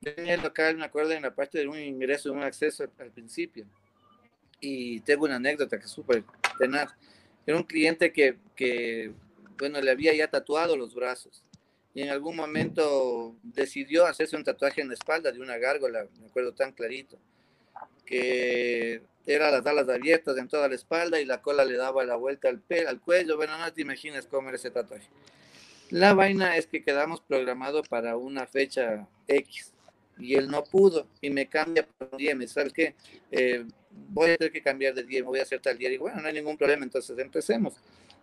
En 0.00 0.26
el 0.26 0.40
local, 0.40 0.76
me 0.76 0.84
acuerdo, 0.84 1.12
en 1.12 1.22
la 1.22 1.34
parte 1.34 1.58
de 1.58 1.68
un 1.68 1.78
ingreso, 1.78 2.30
de 2.30 2.36
un 2.36 2.42
acceso 2.42 2.84
al 2.98 3.10
principio. 3.10 3.66
Y 4.60 5.00
tengo 5.00 5.24
una 5.24 5.36
anécdota 5.36 5.78
que 5.78 5.84
es 5.84 5.90
súper 5.90 6.24
tenaz. 6.58 6.94
Era 7.46 7.56
un 7.56 7.64
cliente 7.64 8.12
que, 8.12 8.38
que, 8.56 9.12
bueno, 9.58 9.80
le 9.80 9.90
había 9.90 10.14
ya 10.14 10.28
tatuado 10.28 10.76
los 10.76 10.94
brazos. 10.94 11.44
Y 11.94 12.02
en 12.02 12.10
algún 12.10 12.34
momento 12.36 13.36
decidió 13.42 14.04
hacerse 14.06 14.36
un 14.36 14.44
tatuaje 14.44 14.80
en 14.80 14.88
la 14.88 14.94
espalda 14.94 15.30
de 15.30 15.40
una 15.40 15.56
gárgola, 15.58 16.06
me 16.20 16.26
acuerdo 16.26 16.52
tan 16.52 16.72
clarito, 16.72 17.18
que 18.04 19.02
era 19.26 19.50
las 19.50 19.64
alas 19.64 19.88
abiertas 19.88 20.36
en 20.36 20.48
toda 20.48 20.68
la 20.68 20.74
espalda 20.74 21.20
y 21.20 21.24
la 21.24 21.40
cola 21.40 21.64
le 21.64 21.76
daba 21.76 22.04
la 22.04 22.16
vuelta 22.16 22.48
al, 22.48 22.60
pelo, 22.60 22.88
al 22.88 23.00
cuello. 23.00 23.36
Bueno, 23.36 23.56
no 23.56 23.72
te 23.72 23.82
imaginas 23.82 24.26
cómo 24.26 24.48
era 24.48 24.56
ese 24.56 24.70
tatuaje. 24.70 25.08
La 25.90 26.14
vaina 26.14 26.56
es 26.56 26.66
que 26.66 26.82
quedamos 26.82 27.20
programados 27.20 27.88
para 27.88 28.16
una 28.16 28.46
fecha 28.46 29.06
X 29.28 29.72
y 30.18 30.34
él 30.34 30.48
no 30.48 30.64
pudo 30.64 31.08
y 31.20 31.30
me 31.30 31.48
cambia 31.48 31.86
por 31.86 32.08
un 32.12 32.18
día. 32.18 32.34
Me 32.34 32.46
sabes 32.48 32.72
qué, 32.72 32.94
eh, 33.30 33.64
voy 33.90 34.32
a 34.32 34.36
tener 34.36 34.52
que 34.52 34.62
cambiar 34.62 34.94
de 34.94 35.04
día, 35.04 35.20
me 35.20 35.28
voy 35.28 35.38
a 35.38 35.42
hacer 35.42 35.60
tal 35.60 35.78
día. 35.78 35.90
Y 35.90 35.96
bueno, 35.96 36.20
no 36.20 36.28
hay 36.28 36.34
ningún 36.34 36.56
problema, 36.56 36.84
entonces 36.84 37.18
empecemos. 37.18 37.74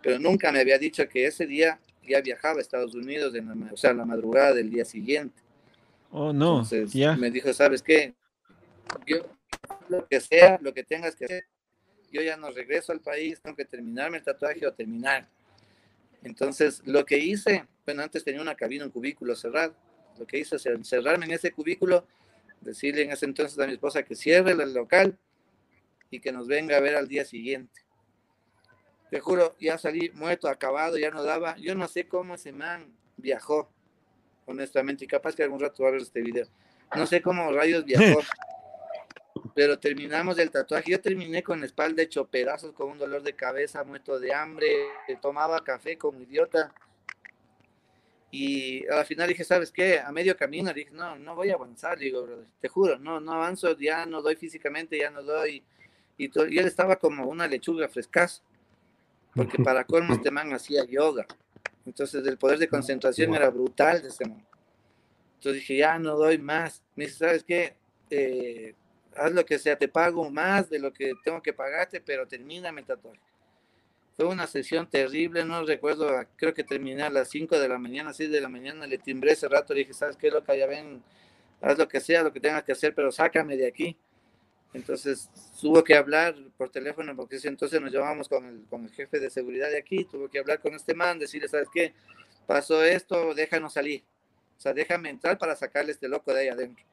Pero 0.02 0.20
nunca 0.20 0.52
me 0.52 0.60
había 0.60 0.78
dicho 0.78 1.08
que 1.08 1.26
ese 1.26 1.46
día 1.46 1.80
ya 2.08 2.22
viajaba 2.22 2.60
a 2.60 2.62
Estados 2.62 2.96
Unidos, 2.96 3.36
en 3.36 3.70
o 3.72 3.78
sea, 3.78 3.94
la 3.94 4.06
madrugada 4.06 4.54
del 4.54 4.70
día 4.70 4.86
siguiente. 4.86 5.42
Oh, 6.12 6.34
no. 6.34 6.62
Entonces 6.62 6.94
me 7.18 7.32
dijo, 7.32 7.54
¿sabes 7.54 7.82
qué? 7.82 8.14
Yo 9.06 9.26
lo 9.88 10.08
que 10.08 10.20
sea, 10.20 10.60
lo 10.62 10.74
que 10.74 10.84
tengas 10.84 11.16
que 11.16 11.26
hacer. 11.26 11.46
Yo 12.12 12.22
ya 12.22 12.36
no 12.36 12.50
regreso 12.52 12.92
al 12.92 13.00
país, 13.00 13.40
tengo 13.42 13.56
que 13.56 13.66
terminarme 13.66 14.18
el 14.18 14.24
tatuaje 14.24 14.66
o 14.68 14.74
terminar. 14.74 15.28
Entonces, 16.24 16.82
lo 16.86 17.06
que 17.06 17.18
hice, 17.18 17.66
bueno, 17.86 18.04
antes 18.04 18.24
tenía 18.24 18.42
una 18.42 18.56
cabina, 18.56 18.86
un 18.86 18.92
cubículo 18.92 19.36
cerrado. 19.36 19.74
Lo 20.20 20.28
que 20.28 20.40
hice 20.40 20.58
es 20.58 20.66
encerrarme 20.66 21.26
en 21.26 21.32
ese 21.32 21.52
cubículo, 21.52 22.06
decirle 22.60 23.04
en 23.04 23.12
ese 23.12 23.26
entonces 23.26 23.58
a 23.58 23.66
mi 23.66 23.74
esposa 23.74 24.04
que 24.04 24.16
cierre 24.16 24.52
el 24.52 24.74
local 24.74 25.18
y 26.10 26.20
que 26.20 26.32
nos 26.32 26.48
venga 26.48 26.78
a 26.78 26.82
ver 26.82 26.96
al 26.96 27.08
día 27.08 27.24
siguiente. 27.24 27.82
Te 29.12 29.20
juro, 29.20 29.58
ya 29.60 29.78
salí 29.78 30.10
muerto, 30.16 30.48
acabado, 30.48 30.98
ya 30.98 31.12
no 31.12 31.22
daba. 31.22 31.58
Yo 31.58 31.76
no 31.76 31.88
sé 31.90 32.08
cómo 32.08 32.36
ese 32.36 32.54
man 32.54 32.96
viajó, 33.18 33.70
honestamente, 34.46 35.04
y 35.04 35.08
capaz 35.08 35.36
que 35.36 35.44
algún 35.44 35.60
rato 35.60 35.84
va 35.84 35.90
a 35.90 35.92
ver 35.92 36.02
este 36.02 36.22
video. 36.22 36.48
No 36.96 37.06
sé 37.06 37.22
cómo 37.22 37.52
rayos 37.52 37.84
viajó. 37.84 38.22
pero 39.54 39.78
terminamos 39.78 40.40
el 40.40 40.50
tatuaje. 40.50 40.92
Yo 40.92 41.02
terminé 41.02 41.44
con 41.44 41.60
la 41.60 41.66
espalda 41.66 42.04
hecho 42.04 42.26
pedazos, 42.26 42.72
con 42.72 42.90
un 42.90 42.98
dolor 42.98 43.22
de 43.22 43.36
cabeza, 43.36 43.84
muerto 43.84 44.18
de 44.18 44.34
hambre, 44.34 44.68
tomaba 45.22 45.62
café 45.62 45.98
como 45.98 46.22
idiota. 46.22 46.74
Y 48.32 48.88
al 48.88 49.06
final 49.06 49.28
dije, 49.28 49.44
¿sabes 49.44 49.72
qué? 49.72 50.00
A 50.00 50.10
medio 50.14 50.38
camino 50.38 50.74
dije, 50.74 50.92
no, 50.92 51.18
no 51.18 51.36
voy 51.36 51.50
a 51.50 51.56
avanzar, 51.56 52.00
digo, 52.00 52.26
te 52.62 52.70
juro, 52.70 52.98
no, 52.98 53.20
no 53.20 53.34
avanzo, 53.34 53.78
ya 53.78 54.06
no 54.06 54.22
doy 54.22 54.38
físicamente, 54.38 54.98
ya 54.98 55.10
no 55.10 55.22
doy. 55.22 55.64
Y, 56.18 56.32
y 56.50 56.58
él 56.58 56.66
estaba 56.66 56.96
como 56.96 57.26
una 57.26 57.46
lechuga 57.46 57.90
frescaz, 57.90 58.42
porque 59.36 59.58
para 59.64 59.84
colmo 59.84 60.14
este 60.14 60.32
man 60.32 60.54
hacía 60.54 60.86
yoga. 60.86 61.26
Entonces 61.86 62.26
el 62.26 62.38
poder 62.38 62.60
de 62.60 62.68
concentración 62.68 63.34
era 63.34 63.50
brutal 63.50 64.02
de 64.02 64.10
ese 64.10 64.26
man. 64.26 64.46
Entonces 65.36 65.62
dije, 65.62 65.78
ya 65.78 65.98
no 65.98 66.16
doy 66.16 66.38
más. 66.38 66.84
Me 66.96 67.06
dice, 67.06 67.18
¿sabes 67.18 67.44
qué? 67.44 67.76
Eh, 68.10 68.76
haz 69.16 69.32
lo 69.32 69.46
que 69.46 69.58
sea, 69.58 69.78
te 69.78 69.88
pago 69.88 70.30
más 70.30 70.70
de 70.70 70.80
lo 70.80 70.94
que 70.94 71.14
tengo 71.24 71.42
que 71.42 71.54
pagarte, 71.54 72.02
pero 72.02 72.28
termíname 72.28 72.82
el 72.82 72.88
tatuaje. 72.88 73.20
Fue 74.16 74.26
una 74.26 74.46
sesión 74.46 74.88
terrible, 74.88 75.46
no 75.46 75.66
recuerdo, 75.66 76.10
creo 76.36 76.54
que 76.54 76.64
terminé 76.64 77.04
a 77.04 77.10
las 77.10 77.30
5 77.30 77.58
de 77.58 77.68
la 77.68 77.80
mañana, 77.80 78.14
6 78.14 78.30
de 78.30 78.42
la 78.42 78.50
mañana, 78.50 78.86
le 78.86 78.98
timbré 78.98 79.32
ese 79.32 79.48
rato, 79.48 79.74
le 79.74 79.80
dije, 79.80 79.94
¿sabes 79.94 80.18
qué, 80.18 80.30
loca? 80.30 80.56
Ya 80.56 80.68
ven, 80.68 81.02
haz 81.62 81.78
lo 81.78 81.88
que 81.88 82.00
sea, 82.00 82.22
lo 82.22 82.32
que 82.32 82.40
tengas 82.40 82.64
que 82.64 82.74
hacer, 82.74 82.94
pero 82.94 83.12
sácame 83.12 83.58
de 83.58 83.68
aquí. 83.68 83.98
Entonces 84.74 85.30
tuvo 85.60 85.84
que 85.84 85.96
hablar 85.96 86.36
por 86.58 86.70
teléfono, 86.70 87.16
porque 87.16 87.40
entonces 87.44 87.82
nos 87.82 87.92
llevamos 87.92 88.30
con 88.30 88.46
el, 88.46 88.66
con 88.70 88.84
el 88.86 88.92
jefe 88.92 89.20
de 89.20 89.30
seguridad 89.30 89.70
de 89.70 89.78
aquí, 89.78 90.06
tuvo 90.06 90.30
que 90.30 90.40
hablar 90.40 90.60
con 90.62 90.74
este 90.74 90.94
man, 90.94 91.20
decirle, 91.20 91.48
¿sabes 91.48 91.68
qué? 91.74 91.94
Pasó 92.48 92.84
esto, 92.84 93.34
déjanos 93.34 93.74
salir. 93.74 94.04
O 94.58 94.62
sea, 94.62 94.74
déjame 94.74 95.10
entrar 95.10 95.38
para 95.38 95.56
sacarle 95.56 95.92
este 95.92 96.08
loco 96.08 96.34
de 96.34 96.42
ahí 96.42 96.48
adentro. 96.48 96.86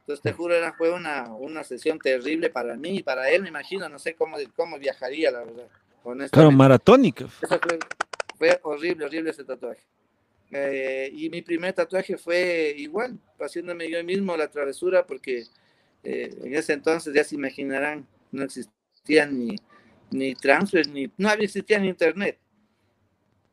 Entonces, 0.00 0.22
te 0.22 0.32
juro, 0.32 0.54
era, 0.54 0.72
fue 0.72 0.90
una, 0.90 1.32
una 1.32 1.62
sesión 1.64 1.98
terrible 1.98 2.50
para 2.50 2.76
mí 2.76 2.98
y 2.98 3.02
para 3.02 3.30
él, 3.30 3.42
me 3.42 3.48
imagino, 3.48 3.88
no 3.88 3.98
sé 3.98 4.14
cómo, 4.14 4.36
cómo 4.56 4.78
viajaría, 4.78 5.30
la 5.30 5.44
verdad. 5.44 5.68
Claro, 6.30 6.50
maratónica. 6.50 7.28
Fue, 8.36 8.58
horrible, 8.62 9.04
horrible 9.04 9.30
ese 9.30 9.44
tatuaje. 9.44 9.82
Eh, 10.50 11.10
y 11.14 11.30
mi 11.30 11.40
primer 11.42 11.72
tatuaje 11.72 12.18
fue 12.18 12.74
igual, 12.76 13.18
haciéndome 13.40 13.88
yo 13.88 14.02
mismo 14.04 14.36
la 14.36 14.48
travesura, 14.50 15.06
porque 15.06 15.44
eh, 16.02 16.34
en 16.42 16.54
ese 16.54 16.72
entonces 16.72 17.14
ya 17.14 17.24
se 17.24 17.34
imaginarán, 17.34 18.06
no 18.30 18.44
existía 18.44 19.26
ni, 19.26 19.56
ni 20.10 20.34
transfer, 20.34 20.88
ni, 20.88 21.10
no 21.16 21.28
había 21.28 21.44
existía 21.44 21.78
ni 21.78 21.88
internet. 21.88 22.38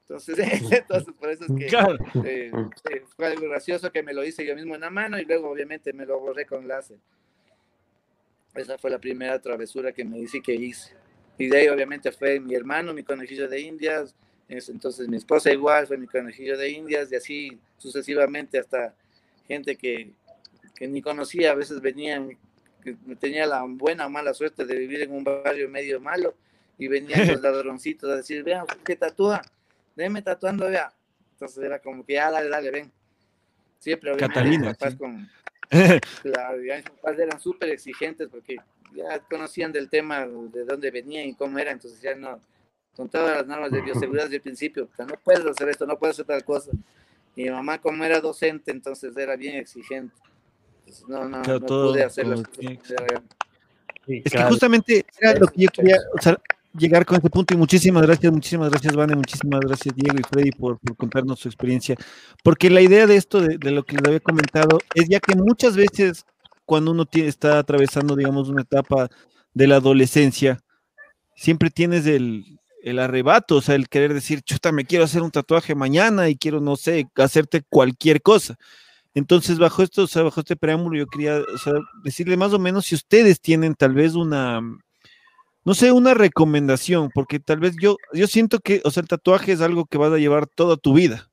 Entonces, 0.01 0.39
entonces 0.71 1.13
por 1.13 1.29
eso 1.29 1.45
es 1.45 1.51
que 1.55 1.67
eh, 2.27 2.51
eh, 2.91 3.03
fue 3.15 3.27
algo 3.27 3.47
gracioso 3.47 3.91
que 3.91 4.01
me 4.01 4.13
lo 4.13 4.25
hice 4.25 4.45
yo 4.45 4.55
mismo 4.55 4.73
en 4.75 4.81
la 4.81 4.89
mano 4.89 5.19
y 5.19 5.25
luego 5.25 5.49
obviamente 5.49 5.93
me 5.93 6.05
lo 6.05 6.19
borré 6.19 6.45
con 6.45 6.67
láser. 6.67 6.97
Esa 8.55 8.77
fue 8.79 8.89
la 8.89 8.99
primera 8.99 9.39
travesura 9.39 9.91
que 9.91 10.03
me 10.03 10.19
hice 10.19 10.41
que 10.41 10.55
hice. 10.55 10.95
Y 11.37 11.47
de 11.47 11.57
ahí 11.57 11.67
obviamente 11.67 12.11
fue 12.11 12.39
mi 12.39 12.55
hermano, 12.55 12.93
mi 12.93 13.03
conejillo 13.03 13.47
de 13.47 13.61
indias, 13.61 14.15
entonces 14.49 15.07
mi 15.07 15.17
esposa 15.17 15.51
igual 15.51 15.85
fue 15.85 15.97
mi 15.97 16.07
conejillo 16.07 16.57
de 16.57 16.71
indias 16.71 17.11
y 17.11 17.15
así 17.15 17.59
sucesivamente 17.77 18.57
hasta 18.57 18.95
gente 19.47 19.75
que, 19.75 20.11
que 20.75 20.87
ni 20.87 21.01
conocía, 21.01 21.51
a 21.51 21.55
veces 21.55 21.81
venían, 21.81 22.37
que 22.83 22.95
tenía 23.19 23.45
la 23.45 23.63
buena 23.67 24.07
o 24.07 24.09
mala 24.09 24.33
suerte 24.33 24.65
de 24.65 24.75
vivir 24.75 25.01
en 25.01 25.11
un 25.11 25.23
barrio 25.23 25.69
medio 25.69 25.99
malo 25.99 26.35
y 26.77 26.87
venían 26.87 27.27
los 27.27 27.41
ladroncitos 27.41 28.09
a 28.09 28.15
decir, 28.15 28.43
vean, 28.43 28.65
¿qué 28.83 28.95
tatúa? 28.95 29.41
déme 29.99 30.21
tatuando, 30.21 30.69
vea. 30.69 30.91
Entonces 31.33 31.63
era 31.63 31.79
como 31.79 32.05
que, 32.05 32.13
ya, 32.13 32.31
dale, 32.31 32.49
dale, 32.49 32.71
ven. 32.71 32.91
Siempre, 33.79 34.15
Catalina. 34.15 34.75
con, 34.97 35.29
claro, 36.21 36.57
mis 36.57 36.83
papás 36.83 37.19
eran 37.19 37.39
súper 37.39 37.69
exigentes 37.69 38.27
porque 38.29 38.57
ya 38.93 39.19
conocían 39.19 39.71
del 39.71 39.89
tema, 39.89 40.25
de 40.25 40.65
dónde 40.65 40.89
venía 40.89 41.23
y 41.23 41.33
cómo 41.33 41.59
era, 41.59 41.71
entonces 41.71 42.01
ya 42.01 42.15
no, 42.15 42.41
con 42.95 43.07
todas 43.07 43.37
las 43.37 43.47
normas 43.47 43.71
de 43.71 43.81
bioseguridad 43.81 44.23
desde 44.23 44.37
el 44.37 44.41
principio, 44.41 44.89
no 44.97 45.15
puedes 45.23 45.45
hacer 45.45 45.69
esto, 45.69 45.85
no 45.85 45.97
puedes 45.97 46.15
hacer 46.15 46.25
tal 46.25 46.43
cosa. 46.43 46.71
Mi 47.35 47.49
mamá, 47.49 47.79
como 47.79 48.03
era 48.03 48.19
docente, 48.19 48.71
entonces 48.71 49.15
era 49.15 49.35
bien 49.35 49.55
exigente. 49.55 50.15
No, 51.07 51.27
no, 51.27 51.41
no 51.41 51.59
pude 51.59 52.03
hacer 52.03 52.27
las 52.27 52.41
cosas. 52.43 52.73
Es 54.07 54.31
que 54.31 54.43
justamente 54.43 55.05
era 55.19 55.39
lo 55.39 55.47
que 55.47 55.63
yo 55.63 55.69
quería, 55.69 55.97
o 56.17 56.21
sea, 56.21 56.37
llegar 56.77 57.05
con 57.05 57.17
este 57.17 57.29
punto 57.29 57.53
y 57.53 57.57
muchísimas 57.57 58.03
gracias, 58.03 58.31
muchísimas 58.31 58.69
gracias, 58.69 58.95
Vane, 58.95 59.15
muchísimas 59.15 59.59
gracias, 59.61 59.95
Diego 59.95 60.17
y 60.19 60.23
Freddy, 60.23 60.51
por, 60.51 60.79
contarnos 60.97 61.39
su 61.39 61.47
experiencia. 61.47 61.95
Porque 62.43 62.69
la 62.69 62.81
idea 62.81 63.05
de 63.07 63.15
esto, 63.15 63.41
de, 63.41 63.57
lo 63.71 63.83
que 63.83 63.95
les 63.95 64.05
había 64.05 64.19
comentado, 64.19 64.79
es 64.95 65.07
ya 65.07 65.19
que 65.19 65.35
muchas 65.35 65.75
veces 65.75 66.25
cuando 66.65 66.91
uno 66.91 67.05
tiene, 67.05 67.29
está 67.29 67.59
atravesando, 67.59 68.15
digamos, 68.15 68.49
una 68.49 68.61
etapa 68.61 69.09
de 69.53 69.67
la 69.67 69.77
adolescencia, 69.77 70.59
siempre 71.35 71.69
tienes 71.69 72.05
el, 72.05 72.59
el 72.83 72.99
arrebato, 72.99 73.57
o 73.57 73.61
sea, 73.61 73.75
el 73.75 73.89
querer 73.89 74.13
decir, 74.13 74.41
chuta, 74.41 74.71
me 74.71 74.85
quiero 74.85 75.05
hacer 75.05 75.21
un 75.21 75.31
tatuaje 75.31 75.75
mañana 75.75 76.29
y 76.29 76.35
quiero, 76.35 76.61
no 76.61 76.75
sé, 76.75 77.07
hacerte 77.15 77.63
cualquier 77.67 78.21
cosa. 78.21 78.57
Entonces, 79.13 79.57
bajo 79.59 79.83
esto, 79.83 80.03
o 80.03 80.07
sea, 80.07 80.23
bajo 80.23 80.39
este 80.41 80.55
preámbulo, 80.55 80.97
yo 80.97 81.07
quería 81.07 81.41
decirle 82.03 82.37
más 82.37 82.53
o 82.53 82.59
menos 82.59 82.85
si 82.85 82.95
ustedes 82.95 83.41
tienen 83.41 83.75
tal 83.75 83.93
vez 83.93 84.15
una, 84.15 84.61
no 85.65 85.73
sé, 85.73 85.91
una 85.91 86.13
recomendación, 86.13 87.09
porque 87.13 87.39
tal 87.39 87.59
vez 87.59 87.75
yo, 87.81 87.97
yo 88.13 88.27
siento 88.27 88.59
que, 88.59 88.81
o 88.85 88.91
sea, 88.91 89.01
el 89.01 89.07
tatuaje 89.07 89.51
es 89.51 89.61
algo 89.61 89.85
que 89.85 89.97
vas 89.97 90.11
a 90.13 90.17
llevar 90.17 90.47
toda 90.47 90.77
tu 90.77 90.93
vida. 90.93 91.29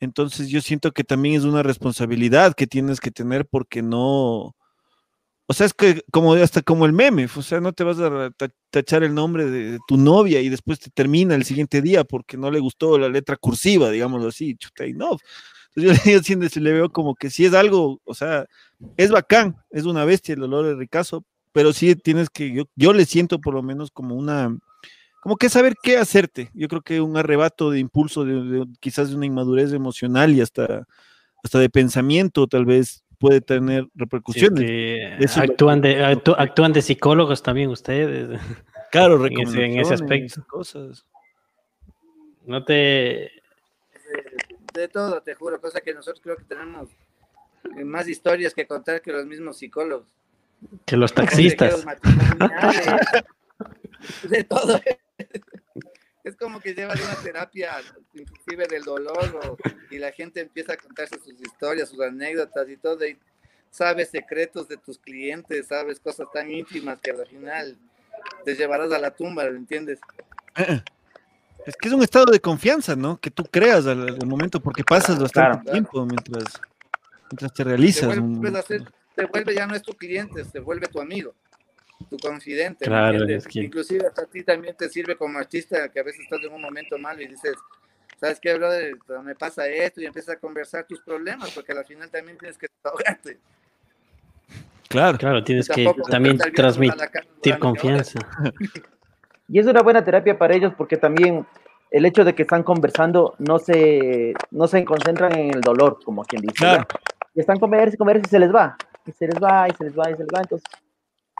Entonces 0.00 0.48
yo 0.48 0.60
siento 0.60 0.92
que 0.92 1.04
también 1.04 1.36
es 1.36 1.44
una 1.44 1.62
responsabilidad 1.62 2.54
que 2.54 2.66
tienes 2.66 3.00
que 3.00 3.12
tener 3.12 3.46
porque 3.46 3.82
no, 3.82 4.56
o 5.46 5.54
sea, 5.54 5.66
es 5.66 5.74
que 5.74 6.02
como 6.10 6.34
hasta 6.34 6.62
como 6.62 6.86
el 6.86 6.92
meme, 6.92 7.26
o 7.26 7.42
sea, 7.42 7.60
no 7.60 7.72
te 7.72 7.84
vas 7.84 7.98
a 7.98 8.30
tachar 8.70 9.02
el 9.02 9.14
nombre 9.14 9.50
de, 9.50 9.78
tu 9.86 9.98
novia 9.98 10.40
y 10.40 10.48
después 10.48 10.80
te 10.80 10.90
termina 10.90 11.34
el 11.34 11.44
siguiente 11.44 11.82
día 11.82 12.04
porque 12.04 12.36
no 12.36 12.50
le 12.50 12.58
gustó 12.58 12.98
la 12.98 13.08
letra 13.08 13.36
cursiva, 13.36 13.90
digámoslo 13.90 14.28
así, 14.28 14.56
chuta, 14.56 14.84
no. 14.94 15.18
Entonces 15.74 16.26
yo, 16.26 16.38
yo 16.38 16.60
le 16.60 16.72
veo 16.72 16.90
como 16.90 17.14
que 17.14 17.30
si 17.30 17.44
es 17.44 17.54
algo, 17.54 18.00
o 18.04 18.14
sea, 18.14 18.46
es 18.96 19.10
bacán, 19.10 19.56
es 19.70 19.84
una 19.84 20.04
bestia 20.04 20.34
el 20.34 20.42
olor 20.42 20.66
de 20.66 20.74
ricazo, 20.74 21.24
pero 21.52 21.72
sí 21.72 21.94
tienes 21.96 22.30
que, 22.30 22.52
yo, 22.52 22.64
yo 22.76 22.92
le 22.92 23.04
siento 23.04 23.40
por 23.40 23.54
lo 23.54 23.62
menos 23.62 23.90
como 23.90 24.14
una, 24.14 24.56
como 25.22 25.36
que 25.36 25.48
saber 25.48 25.74
qué 25.82 25.98
hacerte. 25.98 26.50
Yo 26.54 26.68
creo 26.68 26.82
que 26.82 27.00
un 27.00 27.16
arrebato 27.16 27.70
de 27.70 27.78
impulso, 27.78 28.24
de, 28.24 28.66
quizás 28.80 29.10
de 29.10 29.16
una 29.16 29.26
inmadurez 29.26 29.72
emocional 29.72 30.32
y 30.32 30.40
hasta, 30.40 30.86
hasta 31.42 31.58
de 31.58 31.70
pensamiento, 31.70 32.46
tal 32.46 32.64
vez 32.64 33.04
puede 33.18 33.40
tener 33.40 33.86
repercusiones. 33.94 35.38
actúan, 35.38 35.80
de, 35.80 36.04
actúan 36.04 36.72
de 36.72 36.82
psicólogos 36.82 37.42
también 37.42 37.70
ustedes. 37.70 38.40
Claro, 38.90 39.24
en 39.24 39.40
ese, 39.40 39.64
en 39.64 39.80
ese 39.80 39.94
aspecto. 39.94 40.44
Cosas. 40.46 41.06
No 42.44 42.62
te... 42.62 43.30
De, 44.72 44.88
todo, 44.88 45.22
te 45.22 45.34
juro, 45.34 45.60
cosa 45.60 45.80
que 45.80 45.94
nosotros 45.94 46.20
creo 46.22 46.36
que 46.36 46.44
tenemos 46.44 46.88
más 47.84 48.08
historias 48.08 48.54
que 48.54 48.66
contar 48.66 49.00
que 49.02 49.12
los 49.12 49.26
mismos 49.26 49.58
psicólogos. 49.58 50.06
Que 50.86 50.96
los 50.96 51.12
taxistas. 51.12 51.84
De 54.28 54.44
todo. 54.44 54.80
Es 56.24 56.36
como 56.36 56.60
que 56.60 56.74
llevas 56.74 57.00
una 57.00 57.16
terapia, 57.16 57.72
inclusive 58.14 58.66
del 58.68 58.84
dolor, 58.84 59.58
y 59.90 59.98
la 59.98 60.12
gente 60.12 60.40
empieza 60.40 60.74
a 60.74 60.76
contarse 60.76 61.18
sus 61.18 61.40
historias, 61.40 61.88
sus 61.88 62.00
anécdotas 62.00 62.68
y 62.68 62.76
todo, 62.76 63.04
y 63.06 63.18
sabes 63.70 64.10
secretos 64.10 64.68
de 64.68 64.76
tus 64.76 64.98
clientes, 64.98 65.66
sabes 65.66 65.98
cosas 65.98 66.28
tan 66.32 66.50
íntimas 66.50 67.00
que 67.00 67.10
al 67.10 67.26
final 67.26 67.76
te 68.44 68.54
llevarás 68.54 68.92
a 68.92 68.98
la 68.98 69.10
tumba, 69.10 69.44
¿lo 69.44 69.56
entiendes? 69.56 69.98
Es 71.66 71.76
que 71.76 71.88
es 71.88 71.94
un 71.94 72.02
estado 72.02 72.26
de 72.26 72.40
confianza, 72.40 72.96
¿no? 72.96 73.18
Que 73.18 73.30
tú 73.30 73.44
creas 73.44 73.86
al, 73.86 74.26
momento, 74.26 74.60
porque 74.60 74.82
pasas 74.82 75.18
bastante 75.18 75.70
tiempo 75.70 76.04
mientras, 76.04 76.60
mientras 77.30 77.52
te 77.52 77.64
realizas. 77.64 78.18
Te 79.14 79.26
vuelve, 79.26 79.54
ya 79.54 79.66
no 79.66 79.74
es 79.74 79.82
tu 79.82 79.92
cliente, 79.92 80.42
se 80.44 80.58
vuelve 80.58 80.86
tu 80.86 81.00
amigo, 81.00 81.34
tu 82.08 82.16
confidente. 82.16 82.86
Claro, 82.86 83.28
es 83.28 83.46
que... 83.46 83.60
Inclusive 83.60 84.06
a 84.06 84.24
ti 84.24 84.42
también 84.42 84.74
te 84.74 84.88
sirve 84.88 85.16
como 85.16 85.38
artista, 85.38 85.90
que 85.90 86.00
a 86.00 86.02
veces 86.02 86.22
estás 86.22 86.40
en 86.42 86.52
un 86.52 86.62
momento 86.62 86.96
malo 86.98 87.20
y 87.20 87.26
dices, 87.26 87.54
¿sabes 88.18 88.40
qué, 88.40 88.54
brother? 88.54 88.96
Me 89.22 89.34
pasa 89.34 89.66
esto 89.68 90.00
y 90.00 90.06
empiezas 90.06 90.36
a 90.36 90.38
conversar 90.38 90.86
tus 90.86 91.00
problemas, 91.00 91.50
porque 91.50 91.72
al 91.72 91.84
final 91.84 92.10
también 92.10 92.38
tienes 92.38 92.56
que 92.56 92.68
desahogarte. 92.74 93.38
Claro, 94.88 95.18
claro, 95.18 95.44
tienes 95.44 95.68
que 95.68 95.92
también 96.10 96.38
transmitir 96.38 97.58
confianza. 97.58 98.18
Y 99.48 99.58
es 99.58 99.66
una 99.66 99.82
buena 99.82 100.04
terapia 100.04 100.38
para 100.38 100.54
ellos 100.54 100.72
porque 100.76 100.96
también 100.96 101.46
el 101.90 102.06
hecho 102.06 102.24
de 102.24 102.34
que 102.34 102.42
están 102.42 102.62
conversando 102.62 103.34
no 103.38 103.58
se, 103.58 104.34
no 104.50 104.66
se 104.66 104.84
concentran 104.84 105.36
en 105.38 105.54
el 105.54 105.60
dolor, 105.60 105.98
como 106.04 106.24
quien 106.24 106.42
dice. 106.42 106.54
Claro. 106.54 106.86
Y 107.34 107.40
están 107.40 107.58
conversando 107.58 107.94
y 107.94 107.98
conversando 107.98 108.28
y 108.28 108.30
se 108.30 108.38
les 108.38 108.54
va. 108.54 108.76
Y 109.06 109.12
se 109.12 109.26
les 109.26 109.36
va, 109.36 109.68
y 109.68 109.72
se 109.72 109.84
les 109.84 109.98
va, 109.98 110.10
y 110.10 110.14
se 110.14 110.20
les 110.20 110.28
va. 110.28 110.40
Entonces, 110.40 110.64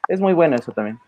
es 0.09 0.21
muy 0.21 0.33
bueno 0.33 0.57
eso 0.57 0.73
también. 0.73 0.99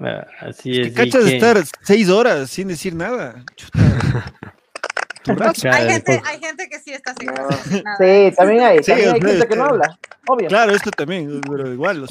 Ah, 0.00 0.26
así 0.40 0.80
es. 0.80 0.94
cachas 0.94 1.24
de 1.24 1.36
estar 1.36 1.58
seis 1.82 2.08
horas 2.08 2.50
sin 2.50 2.68
decir 2.68 2.94
nada. 2.94 3.44
hay, 5.26 5.88
gente, 5.88 6.22
hay 6.24 6.38
gente 6.40 6.68
que 6.68 6.78
sí 6.80 6.92
está 6.92 7.14
sin 7.18 7.26
nada. 7.26 7.50
Sí, 7.98 8.32
también 8.36 8.62
hay, 8.62 8.80
también 8.80 9.14
hay 9.14 9.20
gente 9.20 9.48
que 9.48 9.56
no 9.56 9.64
habla. 9.64 9.98
Obvio. 10.26 10.48
Claro, 10.48 10.72
esto 10.72 10.90
también, 10.90 11.40
pero 11.40 11.72
igual. 11.72 12.06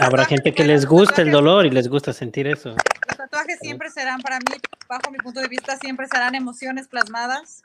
habrá 0.00 0.24
gente 0.24 0.52
que 0.52 0.64
les 0.64 0.86
gusta 0.86 1.22
el 1.22 1.30
dolor 1.30 1.66
y 1.66 1.70
les 1.70 1.88
gusta 1.88 2.12
sentir 2.12 2.46
eso. 2.46 2.70
Los 3.08 3.16
tatuajes 3.16 3.58
siempre 3.60 3.90
serán, 3.90 4.20
para 4.20 4.38
mí, 4.38 4.56
bajo 4.88 5.10
mi 5.10 5.18
punto 5.18 5.40
de 5.40 5.48
vista, 5.48 5.76
siempre 5.78 6.06
serán 6.06 6.34
emociones 6.34 6.88
plasmadas. 6.88 7.64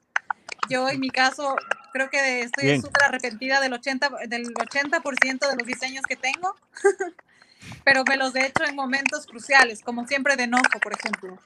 Yo, 0.70 0.88
en 0.88 1.00
mi 1.00 1.10
caso, 1.10 1.56
creo 1.92 2.10
que 2.10 2.42
estoy 2.42 2.80
súper 2.80 3.04
arrepentida 3.04 3.60
del 3.60 3.74
80%, 3.74 4.28
del 4.28 4.54
80 4.60 5.02
de 5.02 5.56
los 5.58 5.68
diseños 5.68 6.06
que 6.06 6.16
tengo, 6.16 6.56
pero 7.84 8.04
me 8.08 8.16
los 8.16 8.36
he 8.36 8.46
hecho 8.46 8.64
en 8.64 8.76
momentos 8.76 9.26
cruciales, 9.26 9.82
como 9.82 10.08
siempre 10.08 10.36
de 10.36 10.44
enojo, 10.44 10.80
por 10.82 10.94
ejemplo. 10.94 11.38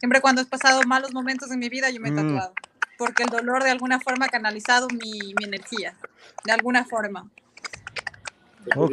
Siempre 0.00 0.22
cuando 0.22 0.40
he 0.40 0.46
pasado 0.46 0.82
malos 0.84 1.12
momentos 1.12 1.50
en 1.50 1.58
mi 1.58 1.68
vida, 1.68 1.90
yo 1.90 2.00
me 2.00 2.08
he 2.08 2.12
mm. 2.12 2.16
tatuado. 2.16 2.54
Porque 2.96 3.22
el 3.22 3.28
dolor 3.28 3.62
de 3.62 3.70
alguna 3.70 4.00
forma 4.00 4.26
ha 4.26 4.28
canalizado 4.28 4.88
mi, 4.88 5.34
mi 5.38 5.44
energía. 5.44 5.94
De 6.44 6.52
alguna 6.52 6.86
forma. 6.86 7.30
Oh, 8.76 8.88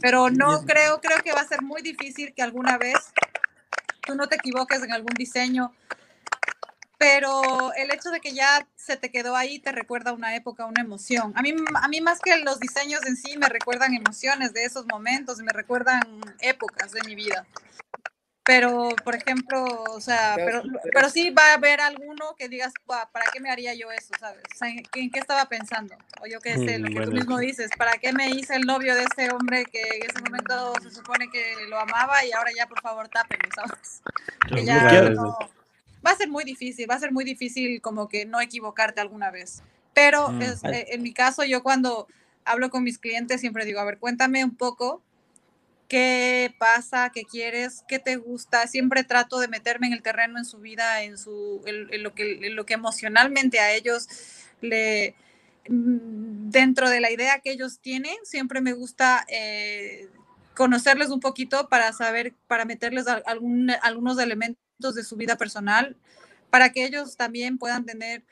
Pero 0.00 0.30
no 0.30 0.64
creo, 0.64 1.00
creo 1.00 1.18
que 1.22 1.32
va 1.32 1.40
a 1.40 1.46
ser 1.46 1.62
muy 1.62 1.82
difícil 1.82 2.32
que 2.34 2.42
alguna 2.42 2.78
vez 2.78 2.96
tú 4.04 4.14
no 4.14 4.28
te 4.28 4.36
equivoques 4.36 4.82
en 4.82 4.92
algún 4.92 5.14
diseño. 5.14 5.72
Pero 6.98 7.72
el 7.74 7.92
hecho 7.92 8.10
de 8.10 8.20
que 8.20 8.32
ya 8.32 8.66
se 8.76 8.96
te 8.96 9.10
quedó 9.10 9.36
ahí 9.36 9.58
te 9.58 9.72
recuerda 9.72 10.12
una 10.12 10.34
época, 10.36 10.66
una 10.66 10.80
emoción. 10.80 11.32
A 11.36 11.42
mí, 11.42 11.54
a 11.74 11.88
mí 11.88 12.00
más 12.00 12.20
que 12.20 12.36
los 12.38 12.60
diseños 12.60 13.04
en 13.06 13.16
sí 13.16 13.36
me 13.36 13.48
recuerdan 13.48 13.94
emociones 13.94 14.52
de 14.52 14.64
esos 14.64 14.86
momentos, 14.86 15.38
me 15.38 15.52
recuerdan 15.52 16.02
épocas 16.40 16.92
de 16.92 17.02
mi 17.02 17.14
vida 17.16 17.46
pero 18.44 18.90
por 19.04 19.14
ejemplo, 19.14 19.64
o 19.90 20.00
sea, 20.00 20.34
pero, 20.36 20.62
pero 20.92 21.08
sí 21.08 21.30
va 21.30 21.50
a 21.50 21.54
haber 21.54 21.80
alguno 21.80 22.34
que 22.36 22.48
digas, 22.48 22.72
¿para 22.86 23.26
qué 23.32 23.40
me 23.40 23.50
haría 23.50 23.74
yo 23.74 23.90
eso? 23.92 24.12
¿Sabes? 24.18 24.42
¿en, 24.94 25.10
qué 25.10 25.18
estaba 25.18 25.46
pensando? 25.48 25.94
O 26.20 26.26
yo 26.26 26.40
qué 26.40 26.54
sé, 26.54 26.78
lo 26.78 26.88
que 26.88 27.06
tú 27.06 27.12
mismo 27.12 27.38
dices, 27.38 27.70
¿para 27.78 27.98
qué 27.98 28.12
me 28.12 28.30
hice 28.30 28.56
el 28.56 28.62
novio 28.62 28.94
de 28.96 29.04
ese 29.04 29.32
hombre 29.32 29.64
que 29.66 29.80
en 29.80 30.10
ese 30.10 30.20
momento 30.20 30.72
se 30.82 30.90
supone 30.90 31.30
que 31.30 31.54
lo 31.68 31.78
amaba 31.78 32.24
y 32.24 32.32
ahora 32.32 32.50
ya 32.56 32.66
por 32.66 32.80
favor 32.80 33.08
tápenme, 33.08 33.48
¿sabes? 33.54 34.02
Que 34.48 34.64
ya 34.64 35.10
no, 35.10 35.38
va 36.04 36.10
a 36.10 36.16
ser 36.16 36.28
muy 36.28 36.44
difícil, 36.44 36.90
va 36.90 36.96
a 36.96 37.00
ser 37.00 37.12
muy 37.12 37.24
difícil 37.24 37.80
como 37.80 38.08
que 38.08 38.26
no 38.26 38.40
equivocarte 38.40 39.00
alguna 39.00 39.30
vez. 39.30 39.62
Pero 39.94 40.30
mm. 40.30 40.42
es, 40.42 40.64
eh, 40.64 40.86
en 40.90 41.02
mi 41.02 41.12
caso, 41.12 41.44
yo 41.44 41.62
cuando 41.62 42.08
hablo 42.44 42.70
con 42.70 42.82
mis 42.82 42.98
clientes 42.98 43.40
siempre 43.40 43.64
digo, 43.64 43.78
a 43.80 43.84
ver, 43.84 43.98
cuéntame 43.98 44.44
un 44.44 44.56
poco 44.56 45.00
qué 45.92 46.54
pasa, 46.56 47.10
qué 47.12 47.24
quieres, 47.24 47.84
qué 47.86 47.98
te 47.98 48.16
gusta. 48.16 48.66
Siempre 48.66 49.04
trato 49.04 49.38
de 49.40 49.48
meterme 49.48 49.88
en 49.88 49.92
el 49.92 50.00
terreno, 50.00 50.38
en 50.38 50.46
su 50.46 50.56
vida, 50.56 51.02
en, 51.02 51.18
su, 51.18 51.62
lo, 51.66 52.14
que, 52.14 52.48
lo 52.50 52.64
que 52.64 52.72
emocionalmente 52.74 53.60
a 53.60 53.72
ellos 53.74 54.08
le... 54.62 55.14
Mm, 55.68 56.48
dentro 56.48 56.88
de 56.88 57.00
la 57.00 57.10
idea 57.10 57.40
que 57.40 57.50
ellos 57.50 57.78
tienen, 57.78 58.16
siempre 58.24 58.62
me 58.62 58.72
gusta 58.72 59.26
eh, 59.28 60.08
conocerles 60.54 61.10
un 61.10 61.20
poquito 61.20 61.68
para 61.68 61.92
saber, 61.92 62.32
para 62.46 62.64
meterles 62.64 63.06
algún, 63.06 63.70
algunos 63.82 64.18
elementos 64.18 64.94
de 64.94 65.04
su 65.04 65.16
vida 65.16 65.36
personal, 65.36 65.94
para 66.48 66.72
que 66.72 66.86
ellos 66.86 67.18
también 67.18 67.58
puedan 67.58 67.84
tener, 67.84 68.22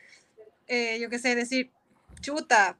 eh, 0.66 0.98
yo 0.98 1.10
qué 1.10 1.18
sé, 1.18 1.34
decir, 1.34 1.70
chuta, 2.22 2.78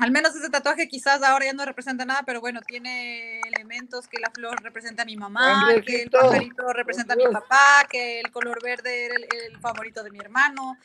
al 0.00 0.10
menos 0.10 0.34
ese 0.34 0.50
tatuaje 0.50 0.88
quizás 0.88 1.22
ahora 1.22 1.46
ya 1.46 1.52
no 1.52 1.64
representa 1.64 2.04
nada, 2.04 2.22
pero 2.26 2.40
bueno, 2.40 2.60
tiene 2.62 3.40
elementos 3.40 4.08
que 4.08 4.18
la 4.18 4.30
flor 4.30 4.60
representa 4.62 5.02
a 5.02 5.06
mi 5.06 5.16
mamá, 5.16 5.68
que 5.86 6.02
el 6.02 6.10
pajarito 6.10 6.72
representa 6.72 7.14
a 7.14 7.16
mi 7.16 7.26
papá, 7.32 7.86
que 7.88 8.20
el 8.20 8.32
color 8.32 8.60
verde 8.62 9.06
era 9.06 9.14
el, 9.14 9.56
favorito 9.58 10.02
de 10.02 10.10
mi 10.10 10.18
hermano, 10.18 10.76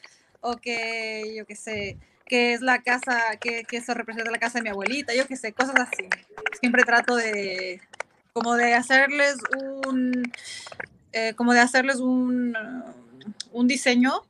o 0.41 0.57
que 0.57 1.34
yo 1.36 1.45
qué 1.45 1.56
sé, 1.56 1.98
que 2.26 2.53
es 2.53 2.61
la 2.61 2.84
casa, 2.84 3.38
que, 3.41 3.64
que, 3.64 3.77
eso 3.77 3.95
representa 3.95 4.30
la 4.30 4.38
casa 4.38 4.60
de 4.60 4.64
mi 4.64 4.69
abuelita, 4.69 5.15
yo 5.15 5.27
qué 5.27 5.36
sé, 5.36 5.53
cosas 5.53 5.76
así. 5.76 6.07
Siempre 6.60 6.84
trato 6.84 7.15
de, 7.15 7.81
como 8.31 8.56
de 8.56 8.76
hacerles 8.76 9.38
un, 9.88 10.31
eh, 11.14 11.34
como 11.34 11.53
de 11.53 11.61
hacerles 11.61 11.98
un, 11.98 12.56
un 13.52 13.68
diseño 13.68 14.22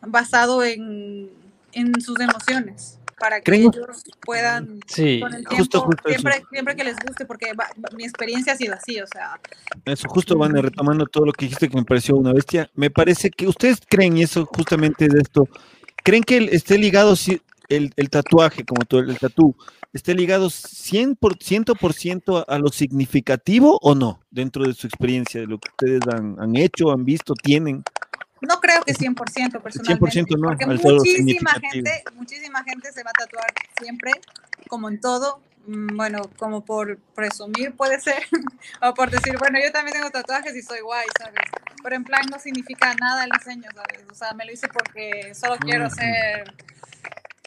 basado 0.00 0.64
en, 0.64 1.30
en 1.72 2.00
sus 2.00 2.18
emociones 2.18 2.95
para 3.18 3.40
que 3.40 3.54
ellos 3.54 3.74
puedan 4.20 4.80
sí, 4.86 5.20
con 5.20 5.32
el 5.34 5.46
tiempo, 5.46 5.88
siempre, 6.04 6.42
siempre 6.50 6.76
que 6.76 6.84
les 6.84 6.96
guste, 6.96 7.24
porque 7.24 7.52
mi 7.96 8.04
experiencia 8.04 8.52
ha 8.52 8.56
sido 8.56 8.74
así, 8.74 9.00
o 9.00 9.06
sea. 9.06 9.40
Eso, 9.84 10.08
justo 10.08 10.36
van 10.36 10.54
retomando 10.54 11.06
todo 11.06 11.26
lo 11.26 11.32
que 11.32 11.46
dijiste 11.46 11.68
que 11.68 11.76
me 11.76 11.84
pareció 11.84 12.16
una 12.16 12.32
bestia. 12.32 12.70
Me 12.74 12.90
parece 12.90 13.30
que 13.30 13.46
ustedes 13.46 13.80
creen 13.88 14.18
eso 14.18 14.44
justamente 14.46 15.08
de 15.08 15.20
esto. 15.20 15.48
¿Creen 16.04 16.22
que 16.22 16.38
esté 16.52 16.78
ligado 16.78 17.14
el, 17.68 17.92
el 17.96 18.10
tatuaje, 18.10 18.64
como 18.64 18.84
todo 18.84 19.00
el, 19.00 19.18
tatú, 19.18 19.56
esté 19.92 20.14
ligado 20.14 20.48
100%, 20.48 21.78
por 21.78 21.92
ciento 21.94 22.44
a 22.48 22.58
lo 22.58 22.68
significativo 22.68 23.78
o 23.82 23.94
no 23.94 24.20
dentro 24.30 24.64
de 24.64 24.74
su 24.74 24.86
experiencia, 24.86 25.40
de 25.40 25.46
lo 25.46 25.58
que 25.58 25.70
ustedes 25.70 26.00
han, 26.14 26.36
han 26.38 26.54
hecho, 26.56 26.92
han 26.92 27.04
visto, 27.04 27.34
tienen? 27.34 27.82
No 28.40 28.60
creo 28.60 28.82
que 28.82 28.92
100% 28.92 29.62
personalmente. 29.62 30.20
100% 30.22 30.38
no, 30.38 30.48
porque 30.48 30.66
muchísima 30.66 31.52
gente, 31.52 32.04
muchísima 32.14 32.64
gente 32.64 32.92
se 32.92 33.02
va 33.02 33.10
a 33.10 33.24
tatuar 33.24 33.46
siempre, 33.80 34.12
como 34.68 34.88
en 34.88 35.00
todo. 35.00 35.40
Mm, 35.66 35.96
bueno, 35.96 36.22
como 36.38 36.64
por 36.64 36.98
presumir 37.14 37.74
puede 37.74 38.00
ser, 38.00 38.22
o 38.82 38.94
por 38.94 39.10
decir, 39.10 39.36
bueno, 39.38 39.58
yo 39.62 39.72
también 39.72 39.96
tengo 39.96 40.10
tatuajes 40.10 40.54
y 40.54 40.62
soy 40.62 40.80
guay, 40.80 41.06
¿sabes? 41.18 41.34
Pero 41.82 41.96
en 41.96 42.04
plan 42.04 42.22
no 42.30 42.38
significa 42.38 42.94
nada 42.94 43.24
el 43.24 43.30
diseño, 43.30 43.68
¿sabes? 43.74 44.04
O 44.10 44.14
sea, 44.14 44.32
me 44.34 44.44
lo 44.44 44.52
hice 44.52 44.68
porque 44.68 45.34
solo 45.34 45.56
quiero 45.56 45.90
ser, 45.90 46.54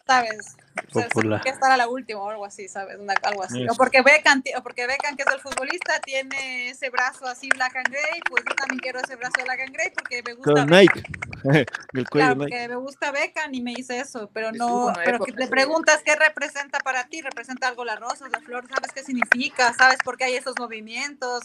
¿sabes? 0.06 0.58
Popular. 0.92 1.42
que 1.42 1.50
estar 1.50 1.72
a 1.72 1.78
la 1.78 1.88
última 1.88 2.22
o 2.22 2.30
algo 2.30 2.46
así, 2.46 2.68
¿sabes? 2.68 2.98
algo 3.24 3.44
así. 3.44 3.68
O 3.70 3.76
porque 3.76 4.02
Beckham, 4.02 4.44
o 4.58 4.64
porque 4.64 4.88
Beckham, 4.88 5.16
que 5.16 5.24
es 5.24 5.34
el 5.34 5.40
futbolista, 5.40 6.00
tiene 6.02 6.70
ese 6.70 6.90
brazo 6.90 7.26
así 7.28 7.50
black 7.50 7.76
and 7.76 7.90
gray, 7.90 8.22
pues 8.30 8.44
yo 8.48 8.56
también 8.56 8.80
quiero 8.80 9.00
ese 9.00 9.16
brazo 9.16 9.34
black 9.44 9.62
and 9.62 9.74
gray 9.74 9.92
porque 9.92 10.24
me 10.26 10.34
gusta. 10.34 10.66
Nike. 10.66 11.04
el 11.44 12.10
cuello 12.10 12.10
claro, 12.10 12.38
porque 12.38 12.68
me 12.68 12.76
gusta 12.76 13.12
Beckham 13.12 13.54
y 13.54 13.62
me 13.62 13.74
dice 13.74 14.00
eso, 14.00 14.30
pero 14.34 14.52
no, 14.52 14.92
pero 15.04 15.20
que 15.20 15.32
te 15.32 15.48
preguntas 15.48 16.02
qué 16.04 16.16
representa 16.16 16.80
para 16.80 17.06
ti, 17.06 17.22
representa 17.22 17.68
algo 17.68 17.86
la 17.86 17.96
rosa, 17.96 18.28
la 18.30 18.40
flor, 18.42 18.68
¿sabes 18.68 18.92
qué 18.94 19.04
significa? 19.04 19.74
¿Sabes 19.74 20.00
por 20.04 20.18
qué 20.18 20.26
hay 20.26 20.36
esos 20.36 20.56
movimientos? 20.60 21.44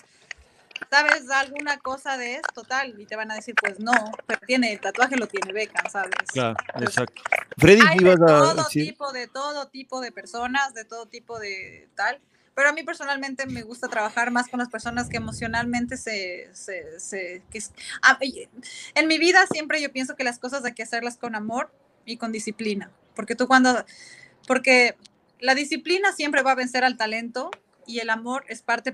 ¿Sabes 0.90 1.30
alguna 1.30 1.78
cosa 1.78 2.16
de 2.16 2.36
esto 2.36 2.62
tal? 2.62 2.98
Y 3.00 3.06
te 3.06 3.16
van 3.16 3.30
a 3.30 3.34
decir, 3.34 3.54
pues 3.60 3.80
no, 3.80 3.92
pero 4.26 4.40
tiene, 4.46 4.72
el 4.72 4.80
tatuaje 4.80 5.16
lo 5.16 5.26
tiene 5.26 5.52
Beckham, 5.52 5.90
¿sabes? 5.90 6.14
Claro, 6.32 6.56
exacto. 6.80 7.22
Freddy, 7.58 7.80
hay 7.86 7.98
de 7.98 8.16
todo 8.16 8.66
tipo, 8.66 9.12
de 9.12 9.28
todo 9.28 9.68
tipo 9.68 10.00
de 10.00 10.12
personas, 10.12 10.74
de 10.74 10.84
todo 10.84 11.06
tipo 11.06 11.38
de 11.38 11.88
tal. 11.94 12.20
Pero 12.54 12.68
a 12.68 12.72
mí 12.72 12.84
personalmente 12.84 13.46
me 13.46 13.62
gusta 13.62 13.88
trabajar 13.88 14.30
más 14.30 14.48
con 14.48 14.60
las 14.60 14.68
personas 14.68 15.08
que 15.08 15.16
emocionalmente 15.16 15.96
se... 15.96 16.50
se, 16.52 17.00
se 17.00 17.42
que, 17.50 17.60
en 18.94 19.08
mi 19.08 19.18
vida 19.18 19.44
siempre 19.50 19.82
yo 19.82 19.92
pienso 19.92 20.14
que 20.14 20.22
las 20.22 20.38
cosas 20.38 20.64
hay 20.64 20.72
que 20.72 20.84
hacerlas 20.84 21.16
con 21.16 21.34
amor 21.34 21.72
y 22.04 22.16
con 22.16 22.30
disciplina. 22.30 22.90
Porque 23.16 23.34
tú 23.34 23.48
cuando... 23.48 23.84
Porque 24.46 24.96
la 25.40 25.54
disciplina 25.54 26.12
siempre 26.12 26.42
va 26.42 26.52
a 26.52 26.56
vencer 26.56 26.84
al 26.84 26.96
talento 26.96 27.50
y 27.86 28.00
el 28.00 28.10
amor 28.10 28.44
es 28.48 28.62
parte 28.62 28.92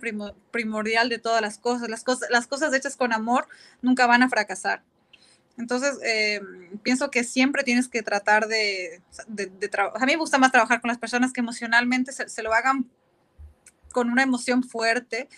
primordial 0.51 1.09
de 1.09 1.19
todas 1.19 1.43
las 1.43 1.59
cosas. 1.59 1.89
Las, 1.89 2.05
cosas. 2.05 2.31
las 2.31 2.47
cosas 2.47 2.73
hechas 2.75 2.97
con 2.97 3.13
amor 3.13 3.47
nunca 3.83 4.07
van 4.07 4.23
a 4.23 4.29
fracasar. 4.29 4.83
Entonces, 5.61 5.99
eh, 6.03 6.41
pienso 6.83 7.11
que 7.11 7.23
siempre 7.23 7.63
tienes 7.63 7.89
que 7.89 8.03
tratar 8.03 8.49
de, 8.49 9.03
de, 9.27 9.47
trabajar. 9.69 10.03
A 10.03 10.07
mí 10.07 10.13
me 10.13 10.19
gusta 10.19 10.39
más 10.39 10.53
trabajar 10.53 10.81
con 10.81 10.89
las 10.89 10.99
personas 10.99 11.33
que 11.33 11.41
emocionalmente 11.41 12.13
se, 12.13 12.43
lo 12.43 12.53
hagan 12.55 12.89
con 13.93 14.09
una 14.09 14.23
emoción 14.23 14.63
fuerte, 14.63 15.29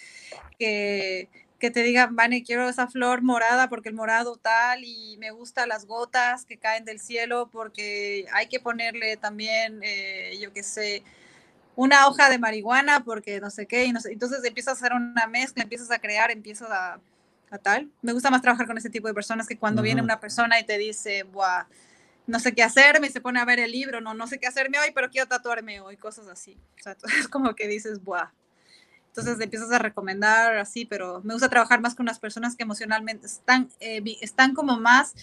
que, 0.59 1.29
que 1.59 1.70
te 1.70 1.83
digan, 1.83 2.15
Vane, 2.15 2.45
quiero 2.45 2.69
esa 2.69 2.87
flor 2.87 3.23
morada 3.23 3.69
porque 3.69 3.89
el 3.89 3.97
morado 3.97 4.37
tal, 4.37 4.85
y 4.85 5.16
me 5.19 5.33
gustan 5.33 5.69
las 5.69 5.87
gotas 5.87 6.45
que 6.45 6.57
caen 6.57 6.85
del 6.85 7.01
cielo 7.01 7.49
porque 7.51 8.27
hay 8.33 8.47
que 8.49 8.61
ponerle 8.61 9.16
también, 9.16 9.81
eh, 9.83 10.39
yo 10.41 10.53
qué 10.53 10.62
sé, 10.62 11.03
una 11.74 12.07
hoja 12.07 12.28
de 12.28 12.39
marihuana 12.39 13.05
porque 13.05 13.40
no 13.40 13.51
sé 13.51 13.66
qué, 13.66 13.85
y 13.85 13.93
no 13.93 14.01
sé, 14.01 14.12
entonces 14.12 14.44
empiezas 14.44 14.74
a 14.74 14.77
hacer 14.77 14.93
una 14.93 15.27
mezcla, 15.27 15.62
empiezas 15.62 15.90
a 15.90 15.99
crear, 15.99 16.31
empiezas 16.31 16.70
a, 16.70 17.01
a 17.51 17.59
tal. 17.59 17.90
Me 18.03 18.12
gusta 18.12 18.31
más 18.31 18.43
trabajar 18.43 18.66
con 18.66 18.78
ese 18.78 18.90
tipo 18.90 19.09
de 19.09 19.15
personas 19.15 19.47
que 19.47 19.59
cuando 19.59 19.82
viene 19.82 20.03
una 20.03 20.20
persona 20.20 20.59
y 20.61 20.65
te 20.65 20.78
dice, 20.78 21.23
Buah, 21.24 21.66
no 22.27 22.40
sé 22.40 22.55
qué 22.55 22.62
hacerme, 22.62 23.09
y 23.09 23.11
se 23.11 23.20
pone 23.20 23.40
a 23.40 23.44
ver 23.44 23.59
el 23.59 23.73
libro, 23.73 24.01
no, 24.01 24.15
no 24.15 24.27
sé 24.27 24.39
qué 24.39 24.47
hacerme 24.47 24.78
hoy, 24.78 24.93
pero 24.94 25.11
quiero 25.11 25.28
tatuarme 25.28 25.81
hoy, 25.81 25.97
cosas 25.97 26.28
así. 26.28 26.59
O 26.78 26.82
sea, 26.82 26.97
es 27.19 27.28
como 27.28 27.55
que 27.55 27.69
dices, 27.69 28.03
Buah. 28.03 28.31
Entonces 29.09 29.39
empiezas 29.40 29.70
a 29.73 29.78
recomendar 29.78 30.57
así, 30.57 30.86
pero 30.86 31.20
me 31.23 31.35
gusta 31.35 31.51
trabajar 31.51 31.82
más 31.82 31.94
con 31.94 32.07
las 32.07 32.19
personas 32.19 32.57
que 32.57 32.62
emocionalmente 32.62 33.27
están, 33.27 33.69
eh, 33.78 34.03
están 34.23 34.55
como 34.55 34.78
más 34.78 35.15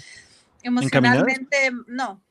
emocionalmente, 0.61 1.71
no, 1.88 2.21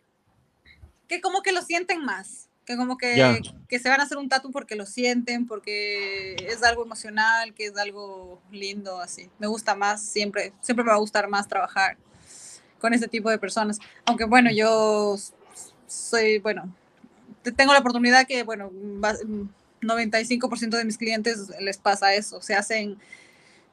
que 1.09 1.21
como 1.21 1.43
que 1.43 1.51
lo 1.51 1.63
sienten 1.63 2.05
más 2.05 2.48
que 2.69 2.77
como 2.77 2.99
que, 2.99 3.41
que, 3.67 3.79
se 3.79 3.89
van 3.89 3.99
a 3.99 4.03
hacer 4.03 4.19
un 4.19 4.29
tatu 4.29 4.51
porque 4.51 4.77
lo 4.77 4.85
sienten, 4.85 5.47
porque 5.47 6.35
es 6.35 6.63
algo 6.63 6.85
emocional, 6.85 7.55
que 7.55 7.65
es 7.65 7.77
algo 7.79 8.43
lindo, 8.53 9.01
así. 9.01 9.31
Me 9.39 9.47
gusta 9.47 9.75
más, 9.75 10.03
siempre, 10.03 10.53
siempre 10.61 10.85
me 10.85 10.91
va 10.91 10.97
a 10.97 11.01
gustar 11.01 11.31
más 11.31 11.49
trabajar 11.49 11.97
con 12.79 12.93
ese 12.93 13.09
tipo 13.09 13.31
de 13.31 13.39
personas. 13.39 13.79
Aunque 14.05 14.25
bueno, 14.25 14.51
yo 14.53 15.17
soy, 15.87 16.41
bueno, 16.41 16.71
tengo 17.57 17.73
la 17.73 17.79
oportunidad 17.79 18.27
que, 18.27 18.43
bueno, 18.43 18.71
95% 19.81 20.77
de 20.77 20.85
mis 20.85 20.99
clientes 20.99 21.49
les 21.61 21.79
pasa 21.79 22.13
eso, 22.13 22.43
se 22.43 22.55
hacen, 22.55 22.99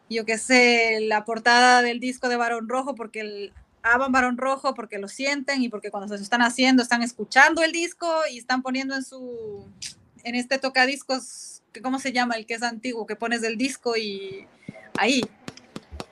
yo 0.10 0.24
qué 0.24 0.38
sé, 0.38 1.02
la 1.02 1.26
portada 1.26 1.82
del 1.82 2.00
disco 2.00 2.30
de 2.30 2.38
Barón 2.38 2.70
Rojo 2.70 2.96
porque 2.96 3.20
el 3.20 3.54
aman 3.86 4.12
Barón 4.12 4.38
Rojo 4.38 4.74
porque 4.74 4.98
lo 4.98 5.08
sienten 5.08 5.62
y 5.62 5.70
porque 5.70 5.92
cuando 5.92 6.18
se 6.18 6.22
están 6.22 6.42
haciendo 6.42 6.82
están 6.82 7.04
escuchando 7.04 7.62
el 7.62 7.72
disco 7.72 8.12
y 8.32 8.40
están 8.40 8.62
poniendo 8.62 8.96
en 8.96 9.04
su, 9.04 9.68
en 10.24 10.36
este 10.36 10.58
tocadiscos, 10.58 11.62
¿cómo 11.84 12.00
se 12.00 12.12
llama? 12.12 12.36
El 12.36 12.46
que 12.46 12.56
es 12.56 12.64
antiguo, 12.64 13.06
que 13.06 13.16
pones 13.16 13.44
el 13.44 13.58
disco 13.58 13.96
y 13.96 14.48
ahí. 14.98 15.22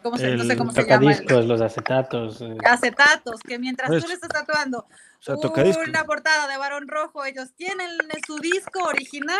¿Cómo 0.03 0.17
se, 0.17 0.35
no 0.35 0.43
sé 0.43 0.57
cómo 0.57 0.71
se 0.71 0.84
llama. 0.85 1.11
los 1.27 1.61
acetatos. 1.61 2.41
Eh. 2.41 2.57
Acetatos, 2.65 3.39
que 3.41 3.57
mientras 3.57 3.89
tú 3.89 4.07
le 4.07 4.13
estás 4.13 4.30
tatuando 4.30 4.85
una 5.88 6.03
portada 6.05 6.47
de 6.47 6.57
Barón 6.57 6.88
Rojo, 6.88 7.23
ellos 7.25 7.53
tienen 7.55 7.89
su 8.27 8.38
disco 8.39 8.84
original 8.84 9.39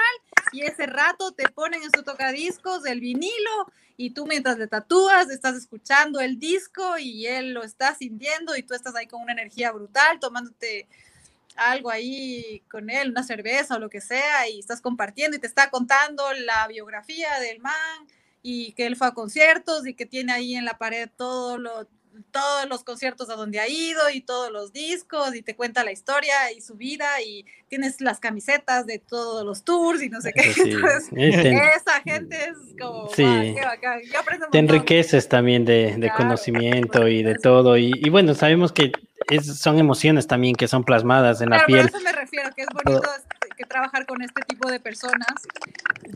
y 0.52 0.62
ese 0.62 0.86
rato 0.86 1.34
te 1.34 1.50
ponen 1.50 1.84
en 1.84 1.92
su 1.94 2.04
tocadiscos 2.04 2.86
el 2.86 3.02
vinilo 3.02 3.68
y 3.98 4.12
tú 4.12 4.26
mientras 4.26 4.58
le 4.58 4.68
tatúas 4.68 5.30
estás 5.30 5.56
escuchando 5.56 6.20
el 6.20 6.40
disco 6.40 6.98
y 6.98 7.28
él 7.28 7.54
lo 7.54 7.64
está 7.64 7.94
sintiendo 7.96 8.56
y 8.56 8.64
tú 8.64 8.74
estás 8.74 8.96
ahí 8.96 9.08
con 9.08 9.22
una 9.22 9.34
energía 9.34 9.72
brutal 9.72 10.20
tomándote 10.20 10.88
algo 11.56 11.92
ahí 11.92 12.64
con 12.72 12.90
él, 12.90 13.12
una 13.12 13.24
cerveza 13.24 13.76
o 13.76 13.80
lo 13.80 13.90
que 13.90 14.02
sea 14.02 14.48
y 14.50 14.60
estás 14.60 14.82
compartiendo 14.82 15.38
y 15.38 15.40
te 15.40 15.48
está 15.48 15.70
contando 15.70 16.24
la 16.34 16.68
biografía 16.68 17.40
del 17.40 17.60
man 17.60 18.08
y 18.44 18.74
que 18.74 18.86
él 18.86 18.96
fue 18.96 19.08
a 19.08 19.14
conciertos 19.14 19.88
y 19.88 19.96
que 19.96 20.06
tiene 20.06 20.34
ahí 20.34 20.56
en 20.56 20.66
la 20.66 20.78
pared 20.78 21.10
todo 21.16 21.58
lo 21.58 21.88
todos 22.32 22.70
los 22.70 22.84
conciertos 22.84 23.30
a 23.30 23.36
donde 23.36 23.60
ha 23.60 23.68
ido 23.68 24.10
y 24.14 24.22
todos 24.22 24.52
los 24.52 24.72
discos 24.72 25.36
y 25.36 25.42
te 25.42 25.56
cuenta 25.56 25.84
la 25.84 25.92
historia 25.92 26.52
y 26.56 26.62
su 26.62 26.76
vida 26.76 27.06
y 27.26 27.46
tienes 27.70 28.02
las 28.02 28.20
camisetas 28.20 28.86
de 28.86 29.00
todos 29.00 29.44
los 29.46 29.64
tours 29.64 30.02
y 30.02 30.10
no 30.10 30.22
sé 30.22 30.32
qué. 30.34 30.42
esa 31.76 32.02
gente 32.04 32.38
es 32.38 32.58
como, 32.80 33.10
sí. 33.10 33.56
te 34.52 34.60
enriqueces 34.60 35.28
también 35.28 35.66
de, 35.66 36.12
conocimiento 36.16 37.08
y 37.08 37.24
de 37.24 37.36
todo. 37.36 37.78
Y, 37.78 38.10
bueno, 38.10 38.34
sabemos 38.36 38.72
que 38.72 38.92
son 39.42 39.80
emociones 39.80 40.28
también 40.28 40.56
que 40.56 40.68
son 40.68 40.84
plasmadas 40.84 41.42
en 41.42 41.50
la 41.50 41.66
piel. 41.66 41.80
A 41.80 41.84
eso 41.86 42.00
me 42.02 42.12
refiero, 42.12 42.50
que 42.56 42.64
es 42.64 42.68
bonito 42.84 43.10
que 43.56 43.66
trabajar 43.66 44.06
con 44.06 44.22
este 44.22 44.42
tipo 44.44 44.70
de 44.70 44.80
personas 44.80 45.34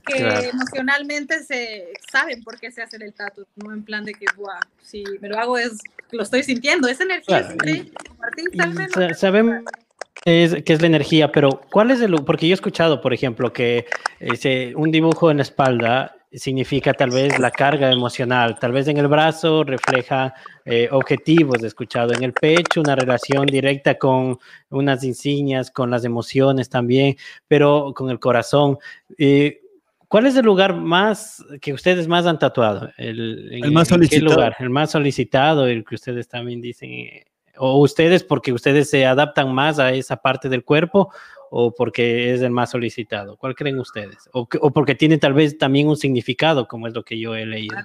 que 0.05 0.49
emocionalmente 0.49 1.43
se 1.43 1.93
saben 2.11 2.43
por 2.43 2.59
qué 2.59 2.71
se 2.71 2.81
hacen 2.81 3.01
el 3.01 3.13
tatu, 3.13 3.45
no 3.55 3.73
en 3.73 3.83
plan 3.83 4.03
de 4.05 4.13
que, 4.13 4.25
Buah, 4.35 4.59
si 4.81 5.03
me 5.21 5.29
lo 5.29 5.37
hago 5.37 5.57
es, 5.57 5.77
lo 6.11 6.23
estoy 6.23 6.43
sintiendo, 6.43 6.87
esa 6.87 7.03
energía 7.03 7.39
es 7.39 9.19
sabemos 9.19 9.61
que 10.23 10.63
es 10.65 10.81
la 10.81 10.87
energía, 10.87 11.31
pero 11.31 11.61
¿cuál 11.71 11.91
es 11.91 12.01
el, 12.01 12.15
porque 12.25 12.47
yo 12.47 12.53
he 12.53 12.55
escuchado, 12.55 13.01
por 13.01 13.13
ejemplo, 13.13 13.53
que 13.53 13.85
ese, 14.19 14.73
un 14.75 14.91
dibujo 14.91 15.31
en 15.31 15.37
la 15.37 15.43
espalda 15.43 16.17
significa 16.31 16.93
tal 16.93 17.11
vez 17.11 17.39
la 17.39 17.51
carga 17.51 17.91
emocional, 17.91 18.59
tal 18.59 18.71
vez 18.71 18.87
en 18.87 18.97
el 18.97 19.07
brazo 19.07 19.63
refleja 19.63 20.33
eh, 20.65 20.89
objetivos, 20.91 21.63
he 21.63 21.67
escuchado, 21.67 22.13
en 22.13 22.23
el 22.23 22.33
pecho 22.33 22.81
una 22.81 22.95
relación 22.95 23.45
directa 23.45 23.95
con 23.95 24.37
unas 24.69 25.03
insignias, 25.03 25.71
con 25.71 25.89
las 25.89 26.03
emociones 26.03 26.69
también, 26.69 27.15
pero 27.47 27.93
con 27.95 28.09
el 28.09 28.19
corazón. 28.19 28.77
Eh, 29.17 29.61
¿Cuál 30.07 30.25
es 30.25 30.35
el 30.37 30.45
lugar 30.45 30.73
más 30.73 31.43
que 31.61 31.73
ustedes 31.73 32.07
más 32.07 32.25
han 32.25 32.39
tatuado? 32.39 32.89
El, 32.97 33.61
más 33.71 33.89
solicitado. 33.89 34.35
lugar? 34.35 34.55
El 34.59 34.69
más 34.69 34.91
solicitado, 34.91 35.67
el 35.67 35.83
que 35.83 35.95
ustedes 35.95 36.29
también 36.29 36.61
dicen, 36.61 36.91
o 37.57 37.79
ustedes 37.81 38.23
porque 38.23 38.53
ustedes 38.53 38.89
se 38.89 39.05
adaptan 39.05 39.53
más 39.53 39.79
a 39.79 39.91
esa 39.91 40.17
parte 40.17 40.49
del 40.49 40.63
cuerpo 40.63 41.11
o 41.49 41.73
porque 41.73 42.33
es 42.33 42.41
el 42.41 42.51
más 42.51 42.71
solicitado? 42.71 43.37
¿Cuál 43.37 43.55
creen 43.55 43.79
ustedes? 43.79 44.29
O, 44.33 44.47
porque 44.47 44.95
tiene 44.95 45.17
tal 45.17 45.33
vez 45.33 45.57
también 45.57 45.87
un 45.87 45.97
significado, 45.97 46.67
como 46.67 46.87
es 46.87 46.93
lo 46.93 47.03
que 47.03 47.19
yo 47.19 47.35
he 47.35 47.45
leído. 47.45 47.77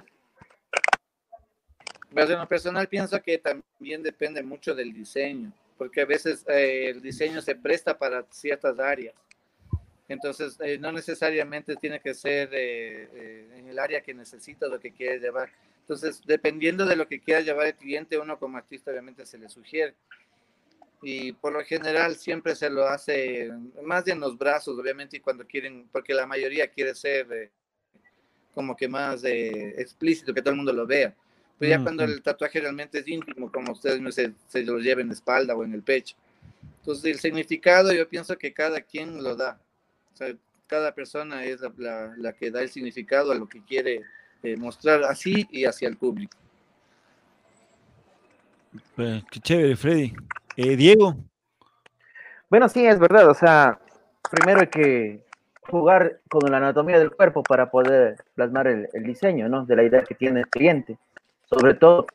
Pues 2.13 2.29
en 2.29 2.39
lo 2.39 2.47
personal 2.47 2.89
pienso 2.89 3.21
que 3.23 3.39
también 3.39 4.03
depende 4.03 4.43
mucho 4.43 4.75
del 4.75 4.93
diseño, 4.93 5.51
porque 5.79 6.03
a 6.03 6.07
veces 6.07 6.45
eh, 6.49 6.91
el 6.91 7.01
diseño 7.01 7.41
se 7.41 7.55
presta 7.55 7.97
para 7.97 8.25
ciertas 8.31 8.79
áreas. 8.79 9.15
Entonces, 10.09 10.59
eh, 10.61 10.77
no 10.79 10.93
necesariamente 10.93 11.75
tiene 11.77 12.01
que 12.01 12.13
ser 12.13 12.51
eh, 12.53 13.49
en 13.57 13.69
el 13.69 13.79
área 13.79 14.03
que 14.03 14.13
necesita 14.13 14.67
lo 14.67 14.79
que 14.79 14.93
quiere 14.93 15.19
llevar. 15.19 15.49
Entonces, 15.93 16.23
dependiendo 16.25 16.87
de 16.87 16.97
lo 16.97 17.07
que 17.07 17.21
quiera 17.21 17.41
llevar 17.41 17.67
el 17.67 17.75
cliente, 17.75 18.19
uno 18.19 18.39
como 18.39 18.57
artista 18.57 18.91
obviamente 18.91 19.27
se 19.27 19.39
le 19.39 19.49
sugiere 19.49 19.95
y 21.03 21.33
por 21.33 21.53
lo 21.53 21.65
general 21.65 22.15
siempre 22.15 22.55
se 22.55 22.71
lo 22.71 22.87
hace 22.87 23.51
más 23.83 24.07
en 24.07 24.21
los 24.21 24.39
brazos, 24.39 24.79
obviamente, 24.79 25.17
y 25.17 25.21
cuando 25.21 25.45
quieren, 25.45 25.89
porque 25.91 26.15
la 26.15 26.27
mayoría 26.27 26.69
quiere 26.69 26.95
ser 26.95 27.27
eh, 27.33 27.51
como 28.55 28.77
que 28.77 28.87
más 28.87 29.25
eh, 29.25 29.75
explícito, 29.79 30.33
que 30.33 30.41
todo 30.41 30.51
el 30.51 30.59
mundo 30.59 30.73
lo 30.73 30.87
vea. 30.87 31.15
Pero 31.59 31.71
ya 31.71 31.83
cuando 31.83 32.05
el 32.05 32.23
tatuaje 32.23 32.61
realmente 32.61 33.01
es 33.01 33.09
íntimo, 33.09 33.51
como 33.51 33.73
ustedes 33.73 34.15
se, 34.15 34.33
se 34.47 34.63
lo 34.63 34.79
lleven 34.79 35.03
en 35.03 35.09
la 35.09 35.15
espalda 35.15 35.55
o 35.57 35.65
en 35.65 35.75
el 35.75 35.83
pecho. 35.83 36.17
Entonces, 36.79 37.05
el 37.05 37.19
significado 37.19 37.93
yo 37.93 38.09
pienso 38.09 38.39
que 38.39 38.53
cada 38.53 38.81
quien 38.81 39.23
lo 39.23 39.35
da. 39.35 39.61
O 40.13 40.17
sea, 40.17 40.35
cada 40.69 40.95
persona 40.95 41.45
es 41.45 41.61
la, 41.79 42.15
la, 42.17 42.33
que 42.33 42.51
da 42.51 42.63
el 42.63 42.71
significado 42.71 43.33
a 43.33 43.35
lo 43.35 43.49
que 43.49 43.63
quiere 43.65 44.03
eh, 44.43 44.57
mostrar 44.57 45.03
así 45.05 45.47
y 45.51 45.65
hacia 45.65 45.89
el 45.89 45.97
público. 45.97 46.37
Pues, 48.97 49.23
qué 49.31 49.41
chévere, 49.41 49.77
Freddy. 49.77 50.13
Eh, 50.57 50.77
Diego. 50.77 51.17
Bueno, 52.49 52.69
sí, 52.69 52.85
es 52.87 52.99
verdad. 52.99 53.29
O 53.29 53.35
sea, 53.35 53.79
primero 54.31 54.61
hay 54.61 54.67
que 54.67 55.25
jugar 55.63 56.21
con 56.29 56.51
la 56.51 56.59
anatomía 56.59 56.99
del 56.99 57.11
cuerpo 57.11 57.43
para 57.43 57.71
poder 57.71 58.17
plasmar 58.35 58.67
el, 58.67 58.89
diseño, 59.05 59.49
¿no? 59.49 59.65
De 59.65 59.77
la 59.77 59.85
idea 59.85 60.03
que 60.03 60.15
tiene 60.15 60.41
el 60.41 60.49
cliente, 60.49 60.99
sobre 61.45 61.75
todo. 61.75 62.07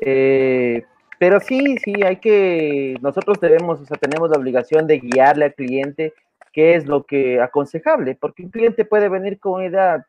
Eh, 0.00 0.84
pero 1.18 1.38
sí, 1.40 1.76
sí, 1.78 2.02
hay 2.02 2.16
que, 2.16 2.96
nosotros 3.00 3.38
debemos, 3.40 3.80
o 3.80 3.86
sea, 3.86 3.96
tenemos 3.96 4.30
la 4.30 4.36
obligación 4.36 4.86
de 4.86 4.98
guiarle 4.98 5.46
al 5.46 5.54
cliente 5.54 6.12
qué 6.52 6.74
es 6.74 6.86
lo 6.86 7.04
que 7.04 7.40
aconsejable, 7.40 8.16
porque 8.16 8.42
un 8.42 8.50
cliente 8.50 8.84
puede 8.84 9.08
venir 9.08 9.38
con 9.38 9.54
una 9.54 9.66
idea 9.66 10.06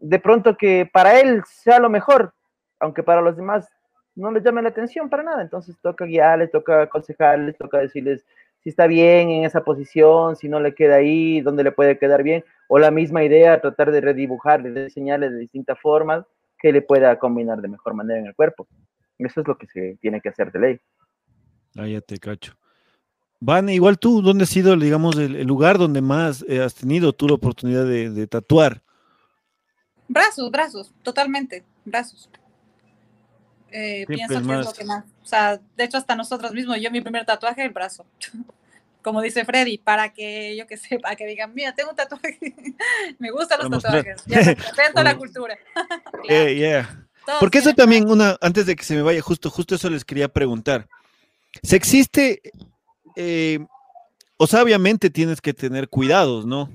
de 0.00 0.18
pronto 0.18 0.56
que 0.56 0.88
para 0.92 1.20
él 1.20 1.42
sea 1.46 1.78
lo 1.78 1.88
mejor, 1.90 2.32
aunque 2.80 3.02
para 3.02 3.20
los 3.20 3.36
demás 3.36 3.68
no 4.14 4.32
les 4.32 4.42
llame 4.42 4.62
la 4.62 4.70
atención 4.70 5.08
para 5.08 5.22
nada. 5.22 5.42
Entonces 5.42 5.76
toca 5.80 6.04
guiarles, 6.04 6.50
toca 6.50 6.82
aconsejarles, 6.82 7.56
toca 7.56 7.78
decirles 7.78 8.24
si 8.60 8.70
está 8.70 8.86
bien 8.86 9.30
en 9.30 9.44
esa 9.44 9.62
posición, 9.62 10.34
si 10.34 10.48
no 10.48 10.58
le 10.60 10.74
queda 10.74 10.96
ahí, 10.96 11.40
dónde 11.40 11.62
le 11.62 11.72
puede 11.72 11.98
quedar 11.98 12.24
bien, 12.24 12.44
o 12.66 12.78
la 12.78 12.90
misma 12.90 13.22
idea, 13.22 13.60
tratar 13.60 13.92
de 13.92 14.00
redibujar, 14.00 14.62
de 14.62 14.84
diseñarle 14.84 15.30
de 15.30 15.38
distintas 15.38 15.78
formas 15.80 16.24
que 16.58 16.72
le 16.72 16.82
pueda 16.82 17.16
combinar 17.18 17.60
de 17.60 17.68
mejor 17.68 17.94
manera 17.94 18.18
en 18.18 18.26
el 18.26 18.34
cuerpo. 18.34 18.66
Eso 19.16 19.40
es 19.40 19.46
lo 19.46 19.56
que 19.56 19.68
se 19.68 19.96
tiene 20.00 20.20
que 20.20 20.30
hacer 20.30 20.50
de 20.50 20.58
ley. 20.58 20.80
Ah, 21.76 21.86
cacho. 22.20 22.54
Van, 23.40 23.68
igual 23.68 24.00
tú, 24.00 24.20
¿dónde 24.20 24.42
ha 24.44 24.46
sido, 24.46 24.76
digamos, 24.76 25.16
el, 25.16 25.46
lugar 25.46 25.78
donde 25.78 26.00
más 26.00 26.44
eh, 26.48 26.60
has 26.60 26.74
tenido 26.74 27.12
tú 27.12 27.28
la 27.28 27.34
oportunidad 27.34 27.84
de 27.84 28.26
tatuar? 28.26 28.82
Brazos, 30.08 30.50
brazos, 30.50 30.90
totalmente, 31.02 31.64
brazos. 31.84 32.30
Eh, 33.70 34.06
pienso 34.08 34.34
que 34.34 34.58
es 34.58 34.66
lo 34.66 34.72
que 34.72 34.84
más. 34.84 35.04
O 35.22 35.26
sea, 35.26 35.60
de 35.76 35.84
hecho, 35.84 35.98
hasta 35.98 36.16
nosotros 36.16 36.52
mismos, 36.52 36.80
yo 36.80 36.90
mi 36.90 37.00
primer 37.00 37.26
tatuaje, 37.26 37.62
el 37.62 37.70
brazo. 37.70 38.06
Como 39.02 39.22
dice 39.22 39.44
Freddy, 39.44 39.78
para 39.78 40.12
que 40.12 40.56
yo 40.56 40.66
que 40.66 40.76
sepa, 40.76 41.14
que 41.14 41.26
digan, 41.26 41.54
mira, 41.54 41.74
tengo 41.74 41.90
un 41.90 41.96
tatuaje. 41.96 42.38
Me 43.18 43.30
gustan 43.30 43.60
los 43.60 43.82
tatuajes. 43.82 44.22
Ya 44.26 44.40
represento 44.40 45.02
la 45.02 45.16
cultura. 45.18 45.58
Eh, 46.28 46.84
Porque 47.38 47.58
eso 47.58 47.74
también, 47.74 48.10
una, 48.10 48.36
antes 48.40 48.66
de 48.66 48.74
que 48.74 48.84
se 48.84 48.94
me 48.94 49.02
vaya, 49.02 49.20
justo, 49.20 49.50
justo 49.50 49.74
eso 49.74 49.90
les 49.90 50.04
quería 50.04 50.28
preguntar. 50.28 50.88
Si 51.62 51.76
existe, 51.76 52.40
eh, 53.16 53.60
o 54.36 54.46
sea, 54.46 54.62
obviamente 54.62 55.10
tienes 55.10 55.40
que 55.40 55.52
tener 55.52 55.88
cuidados, 55.88 56.46
¿no? 56.46 56.70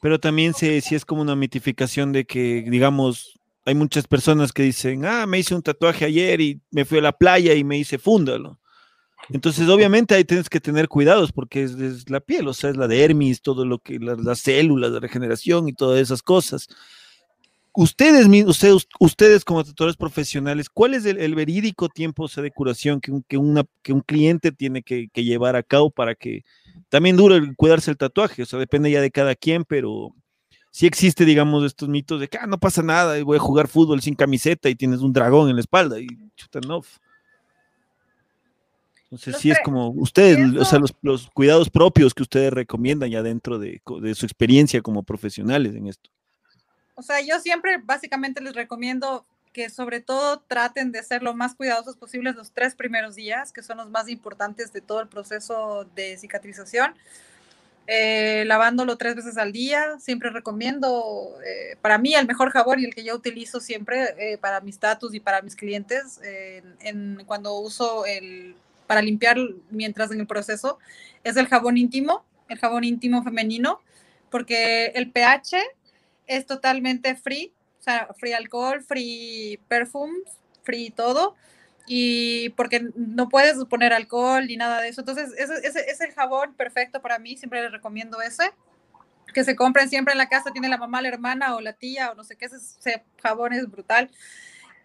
Pero 0.00 0.20
también 0.20 0.54
si, 0.54 0.80
si 0.80 0.94
es 0.94 1.04
como 1.04 1.22
una 1.22 1.36
mitificación 1.36 2.12
de 2.12 2.24
que, 2.24 2.64
digamos, 2.68 3.38
hay 3.64 3.74
muchas 3.74 4.06
personas 4.06 4.52
que 4.52 4.62
dicen, 4.62 5.04
ah, 5.04 5.26
me 5.26 5.38
hice 5.38 5.54
un 5.54 5.62
tatuaje 5.62 6.06
ayer 6.06 6.40
y 6.40 6.60
me 6.70 6.84
fui 6.84 6.98
a 6.98 7.02
la 7.02 7.12
playa 7.12 7.54
y 7.54 7.64
me 7.64 7.76
hice 7.76 7.98
fúndalo. 7.98 8.58
Entonces, 9.30 9.68
obviamente 9.68 10.14
ahí 10.14 10.24
tienes 10.24 10.48
que 10.48 10.60
tener 10.60 10.88
cuidados 10.88 11.32
porque 11.32 11.64
es, 11.64 12.08
la 12.08 12.20
piel, 12.20 12.48
o 12.48 12.54
sea, 12.54 12.70
es 12.70 12.76
la 12.78 12.88
dermis, 12.88 13.42
todo 13.42 13.66
lo 13.66 13.78
que, 13.78 13.98
las 13.98 14.38
células 14.38 14.92
de 14.92 15.00
regeneración 15.00 15.68
y 15.68 15.74
todas 15.74 16.00
esas 16.00 16.22
cosas. 16.22 16.68
Ustedes, 17.74 18.26
ustedes, 18.46 18.88
ustedes 18.98 19.44
como 19.44 19.62
tatuadores 19.62 19.96
profesionales, 19.96 20.70
¿cuál 20.70 20.94
es 20.94 21.04
el, 21.04 21.34
verídico 21.34 21.90
tiempo 21.90 22.26
de 22.26 22.50
curación 22.50 23.00
que 23.00 23.12
un, 23.12 23.22
que, 23.22 23.36
una, 23.36 23.64
que 23.82 23.92
un 23.92 24.00
cliente 24.00 24.50
tiene 24.50 24.82
que, 24.82 25.08
que, 25.12 25.24
llevar 25.24 25.56
a 25.56 25.62
cabo 25.62 25.90
para 25.90 26.14
que 26.14 26.44
también 26.88 27.16
dure 27.16 27.54
cuidarse 27.56 27.90
el 27.90 27.96
tatuaje? 27.96 28.42
O 28.42 28.46
sea, 28.46 28.58
depende 28.58 28.90
ya 28.90 29.00
de 29.00 29.10
cada 29.10 29.34
quien, 29.34 29.64
pero 29.64 30.14
si 30.70 30.86
existe, 30.86 31.24
digamos, 31.24 31.64
estos 31.64 31.88
mitos 31.88 32.20
de 32.20 32.28
que 32.28 32.38
ah, 32.38 32.46
no 32.46 32.58
pasa 32.58 32.82
nada, 32.82 33.18
y 33.18 33.22
voy 33.22 33.36
a 33.36 33.40
jugar 33.40 33.68
fútbol 33.68 34.00
sin 34.00 34.14
camiseta 34.14 34.68
y 34.68 34.74
tienes 34.74 35.00
un 35.00 35.12
dragón 35.12 35.48
en 35.48 35.56
la 35.56 35.60
espalda 35.60 35.98
y 35.98 36.06
chuta, 36.36 36.60
no. 36.60 36.82
Entonces, 39.10 39.38
sí 39.38 39.50
es 39.50 39.58
como 39.64 39.88
ustedes, 39.88 40.54
o 40.56 40.64
sea, 40.66 40.78
los, 41.00 41.30
cuidados 41.30 41.70
propios 41.70 42.12
que 42.12 42.22
ustedes 42.22 42.52
recomiendan 42.52 43.10
ya 43.10 43.22
dentro 43.22 43.58
de, 43.58 43.80
de 44.02 44.14
su 44.14 44.26
experiencia 44.26 44.82
como 44.82 45.02
profesionales 45.02 45.74
en 45.74 45.86
esto. 45.86 46.10
O 46.94 47.02
sea, 47.02 47.20
yo 47.22 47.38
siempre 47.40 47.78
básicamente 47.82 48.42
les 48.42 48.54
recomiendo 48.54 49.24
que 49.52 49.70
sobre 49.70 50.00
todo 50.00 50.40
traten 50.40 50.92
de 50.92 51.02
ser 51.02 51.22
lo 51.22 51.34
más 51.34 51.54
cuidadosos 51.54 51.96
posibles 51.96 52.36
los 52.36 52.52
tres 52.52 52.74
primeros 52.74 53.14
días, 53.14 53.52
que 53.52 53.62
son 53.62 53.78
los 53.78 53.90
más 53.90 54.08
importantes 54.08 54.72
de 54.72 54.80
todo 54.80 55.00
el 55.00 55.08
proceso 55.08 55.86
de 55.94 56.16
cicatrización. 56.18 56.94
Eh, 57.90 58.44
lavándolo 58.44 58.98
tres 58.98 59.14
veces 59.14 59.38
al 59.38 59.50
día. 59.50 59.98
Siempre 59.98 60.28
recomiendo, 60.28 61.38
eh, 61.42 61.76
para 61.80 61.96
mí, 61.96 62.14
el 62.14 62.26
mejor 62.26 62.50
jabón 62.50 62.80
y 62.80 62.84
el 62.84 62.94
que 62.94 63.02
yo 63.02 63.14
utilizo 63.14 63.60
siempre 63.60 64.14
eh, 64.18 64.36
para 64.36 64.60
mis 64.60 64.74
status 64.74 65.14
y 65.14 65.20
para 65.20 65.40
mis 65.40 65.56
clientes, 65.56 66.20
en, 66.80 67.24
cuando 67.24 67.58
uso 67.58 68.04
el, 68.04 68.54
para 68.86 69.00
limpiar 69.00 69.38
mientras 69.70 70.10
en 70.10 70.20
el 70.20 70.26
proceso, 70.26 70.78
es 71.24 71.38
el 71.38 71.46
jabón 71.46 71.78
íntimo, 71.78 72.26
el 72.50 72.58
jabón 72.58 72.84
íntimo 72.84 73.22
femenino, 73.22 73.80
porque 74.30 74.86
el 74.94 75.10
pH 75.10 75.56
es 76.26 76.44
totalmente 76.44 77.16
free, 77.16 77.52
free 78.18 78.32
alcohol, 78.32 78.82
free 78.82 79.60
perfumes, 79.68 80.38
free 80.62 80.90
todo 80.90 81.34
y 81.88 82.50
porque 82.50 82.86
no 82.94 83.30
puedes 83.30 83.56
poner 83.64 83.94
alcohol 83.94 84.46
ni 84.46 84.56
nada 84.56 84.80
de 84.82 84.88
eso. 84.88 85.00
Entonces, 85.00 85.32
ese, 85.38 85.90
es 85.90 86.00
el 86.02 86.12
jabón 86.12 86.52
perfecto 86.54 87.00
para 87.00 87.18
mí, 87.18 87.36
siempre 87.36 87.62
les 87.62 87.72
recomiendo 87.72 88.20
ese. 88.20 88.52
Que 89.32 89.42
se 89.42 89.56
compren 89.56 89.88
siempre 89.88 90.12
en 90.12 90.18
la 90.18 90.28
casa, 90.28 90.52
tiene 90.52 90.68
la 90.68 90.76
mamá, 90.76 91.02
la 91.02 91.08
hermana 91.08 91.54
o 91.54 91.60
la 91.60 91.72
tía 91.72 92.10
o 92.10 92.14
no 92.14 92.24
sé 92.24 92.36
qué, 92.36 92.46
ese, 92.46 93.04
jabón 93.22 93.54
es 93.54 93.70
brutal. 93.70 94.10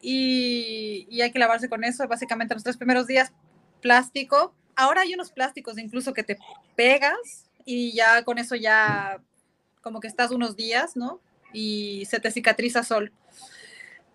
Y, 0.02 1.08
y, 1.10 1.22
hay 1.22 1.32
que 1.32 1.40
lavarse 1.40 1.70
con 1.70 1.84
eso, 1.84 2.08
básicamente 2.08 2.54
los 2.54 2.64
tres 2.64 2.78
primeros 2.78 3.08
días, 3.08 3.34
plástico. 3.82 4.54
Ahora 4.76 5.02
hay 5.02 5.14
unos 5.14 5.32
plásticos 5.32 5.78
incluso 5.78 6.14
que 6.14 6.24
te 6.24 6.38
pegas 6.76 7.50
y 7.66 7.94
ya 7.94 8.24
con 8.24 8.38
eso 8.38 8.56
ya 8.56 9.22
como 9.82 10.00
que 10.00 10.08
estás 10.08 10.32
unos 10.32 10.56
días, 10.56 10.96
¿no? 10.96 11.22
Y 11.54 12.06
se 12.06 12.20
te 12.20 12.32
cicatriza 12.32 12.84
sol 12.84 13.12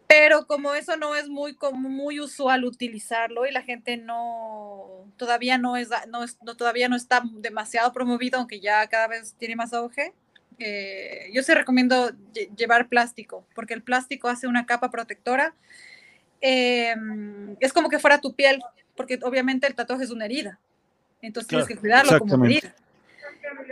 pero 0.08 0.46
como 0.46 0.74
eso 0.74 0.96
no 0.96 1.14
es 1.14 1.28
muy 1.28 1.56
muy 1.74 2.18
usual 2.18 2.64
utilizarlo 2.64 3.46
y 3.46 3.52
la 3.52 3.60
gente 3.60 3.98
no 3.98 5.04
todavía 5.18 5.58
no 5.58 5.76
es, 5.76 5.90
no, 6.08 6.56
todavía 6.56 6.88
no 6.88 6.96
está 6.96 7.22
demasiado 7.34 7.92
promovido 7.92 8.38
aunque 8.38 8.58
ya 8.58 8.86
cada 8.88 9.06
vez 9.06 9.34
tiene 9.38 9.54
más 9.54 9.74
auge 9.74 10.14
eh, 10.58 11.30
yo 11.34 11.42
sí 11.42 11.52
recomiendo 11.52 12.10
llevar 12.56 12.88
plástico 12.88 13.46
porque 13.54 13.74
el 13.74 13.82
plástico 13.82 14.28
hace 14.28 14.46
una 14.46 14.64
capa 14.64 14.90
protectora 14.90 15.54
em, 16.40 17.54
es 17.60 17.74
como 17.74 17.90
que 17.90 17.98
fuera 17.98 18.18
tu 18.18 18.34
piel 18.34 18.62
porque 18.96 19.20
obviamente 19.22 19.66
el 19.68 19.76
tatuaje 19.76 20.02
es 20.02 20.10
una 20.10 20.24
herida. 20.24 20.58
Entonces 21.22 21.48
tienes 21.48 21.68
que 21.68 21.76
cuidarlo 21.76 22.18
como 22.18 22.44
herida 22.44 22.74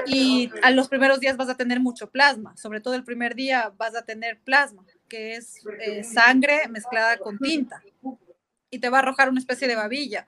y 0.07 0.51
a 0.63 0.71
los 0.71 0.89
primeros 0.89 1.21
días 1.21 1.37
vas 1.37 1.49
a 1.49 1.57
tener 1.57 1.81
mucho 1.81 2.11
plasma 2.11 2.57
sobre 2.57 2.81
todo 2.81 2.95
el 2.95 3.05
primer 3.05 3.35
día 3.35 3.73
vas 3.77 3.95
a 3.95 4.03
tener 4.03 4.39
plasma 4.39 4.85
que 5.09 5.37
es 5.37 5.65
eh, 5.81 6.03
sangre 6.05 6.69
mezclada 6.69 7.19
con 7.19 7.39
tinta 7.39 7.83
y 8.71 8.79
te 8.79 8.91
va 8.91 8.99
a 8.99 9.01
arrojar 9.01 9.29
una 9.29 9.41
especie 9.41 9.69
de 9.69 9.77
babilla. 9.77 10.27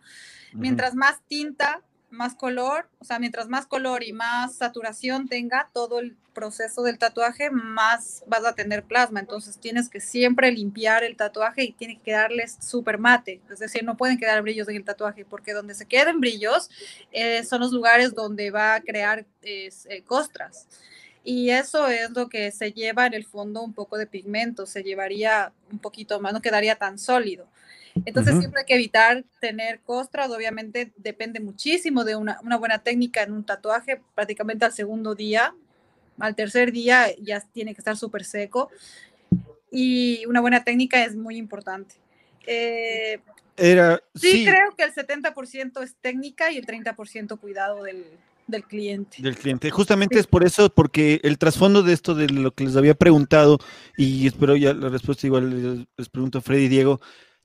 Mientras 0.53 0.95
más 0.95 1.21
tinta, 1.27 1.83
más 2.11 2.35
color, 2.35 2.89
o 2.99 3.05
sea, 3.05 3.19
mientras 3.19 3.49
más 3.49 3.67
color 3.67 4.03
y 4.03 4.13
más 4.13 4.57
saturación 4.57 5.29
tenga 5.29 5.69
todo 5.73 6.01
el 6.01 6.17
proceso 6.35 6.83
del 6.83 6.99
tatuaje, 6.99 7.51
más 7.51 8.25
vas 8.27 8.45
a 8.45 8.55
tener 8.55 8.85
plasma. 8.85 9.21
Entonces 9.21 9.59
tienes 9.59 9.89
que 9.89 10.01
siempre 10.01 10.51
limpiar 10.53 11.05
el 11.05 11.17
tatuaje 11.17 11.65
y 11.65 11.73
tiene 11.73 11.99
que 11.99 12.13
darles 12.13 12.57
súper 12.61 12.99
mate. 12.99 13.41
Es 13.51 13.59
decir, 13.59 13.85
no 13.85 13.97
pueden 13.97 14.19
quedar 14.19 14.41
brillos 14.43 14.69
en 14.69 14.77
el 14.77 14.85
tatuaje 14.85 15.25
porque 15.25 15.53
donde 15.53 15.75
se 15.75 15.87
queden 15.87 16.21
brillos 16.21 16.71
eh, 17.13 17.45
son 17.45 17.61
los 17.61 17.73
lugares 17.73 18.15
donde 18.15 18.51
va 18.51 18.75
a 18.75 18.81
crear 18.81 19.27
eh, 19.43 19.71
costras 20.07 20.67
y 21.25 21.51
eso 21.51 21.89
es 21.89 22.11
lo 22.13 22.31
que 22.31 22.51
se 22.53 22.73
lleva 22.73 23.07
en 23.07 23.13
el 23.13 23.27
fondo 23.27 23.63
un 23.63 23.75
poco 23.75 23.99
de 23.99 24.07
pigmento, 24.07 24.65
se 24.65 24.83
llevaría 24.83 25.53
un 25.71 25.79
poquito 25.79 26.21
más, 26.21 26.33
no 26.33 26.41
quedaría 26.41 26.77
tan 26.77 26.99
sólido. 26.99 27.47
Entonces 28.05 28.39
siempre 28.39 28.61
hay 28.61 28.67
que 28.67 28.75
evitar 28.75 29.25
tener 29.41 29.81
costras, 29.81 30.31
obviamente 30.31 30.93
depende 30.97 31.41
muchísimo 31.41 32.05
de 32.05 32.17
una, 32.17 32.39
una, 32.43 32.57
buena 32.57 32.79
técnica 32.79 33.23
en 33.23 33.33
un 33.33 33.45
tatuaje, 33.45 34.01
prácticamente 34.15 34.65
al 34.65 34.73
segundo 34.73 35.15
día, 35.15 35.55
al 36.19 36.35
tercer 36.35 36.73
día 36.73 37.15
ya 37.21 37.41
tiene 37.41 37.75
que 37.75 37.81
estar 37.81 37.97
súper 37.97 38.25
seco 38.25 38.71
y 39.71 40.25
una 40.27 40.41
buena 40.41 40.65
técnica 40.65 41.05
es 41.05 41.15
muy 41.15 41.37
importante. 41.37 41.97
Eh, 42.47 43.21
Era, 43.57 44.03
sí, 44.15 44.31
sí, 44.31 44.45
creo 44.47 44.75
que 44.77 44.85
el 44.85 44.95
70% 44.95 45.83
es 45.83 45.95
técnica 46.01 46.51
y 46.51 46.59
el 46.59 46.67
30% 46.67 47.39
cuidado 47.39 47.83
del, 47.83 48.05
del 48.49 48.65
cliente. 48.65 49.23
Del 49.23 49.37
cliente. 49.37 49.71
Justamente 49.71 50.19
es 50.19 50.27
por 50.27 50.45
eso, 50.45 50.71
porque 50.71 51.21
el 51.23 51.39
trasfondo 51.39 51.83
de 51.83 51.93
esto, 51.93 52.15
de 52.15 52.29
lo 52.29 52.53
que 52.53 52.65
les 52.65 52.77
había 52.77 52.95
preguntado, 52.95 53.59
y 53.97 54.27
espero 54.27 54.57
ya 54.57 54.75
la 54.75 54.89
respuesta 54.89 55.27
igual 55.27 55.87
les, 55.97 56.09
pregunto 56.09 56.39
a 56.39 56.41
Freddy 56.41 56.65
y 56.65 56.69
Diego, 56.69 57.01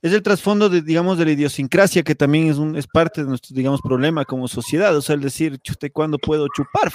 es 0.06 0.12
el 0.12 0.22
trasfondo 0.22 0.68
de, 0.68 0.82
digamos, 0.82 1.16
de 1.16 1.24
la 1.24 1.30
idiosincrasia, 1.32 2.02
que 2.02 2.14
también 2.14 2.48
es, 2.48 2.58
un, 2.58 2.76
es 2.76 2.86
parte 2.86 3.22
de 3.22 3.28
nuestro, 3.28 3.54
digamos, 3.56 3.80
problema 3.80 4.24
como 4.26 4.46
sociedad, 4.48 4.94
o 4.94 5.00
sea, 5.00 5.14
el 5.14 5.22
decir, 5.22 5.58
chute, 5.58 5.90
¿cuándo 5.90 6.18
puedo 6.18 6.46
chupar? 6.54 6.92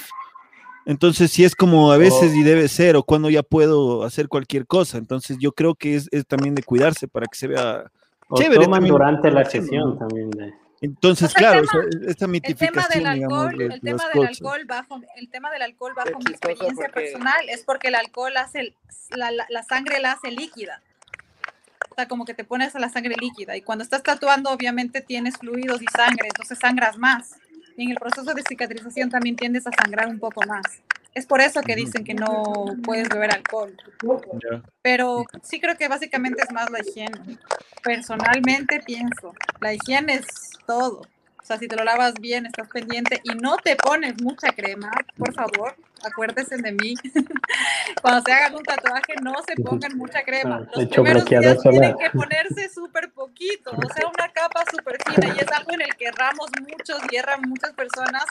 Entonces, 0.86 1.30
si 1.30 1.44
es 1.44 1.54
como 1.54 1.92
a 1.92 1.96
veces 1.98 2.34
y 2.34 2.42
debe 2.42 2.68
ser, 2.68 2.96
o 2.96 3.02
cuando 3.02 3.28
ya 3.28 3.42
puedo 3.42 4.04
hacer 4.04 4.28
cualquier 4.28 4.66
cosa. 4.66 4.96
Entonces, 4.98 5.36
yo 5.40 5.52
creo 5.52 5.74
que 5.74 5.96
es, 5.96 6.08
también 6.26 6.54
de 6.54 6.62
cuidarse 6.62 7.06
para 7.08 7.26
que 7.26 7.36
se 7.36 7.48
vea 7.48 7.90
chévere. 8.36 8.64
Toman 8.64 8.84
durante 8.86 9.30
la 9.30 9.44
sesión 9.44 9.98
también. 9.98 10.30
De 10.30 10.52
Entonces, 10.80 11.28
O 11.28 11.32
sea, 11.32 11.38
claro, 11.38 11.60
tema- 11.66 11.84
o 11.86 11.90
sea, 11.90 11.90
esta 11.90 12.08
El 12.08 12.16
tema 12.16 12.32
mitificación, 12.32 13.04
del 13.04 13.14
digamos, 13.14 13.38
alcohol, 13.38 13.58
de- 13.58 13.64
el 13.74 13.80
tema 13.82 14.04
del 14.14 14.26
alcohol 14.26 14.60
bajo, 14.66 15.00
el 15.16 15.28
tema 15.30 15.50
del 15.50 15.62
alcohol 15.62 15.92
bajo 15.94 16.18
mi 16.18 16.30
experiencia 16.30 16.74
porque- 16.74 16.92
personal 16.92 17.48
es 17.50 17.64
porque 17.64 17.88
el 17.88 17.94
alcohol 17.96 18.36
hace 18.38 18.60
el- 18.60 18.74
la, 19.16 19.30
la- 19.30 19.46
la 19.50 19.62
sangre 19.64 20.00
la 20.00 20.12
hace 20.12 20.30
líquida. 20.30 20.80
O 21.90 21.94
sea, 21.94 22.08
como 22.08 22.24
que 22.24 22.34
te 22.34 22.44
pones 22.44 22.74
a 22.74 22.78
la 22.78 22.88
sangre 22.88 23.16
líquida 23.20 23.56
y 23.56 23.62
cuando 23.62 23.84
estás 23.84 24.02
tatuando 24.02 24.50
obviamente 24.50 25.00
tienes 25.00 25.36
fluidos 25.36 25.82
y 25.82 25.86
sangre, 25.86 26.28
entonces 26.28 26.58
sangras 26.58 26.96
más. 26.96 27.36
Y 27.76 27.84
en 27.84 27.90
el 27.90 27.96
proceso 27.96 28.32
de 28.34 28.42
cicatrización 28.48 29.10
también 29.10 29.36
tiendes 29.36 29.66
a 29.66 29.70
sangrar 29.72 30.08
un 30.08 30.18
poco 30.18 30.42
más. 30.46 30.64
Es 31.14 31.26
por 31.26 31.40
eso 31.40 31.60
que 31.62 31.74
dicen 31.74 32.04
que 32.04 32.14
no 32.14 32.76
puedes 32.84 33.08
beber 33.08 33.32
alcohol. 33.32 33.76
Pero 34.82 35.24
sí 35.42 35.60
creo 35.60 35.76
que 35.76 35.88
básicamente 35.88 36.42
es 36.42 36.52
más 36.52 36.70
la 36.70 36.80
higiene. 36.80 37.38
Personalmente 37.82 38.80
pienso, 38.80 39.34
la 39.60 39.74
higiene 39.74 40.14
es 40.14 40.26
todo. 40.66 41.02
O 41.42 41.46
sea, 41.46 41.58
si 41.58 41.66
te 41.68 41.76
lo 41.76 41.84
lavas 41.84 42.14
bien, 42.14 42.46
estás 42.46 42.68
pendiente 42.68 43.20
y 43.24 43.30
no 43.30 43.56
te 43.56 43.74
pones 43.76 44.20
mucha 44.22 44.52
crema, 44.52 44.90
por 45.16 45.32
favor, 45.34 45.74
acuérdense 46.04 46.56
de 46.56 46.72
mí. 46.72 46.94
Cuando 48.02 48.22
se 48.22 48.32
hagan 48.32 48.54
un 48.54 48.62
tatuaje, 48.62 49.14
no 49.22 49.34
se 49.46 49.56
pongan 49.62 49.96
mucha 49.96 50.22
crema. 50.22 50.60
Ah, 50.62 50.70
Los 50.74 50.84
hecho 50.84 51.02
primeros 51.02 51.24
días 51.24 51.42
tienen 51.62 51.92
solar. 51.92 51.96
que 51.96 52.10
ponerse 52.10 52.68
súper 52.68 53.10
poquito, 53.10 53.70
o 53.72 53.92
sea, 53.94 54.06
una 54.06 54.28
capa 54.28 54.62
súper 54.70 54.98
fina. 55.04 55.34
Y 55.34 55.38
es 55.40 55.52
algo 55.52 55.72
en 55.72 55.82
el 55.82 55.94
que 55.96 56.06
erramos 56.06 56.50
muchos 56.60 57.00
y 57.10 57.16
erran 57.16 57.40
muchas 57.48 57.72
personas 57.72 58.24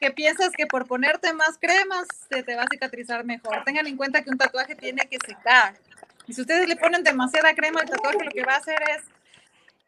que 0.00 0.10
piensas 0.10 0.50
que 0.56 0.66
por 0.66 0.86
ponerte 0.86 1.32
más 1.32 1.58
cremas 1.60 2.06
se 2.28 2.42
te 2.42 2.56
va 2.56 2.62
a 2.62 2.68
cicatrizar 2.70 3.24
mejor. 3.24 3.62
Tengan 3.64 3.86
en 3.86 3.96
cuenta 3.96 4.22
que 4.22 4.30
un 4.30 4.38
tatuaje 4.38 4.74
tiene 4.74 5.06
que 5.08 5.18
secar. 5.24 5.74
Y 6.26 6.32
si 6.34 6.40
ustedes 6.42 6.68
le 6.68 6.76
ponen 6.76 7.02
demasiada 7.04 7.54
crema 7.54 7.80
al 7.80 7.88
tatuaje, 7.88 8.24
lo 8.24 8.30
que 8.30 8.44
va 8.44 8.54
a 8.54 8.58
hacer 8.58 8.78
es 8.96 9.02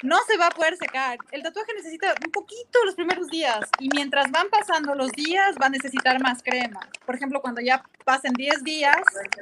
no 0.02 0.18
se 0.26 0.36
va 0.38 0.46
a 0.46 0.50
poder 0.50 0.76
secar. 0.76 1.18
El 1.30 1.42
tatuaje 1.42 1.72
necesita 1.74 2.14
un 2.24 2.30
poquito 2.32 2.78
los 2.86 2.94
primeros 2.94 3.26
días 3.28 3.60
y 3.78 3.88
mientras 3.94 4.30
van 4.30 4.48
pasando 4.48 4.94
los 4.94 5.10
días 5.12 5.54
va 5.60 5.66
a 5.66 5.70
necesitar 5.70 6.20
más 6.22 6.42
crema. 6.42 6.80
Por 7.04 7.14
ejemplo, 7.16 7.40
cuando 7.42 7.60
ya 7.60 7.84
pasen 8.04 8.32
10 8.32 8.64
días, 8.64 8.96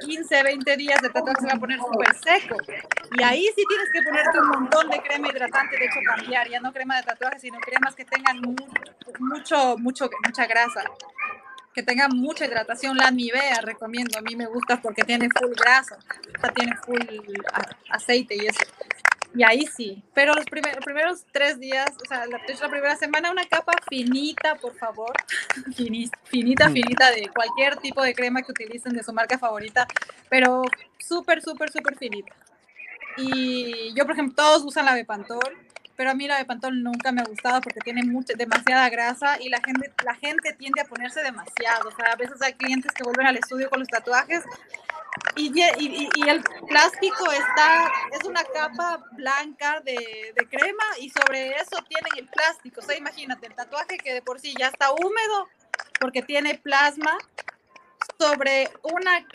15, 0.05 0.43
20 0.43 0.77
días, 0.77 1.01
el 1.01 1.11
tatuaje 1.13 1.41
se 1.41 1.47
va 1.47 1.53
a 1.53 1.59
poner 1.59 1.79
súper 1.79 2.15
seco. 2.15 2.57
Y 3.17 3.23
ahí 3.23 3.45
sí 3.55 3.63
tienes 3.67 3.87
que 3.93 4.01
ponerte 4.03 4.39
un 4.39 4.49
montón 4.49 4.89
de 4.89 5.01
crema 5.01 5.29
hidratante, 5.29 5.77
de 5.77 5.85
hecho 5.85 5.99
cambiar, 6.05 6.49
ya 6.49 6.59
no 6.59 6.73
crema 6.73 6.97
de 6.97 7.03
tatuaje, 7.03 7.39
sino 7.39 7.59
cremas 7.59 7.95
que 7.95 8.05
tengan 8.05 8.39
mu- 8.41 8.55
mucho, 9.19 9.77
mucho, 9.77 10.09
mucha 10.25 10.45
grasa. 10.45 10.83
Que 11.73 11.83
tengan 11.83 12.11
mucha 12.15 12.45
hidratación, 12.45 12.97
la 12.97 13.11
Nivea 13.11 13.61
recomiendo, 13.61 14.17
a 14.17 14.21
mí 14.21 14.35
me 14.35 14.47
gusta 14.47 14.81
porque 14.81 15.03
tiene 15.03 15.29
full 15.29 15.53
grasa, 15.55 15.97
tiene 16.55 16.75
full 16.77 16.99
aceite 17.89 18.35
y 18.35 18.47
eso. 18.47 18.59
Y 19.35 19.43
ahí 19.43 19.67
sí, 19.67 20.03
pero 20.15 20.33
los, 20.33 20.45
primer- 20.45 20.75
los 20.75 20.83
primeros 20.83 21.23
tres 21.31 21.59
días, 21.59 21.91
o 22.03 22.07
sea, 22.07 22.25
la, 22.25 22.39
la 22.39 22.69
primera 22.69 22.95
semana, 22.95 23.31
una 23.31 23.45
capa 23.45 23.73
finita, 23.87 24.55
por 24.55 24.75
favor, 24.75 25.11
finita, 25.75 26.69
finita, 26.69 27.11
de 27.11 27.29
cualquier 27.29 27.77
tipo 27.77 28.01
de 28.01 28.15
crema 28.15 28.41
que 28.41 28.51
utilicen 28.51 28.93
de 28.93 29.03
su 29.03 29.13
marca 29.13 29.37
favorita, 29.37 29.87
pero 30.29 30.63
súper, 30.97 31.41
súper, 31.41 31.71
súper 31.71 31.95
finita. 31.97 32.33
Y 33.17 33.93
yo, 33.95 34.05
por 34.05 34.13
ejemplo, 34.13 34.35
todos 34.35 34.63
usan 34.63 34.85
la 34.85 34.93
Bepantol, 34.95 35.39
pero 35.95 36.11
a 36.11 36.13
mí 36.13 36.27
la 36.27 36.37
Bepantol 36.37 36.81
nunca 36.81 37.11
me 37.11 37.21
ha 37.21 37.25
gustado 37.25 37.59
porque 37.61 37.81
tiene 37.81 38.03
mucha, 38.03 38.33
demasiada 38.33 38.89
grasa 38.89 39.39
y 39.41 39.49
la 39.49 39.59
gente, 39.61 39.91
la 40.05 40.15
gente 40.15 40.53
tiende 40.53 40.81
a 40.81 40.85
ponerse 40.85 41.21
demasiado. 41.21 41.89
O 41.89 41.95
sea, 41.95 42.13
a 42.13 42.15
veces 42.15 42.41
hay 42.41 42.53
clientes 42.53 42.91
que 42.93 43.03
vuelven 43.03 43.27
al 43.27 43.35
estudio 43.37 43.69
con 43.69 43.79
los 43.79 43.87
tatuajes 43.89 44.43
y, 45.35 45.47
y, 45.61 46.09
y- 46.15 46.29
el 46.29 46.43
plástico 46.67 47.31
está, 47.31 47.91
es 48.11 48.23
una 48.27 48.43
capa 48.43 49.03
blanca 49.13 49.79
de, 49.81 50.33
de 50.35 50.47
crema 50.49 50.83
y 50.99 51.09
sobre 51.09 51.51
eso 51.51 51.77
tienen 51.87 52.11
el 52.17 52.27
plástico. 52.27 52.81
O 52.81 52.83
sea, 52.83 52.97
imagínate, 52.97 53.47
el 53.47 53.55
tatuaje 53.55 53.97
que 53.97 54.13
de 54.13 54.21
por 54.21 54.39
sí 54.39 54.53
ya 54.57 54.67
está 54.67 54.91
húmedo 54.91 55.47
porque 55.99 56.21
tiene 56.21 56.55
plasma 56.55 57.17
sobre 58.17 58.69
una 58.83 59.25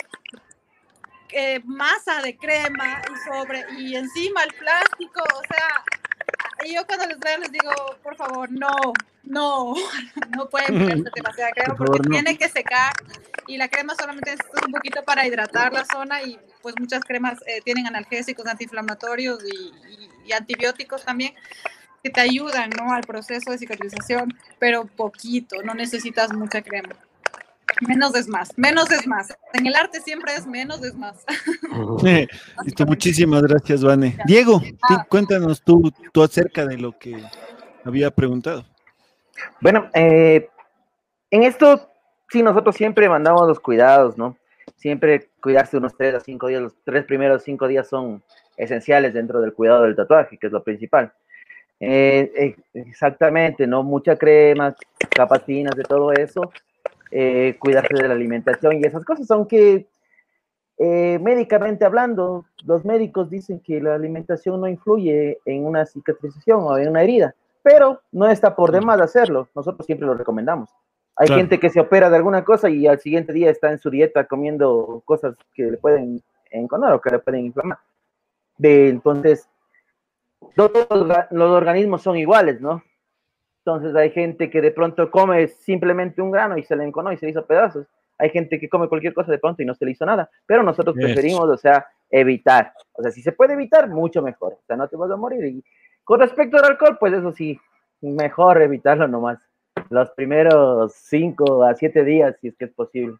eh, 1.30 1.60
masa 1.64 2.22
de 2.22 2.36
crema 2.36 3.02
y 3.12 3.28
sobre 3.28 3.64
y 3.78 3.96
encima 3.96 4.42
el 4.44 4.54
plástico, 4.54 5.22
o 5.22 5.42
sea, 5.48 5.84
y 6.64 6.74
yo 6.74 6.86
cuando 6.86 7.06
les 7.06 7.18
traigo 7.20 7.42
les 7.42 7.52
digo, 7.52 7.70
por 8.02 8.16
favor, 8.16 8.50
no, 8.50 8.92
no, 9.22 9.74
no 10.36 10.48
pueden 10.48 10.66
ponerse 10.78 11.10
demasiada 11.14 11.50
crema 11.52 11.74
Por 11.74 11.86
porque 11.86 11.98
favor, 11.98 12.06
no. 12.08 12.12
tiene 12.12 12.38
que 12.38 12.48
secar 12.48 12.92
y 13.46 13.56
la 13.58 13.68
crema 13.68 13.94
solamente 13.94 14.30
necesita 14.32 14.66
un 14.66 14.72
poquito 14.72 15.04
para 15.04 15.26
hidratar 15.26 15.72
la 15.72 15.84
zona 15.84 16.22
y 16.22 16.38
pues 16.62 16.74
muchas 16.78 17.02
cremas 17.04 17.38
eh, 17.46 17.60
tienen 17.62 17.86
analgésicos, 17.86 18.46
antiinflamatorios 18.46 19.40
y, 19.44 19.66
y- 19.90 20.10
y 20.26 20.32
antibióticos 20.32 21.04
también 21.04 21.34
que 22.02 22.10
te 22.10 22.20
ayudan 22.20 22.70
¿no? 22.70 22.92
al 22.92 23.02
proceso 23.02 23.50
de 23.50 23.58
cicatrización, 23.58 24.32
pero 24.58 24.84
poquito, 24.86 25.62
no 25.62 25.74
necesitas 25.74 26.32
mucha 26.32 26.62
crema. 26.62 26.94
Menos 27.86 28.14
es 28.14 28.28
más, 28.28 28.56
menos 28.56 28.90
es 28.90 29.06
más. 29.06 29.36
En 29.52 29.66
el 29.66 29.74
arte 29.74 30.00
siempre 30.00 30.34
es 30.34 30.46
menos 30.46 30.82
es 30.84 30.94
más. 30.94 31.24
Listo, 32.64 32.86
muchísimas 32.86 33.42
gracias, 33.42 33.82
Vane. 33.82 34.16
Diego, 34.26 34.60
Ah. 34.88 35.04
cuéntanos 35.08 35.62
tú, 35.62 35.92
tú 36.12 36.22
acerca 36.22 36.66
de 36.66 36.78
lo 36.78 36.96
que 36.98 37.22
había 37.84 38.10
preguntado. 38.10 38.64
Bueno, 39.60 39.88
eh, 39.94 40.48
en 41.30 41.42
esto, 41.42 41.90
sí, 42.30 42.42
nosotros 42.42 42.76
siempre 42.76 43.08
mandamos 43.08 43.46
los 43.48 43.60
cuidados, 43.60 44.16
¿no? 44.16 44.36
Siempre 44.76 45.30
cuidarse 45.40 45.76
unos 45.76 45.96
tres 45.96 46.14
a 46.14 46.20
cinco 46.20 46.48
días. 46.48 46.62
Los 46.62 46.74
tres 46.84 47.04
primeros 47.04 47.42
cinco 47.42 47.66
días 47.66 47.88
son 47.88 48.22
esenciales 48.56 49.12
dentro 49.14 49.40
del 49.40 49.52
cuidado 49.52 49.82
del 49.82 49.96
tatuaje, 49.96 50.38
que 50.38 50.46
es 50.46 50.52
lo 50.52 50.62
principal. 50.62 51.12
Eh, 51.80 52.30
eh, 52.36 52.56
exactamente, 52.74 53.66
¿no? 53.66 53.82
Mucha 53.82 54.16
crema, 54.16 54.74
capas 55.10 55.42
finas 55.44 55.74
de 55.74 55.82
todo 55.82 56.12
eso. 56.12 56.52
Eh, 57.10 57.56
cuidarse 57.58 57.94
de 57.94 58.08
la 58.08 58.14
alimentación 58.14 58.78
y 58.78 58.82
esas 58.84 59.04
cosas, 59.04 59.30
aunque 59.30 59.86
eh, 60.78 61.18
médicamente 61.20 61.84
hablando, 61.84 62.46
los 62.64 62.84
médicos 62.84 63.30
dicen 63.30 63.60
que 63.60 63.80
la 63.80 63.94
alimentación 63.94 64.60
no 64.60 64.68
influye 64.68 65.38
en 65.44 65.64
una 65.66 65.86
cicatrización 65.86 66.60
o 66.62 66.76
en 66.78 66.88
una 66.88 67.02
herida 67.02 67.34
pero 67.64 68.02
no 68.12 68.28
está 68.28 68.54
por 68.54 68.70
demás 68.70 69.00
hacerlo. 69.00 69.48
Nosotros 69.54 69.86
siempre 69.86 70.06
lo 70.06 70.12
recomendamos. 70.12 70.68
Hay 71.16 71.28
Claro. 71.28 71.40
gente 71.40 71.58
que 71.58 71.70
se 71.70 71.80
opera 71.80 72.10
de 72.10 72.16
alguna 72.16 72.44
cosa 72.44 72.68
y 72.68 72.86
al 72.86 73.00
siguiente 73.00 73.32
día 73.32 73.50
está 73.50 73.72
en 73.72 73.78
su 73.78 73.88
dieta 73.88 74.26
comiendo 74.26 75.02
cosas 75.06 75.34
que 75.54 75.62
le 75.70 75.78
pueden 75.78 76.22
enconar 76.50 76.92
o 76.92 77.00
que 77.00 77.10
le 77.10 77.20
pueden 77.20 77.46
inflamar. 77.46 77.78
De, 78.58 78.90
entonces, 78.90 79.48
todos 80.54 80.86
los 81.30 81.50
organismos 81.50 82.02
son 82.02 82.18
iguales, 82.18 82.60
¿no? 82.60 82.82
Entonces 83.66 83.96
hay 83.96 84.10
gente 84.10 84.50
que 84.50 84.60
de 84.60 84.72
pronto 84.72 85.10
come 85.10 85.48
simplemente 85.48 86.20
un 86.20 86.30
grano 86.30 86.58
y 86.58 86.64
se 86.64 86.76
le 86.76 86.84
enconó 86.84 87.10
y 87.12 87.16
se 87.16 87.24
le 87.24 87.30
hizo 87.30 87.46
pedazos. 87.46 87.86
Hay 88.18 88.28
gente 88.28 88.60
que 88.60 88.68
come 88.68 88.88
cualquier 88.88 89.14
cosa 89.14 89.32
de 89.32 89.38
pronto 89.38 89.62
y 89.62 89.64
no 89.64 89.74
se 89.74 89.86
le 89.86 89.92
hizo 89.92 90.04
nada. 90.04 90.28
Pero 90.44 90.62
nosotros 90.62 90.94
preferimos, 90.94 91.48
o 91.48 91.56
sea, 91.56 91.86
evitar. 92.10 92.74
O 92.92 93.02
sea, 93.02 93.10
si 93.10 93.22
se 93.22 93.32
puede 93.32 93.54
evitar, 93.54 93.88
mucho 93.88 94.20
mejor. 94.20 94.52
O 94.52 94.62
sea, 94.66 94.76
no 94.76 94.86
te 94.86 94.96
vas 94.96 95.10
a 95.10 95.16
morir. 95.16 95.42
Y 95.46 95.64
con 96.04 96.20
respecto 96.20 96.58
al 96.58 96.72
alcohol, 96.72 96.98
pues 97.00 97.14
eso 97.14 97.32
sí, 97.32 97.58
mejor 98.02 98.60
evitarlo 98.60 99.08
nomás. 99.08 99.38
Los 99.88 100.10
primeros 100.10 100.92
cinco 100.94 101.64
a 101.64 101.74
siete 101.74 102.04
días, 102.04 102.36
si 102.42 102.48
es 102.48 102.56
que 102.56 102.66
es 102.66 102.72
posible. 102.72 103.16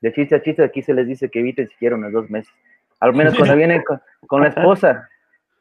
De 0.00 0.12
chiste 0.12 0.36
a 0.36 0.42
chiste, 0.42 0.62
aquí 0.62 0.82
se 0.82 0.94
les 0.94 1.08
dice 1.08 1.28
que 1.28 1.40
eviten 1.40 1.68
siquiera 1.68 1.96
unos 1.96 2.12
dos 2.12 2.30
meses. 2.30 2.54
Al 3.00 3.12
menos 3.12 3.34
cuando 3.34 3.56
vienen 3.56 3.82
con, 3.82 4.00
con 4.28 4.42
la 4.42 4.50
esposa. 4.50 5.08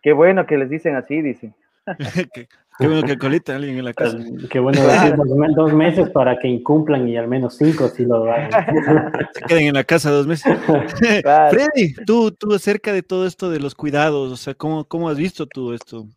Qué 0.04 0.14
bueno 0.14 0.46
que 0.46 0.58
les 0.58 0.70
dicen 0.70 0.96
así, 0.96 1.20
dicen. 1.20 1.56
qué, 2.80 2.88
bueno 2.88 3.04
que 3.06 3.18
colita 3.18 3.56
alguien 3.56 3.78
en 3.78 3.86
la 3.86 3.94
casa. 3.94 4.18
Qué 4.50 4.60
bueno 4.60 4.82
decir 4.88 5.16
dos, 5.16 5.28
me- 5.30 5.54
dos 5.56 5.74
meses 5.74 6.10
para 6.10 6.38
que 6.40 6.48
incumplan 6.48 7.08
y 7.08 7.18
al 7.18 7.28
menos 7.28 7.58
cinco 7.58 7.88
si 7.90 8.06
lo 8.06 8.32
hagan. 8.32 8.50
Se 9.34 9.42
queden 9.42 9.68
en 9.68 9.74
la 9.74 9.84
casa 9.84 10.10
dos 10.12 10.26
meses. 10.26 10.58
Claro. 11.22 11.58
Freddy, 11.58 11.94
tú, 12.06 12.32
tú 12.32 12.54
acerca 12.54 12.94
de 12.94 13.04
todo 13.04 13.28
esto 13.28 13.50
de 13.50 13.60
los 13.60 13.76
cuidados, 13.76 14.32
o 14.32 14.38
sea, 14.38 14.54
¿cómo, 14.54 14.86
cómo 14.86 15.10
has 15.10 15.18
visto 15.18 15.46
tú 15.46 15.74
esto? 15.74 16.08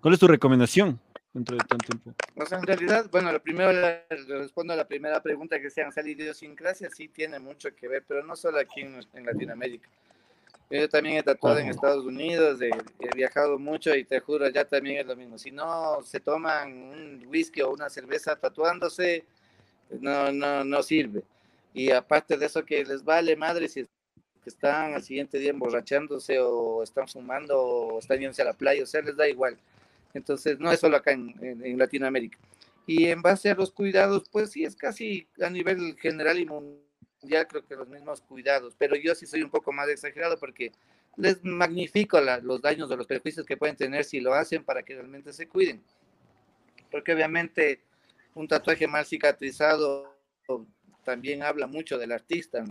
¿Cuál 0.00 0.14
es 0.14 0.20
tu 0.20 0.28
recomendación 0.28 0.98
dentro 1.32 1.56
de 1.56 1.64
tanto 1.64 1.88
tiempo? 1.88 2.12
O 2.36 2.46
sea, 2.46 2.58
en 2.58 2.64
realidad, 2.66 3.06
bueno, 3.10 3.32
lo 3.32 3.40
primero 3.40 3.72
le 3.72 4.04
respondo 4.38 4.72
a 4.72 4.76
la 4.76 4.86
primera 4.86 5.22
pregunta 5.22 5.60
que 5.60 5.70
sean 5.70 5.90
la 5.94 6.08
idiosincrasia 6.08 6.88
sí 6.90 7.08
tiene 7.08 7.38
mucho 7.38 7.68
que 7.74 7.88
ver, 7.88 8.04
pero 8.06 8.24
no 8.24 8.36
solo 8.36 8.58
aquí 8.58 8.80
en, 8.80 9.00
en 9.14 9.26
Latinoamérica. 9.26 9.88
Yo 10.70 10.88
también 10.88 11.16
he 11.16 11.22
tatuado 11.22 11.58
en. 11.58 11.68
Estados 11.70 12.04
Unidos, 12.04 12.60
he, 12.60 12.68
he 12.68 13.14
viajado 13.16 13.58
mucho 13.58 13.94
y 13.94 14.04
te 14.04 14.20
juro, 14.20 14.48
ya 14.48 14.64
también 14.66 14.98
es 14.98 15.06
lo 15.06 15.16
mismo. 15.16 15.38
Si 15.38 15.50
no 15.50 16.02
se 16.04 16.20
toman 16.20 16.72
un 16.72 17.26
whisky 17.28 17.62
o 17.62 17.70
una 17.70 17.88
cerveza 17.88 18.36
tatuándose, 18.36 19.24
no, 20.00 20.30
no, 20.32 20.64
no 20.64 20.82
sirve. 20.82 21.22
Y 21.72 21.90
aparte 21.90 22.36
de 22.36 22.46
eso 22.46 22.64
que 22.64 22.84
les 22.84 23.02
vale 23.02 23.34
madre 23.36 23.68
si 23.68 23.86
están 24.44 24.94
al 24.94 25.02
siguiente 25.02 25.38
día 25.38 25.50
emborrachándose 25.50 26.38
o 26.40 26.82
están 26.82 27.08
fumando 27.08 27.60
o 27.60 27.98
están 27.98 28.18
yéndose 28.18 28.42
a 28.42 28.46
la 28.46 28.52
playa, 28.54 28.82
o 28.82 28.86
sea, 28.86 29.00
les 29.02 29.16
da 29.16 29.28
igual. 29.28 29.56
Entonces, 30.14 30.58
no 30.58 30.72
es 30.72 30.80
solo 30.80 30.96
acá 30.96 31.12
en, 31.12 31.34
en- 31.42 31.64
en 31.64 31.78
Latinoamérica. 31.78 32.38
Y 32.86 33.06
en 33.06 33.20
base 33.22 33.50
a 33.50 33.54
los 33.54 33.70
cuidados, 33.70 34.24
pues 34.30 34.50
sí, 34.50 34.64
es 34.64 34.74
casi 34.74 35.26
a 35.42 35.50
nivel 35.50 35.96
general 36.00 36.38
y 36.38 36.46
mundial, 36.46 36.82
creo 37.20 37.66
que 37.66 37.74
los 37.76 37.88
mismos 37.88 38.20
cuidados, 38.22 38.74
pero 38.78 38.96
yo 38.96 39.14
sí 39.14 39.26
soy 39.26 39.42
un 39.42 39.50
poco 39.50 39.72
más 39.72 39.88
exagerado 39.88 40.38
porque 40.38 40.72
les 41.16 41.42
magnifico 41.44 42.20
la- 42.20 42.38
los 42.38 42.60
daños 42.62 42.90
o 42.90 42.96
los 42.96 43.06
perjuicios 43.06 43.44
que 43.46 43.56
pueden 43.56 43.76
tener 43.76 44.04
si 44.04 44.20
lo 44.20 44.34
hacen 44.34 44.64
para 44.64 44.82
que 44.82 44.94
realmente 44.94 45.32
se 45.32 45.48
cuiden. 45.48 45.82
porque 46.90 47.12
obviamente 47.12 47.82
un 48.34 48.48
tatuaje 48.48 48.86
mal 48.86 49.04
cicatrizado 49.04 50.14
también 51.04 51.42
habla 51.42 51.66
mucho 51.66 51.98
del 51.98 52.12
artista. 52.12 52.64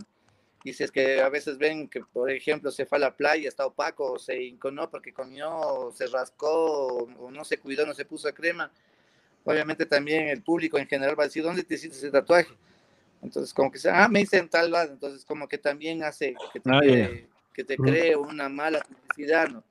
Y 0.64 0.72
si 0.72 0.84
es 0.84 0.90
que 0.90 1.20
a 1.22 1.28
veces 1.28 1.56
ven 1.58 1.88
que, 1.88 2.00
por 2.00 2.30
ejemplo, 2.30 2.70
se 2.70 2.84
fue 2.84 2.98
a 2.98 3.00
la 3.00 3.16
playa, 3.16 3.48
está 3.48 3.66
opaco, 3.66 4.18
se 4.18 4.42
inconó 4.42 4.90
porque 4.90 5.12
comió, 5.12 5.92
se 5.94 6.06
rascó, 6.08 7.04
o 7.18 7.30
no 7.30 7.44
se 7.44 7.58
cuidó, 7.58 7.86
no 7.86 7.94
se 7.94 8.04
puso 8.04 8.32
crema, 8.34 8.72
obviamente 9.44 9.86
también 9.86 10.28
el 10.28 10.42
público 10.42 10.78
en 10.78 10.88
general 10.88 11.18
va 11.18 11.24
a 11.24 11.26
decir, 11.28 11.42
¿dónde 11.42 11.64
te 11.64 11.74
hiciste 11.74 11.96
ese 11.96 12.10
tatuaje? 12.10 12.52
Entonces, 13.22 13.52
como 13.52 13.70
que, 13.70 13.78
ah, 13.90 14.08
me 14.08 14.20
hice 14.20 14.38
en 14.38 14.48
tal 14.48 14.70
lado, 14.70 14.92
entonces 14.92 15.24
como 15.24 15.48
que 15.48 15.58
también 15.58 16.02
hace 16.02 16.34
que 16.52 16.60
te, 16.60 16.70
ah, 16.70 16.80
que 17.52 17.64
te 17.64 17.76
cree 17.76 18.14
una 18.16 18.48
mala 18.48 18.80
publicidad, 18.80 19.48
¿no? 19.48 19.64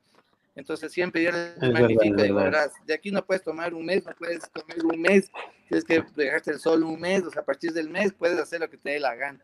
Entonces 0.56 0.92
siempre 0.92 1.22
yo 1.24 1.32
les 1.32 1.58
magnifico, 1.72 2.16
de 2.16 2.32
verdad, 2.32 2.72
de 2.86 2.94
aquí 2.96 3.12
no 3.12 3.24
puedes 3.24 3.44
tomar 3.44 3.76
un 3.76 3.86
mes, 3.86 4.04
no 4.06 4.12
puedes 4.18 4.48
comer 4.48 4.84
un 4.84 5.00
mes, 5.00 5.32
tienes 5.70 5.86
que 5.86 6.04
dejarte 6.16 6.52
el 6.52 6.60
sol 6.60 6.84
un 6.84 7.00
mes, 7.00 7.24
o 7.24 7.30
sea, 7.30 7.44
a 7.44 7.46
partir 7.46 7.72
del 7.74 7.90
mes 7.90 8.12
puedes 8.12 8.40
hacer 8.40 8.60
lo 8.62 8.70
que 8.70 8.78
te 8.78 8.90
dé 8.90 9.00
la 9.00 9.16
gana. 9.16 9.40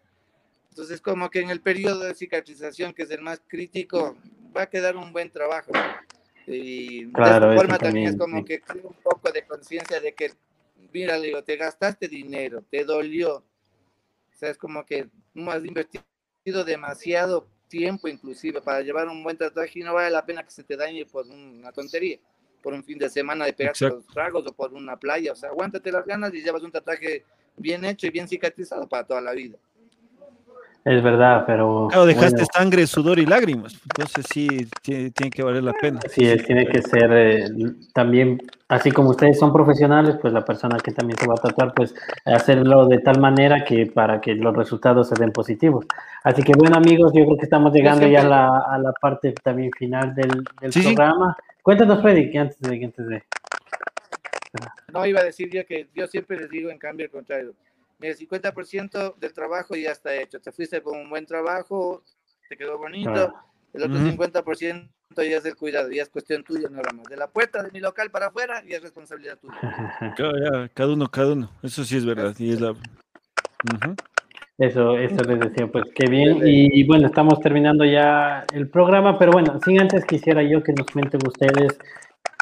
Entonces, 0.70 1.00
como 1.00 1.30
que 1.30 1.40
en 1.40 1.52
el 1.52 1.62
periodo 1.62 2.00
de 2.00 2.16
cicatrización, 2.16 2.94
que 2.94 3.04
es 3.04 3.12
el 3.12 3.22
más 3.22 3.40
crítico, 3.48 4.18
va 4.58 4.64
a 4.64 4.70
quedar 4.70 4.98
un 4.98 5.14
buen 5.14 5.30
trabajo. 5.30 5.72
Y 6.48 7.06
de 7.06 7.12
esta 7.12 7.54
forma 7.54 7.78
también, 7.78 8.08
es 8.08 8.18
como 8.18 8.44
que 8.44 8.64
un 8.84 8.96
poco 9.04 9.32
de 9.32 9.46
conciencia 9.46 10.00
de 10.00 10.16
que, 10.16 10.32
mira, 10.92 11.20
digo, 11.20 11.44
te 11.44 11.58
gastaste 11.58 12.08
dinero, 12.08 12.64
te 12.72 12.84
dolió. 12.86 13.44
O 14.44 14.46
sea, 14.46 14.52
es 14.52 14.58
como 14.58 14.86
que 14.86 15.08
no 15.34 15.52
has 15.52 15.64
invertido 15.64 16.04
demasiado 16.66 17.48
tiempo 17.70 18.10
inclusive 18.10 18.60
para 18.60 18.82
llevar 18.82 19.08
un 19.08 19.24
buen 19.24 19.38
tatuaje 19.38 19.80
y 19.80 19.84
no 19.84 19.94
vale 19.94 20.12
la 20.12 20.26
pena 20.26 20.44
que 20.44 20.52
se 20.52 20.66
te 20.66 20.76
dañe 20.76 21.06
por 21.06 21.26
una 21.28 21.72
tontería, 21.72 22.20
por 22.62 22.74
un 22.74 22.84
fin 22.84 23.00
de 23.00 23.10
semana 23.10 23.46
de 23.46 23.54
pegar 23.54 23.74
los 23.80 24.06
tragos 24.08 24.46
o 24.46 24.52
por 24.52 24.74
una 24.74 24.98
playa. 24.98 25.32
O 25.32 25.36
sea, 25.36 25.48
aguántate 25.48 25.94
las 25.94 26.06
ganas 26.06 26.34
y 26.34 26.44
llevas 26.44 26.62
un 26.62 26.74
tatuaje 26.74 27.24
bien 27.56 27.86
hecho 27.86 28.06
y 28.06 28.10
bien 28.10 28.28
cicatrizado 28.28 28.86
para 28.90 29.08
toda 29.08 29.22
la 29.22 29.32
vida. 29.32 29.58
Es 30.86 31.02
verdad, 31.02 31.46
pero. 31.48 31.88
Claro, 31.90 32.06
dejaste 32.06 32.44
sangre, 32.54 32.86
sudor 32.88 33.18
y 33.18 33.26
lágrimas. 33.26 33.74
Entonces 33.84 34.26
sí, 34.30 34.68
tiene, 34.82 35.12
que 35.12 35.42
valer 35.42 35.64
la 35.64 35.72
pena. 35.72 36.02
Sí, 36.10 36.26
tiene 36.46 36.68
que 36.68 36.82
ser 36.82 37.10
eh, 37.14 37.46
también, 37.94 38.42
así 38.68 38.92
como 38.92 39.12
ustedes 39.12 39.40
son 39.40 39.54
profesionales, 39.54 40.18
pues 40.22 40.34
la 40.34 40.44
persona 40.44 40.78
que 40.80 40.92
también 40.92 41.18
se 41.18 41.26
va 41.26 41.36
a 41.36 41.42
tatuar, 41.42 41.74
pues 41.74 41.96
hacerlo 42.26 42.86
de 42.88 43.00
tal 43.00 43.22
manera 43.22 43.64
que 43.64 43.86
para 43.86 44.20
que 44.20 44.36
los 44.36 44.54
resultados 44.58 45.08
se 45.08 45.16
den 45.16 45.32
positivos. 45.32 45.86
Así 46.26 46.44
que 46.44 46.52
bueno, 46.58 46.76
amigos, 46.76 47.14
yo 47.16 47.24
creo 47.24 47.38
que 47.38 47.46
estamos 47.46 47.72
llegando 47.74 48.06
ya 48.06 48.22
a 48.22 48.26
la, 48.26 48.58
a 48.70 48.78
la 48.78 48.92
parte 48.92 49.34
también 49.42 49.72
final 49.72 50.14
del, 50.14 50.44
del 50.60 50.72
programa. 50.84 51.38
Cuéntanos, 51.62 52.02
Freddy, 52.02 52.30
que 52.30 52.40
antes 52.40 52.60
de, 52.60 52.84
antes 52.84 53.08
de. 53.08 53.24
No, 54.92 55.06
iba 55.06 55.22
a 55.22 55.24
decir 55.24 55.50
yo 55.50 55.66
que 55.66 55.88
yo 55.96 56.08
siempre 56.08 56.38
les 56.38 56.50
digo 56.50 56.70
en 56.70 56.78
cambio 56.78 57.06
el 57.06 57.12
contrario 57.12 57.54
el 58.04 58.18
50% 58.18 59.16
del 59.16 59.34
trabajo 59.34 59.76
ya 59.76 59.92
está 59.92 60.16
hecho. 60.16 60.40
Te 60.40 60.52
fuiste 60.52 60.82
con 60.82 60.98
un 60.98 61.10
buen 61.10 61.26
trabajo, 61.26 62.04
te 62.50 62.58
quedó 62.58 62.78
bonito. 62.78 63.34
El 63.74 63.84
otro 63.84 63.98
50% 63.98 64.90
ya 65.18 65.38
es 65.38 65.46
el 65.46 65.56
cuidado, 65.56 65.90
ya 65.92 66.04
es 66.04 66.10
cuestión 66.10 66.44
tuya 66.44 66.70
nada 66.70 66.92
más. 66.94 67.06
De 67.06 67.18
la 67.18 67.28
puerta 67.28 67.64
de 67.64 67.72
mi 67.72 67.80
local 67.80 68.12
para 68.12 68.28
afuera, 68.28 68.64
ya 68.68 68.78
es 68.78 68.84
responsabilidad 68.84 69.40
tuya. 69.40 70.14
cada 70.74 70.94
uno, 70.94 71.10
cada 71.10 71.34
uno. 71.34 71.52
Eso 71.64 71.84
sí 71.84 71.98
es 71.98 72.06
verdad. 72.06 72.36
Y 72.38 72.54
es 72.54 72.62
la... 72.62 72.76
Eso, 74.58 74.98
eso 74.98 75.24
les 75.24 75.40
decía, 75.40 75.68
pues 75.68 75.86
qué 75.96 76.08
bien. 76.08 76.42
Y, 76.46 76.84
bueno, 76.86 77.08
estamos 77.08 77.40
terminando 77.40 77.84
ya 77.86 78.46
el 78.54 78.70
programa, 78.70 79.18
pero 79.18 79.32
bueno, 79.32 79.60
sin 79.66 79.82
antes 79.82 80.06
quisiera 80.06 80.44
yo 80.44 80.62
que 80.62 80.74
nos 80.74 80.86
cuenten 80.88 81.22
ustedes 81.26 81.80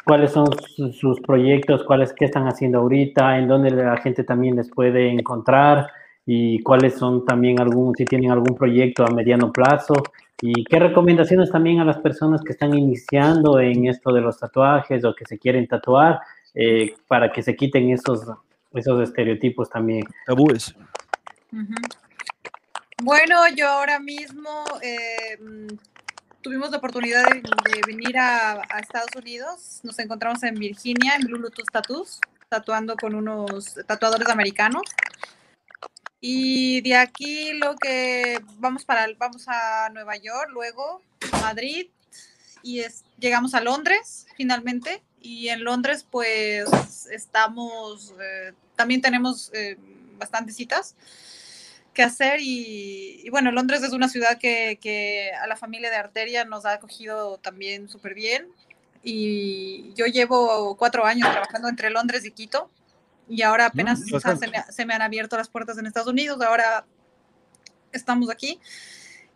cuáles 0.04 0.32
son 0.32 0.46
sus, 0.92 1.20
proyectos, 1.20 1.84
cuáles 1.84 2.12
qué 2.12 2.24
están 2.24 2.46
haciendo 2.46 2.78
ahorita, 2.78 3.38
en 3.38 3.48
dónde 3.48 3.70
la 3.70 3.96
gente 3.98 4.24
también 4.24 4.56
les 4.56 4.70
puede 4.70 5.08
encontrar 5.08 5.88
y 6.26 6.60
cuáles 6.62 6.94
son 6.94 7.24
también 7.24 7.60
algún, 7.60 7.94
si 7.94 8.04
tienen 8.04 8.30
algún 8.30 8.56
proyecto 8.56 9.04
a 9.04 9.10
mediano 9.10 9.52
plazo 9.52 9.94
y 10.40 10.64
qué 10.64 10.78
recomendaciones 10.78 11.50
también 11.50 11.80
a 11.80 11.84
las 11.84 11.98
personas 11.98 12.42
que 12.42 12.52
están 12.52 12.74
iniciando 12.74 13.60
en 13.60 13.86
esto 13.86 14.12
de 14.12 14.20
los 14.20 14.38
tatuajes 14.38 15.04
o 15.04 15.14
que 15.14 15.24
se 15.24 15.38
quieren 15.38 15.68
tatuar 15.68 16.20
eh, 16.54 16.94
para 17.06 17.30
que 17.30 17.42
se 17.42 17.54
quiten 17.54 17.90
esos, 17.90 18.26
esos 18.74 19.02
estereotipos 19.08 19.70
también. 19.70 20.04
Tabúes. 20.26 20.74
Bueno, 23.02 23.36
yo 23.56 23.68
ahora 23.68 23.98
mismo 23.98 24.64
eh, 24.82 25.38
tuvimos 26.42 26.70
la 26.70 26.78
oportunidad 26.78 27.24
de, 27.30 27.80
venir 27.86 28.18
a, 28.18 28.62
Estados 28.80 29.14
Unidos. 29.16 29.80
Nos 29.82 29.98
encontramos 29.98 30.42
en 30.42 30.54
Virginia, 30.56 31.14
en 31.14 31.26
Bluetooth 31.26 31.70
Tattoos, 31.72 32.20
tatuando 32.48 32.96
con 32.96 33.14
unos 33.14 33.74
tatuadores 33.86 34.28
americanos. 34.28 34.82
Y 36.20 36.80
de 36.82 36.96
aquí 36.96 37.52
lo 37.54 37.74
que 37.76 38.40
vamos 38.58 38.84
para 38.84 39.06
vamos 39.18 39.44
a 39.48 39.88
Nueva 39.90 40.16
York, 40.16 40.50
luego 40.52 41.02
a 41.32 41.40
Madrid 41.40 41.88
y 42.62 42.80
es, 42.80 43.04
llegamos 43.18 43.54
a 43.54 43.60
Londres 43.60 44.26
finalmente. 44.36 45.02
Y 45.20 45.48
en 45.48 45.64
Londres 45.64 46.06
pues 46.08 47.06
estamos, 47.10 48.12
eh, 48.20 48.52
también 48.76 49.00
tenemos 49.00 49.50
eh, 49.54 49.76
bastantes 50.18 50.56
citas 50.56 50.94
que 51.92 52.02
hacer 52.02 52.40
y, 52.40 53.28
bueno, 53.30 53.52
Londres 53.52 53.82
es 53.82 53.92
una 53.92 54.08
ciudad 54.08 54.38
que, 54.38 55.32
a 55.40 55.46
la 55.46 55.56
familia 55.56 55.90
de 55.90 55.96
Arteria 55.96 56.44
nos 56.44 56.64
ha 56.64 56.72
acogido 56.72 57.38
también 57.38 57.88
súper 57.88 58.14
bien 58.14 58.48
y 59.02 59.92
yo 59.94 60.06
llevo 60.06 60.76
cuatro 60.76 61.04
años 61.04 61.30
trabajando 61.30 61.68
entre 61.68 61.90
Londres 61.90 62.24
y 62.24 62.30
Quito 62.30 62.70
y 63.28 63.42
ahora 63.42 63.66
apenas 63.66 64.00
se, 64.70 64.86
me, 64.86 64.94
han 64.94 65.02
abierto 65.02 65.36
las 65.36 65.48
puertas 65.48 65.78
en 65.78 65.86
Estados 65.86 66.08
Unidos, 66.08 66.40
ahora 66.40 66.84
estamos 67.92 68.30
aquí 68.30 68.60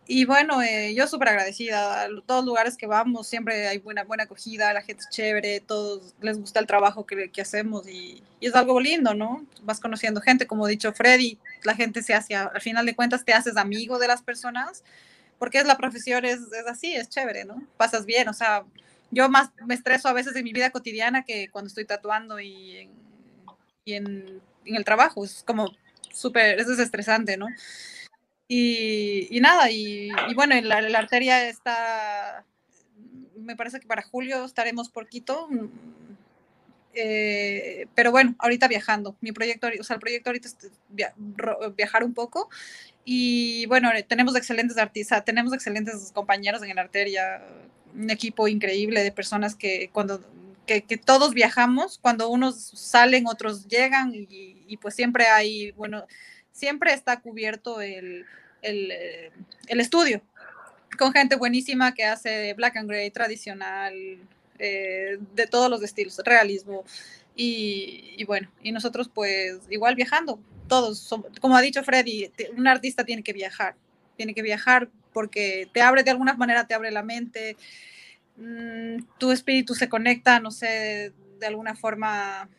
y 0.07 0.25
bueno, 0.25 0.61
eh, 0.61 0.93
yo 0.95 1.05
súper 1.07 1.29
agradecida. 1.29 2.03
A 2.03 2.07
todos 2.25 2.45
lugares 2.45 2.77
que 2.77 2.87
vamos 2.87 3.27
siempre 3.27 3.67
hay 3.67 3.77
buena, 3.79 4.05
buena 4.05 4.23
acogida, 4.23 4.73
la 4.73 4.81
gente 4.81 5.03
es 5.03 5.09
chévere, 5.09 5.59
todos 5.59 6.15
les 6.21 6.39
gusta 6.39 6.59
el 6.61 6.67
trabajo 6.67 7.05
que, 7.05 7.29
que 7.29 7.41
hacemos 7.41 7.87
y, 7.87 8.23
y, 8.39 8.47
es 8.47 8.55
algo 8.55 8.79
lindo, 8.79 9.13
¿no? 9.13 9.45
Vas 9.63 9.79
conociendo 9.81 10.21
gente, 10.21 10.47
como 10.47 10.65
ha 10.65 10.69
dicho 10.69 10.93
Freddy, 10.93 11.37
la 11.63 11.75
gente 11.75 12.01
se 12.01 12.13
hace, 12.13 12.35
al 12.35 12.61
final 12.61 12.85
de 12.85 12.95
cuentas 12.95 13.25
te 13.25 13.33
haces 13.33 13.57
amigo 13.57 13.99
de 13.99 14.07
las 14.07 14.21
personas, 14.21 14.83
porque 15.39 15.59
es 15.59 15.65
la 15.65 15.77
profesión, 15.77 16.23
es, 16.23 16.39
es 16.39 16.67
así, 16.67 16.95
es 16.95 17.09
chévere, 17.09 17.43
¿no? 17.43 17.61
Pasas 17.75 18.05
bien, 18.05 18.29
o 18.29 18.33
sea, 18.33 18.63
yo 19.11 19.29
más 19.29 19.49
me 19.65 19.73
estreso 19.73 20.07
a 20.07 20.13
veces 20.13 20.35
en 20.35 20.45
mi 20.45 20.53
vida 20.53 20.71
cotidiana 20.71 21.25
que 21.25 21.49
cuando 21.49 21.67
estoy 21.67 21.85
tatuando 21.85 22.39
y 22.39 22.77
en, 22.77 22.91
y 23.83 23.93
en, 23.93 24.41
en 24.65 24.75
el 24.75 24.85
trabajo, 24.85 25.25
es 25.25 25.43
como 25.45 25.69
súper, 26.13 26.59
es 26.59 26.67
desestresante, 26.67 27.35
¿no? 27.35 27.47
Y, 28.47 29.39
nada, 29.41 29.69
y, 29.69 30.09
bueno, 30.35 30.59
la, 30.61 30.81
la, 30.81 30.99
arteria 30.99 31.49
está, 31.49 32.45
me 33.35 33.55
parece 33.55 33.79
que 33.79 33.87
para 33.87 34.03
julio 34.03 34.45
estaremos 34.45 34.89
por 34.89 35.07
Quito. 35.07 35.47
Mm, 35.49 35.67
eh, 36.93 37.87
pero 37.93 38.11
bueno, 38.11 38.35
ahorita 38.39 38.67
viajando. 38.67 39.15
Mi 39.21 39.31
proyecto, 39.31 39.67
o 39.79 39.83
sea, 39.83 39.95
el 39.95 39.99
proyecto 39.99 40.29
ahorita 40.29 40.47
es 40.47 40.57
viajar 41.75 42.03
un 42.03 42.13
poco. 42.13 42.49
Y 43.05 43.65
bueno, 43.67 43.89
tenemos 44.07 44.35
excelentes 44.35 44.77
artistas, 44.77 45.23
tenemos 45.23 45.53
excelentes 45.53 46.11
compañeros 46.11 46.63
en 46.63 46.75
la 46.75 46.81
arteria, 46.81 47.41
un 47.93 48.09
equipo 48.09 48.47
increíble 48.47 49.03
de 49.03 49.11
personas 49.11 49.55
que 49.55 49.89
cuando 49.93 50.21
que, 50.65 50.81
todos 50.97 51.33
viajamos, 51.33 51.97
cuando 51.99 52.29
unos 52.29 52.55
salen, 52.55 53.27
otros 53.27 53.67
llegan 53.67 54.13
y, 54.13 54.65
y 54.67 54.77
pues 54.77 54.95
siempre 54.95 55.27
hay, 55.27 55.71
bueno, 55.71 56.05
siempre 56.57 56.91
está 56.91 57.21
cubierto 57.21 57.81
el, 57.81 58.25
eh, 58.63 59.31
el, 59.67 59.79
estudio 59.79 60.21
con 60.97 61.13
gente 61.13 61.35
buenísima 61.35 61.93
que 61.93 62.03
hace 62.03 62.53
black 62.55 62.77
and 62.77 62.89
gray 62.89 63.11
tradicional, 63.11 63.93
eh, 64.57 65.19
de 65.35 65.47
todos 65.47 65.69
los 65.69 65.83
estilos, 65.83 66.19
realismo. 66.25 66.83
Y, 67.35 68.23
bueno, 68.25 68.49
y 68.63 68.71
nosotros 68.71 69.11
pues 69.13 69.59
igual 69.69 69.93
viajando, 69.93 70.39
todos, 70.67 71.07
como 71.39 71.55
ha 71.55 71.61
dicho 71.61 71.83
Freddy, 71.83 72.31
un 72.57 72.67
artista 72.67 73.05
tiene 73.05 73.21
que 73.21 73.31
viajar, 73.31 73.75
tiene 74.15 74.33
que 74.33 74.41
viajar 74.41 74.89
porque 75.13 75.69
te 75.71 75.81
abre 75.81 76.01
de 76.01 76.09
alguna 76.09 76.33
manera, 76.33 76.65
te 76.65 76.73
abre 76.73 76.89
la 76.89 77.03
mente, 77.03 77.55
mm, 78.37 79.03
tu 79.19 79.31
espíritu 79.31 79.75
se 79.75 79.87
conecta, 79.87 80.39
no 80.39 80.49
sé, 80.49 81.13
de 81.39 81.45
alguna 81.45 81.75
forma 81.75 82.49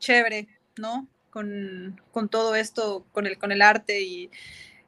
chévere, 0.00 0.48
¿no? 0.76 1.06
Con, 1.32 2.00
con, 2.12 2.28
todo 2.28 2.54
esto, 2.54 3.06
con 3.12 3.26
el, 3.26 3.38
con 3.38 3.52
el 3.52 3.62
arte 3.62 4.02
y, 4.02 4.30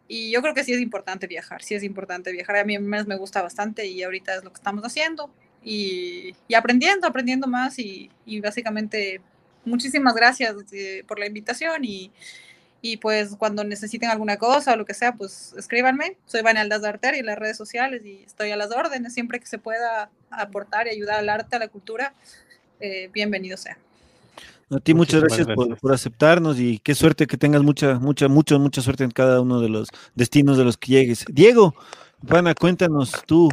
y, 0.08 0.30
yo 0.30 0.42
creo 0.42 0.52
que 0.52 0.62
sí 0.62 0.74
es 0.74 0.80
importante 0.80 1.26
viajar, 1.26 1.62
sí 1.62 1.74
es 1.74 1.82
importante 1.82 2.30
viajar. 2.32 2.56
A 2.56 2.64
mí 2.64 2.78
me 2.78 3.16
gusta 3.16 3.40
bastante 3.42 3.86
y 3.86 4.02
ahorita 4.02 4.36
es 4.36 4.44
lo 4.44 4.50
que 4.50 4.58
estamos 4.58 4.84
haciendo 4.84 5.30
y, 5.64 6.36
y 6.46 6.54
aprendiendo, 6.54 7.06
aprendiendo 7.06 7.46
más 7.46 7.78
y, 7.78 8.10
y 8.26 8.40
básicamente 8.40 9.22
muchísimas 9.64 10.14
gracias 10.14 10.54
eh, 10.72 11.02
por 11.08 11.18
la 11.18 11.26
invitación 11.26 11.84
y, 11.84 12.12
y, 12.82 12.98
pues 12.98 13.34
cuando 13.38 13.64
necesiten 13.64 14.10
alguna 14.10 14.36
cosa 14.36 14.74
o 14.74 14.76
lo 14.76 14.84
que 14.84 14.92
sea, 14.92 15.14
pues 15.14 15.54
escríbanme. 15.56 16.18
Soy 16.26 16.42
Vanelda 16.42 16.78
Darter 16.78 17.14
y 17.14 17.20
en 17.20 17.26
las 17.26 17.38
redes 17.38 17.56
sociales 17.56 18.04
y 18.04 18.22
estoy 18.24 18.50
a 18.50 18.56
las 18.56 18.70
órdenes 18.70 19.14
siempre 19.14 19.40
que 19.40 19.46
se 19.46 19.58
pueda 19.58 20.10
aportar 20.30 20.86
y 20.86 20.90
ayudar 20.90 21.20
al 21.20 21.30
arte, 21.30 21.56
a 21.56 21.58
la 21.58 21.68
cultura. 21.68 22.12
Eh, 22.80 23.08
bienvenido 23.14 23.56
sea. 23.56 23.78
A 24.74 24.80
ti 24.80 24.94
muchas 24.94 25.20
gracias, 25.20 25.46
Por, 25.46 25.92
aceptarnos 25.92 26.58
y 26.58 26.78
qué 26.78 26.94
suerte 26.94 27.26
que 27.26 27.36
tengas 27.36 27.62
mucha, 27.62 27.98
mucha, 27.98 28.28
mucha, 28.28 28.58
mucha 28.58 28.80
suerte 28.80 29.04
en 29.04 29.10
cada 29.10 29.40
uno 29.40 29.60
de 29.60 29.68
los 29.68 29.88
destinos 30.14 30.58
de 30.58 30.64
los 30.64 30.76
que 30.76 30.92
llegues. 30.92 31.24
Diego, 31.30 31.74
Pana, 32.26 32.54
cuéntanos 32.54 33.12
tú, 33.26 33.50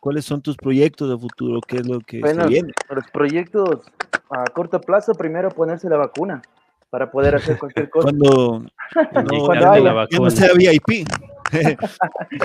¿cuáles 0.00 0.24
son 0.24 0.42
tus 0.42 0.56
proyectos 0.56 1.10
de 1.10 1.18
futuro? 1.18 1.60
¿Qué 1.60 1.76
es 1.76 1.86
lo 1.86 2.00
que 2.00 2.20
bueno, 2.20 2.48
viene? 2.48 2.72
Los 2.88 3.04
proyectos 3.12 3.80
a 4.30 4.44
corto 4.46 4.80
plazo, 4.80 5.14
primero 5.14 5.50
ponerse 5.50 5.88
la 5.88 5.96
vacuna 5.96 6.42
para 6.90 7.10
poder 7.10 7.36
hacer 7.36 7.58
cualquier 7.58 7.90
cosa. 7.90 8.08
Cuando, 8.08 8.64
cuando 9.46 9.70
haya, 9.70 9.92
la 9.92 10.06
que 10.10 10.18
no 10.18 10.30
sea 10.30 10.52
VIP. 10.54 11.06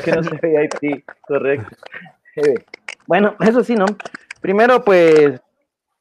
que 0.03 0.11
no 0.11 0.23
sea 0.23 0.39
VIP, 0.41 1.03
correcto. 1.21 1.75
Bueno, 3.07 3.35
eso 3.39 3.63
sí, 3.63 3.75
¿no? 3.75 3.85
Primero, 4.41 4.83
pues, 4.83 5.41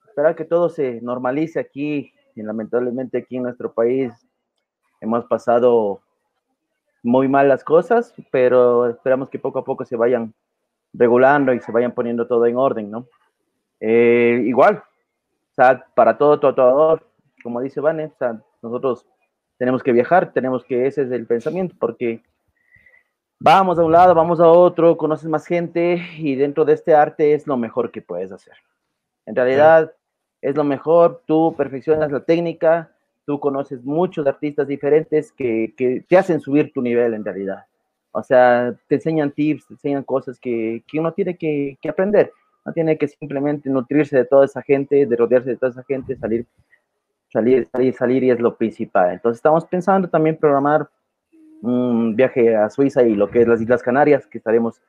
esperar 0.08 0.34
que 0.34 0.44
todo 0.44 0.68
se 0.68 1.00
normalice 1.00 1.60
aquí. 1.60 2.12
Y 2.38 2.42
lamentablemente 2.42 3.18
aquí 3.18 3.36
en 3.36 3.42
nuestro 3.42 3.72
país 3.72 4.12
hemos 5.00 5.24
pasado 5.24 6.00
muy 7.02 7.26
mal 7.26 7.48
las 7.48 7.64
cosas, 7.64 8.14
pero 8.30 8.88
esperamos 8.88 9.28
que 9.28 9.40
poco 9.40 9.58
a 9.58 9.64
poco 9.64 9.84
se 9.84 9.96
vayan 9.96 10.32
regulando 10.92 11.52
y 11.52 11.60
se 11.60 11.72
vayan 11.72 11.92
poniendo 11.92 12.28
todo 12.28 12.46
en 12.46 12.56
orden, 12.56 12.90
¿no? 12.90 13.06
Eh, 13.80 14.42
igual, 14.46 14.76
o 14.76 15.54
sea, 15.54 15.84
para 15.94 16.16
todo 16.16 16.38
tatuador, 16.38 17.06
como 17.42 17.60
dice 17.60 17.80
Vane, 17.80 18.06
o 18.06 18.18
sea, 18.18 18.40
nosotros 18.62 19.04
tenemos 19.56 19.82
que 19.82 19.92
viajar, 19.92 20.32
tenemos 20.32 20.64
que, 20.64 20.86
ese 20.86 21.02
es 21.02 21.10
el 21.10 21.26
pensamiento, 21.26 21.74
porque 21.78 22.22
vamos 23.40 23.80
a 23.80 23.84
un 23.84 23.90
lado, 23.90 24.14
vamos 24.14 24.38
a 24.38 24.48
otro, 24.48 24.96
conoces 24.96 25.28
más 25.28 25.44
gente 25.44 26.00
y 26.18 26.36
dentro 26.36 26.64
de 26.64 26.74
este 26.74 26.94
arte 26.94 27.34
es 27.34 27.48
lo 27.48 27.56
mejor 27.56 27.90
que 27.90 28.00
puedes 28.00 28.30
hacer. 28.30 28.54
En 29.26 29.34
realidad 29.34 29.92
es 30.40 30.56
lo 30.56 30.64
mejor, 30.64 31.22
tú 31.26 31.54
perfeccionas 31.56 32.12
la 32.12 32.20
técnica, 32.20 32.90
tú 33.24 33.38
conoces 33.40 33.84
muchos 33.84 34.26
artistas 34.26 34.66
diferentes 34.66 35.32
que, 35.32 35.74
que 35.76 36.04
te 36.08 36.16
hacen 36.16 36.40
subir 36.40 36.72
tu 36.72 36.80
nivel 36.80 37.14
en 37.14 37.24
realidad. 37.24 37.66
O 38.12 38.22
sea, 38.22 38.74
te 38.88 38.96
enseñan 38.96 39.32
tips, 39.32 39.66
te 39.66 39.74
enseñan 39.74 40.02
cosas 40.02 40.38
que, 40.40 40.82
que 40.86 40.98
uno 40.98 41.12
tiene 41.12 41.36
que, 41.36 41.76
que, 41.80 41.88
aprender. 41.88 42.32
No 42.64 42.72
tiene 42.72 42.96
que 42.96 43.06
simplemente 43.08 43.68
nutrirse 43.68 44.16
de 44.16 44.24
toda 44.24 44.46
esa 44.46 44.62
gente, 44.62 45.06
de 45.06 45.16
rodearse 45.16 45.50
de 45.50 45.56
toda 45.56 45.72
esa 45.72 45.84
gente, 45.84 46.16
salir, 46.16 46.46
salir, 47.28 47.68
salir, 47.70 47.94
salir 47.94 48.24
y 48.24 48.30
es 48.30 48.40
lo 48.40 48.56
principal. 48.56 49.12
Entonces 49.12 49.38
estamos 49.38 49.66
pensando 49.66 50.08
también 50.08 50.36
programar 50.36 50.88
un 51.60 52.16
viaje 52.16 52.56
a 52.56 52.70
Suiza 52.70 53.02
y 53.02 53.14
lo 53.14 53.30
que 53.30 53.42
es 53.42 53.48
las 53.48 53.60
Islas 53.60 53.82
Canarias, 53.82 54.26
que 54.26 54.38
estaremos, 54.38 54.80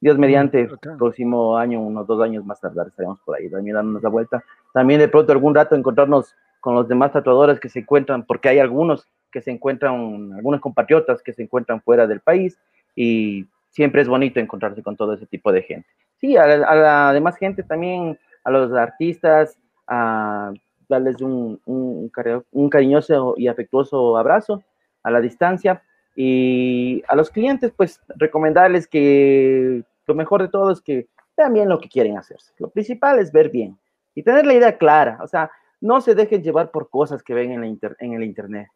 Dios 0.00 0.16
mm, 0.16 0.20
mediante, 0.20 0.60
el 0.60 0.78
próximo 0.78 1.56
año, 1.56 1.80
unos 1.80 2.06
dos 2.06 2.22
años 2.22 2.44
más 2.44 2.60
tardar, 2.60 2.88
estaremos 2.88 3.18
por 3.20 3.36
ahí 3.36 3.48
también 3.48 3.74
dándonos 3.74 4.02
la 4.02 4.08
vuelta. 4.08 4.44
También 4.72 5.00
de 5.00 5.08
pronto 5.08 5.32
algún 5.32 5.54
rato 5.54 5.74
encontrarnos 5.74 6.34
con 6.60 6.74
los 6.74 6.88
demás 6.88 7.12
tatuadores 7.12 7.60
que 7.60 7.68
se 7.68 7.80
encuentran, 7.80 8.24
porque 8.24 8.48
hay 8.48 8.58
algunos 8.58 9.06
que 9.30 9.40
se 9.40 9.50
encuentran, 9.50 10.32
algunos 10.34 10.60
compatriotas 10.60 11.22
que 11.22 11.32
se 11.32 11.42
encuentran 11.42 11.80
fuera 11.80 12.06
del 12.06 12.20
país 12.20 12.58
y 12.94 13.46
siempre 13.70 14.02
es 14.02 14.08
bonito 14.08 14.40
encontrarse 14.40 14.82
con 14.82 14.96
todo 14.96 15.14
ese 15.14 15.26
tipo 15.26 15.52
de 15.52 15.62
gente. 15.62 15.88
Sí, 16.16 16.36
a 16.36 16.46
la, 16.46 17.12
demás 17.12 17.36
gente 17.36 17.62
también, 17.62 18.18
a 18.44 18.50
los 18.50 18.72
artistas, 18.72 19.56
darles 19.86 21.20
un, 21.20 21.60
un, 21.64 22.10
un 22.52 22.70
cariñoso 22.70 23.34
y 23.36 23.46
afectuoso 23.46 24.16
abrazo 24.16 24.62
a 25.02 25.10
la 25.10 25.20
distancia 25.20 25.82
y 26.16 27.02
a 27.06 27.14
los 27.14 27.30
clientes, 27.30 27.72
pues 27.76 28.00
recomendarles 28.16 28.88
que 28.88 29.84
lo 30.06 30.14
mejor 30.14 30.42
de 30.42 30.48
todo 30.48 30.72
es 30.72 30.80
que 30.80 31.06
vean 31.36 31.54
bien 31.54 31.68
lo 31.68 31.78
que 31.78 31.88
quieren 31.88 32.18
hacerse. 32.18 32.52
Lo 32.58 32.68
principal 32.68 33.20
es 33.20 33.30
ver 33.30 33.50
bien 33.50 33.78
y 34.18 34.24
tener 34.24 34.44
la 34.46 34.54
idea 34.54 34.76
clara. 34.76 35.18
O 35.22 35.28
sea, 35.28 35.48
no 35.80 36.00
se 36.00 36.16
dejen 36.16 36.42
llevar 36.42 36.72
por 36.72 36.90
cosas 36.90 37.22
que 37.22 37.34
ven 37.34 37.52
en, 37.52 37.60
la 37.60 37.96
en 38.00 38.12
el 38.14 38.24
Internet. 38.24 38.66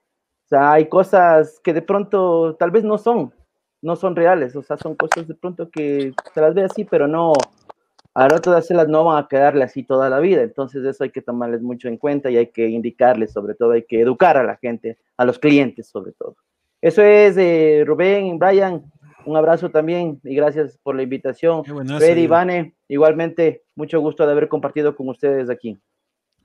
O 0.45 0.49
sea, 0.49 0.73
hay 0.73 0.89
cosas 0.89 1.61
que 1.65 1.73
de 1.73 1.83
pronto 1.83 2.55
tal 2.55 2.71
vez 2.71 2.85
no 2.85 2.97
son, 2.97 3.35
no 3.81 3.97
son 3.97 4.15
reales. 4.15 4.55
O 4.55 4.63
sea, 4.63 4.77
son 4.77 4.95
cosas 4.95 5.27
de 5.27 5.35
pronto 5.35 5.69
que 5.69 6.13
se 6.33 6.41
las 6.41 6.55
ve 6.55 6.63
así, 6.63 6.85
pero 6.85 7.09
no, 7.09 7.33
a 8.15 8.29
la 8.29 8.39
de 8.39 8.57
hacerlas 8.57 8.87
no 8.87 9.05
van 9.05 9.25
a 9.25 9.27
quedarle 9.27 9.65
así 9.65 9.83
toda 9.83 10.09
la 10.09 10.21
vida. 10.21 10.43
Entonces 10.43 10.85
eso 10.85 11.03
hay 11.03 11.11
que 11.11 11.23
tomarles 11.23 11.61
mucho 11.61 11.89
en 11.89 11.97
cuenta 11.97 12.31
y 12.31 12.37
hay 12.37 12.53
que 12.53 12.69
indicarles, 12.69 13.33
sobre 13.33 13.55
todo, 13.55 13.73
hay 13.73 13.83
que 13.83 14.01
educar 14.01 14.37
a 14.37 14.45
la 14.45 14.57
gente, 14.59 14.97
a 15.17 15.25
los 15.25 15.41
clientes 15.41 15.89
sobre 15.89 16.13
todo. 16.13 16.37
Eso 16.81 17.03
es, 17.03 17.37
eh, 17.37 17.83
Rubén, 17.85 18.39
Brian, 18.39 18.85
un 19.25 19.37
abrazo 19.37 19.71
también 19.71 20.21
y 20.25 20.35
gracias 20.35 20.79
por 20.83 20.95
la 20.95 21.03
invitación. 21.03 21.65
Freddy, 21.65 22.27
Vane, 22.27 22.75
igualmente, 22.89 23.63
mucho 23.75 24.01
gusto 24.01 24.27
de 24.27 24.33
haber 24.33 24.49
compartido 24.49 24.95
con 24.95 25.09
ustedes 25.09 25.51
aquí. 25.51 25.79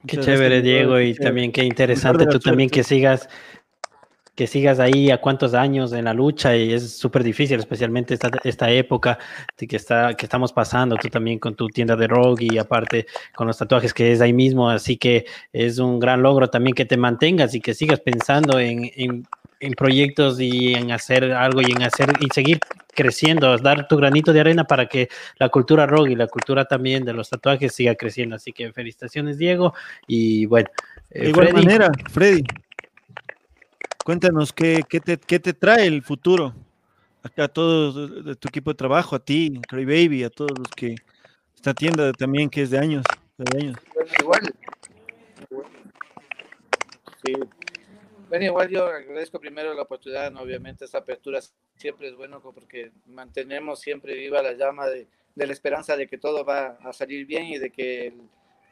Qué 0.05 0.17
chévere, 0.17 0.61
Diego, 0.61 0.99
y 0.99 1.15
también 1.15 1.51
qué 1.51 1.63
interesante 1.63 2.25
tú 2.27 2.39
también 2.39 2.69
que 2.69 2.83
sigas 2.83 3.27
que 4.37 4.45
sigas 4.45 4.79
ahí 4.79 5.09
a 5.09 5.19
cuántos 5.19 5.55
años 5.55 5.91
en 5.93 6.05
la 6.05 6.13
lucha 6.13 6.55
y 6.55 6.71
es 6.71 6.95
súper 6.95 7.23
difícil, 7.23 7.57
especialmente 7.59 8.13
esta, 8.13 8.29
esta 8.43 8.69
época 8.69 9.17
que, 9.57 9.75
está, 9.75 10.13
que 10.13 10.27
estamos 10.27 10.53
pasando, 10.53 10.95
tú 10.95 11.09
también 11.09 11.39
con 11.39 11.55
tu 11.55 11.67
tienda 11.69 11.95
de 11.95 12.05
rock 12.05 12.41
y 12.41 12.59
aparte 12.59 13.07
con 13.35 13.47
los 13.47 13.57
tatuajes 13.57 13.95
que 13.95 14.11
es 14.11 14.21
ahí 14.21 14.33
mismo, 14.33 14.69
así 14.69 14.95
que 14.95 15.25
es 15.51 15.79
un 15.79 15.97
gran 15.97 16.21
logro 16.21 16.51
también 16.51 16.75
que 16.75 16.85
te 16.85 16.97
mantengas 16.97 17.55
y 17.55 17.61
que 17.61 17.73
sigas 17.73 17.99
pensando 17.99 18.59
en, 18.59 18.91
en 18.95 19.23
en 19.59 19.73
proyectos 19.73 20.39
y 20.39 20.73
en 20.73 20.91
hacer 20.91 21.31
algo 21.33 21.61
y 21.61 21.71
en 21.71 21.83
hacer 21.83 22.11
y 22.19 22.27
seguir 22.33 22.59
creciendo, 22.93 23.55
dar 23.57 23.87
tu 23.87 23.95
granito 23.95 24.33
de 24.33 24.39
arena 24.39 24.63
para 24.63 24.87
que 24.87 25.07
la 25.37 25.49
cultura 25.49 25.85
rock 25.85 26.09
y 26.09 26.15
la 26.15 26.27
cultura 26.27 26.65
también 26.65 27.05
de 27.05 27.13
los 27.13 27.29
tatuajes 27.29 27.73
siga 27.73 27.95
creciendo. 27.95 28.35
Así 28.35 28.51
que 28.51 28.73
felicitaciones, 28.73 29.37
Diego. 29.37 29.73
Y 30.07 30.47
bueno, 30.47 30.69
eh, 31.11 31.23
de 31.23 31.29
igual 31.29 31.53
manera, 31.53 31.91
Freddy, 32.09 32.43
cuéntanos 34.03 34.51
qué, 34.51 34.83
qué, 34.89 34.99
te, 34.99 35.17
qué 35.17 35.39
te 35.39 35.53
trae 35.53 35.85
el 35.85 36.01
futuro. 36.01 36.53
Acá 37.21 37.45
a 37.45 37.47
todos 37.47 38.25
de 38.25 38.35
tu 38.35 38.47
equipo 38.47 38.71
de 38.71 38.75
trabajo, 38.75 39.15
a 39.15 39.19
ti, 39.19 39.59
Cray 39.67 39.85
Baby, 39.85 40.23
a 40.23 40.29
todos 40.29 40.57
los 40.57 40.69
que 40.69 40.95
esta 41.55 41.73
tienda 41.73 42.11
también 42.13 42.49
que 42.49 42.61
es 42.61 42.69
de 42.69 42.79
años, 42.79 43.03
de 43.37 43.57
años. 43.57 43.77
igual. 44.21 44.41
Sí, 47.25 47.33
bueno, 48.29 48.45
igual 48.45 48.69
yo 48.69 48.85
agradezco 48.85 49.39
primero 49.39 49.73
la 49.73 49.83
oportunidad, 49.83 50.35
obviamente 50.35 50.85
esta 50.85 50.99
apertura 50.99 51.39
siempre 51.75 52.09
es 52.09 52.15
bueno 52.15 52.41
porque 52.41 52.91
mantenemos 53.05 53.79
siempre 53.79 54.15
viva 54.15 54.41
la 54.41 54.53
llama 54.53 54.87
de, 54.87 55.07
la 55.35 55.53
esperanza 55.53 55.95
de 55.95 56.07
que 56.07 56.17
todo 56.17 56.43
va 56.43 56.77
a 56.81 56.93
salir 56.93 57.25
bien 57.25 57.45
y 57.45 57.57
de 57.57 57.69
que 57.69 58.13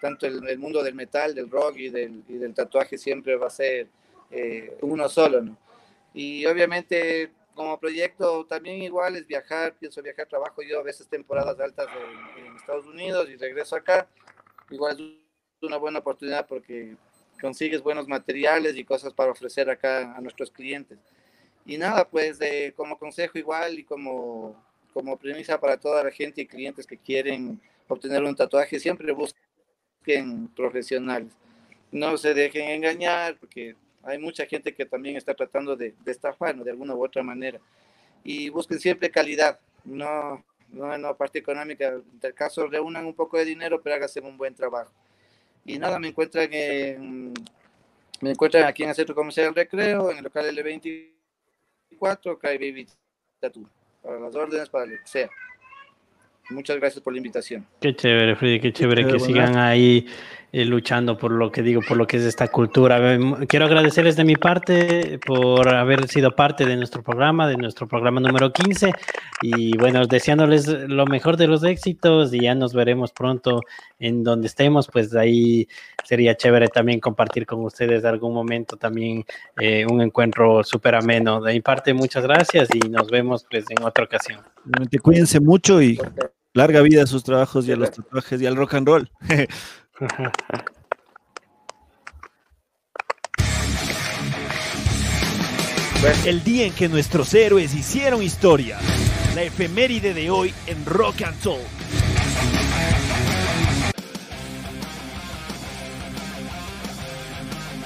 tanto 0.01 0.25
el, 0.27 0.57
mundo 0.57 0.83
del 0.83 0.95
metal, 0.95 1.33
del 1.33 1.49
rock 1.49 1.77
y 1.77 1.89
del, 1.89 2.53
tatuaje 2.53 2.97
siempre 2.97 3.35
va 3.35 3.47
a 3.47 3.51
ser 3.51 3.87
eh, 4.31 4.77
uno 4.81 5.07
solo, 5.07 5.41
¿no? 5.41 5.57
Y 6.13 6.45
obviamente 6.45 7.31
como 7.53 7.79
proyecto 7.79 8.45
también 8.45 8.81
igual 8.81 9.15
es 9.15 9.25
viajar, 9.25 9.75
pienso 9.79 10.01
viajar, 10.01 10.27
trabajo 10.27 10.61
yo 10.61 10.79
a 10.79 10.83
veces 10.83 11.07
temporadas 11.07 11.57
altas 11.59 11.87
en, 12.37 12.45
en 12.45 12.55
Estados 12.55 12.85
Unidos 12.85 13.29
y 13.29 13.37
regreso 13.37 13.75
acá. 13.75 14.07
Igual 14.69 14.97
es 14.99 15.63
una 15.63 15.77
buena 15.77 15.99
oportunidad 15.99 16.45
porque 16.47 16.97
consigues 17.39 17.81
buenos 17.81 18.07
materiales 18.07 18.75
y 18.77 18.83
cosas 18.83 19.13
para 19.13 19.31
ofrecer 19.31 19.69
acá 19.69 20.15
a 20.15 20.21
nuestros 20.21 20.51
clientes. 20.51 20.97
Y 21.65 21.77
nada, 21.77 22.07
pues 22.07 22.39
como 22.75 22.97
consejo 22.97 23.37
igual 23.37 23.79
y 23.79 23.83
como, 23.83 24.63
como 24.93 25.17
premisa 25.17 25.59
para 25.59 25.77
toda 25.77 26.03
la 26.03 26.11
gente 26.11 26.41
y 26.41 26.45
clientes 26.45 26.85
que 26.85 26.97
quieren 26.97 27.59
obtener 27.87 28.23
un 28.23 28.35
tatuaje, 28.35 28.79
siempre 28.79 29.11
busquen 29.11 30.47
profesionales. 30.55 31.33
No 31.91 32.17
se 32.17 32.33
dejen 32.33 32.69
engañar 32.69 33.37
porque 33.39 33.75
hay 34.03 34.19
mucha 34.19 34.45
gente 34.45 34.73
que 34.73 34.85
también 34.85 35.15
está 35.15 35.33
tratando 35.33 35.75
de, 35.75 35.93
de 36.03 36.13
de 36.63 36.71
alguna 36.71 36.95
u 36.95 37.03
otra 37.03 37.23
manera. 37.23 37.59
Y 38.23 38.49
busquen 38.49 38.79
siempre 38.79 39.09
calidad, 39.09 39.59
no, 39.83 40.43
no 40.69 40.93
en 40.93 41.01
la 41.01 41.15
parte 41.15 41.39
económica. 41.39 41.87
En 41.89 42.03
el 42.21 42.33
caso, 42.33 42.67
reúnan 42.67 43.05
un 43.05 43.13
poco 43.13 43.37
de 43.37 43.45
dinero, 43.45 43.81
pero 43.81 43.95
háganse 43.95 44.19
un 44.19 44.37
buen 44.37 44.53
trabajo. 44.53 44.91
Y 45.65 45.79
nada, 45.79 45.97
me 45.97 46.09
encuentran, 46.09 46.47
en, 46.51 47.33
me 48.21 48.29
encuentran 48.29 48.65
aquí 48.65 48.83
en 48.83 48.89
el 48.89 48.95
Centro 48.95 49.15
Comercial 49.15 49.55
Recreo, 49.55 50.11
en 50.11 50.17
el 50.19 50.23
local 50.23 50.45
L24, 50.55 52.37
Cry 52.39 52.57
Baby 52.57 52.87
Tattoo, 53.39 53.67
para 54.01 54.19
las 54.19 54.35
órdenes, 54.35 54.69
para 54.69 54.85
lo 54.85 54.91
que 54.91 55.07
sea. 55.07 55.29
Muchas 56.49 56.77
gracias 56.77 57.03
por 57.03 57.13
la 57.13 57.17
invitación. 57.17 57.65
Qué 57.81 57.95
chévere, 57.95 58.35
Freddy, 58.35 58.59
qué 58.59 58.71
chévere 58.71 59.07
que 59.07 59.19
sigan 59.19 59.57
ahí 59.57 60.05
eh, 60.51 60.63
luchando 60.63 61.17
por 61.17 61.31
lo 61.31 61.51
que 61.51 61.61
digo, 61.61 61.81
por 61.81 61.97
lo 61.97 62.07
que 62.07 62.15
es 62.15 62.23
esta 62.23 62.47
cultura. 62.47 62.97
Quiero 63.47 63.65
agradecerles 63.65 64.15
de 64.15 64.23
mi 64.23 64.35
parte 64.37 65.19
por 65.25 65.67
haber 65.67 66.07
sido 66.07 66.33
parte 66.35 66.65
de 66.65 66.77
nuestro 66.77 67.03
programa, 67.03 67.45
de 67.47 67.57
nuestro 67.57 67.89
programa 67.89 68.21
número 68.21 68.53
15. 68.53 68.89
Y 69.41 69.75
bueno, 69.77 70.05
deseándoles 70.05 70.67
lo 70.67 71.05
mejor 71.07 71.35
de 71.35 71.47
los 71.47 71.63
éxitos 71.65 72.33
y 72.33 72.43
ya 72.43 72.55
nos 72.55 72.73
veremos 72.73 73.11
pronto 73.11 73.59
en 73.99 74.23
donde 74.23 74.47
estemos. 74.47 74.87
Pues 74.87 75.13
ahí 75.13 75.67
sería 76.05 76.37
chévere 76.37 76.69
también 76.69 77.01
compartir 77.01 77.45
con 77.45 77.65
ustedes 77.65 78.05
algún 78.05 78.33
momento 78.33 78.77
también 78.77 79.25
eh, 79.59 79.85
un 79.89 79.99
encuentro 79.99 80.63
súper 80.63 80.95
ameno. 80.95 81.41
De 81.41 81.51
mi 81.51 81.59
parte, 81.59 81.93
muchas 81.93 82.23
gracias 82.23 82.69
y 82.73 82.87
nos 82.87 83.09
vemos 83.09 83.45
pues 83.49 83.65
en 83.71 83.83
otra 83.83 84.05
ocasión. 84.05 84.54
Cuídense 85.01 85.39
mucho 85.39 85.81
y 85.81 85.99
larga 86.53 86.81
vida 86.81 87.03
a 87.03 87.07
sus 87.07 87.23
trabajos 87.23 87.67
y 87.67 87.71
a 87.71 87.75
los 87.75 87.91
tatuajes 87.91 88.41
y 88.41 88.45
al 88.45 88.55
rock 88.55 88.73
and 88.75 88.87
roll. 88.87 89.11
El 96.23 96.43
día 96.43 96.67
en 96.67 96.73
que 96.73 96.87
nuestros 96.87 97.33
héroes 97.33 97.73
hicieron 97.73 98.21
historia. 98.21 98.77
La 99.33 99.41
efeméride 99.41 100.13
de 100.13 100.29
hoy 100.29 100.53
en 100.67 100.85
Rock 100.85 101.23
and 101.23 101.41
Soul. 101.41 101.61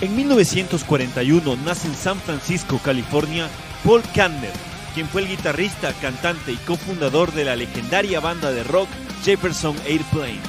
En 0.01 0.15
1941 0.15 1.55
nace 1.65 1.87
en 1.87 1.95
San 1.95 2.17
Francisco, 2.19 2.79
California, 2.83 3.47
Paul 3.85 4.01
Kantner, 4.13 4.51
quien 4.93 5.07
fue 5.07 5.21
el 5.21 5.27
guitarrista, 5.27 5.93
cantante 5.93 6.51
y 6.51 6.57
cofundador 6.57 7.31
de 7.33 7.45
la 7.45 7.55
legendaria 7.55 8.19
banda 8.19 8.51
de 8.51 8.63
rock 8.63 8.89
Jefferson 9.23 9.75
Airplane. 9.85 10.39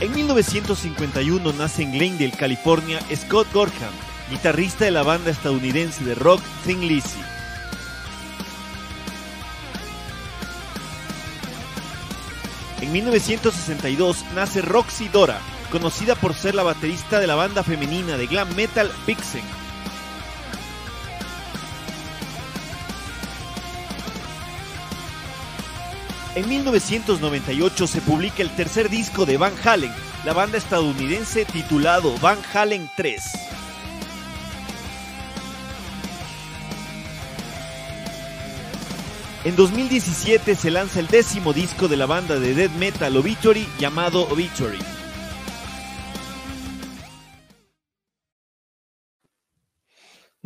En 0.00 0.12
1951 0.12 1.52
nace 1.54 1.82
en 1.82 1.92
Glendale, 1.92 2.32
California, 2.32 3.00
Scott 3.14 3.46
Gorham, 3.52 3.92
guitarrista 4.30 4.84
de 4.84 4.90
la 4.90 5.02
banda 5.02 5.30
estadounidense 5.30 6.04
de 6.04 6.14
rock 6.14 6.42
Thin 6.64 6.86
Lizzy. 6.86 7.20
En 12.82 12.92
1962 12.92 14.24
nace 14.34 14.60
Roxy 14.60 15.08
Dora, 15.08 15.40
conocida 15.66 16.14
por 16.14 16.34
ser 16.34 16.54
la 16.54 16.62
baterista 16.62 17.20
de 17.20 17.26
la 17.26 17.34
banda 17.34 17.62
femenina 17.62 18.16
de 18.16 18.26
glam 18.26 18.54
metal 18.54 18.90
Vixen. 19.06 19.44
En 26.34 26.46
1998 26.48 27.86
se 27.86 28.00
publica 28.02 28.42
el 28.42 28.50
tercer 28.50 28.90
disco 28.90 29.24
de 29.24 29.38
Van 29.38 29.54
Halen, 29.64 29.92
la 30.24 30.34
banda 30.34 30.58
estadounidense 30.58 31.46
titulado 31.46 32.14
Van 32.18 32.38
Halen 32.52 32.90
3. 32.94 33.22
En 39.46 39.54
2017 39.54 40.56
se 40.56 40.70
lanza 40.70 41.00
el 41.00 41.06
décimo 41.06 41.52
disco 41.52 41.88
de 41.88 41.96
la 41.96 42.06
banda 42.06 42.38
de 42.38 42.52
death 42.52 42.72
metal 42.72 43.16
Obituary 43.16 43.68
llamado 43.78 44.28
Obituary. 44.28 44.95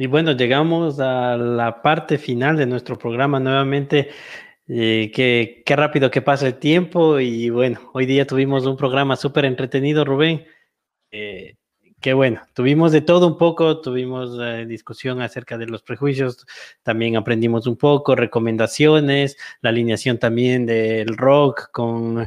Y 0.00 0.06
bueno, 0.06 0.32
llegamos 0.32 0.98
a 0.98 1.36
la 1.36 1.82
parte 1.82 2.16
final 2.16 2.56
de 2.56 2.64
nuestro 2.64 2.96
programa 2.96 3.38
nuevamente. 3.38 4.08
Eh, 4.66 5.12
qué, 5.14 5.62
qué 5.66 5.76
rápido 5.76 6.10
que 6.10 6.22
pasa 6.22 6.46
el 6.46 6.54
tiempo 6.54 7.20
y 7.20 7.50
bueno, 7.50 7.90
hoy 7.92 8.06
día 8.06 8.26
tuvimos 8.26 8.64
un 8.64 8.78
programa 8.78 9.14
súper 9.14 9.44
entretenido, 9.44 10.06
Rubén. 10.06 10.46
Eh, 11.10 11.56
Qué 12.00 12.14
bueno, 12.14 12.40
tuvimos 12.54 12.92
de 12.92 13.02
todo 13.02 13.26
un 13.26 13.36
poco, 13.36 13.82
tuvimos 13.82 14.30
eh, 14.40 14.64
discusión 14.64 15.20
acerca 15.20 15.58
de 15.58 15.66
los 15.66 15.82
prejuicios, 15.82 16.46
también 16.82 17.14
aprendimos 17.18 17.66
un 17.66 17.76
poco, 17.76 18.16
recomendaciones, 18.16 19.36
la 19.60 19.68
alineación 19.68 20.18
también 20.18 20.64
del 20.64 21.14
rock 21.18 21.70
con 21.72 22.26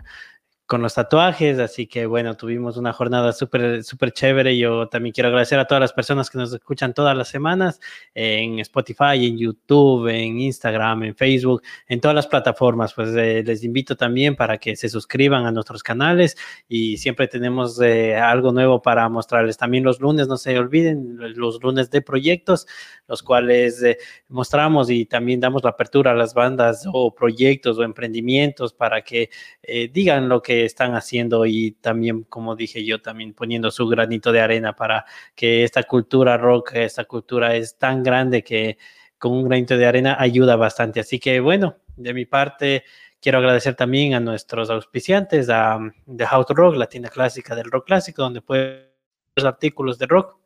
con 0.74 0.82
los 0.82 0.96
tatuajes, 0.96 1.60
así 1.60 1.86
que 1.86 2.08
bueno, 2.08 2.36
tuvimos 2.36 2.78
una 2.78 2.94
jornada 2.94 3.32
súper, 3.32 3.84
súper 3.84 4.12
chévere. 4.12 4.58
Yo 4.58 4.88
también 4.88 5.14
quiero 5.14 5.28
agradecer 5.28 5.60
a 5.60 5.68
todas 5.68 5.80
las 5.80 5.94
personas 5.94 6.32
que 6.32 6.40
nos 6.40 6.52
escuchan 6.52 6.96
todas 6.96 7.16
las 7.16 7.28
semanas 7.28 7.80
en 8.16 8.58
Spotify, 8.58 9.28
en 9.28 9.38
YouTube, 9.38 10.08
en 10.08 10.40
Instagram, 10.40 11.04
en 11.04 11.16
Facebook, 11.16 11.62
en 11.88 12.02
todas 12.02 12.16
las 12.16 12.26
plataformas. 12.26 12.92
Pues 12.96 13.16
eh, 13.16 13.44
les 13.46 13.64
invito 13.64 13.96
también 13.96 14.36
para 14.36 14.58
que 14.58 14.76
se 14.76 14.90
suscriban 14.90 15.46
a 15.46 15.52
nuestros 15.52 15.84
canales 15.84 16.36
y 16.68 16.98
siempre 16.98 17.28
tenemos 17.28 17.80
eh, 17.80 18.16
algo 18.16 18.52
nuevo 18.52 18.82
para 18.82 19.08
mostrarles. 19.10 19.58
También 19.58 19.84
los 19.84 20.00
lunes, 20.00 20.28
no 20.28 20.38
se 20.38 20.58
olviden, 20.58 21.18
los 21.36 21.62
lunes 21.62 21.92
de 21.92 22.02
proyectos, 22.02 22.66
los 23.08 23.22
cuales 23.22 23.84
eh, 23.84 24.00
mostramos 24.28 24.90
y 24.90 25.06
también 25.06 25.40
damos 25.40 25.64
la 25.64 25.70
apertura 25.70 26.14
a 26.14 26.16
las 26.16 26.34
bandas 26.34 26.86
o 26.92 27.14
proyectos 27.14 27.78
o 27.78 27.84
emprendimientos 27.84 28.74
para 28.74 29.04
que 29.04 29.30
digan 29.92 30.28
lo 30.28 30.42
que 30.42 30.63
están 30.66 30.96
haciendo 30.96 31.46
y 31.46 31.72
también, 31.72 32.24
como 32.24 32.56
dije 32.56 32.84
yo, 32.86 33.02
también 33.02 33.34
poniendo 33.34 33.72
su 33.72 33.88
granito 33.88 34.32
de 34.32 34.42
arena 34.42 34.76
para 34.76 35.06
que 35.36 35.64
esta 35.64 35.84
cultura 35.84 36.38
rock, 36.38 36.76
esta 36.76 37.06
cultura 37.06 37.56
es 37.56 37.78
tan 37.78 38.04
grande 38.04 38.44
que 38.44 38.78
con 39.18 39.34
un 39.34 39.48
granito 39.48 39.78
de 39.78 39.86
arena 39.86 40.18
ayuda 40.20 40.56
bastante. 40.56 41.00
Así 41.00 41.20
que 41.20 41.40
bueno, 41.40 41.78
de 41.96 42.14
mi 42.14 42.26
parte, 42.26 42.84
quiero 43.22 43.38
agradecer 43.38 43.76
también 43.76 44.14
a 44.14 44.20
nuestros 44.20 44.70
auspiciantes, 44.70 45.50
a 45.50 45.80
The 46.06 46.26
How 46.32 46.46
to 46.46 46.54
Rock, 46.54 46.76
la 46.76 46.88
tienda 46.88 47.10
clásica 47.10 47.56
del 47.56 47.72
rock 47.72 47.88
clásico, 47.88 48.22
donde 48.22 48.42
pueden 48.42 48.90
los 49.36 49.46
artículos 49.46 49.98
de 49.98 50.06
rock 50.06 50.38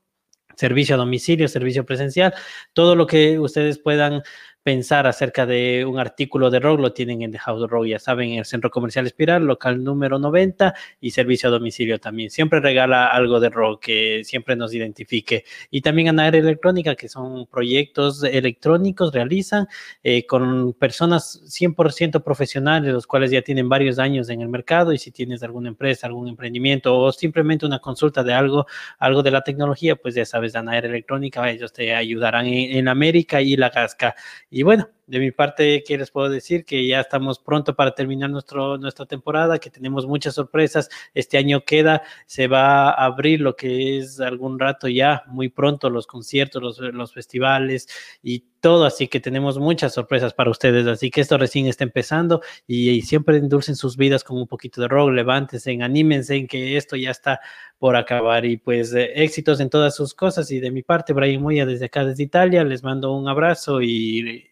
servicio 0.57 0.95
a 0.95 0.97
domicilio, 0.97 1.47
servicio 1.47 1.85
presencial, 1.85 2.33
todo 2.73 2.95
lo 2.95 3.05
que 3.05 3.39
ustedes 3.39 3.77
puedan 3.77 4.23
pensar 4.67 5.07
acerca 5.07 5.45
de 5.45 5.85
un 5.85 5.97
artículo 5.97 6.49
de 6.49 6.59
rock, 6.59 6.81
lo 6.81 6.91
tienen 6.91 7.21
en 7.21 7.31
The 7.31 7.37
House 7.37 7.63
of 7.63 7.71
Rock, 7.71 7.85
ya 7.85 7.99
saben, 7.99 8.31
en 8.31 8.39
el 8.39 8.43
Centro 8.43 8.69
Comercial 8.69 9.07
Espiral, 9.07 9.45
local 9.45 9.81
número 9.81 10.19
90 10.19 10.73
y 10.99 11.11
servicio 11.11 11.47
a 11.47 11.53
domicilio 11.53 12.01
también. 12.01 12.29
Siempre 12.29 12.59
regala 12.59 13.07
algo 13.07 13.39
de 13.39 13.47
rock 13.47 13.85
que 13.85 14.23
siempre 14.25 14.57
nos 14.57 14.73
identifique. 14.73 15.45
Y 15.71 15.79
también 15.79 16.09
Anaer 16.09 16.35
Electrónica, 16.35 16.95
que 16.95 17.07
son 17.07 17.45
proyectos 17.45 18.25
electrónicos, 18.25 19.13
realizan 19.13 19.67
eh, 20.03 20.25
con 20.25 20.73
personas 20.73 21.41
100% 21.45 22.21
profesionales, 22.21 22.91
los 22.91 23.07
cuales 23.07 23.31
ya 23.31 23.41
tienen 23.43 23.69
varios 23.69 23.99
años 23.99 24.27
en 24.27 24.41
el 24.41 24.49
mercado 24.49 24.91
y 24.91 24.97
si 24.97 25.11
tienes 25.11 25.43
alguna 25.43 25.69
empresa, 25.69 26.07
algún 26.07 26.27
emprendimiento 26.27 26.93
o 26.93 27.13
simplemente 27.13 27.65
una 27.65 27.79
consulta 27.79 28.21
de 28.21 28.33
algo, 28.33 28.65
algo 28.99 29.23
de 29.23 29.31
la 29.31 29.43
tecnología, 29.43 29.95
pues 29.95 30.13
ya 30.13 30.25
sabes, 30.25 30.57
Anaer 30.57 30.87
Electrónica, 30.87 31.49
ellos 31.49 31.71
te 31.71 31.95
ayudarán 31.95 32.47
en, 32.47 32.75
en 32.75 32.89
América 32.89 33.41
y 33.41 33.55
la 33.55 33.69
Gasca. 33.69 34.13
Y 34.57 34.63
bueno, 34.63 34.89
de 35.07 35.19
mi 35.19 35.31
parte, 35.31 35.83
¿qué 35.87 35.97
les 35.97 36.11
puedo 36.11 36.29
decir? 36.29 36.65
Que 36.65 36.85
ya 36.85 36.99
estamos 36.99 37.39
pronto 37.39 37.75
para 37.75 37.95
terminar 37.95 38.29
nuestro, 38.29 38.77
nuestra 38.77 39.05
temporada, 39.05 39.57
que 39.57 39.69
tenemos 39.69 40.05
muchas 40.05 40.35
sorpresas. 40.35 40.89
Este 41.13 41.37
año 41.37 41.63
queda, 41.65 42.03
se 42.25 42.47
va 42.47 42.89
a 42.89 43.05
abrir 43.05 43.41
lo 43.41 43.55
que 43.55 43.97
es 43.97 44.19
algún 44.19 44.59
rato 44.59 44.87
ya, 44.87 45.23
muy 45.27 45.49
pronto, 45.49 45.89
los 45.89 46.07
conciertos, 46.07 46.61
los, 46.61 46.79
los 46.79 47.13
festivales 47.13 47.87
y 48.21 48.43
todo, 48.59 48.85
así 48.85 49.07
que 49.07 49.19
tenemos 49.19 49.59
muchas 49.59 49.93
sorpresas 49.93 50.33
para 50.33 50.49
ustedes, 50.49 50.87
así 50.87 51.09
que 51.09 51.21
esto 51.21 51.37
recién 51.37 51.67
está 51.67 51.83
empezando 51.83 52.41
y, 52.65 53.01
siempre 53.01 53.37
endulcen 53.37 53.75
sus 53.75 53.95
vidas 53.95 54.23
con 54.23 54.37
un 54.37 54.47
poquito 54.47 54.81
de 54.81 54.87
rock, 54.87 55.11
levántense, 55.11 55.71
anímense 55.81 56.35
en 56.35 56.47
que 56.47 56.75
esto 56.75 56.95
ya 56.95 57.11
está 57.11 57.39
por 57.79 57.95
acabar 57.95 58.45
y 58.45 58.57
pues 58.57 58.93
eh, 58.93 59.23
éxitos 59.23 59.59
en 59.59 59.69
todas 59.69 59.95
sus 59.95 60.13
cosas 60.13 60.51
y 60.51 60.59
de 60.59 60.71
mi 60.71 60.83
parte, 60.83 61.13
Brian 61.13 61.41
Moya 61.41 61.65
desde 61.65 61.85
acá, 61.85 62.03
desde 62.03 62.23
Italia, 62.23 62.63
les 62.63 62.83
mando 62.83 63.13
un 63.13 63.27
abrazo 63.29 63.81
y, 63.81 64.49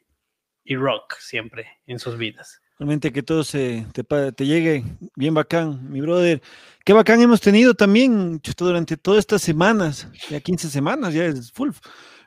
y 0.65 0.75
rock 0.75 1.15
siempre 1.19 1.67
en 1.85 1.99
sus 1.99 2.17
vidas. 2.17 2.59
Realmente 2.77 3.13
que 3.13 3.23
todo 3.23 3.45
se 3.45 3.85
te, 3.93 4.03
te, 4.03 4.45
llegue 4.45 4.83
bien 5.15 5.33
bacán, 5.33 5.89
mi 5.89 6.01
brother. 6.01 6.41
Qué 6.83 6.91
bacán 6.91 7.21
hemos 7.21 7.39
tenido 7.39 7.73
también 7.73 8.41
durante 8.57 8.97
todas 8.97 9.19
estas 9.19 9.41
semanas, 9.41 10.09
ya 10.29 10.41
15 10.41 10.69
semanas, 10.69 11.13
ya 11.13 11.25
es 11.25 11.53
full. 11.53 11.69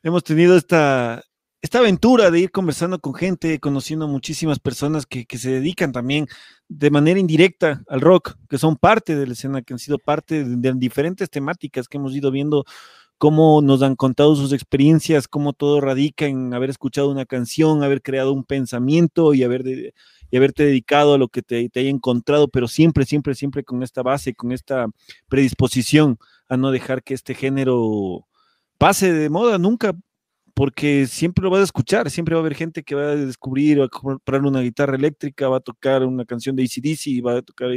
Hemos 0.02 0.24
tenido 0.24 0.56
esta, 0.56 1.22
esta 1.60 1.80
aventura 1.80 2.30
de 2.30 2.40
ir 2.40 2.50
conversando 2.50 2.98
con 2.98 3.12
gente, 3.12 3.60
conociendo 3.60 4.08
muchísimas 4.08 4.58
personas 4.58 5.04
que, 5.04 5.26
que, 5.26 5.36
se 5.36 5.50
dedican 5.50 5.92
también 5.92 6.26
de 6.66 6.90
manera 6.90 7.20
indirecta 7.20 7.82
al 7.86 8.00
rock, 8.00 8.36
que 8.48 8.56
son 8.56 8.76
parte 8.76 9.16
de 9.16 9.26
la 9.26 9.34
escena, 9.34 9.60
que 9.60 9.74
han 9.74 9.78
sido 9.78 9.98
parte 9.98 10.44
de, 10.44 10.56
de 10.56 10.72
diferentes 10.78 11.28
temáticas 11.28 11.88
que 11.88 11.98
hemos 11.98 12.14
ido 12.14 12.30
viendo 12.30 12.64
cómo 13.18 13.60
nos 13.60 13.82
han 13.82 13.96
contado 13.96 14.36
sus 14.36 14.52
experiencias, 14.52 15.28
cómo 15.28 15.52
todo 15.52 15.80
radica 15.80 16.26
en 16.26 16.54
haber 16.54 16.70
escuchado 16.70 17.10
una 17.10 17.26
canción, 17.26 17.82
haber 17.82 18.00
creado 18.00 18.32
un 18.32 18.44
pensamiento 18.44 19.34
y, 19.34 19.42
haber 19.42 19.64
de, 19.64 19.92
y 20.30 20.36
haberte 20.36 20.64
dedicado 20.64 21.14
a 21.14 21.18
lo 21.18 21.28
que 21.28 21.42
te, 21.42 21.68
te 21.68 21.80
haya 21.80 21.90
encontrado, 21.90 22.48
pero 22.48 22.68
siempre, 22.68 23.04
siempre, 23.04 23.34
siempre 23.34 23.64
con 23.64 23.82
esta 23.82 24.02
base, 24.02 24.34
con 24.34 24.52
esta 24.52 24.86
predisposición 25.28 26.18
a 26.48 26.56
no 26.56 26.70
dejar 26.70 27.02
que 27.02 27.14
este 27.14 27.34
género 27.34 28.26
pase 28.78 29.12
de 29.12 29.28
moda 29.28 29.58
nunca, 29.58 29.94
porque 30.58 31.06
siempre 31.06 31.44
lo 31.44 31.50
vas 31.50 31.60
a 31.60 31.64
escuchar, 31.64 32.10
siempre 32.10 32.34
va 32.34 32.40
a 32.40 32.42
haber 32.42 32.56
gente 32.56 32.82
que 32.82 32.96
va 32.96 33.02
a 33.12 33.14
descubrir, 33.14 33.80
va 33.80 33.84
a 33.84 33.88
comprar 33.88 34.42
una 34.42 34.60
guitarra 34.60 34.96
eléctrica, 34.96 35.46
va 35.48 35.58
a 35.58 35.60
tocar 35.60 36.02
una 36.02 36.24
canción 36.24 36.56
de 36.56 36.64
ACDC, 36.64 37.24
va 37.24 37.38
a 37.38 37.42
tocar, 37.42 37.70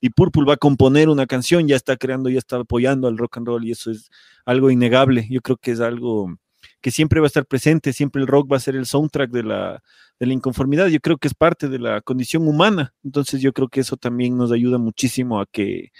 y 0.00 0.10
Purple 0.10 0.44
va 0.44 0.54
a 0.54 0.56
componer 0.56 1.08
una 1.08 1.26
canción, 1.26 1.66
ya 1.66 1.74
está 1.74 1.96
creando, 1.96 2.30
ya 2.30 2.38
está 2.38 2.58
apoyando 2.58 3.08
al 3.08 3.18
rock 3.18 3.38
and 3.38 3.48
roll, 3.48 3.64
y 3.64 3.72
eso 3.72 3.90
es 3.90 4.08
algo 4.44 4.70
innegable, 4.70 5.26
yo 5.28 5.40
creo 5.40 5.56
que 5.56 5.72
es 5.72 5.80
algo 5.80 6.32
que 6.80 6.92
siempre 6.92 7.18
va 7.18 7.26
a 7.26 7.26
estar 7.26 7.44
presente, 7.44 7.92
siempre 7.92 8.22
el 8.22 8.28
rock 8.28 8.52
va 8.52 8.58
a 8.58 8.60
ser 8.60 8.76
el 8.76 8.86
soundtrack 8.86 9.32
de 9.32 9.42
la, 9.42 9.82
de 10.20 10.26
la 10.26 10.32
inconformidad, 10.32 10.86
yo 10.86 11.00
creo 11.00 11.18
que 11.18 11.26
es 11.26 11.34
parte 11.34 11.68
de 11.68 11.80
la 11.80 12.02
condición 12.02 12.46
humana, 12.46 12.94
entonces 13.02 13.40
yo 13.40 13.52
creo 13.52 13.66
que 13.66 13.80
eso 13.80 13.96
también 13.96 14.36
nos 14.36 14.52
ayuda 14.52 14.78
muchísimo 14.78 15.40
a 15.40 15.46
que 15.46 15.90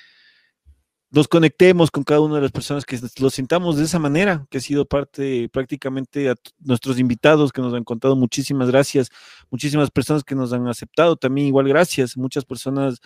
nos 1.11 1.27
conectemos 1.27 1.91
con 1.91 2.05
cada 2.05 2.21
una 2.21 2.37
de 2.37 2.43
las 2.43 2.53
personas, 2.53 2.85
que 2.85 2.99
lo 3.19 3.31
sintamos 3.31 3.77
de 3.77 3.85
esa 3.85 3.99
manera, 3.99 4.47
que 4.51 4.59
ha 4.59 4.61
sido 4.61 4.85
parte 4.85 5.49
prácticamente 5.49 6.29
a 6.29 6.35
nuestros 6.59 6.99
invitados 6.99 7.51
que 7.51 7.63
nos 7.63 7.73
han 7.73 7.85
contado. 7.85 8.15
Muchísimas 8.15 8.71
gracias, 8.71 9.09
muchísimas 9.51 9.91
personas 9.91 10.23
que 10.23 10.35
nos 10.35 10.53
han 10.53 10.69
aceptado 10.69 11.17
también 11.17 11.47
igual 11.47 11.67
gracias, 11.69 12.17
muchas 12.17 12.45
personas 12.45 13.01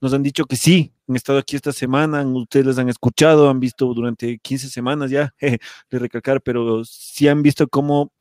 nos 0.00 0.12
han 0.14 0.22
dicho 0.22 0.44
que 0.44 0.56
sí, 0.56 0.92
han 1.08 1.16
estado 1.16 1.38
aquí 1.38 1.56
esta 1.56 1.72
semana, 1.72 2.22
ustedes 2.24 2.66
les 2.66 2.78
han 2.78 2.88
escuchado, 2.88 3.50
han 3.50 3.58
visto 3.58 3.92
durante 3.94 4.38
15 4.38 4.68
semanas 4.68 5.10
ya, 5.10 5.34
de 5.40 5.98
recalcar, 5.98 6.40
pero 6.42 6.84
sí 6.84 7.26
han 7.26 7.42
visto 7.42 7.66
cómo 7.68 8.12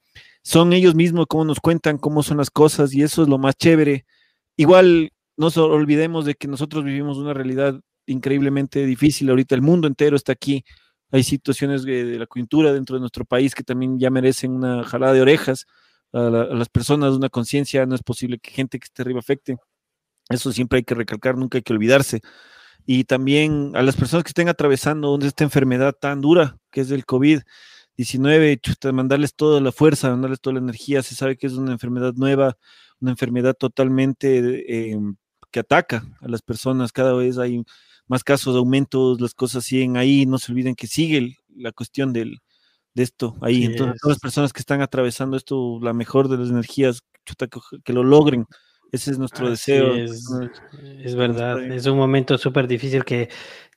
son 0.42 0.74
ellos 0.74 0.96
mismos, 0.96 1.28
cómo 1.28 1.46
nos 1.46 1.60
cuentan, 1.60 2.00
cómo 2.00 2.24
son 2.24 2.38
las 2.38 2.50
cosas 2.50 2.94
y 2.94 3.04
eso 3.04 3.22
es 3.24 3.30
lo 3.30 3.38
más 3.38 3.56
chévere. 3.56 4.06
Igual 4.58 5.12
no 5.38 5.48
olvidemos 5.48 6.26
de 6.26 6.36
que 6.36 6.48
nosotros 6.48 6.84
vivimos 6.84 7.18
una 7.18 7.34
realidad 7.34 7.80
increíblemente 8.10 8.86
difícil. 8.86 9.30
Ahorita 9.30 9.56
el 9.56 9.62
mundo 9.62 9.88
entero 9.88 10.16
está 10.16 10.34
aquí. 10.34 10.66
Hay 11.12 11.24
situaciones 11.24 11.84
de, 11.84 12.20
la 12.20 12.28
coyuntura 12.28 12.74
dentro 12.74 12.96
de 12.96 13.00
nuestro 13.00 13.26
país 13.26 13.56
que 13.56 13.64
también 13.64 14.00
ya 14.00 14.10
merecen 14.10 14.52
una 14.52 14.84
jalada 14.84 15.14
de 15.14 15.22
orejas 15.22 15.66
a, 16.14 16.20
las 16.30 16.70
personas, 16.70 17.14
una 17.14 17.30
conciencia. 17.30 17.86
No 17.86 17.96
es 17.96 18.04
posible 18.04 18.40
que 18.40 18.52
gente 18.52 18.80
que 18.80 18.86
esté 18.86 19.02
arriba 19.02 19.20
afecte. 19.20 19.58
Eso 20.30 20.52
siempre 20.52 20.78
hay 20.78 20.84
que 20.84 20.96
recalcar, 20.96 21.38
nunca 21.38 21.58
hay 21.58 21.64
que 21.64 21.74
olvidarse. 21.74 22.22
Y 22.86 23.04
también 23.06 23.72
a 23.76 23.84
las 23.84 23.96
personas 23.96 24.24
que 24.24 24.30
estén 24.30 24.50
atravesando 24.50 25.18
esta 25.22 25.44
enfermedad 25.44 25.94
tan 25.94 26.22
dura 26.22 26.58
que 26.72 26.82
es 26.82 26.92
el 26.92 27.06
COVID-19, 27.06 28.94
mandarles 28.94 29.36
toda 29.36 29.62
la 29.62 29.72
fuerza, 29.72 30.10
mandarles 30.10 30.42
toda 30.42 30.56
la 30.56 30.60
energía. 30.62 31.04
Se 31.04 31.16
sabe 31.16 31.38
que 31.38 31.48
es 31.48 31.54
una 31.54 31.72
enfermedad 31.72 32.14
nueva, 32.16 32.58
una 33.00 33.12
enfermedad 33.12 33.56
totalmente 33.56 34.92
eh, 34.92 34.98
que 35.52 35.60
ataca 35.60 36.06
a 36.22 36.28
las 36.28 36.42
personas. 36.42 36.92
Cada 36.92 37.14
vez 37.14 37.38
hay 37.38 37.64
más 38.10 38.24
casos, 38.24 38.54
de 38.54 38.60
aumentos, 38.60 39.22
las 39.22 39.34
cosas 39.34 39.64
siguen 39.64 39.96
ahí, 39.96 40.26
no 40.26 40.38
se 40.40 40.52
olviden 40.52 40.76
que 40.76 40.88
sigue 40.88 41.38
la 41.56 41.72
cuestión 41.72 42.12
del, 42.12 42.40
de 42.94 43.04
esto 43.04 43.38
ahí. 43.42 43.64
Entonces, 43.64 44.02
todas 44.02 44.16
las 44.16 44.20
personas 44.22 44.52
que 44.52 44.60
están 44.60 44.82
atravesando 44.82 45.38
esto, 45.38 45.80
la 45.82 45.94
mejor 45.94 46.28
de 46.28 46.38
las 46.38 46.50
energías, 46.50 47.02
que, 47.84 47.94
lo 47.94 48.04
logren. 48.04 48.46
Ese 48.92 49.12
es 49.12 49.20
nuestro 49.20 49.50
deseo. 49.50 49.94
Es, 49.94 50.26
es 51.04 51.16
verdad, 51.16 51.64
es 51.72 51.86
un 51.86 51.96
momento 51.96 52.38
súper 52.40 52.68
difícil 52.68 53.06
que 53.06 53.30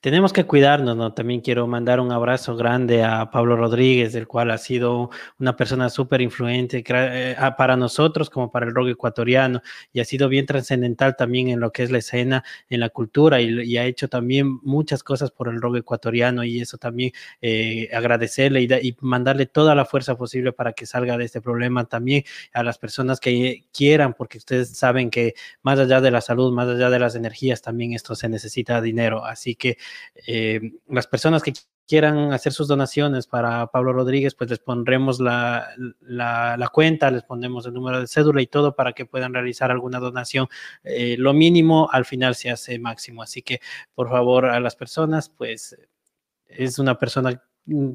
tenemos 0.03 0.33
que 0.33 0.43
cuidarnos, 0.43 0.97
¿no? 0.97 1.13
También 1.13 1.39
quiero 1.39 1.65
mandar 1.65 2.01
un 2.01 2.11
abrazo 2.11 2.57
grande 2.57 3.05
a 3.05 3.31
Pablo 3.31 3.55
Rodríguez, 3.55 4.13
el 4.15 4.27
cual 4.27 4.51
ha 4.51 4.57
sido 4.57 5.09
una 5.39 5.55
persona 5.55 5.89
súper 5.89 6.19
influente 6.19 6.83
eh, 6.85 7.37
para 7.57 7.77
nosotros 7.77 8.29
como 8.29 8.51
para 8.51 8.65
el 8.65 8.75
rock 8.75 8.89
ecuatoriano 8.89 9.61
y 9.93 10.01
ha 10.01 10.05
sido 10.05 10.27
bien 10.27 10.45
trascendental 10.45 11.15
también 11.15 11.47
en 11.47 11.61
lo 11.61 11.71
que 11.71 11.83
es 11.83 11.89
la 11.89 11.99
escena, 11.99 12.43
en 12.69 12.81
la 12.81 12.89
cultura 12.89 13.39
y, 13.39 13.77
ha 13.77 13.85
hecho 13.85 14.09
también 14.09 14.59
muchas 14.61 15.03
cosas 15.03 15.31
por 15.31 15.47
el 15.47 15.61
rock 15.61 15.77
ecuatoriano 15.77 16.43
y 16.43 16.59
eso 16.59 16.77
también 16.77 17.13
eh, 17.41 17.87
agradecerle 17.93 18.61
y, 18.61 18.67
y, 18.85 18.97
mandarle 18.99 19.45
toda 19.45 19.73
la 19.73 19.85
fuerza 19.85 20.17
posible 20.17 20.51
para 20.51 20.73
que 20.73 20.85
salga 20.85 21.17
de 21.17 21.23
este 21.23 21.39
problema 21.39 21.85
también 21.85 22.25
a 22.51 22.61
las 22.61 22.77
personas 22.77 23.21
que 23.21 23.63
quieran, 23.71 24.15
porque 24.15 24.37
ustedes 24.37 24.77
saben 24.77 25.09
que 25.09 25.33
más 25.61 25.79
allá 25.79 26.01
de 26.01 26.11
la 26.11 26.19
salud, 26.19 26.51
más 26.51 26.67
allá 26.67 26.89
de 26.89 26.99
las 26.99 27.15
energías, 27.15 27.61
también 27.61 27.93
esto 27.93 28.15
se 28.15 28.27
necesita 28.27 28.81
dinero. 28.81 29.23
Así 29.23 29.55
que 29.55 29.77
eh, 30.27 30.61
las 30.87 31.07
personas 31.07 31.43
que 31.43 31.53
quieran 31.87 32.31
hacer 32.31 32.53
sus 32.53 32.67
donaciones 32.67 33.27
para 33.27 33.67
Pablo 33.67 33.93
Rodríguez, 33.93 34.35
pues 34.35 34.49
les 34.49 34.59
pondremos 34.59 35.19
la, 35.19 35.69
la, 35.99 36.69
cuenta, 36.71 37.11
les 37.11 37.23
pondremos 37.23 37.65
el 37.65 37.73
número 37.73 37.99
de 37.99 38.07
cédula 38.07 38.41
y 38.41 38.47
todo 38.47 38.75
para 38.75 38.93
que 38.93 39.05
puedan 39.05 39.33
realizar 39.33 39.69
alguna 39.71 39.99
donación. 39.99 40.47
Eh, 40.83 41.15
lo 41.17 41.33
mínimo 41.33 41.89
al 41.91 42.05
final 42.05 42.35
se 42.35 42.49
hace 42.49 42.79
máximo. 42.79 43.21
Así 43.21 43.41
que, 43.41 43.59
por 43.93 44.09
favor, 44.09 44.45
a 44.45 44.59
las 44.59 44.75
personas, 44.75 45.29
pues 45.29 45.77
es 46.47 46.79
una 46.79 46.97
persona 46.97 47.43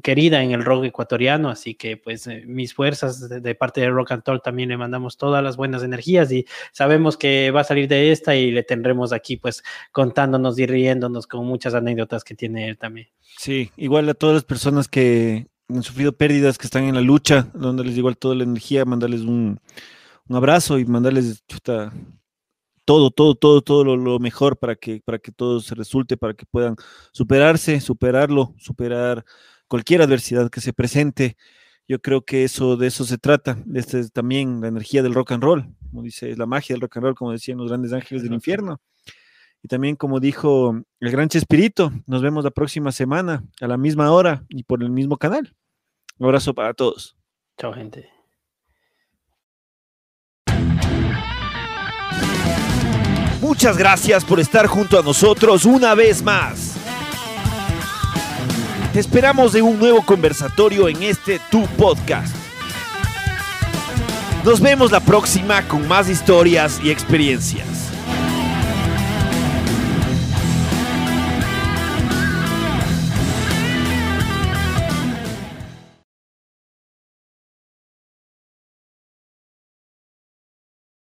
querida 0.01 0.41
en 0.41 0.51
el 0.51 0.65
rock 0.65 0.85
ecuatoriano, 0.85 1.49
así 1.49 1.75
que 1.75 1.95
pues 1.95 2.25
eh, 2.25 2.43
mis 2.47 2.73
fuerzas 2.73 3.29
de, 3.29 3.55
parte 3.55 3.81
de 3.81 3.89
Rock 3.89 4.11
and 4.11 4.23
Roll 4.25 4.41
también 4.41 4.69
le 4.69 4.77
mandamos 4.77 5.15
todas 5.15 5.43
las 5.43 5.57
buenas 5.57 5.83
energías 5.83 6.31
y 6.31 6.45
sabemos 6.71 7.17
que 7.17 7.51
va 7.51 7.61
a 7.61 7.63
salir 7.63 7.87
de 7.87 8.11
esta 8.11 8.35
y 8.35 8.51
le 8.51 8.63
tendremos 8.63 9.13
aquí 9.13 9.37
pues 9.37 9.63
contándonos 9.91 10.57
y 10.57 10.65
riéndonos 10.65 11.27
con 11.27 11.45
muchas 11.45 11.75
anécdotas 11.75 12.23
que 12.23 12.33
tiene 12.33 12.67
él 12.67 12.77
también. 12.77 13.09
Sí, 13.37 13.71
igual 13.77 14.09
a 14.09 14.15
todas 14.15 14.33
las 14.35 14.43
personas 14.43 14.87
que 14.87 15.47
han 15.69 15.83
sufrido 15.83 16.13
pérdidas, 16.13 16.57
que 16.57 16.65
están 16.65 16.85
en 16.85 16.95
la 16.95 17.01
lucha, 17.01 17.47
donde 17.53 17.87
igual 17.91 18.17
toda 18.17 18.33
la 18.33 18.43
energía, 18.43 18.85
mandarles 18.85 19.21
un, 19.21 19.59
abrazo 20.29 20.79
y 20.79 20.85
mandarles 20.85 21.43
todo, 22.85 23.11
todo, 23.11 23.35
todo, 23.35 23.61
todo 23.61 23.83
lo, 23.83 23.95
lo, 23.95 24.17
mejor 24.17 24.57
para 24.57 24.75
que, 24.75 24.99
para 25.05 25.19
que 25.19 25.31
todo 25.31 25.59
se 25.59 25.75
resulte, 25.75 26.17
para 26.17 26.33
que 26.33 26.47
puedan 26.47 26.75
superarse, 27.11 27.79
superarlo, 27.81 28.55
superar 28.57 29.23
cualquier 29.69 30.01
adversidad 30.01 30.49
que 30.49 30.59
se 30.59 30.73
presente. 30.73 31.37
Yo 31.87 31.99
creo 32.01 32.23
que 32.23 32.43
eso 32.43 32.75
de 32.75 32.87
eso 32.87 33.05
se 33.05 33.17
trata. 33.17 33.57
Esta 33.73 33.97
es 33.97 34.11
también 34.11 34.59
la 34.59 34.67
energía 34.67 35.01
del 35.01 35.13
rock 35.13 35.31
and 35.31 35.43
roll, 35.43 35.73
como 35.89 36.03
dice, 36.03 36.35
la 36.35 36.45
magia 36.45 36.73
del 36.73 36.81
rock 36.81 36.97
and 36.97 37.05
roll, 37.05 37.15
como 37.15 37.31
decían 37.31 37.57
los 37.57 37.69
grandes 37.69 37.93
ángeles 37.93 38.23
del 38.23 38.33
infierno. 38.33 38.81
Y 39.63 39.67
también, 39.67 39.95
como 39.95 40.19
dijo 40.19 40.81
el 40.99 41.11
gran 41.11 41.29
Chespirito, 41.29 41.91
nos 42.05 42.21
vemos 42.21 42.43
la 42.43 42.51
próxima 42.51 42.91
semana 42.91 43.43
a 43.61 43.67
la 43.67 43.77
misma 43.77 44.11
hora 44.11 44.43
y 44.49 44.63
por 44.63 44.83
el 44.83 44.89
mismo 44.89 45.17
canal. 45.17 45.55
Un 46.17 46.25
abrazo 46.25 46.53
para 46.53 46.73
todos. 46.73 47.17
Chao, 47.57 47.73
gente. 47.73 48.09
Muchas 53.41 53.77
gracias 53.77 54.23
por 54.25 54.39
estar 54.39 54.67
junto 54.67 54.99
a 54.99 55.01
nosotros 55.01 55.65
una 55.65 55.95
vez 55.95 56.21
más. 56.21 56.78
Te 58.93 58.99
esperamos 58.99 59.53
en 59.53 59.65
un 59.65 59.77
nuevo 59.77 60.01
conversatorio 60.01 60.89
en 60.89 61.03
este 61.03 61.39
Tu 61.51 61.63
Podcast. 61.77 62.35
Nos 64.43 64.59
vemos 64.59 64.91
la 64.91 64.99
próxima 64.99 65.61
con 65.67 65.87
más 65.87 66.09
historias 66.09 66.79
y 66.83 66.89
experiencias. 66.89 67.88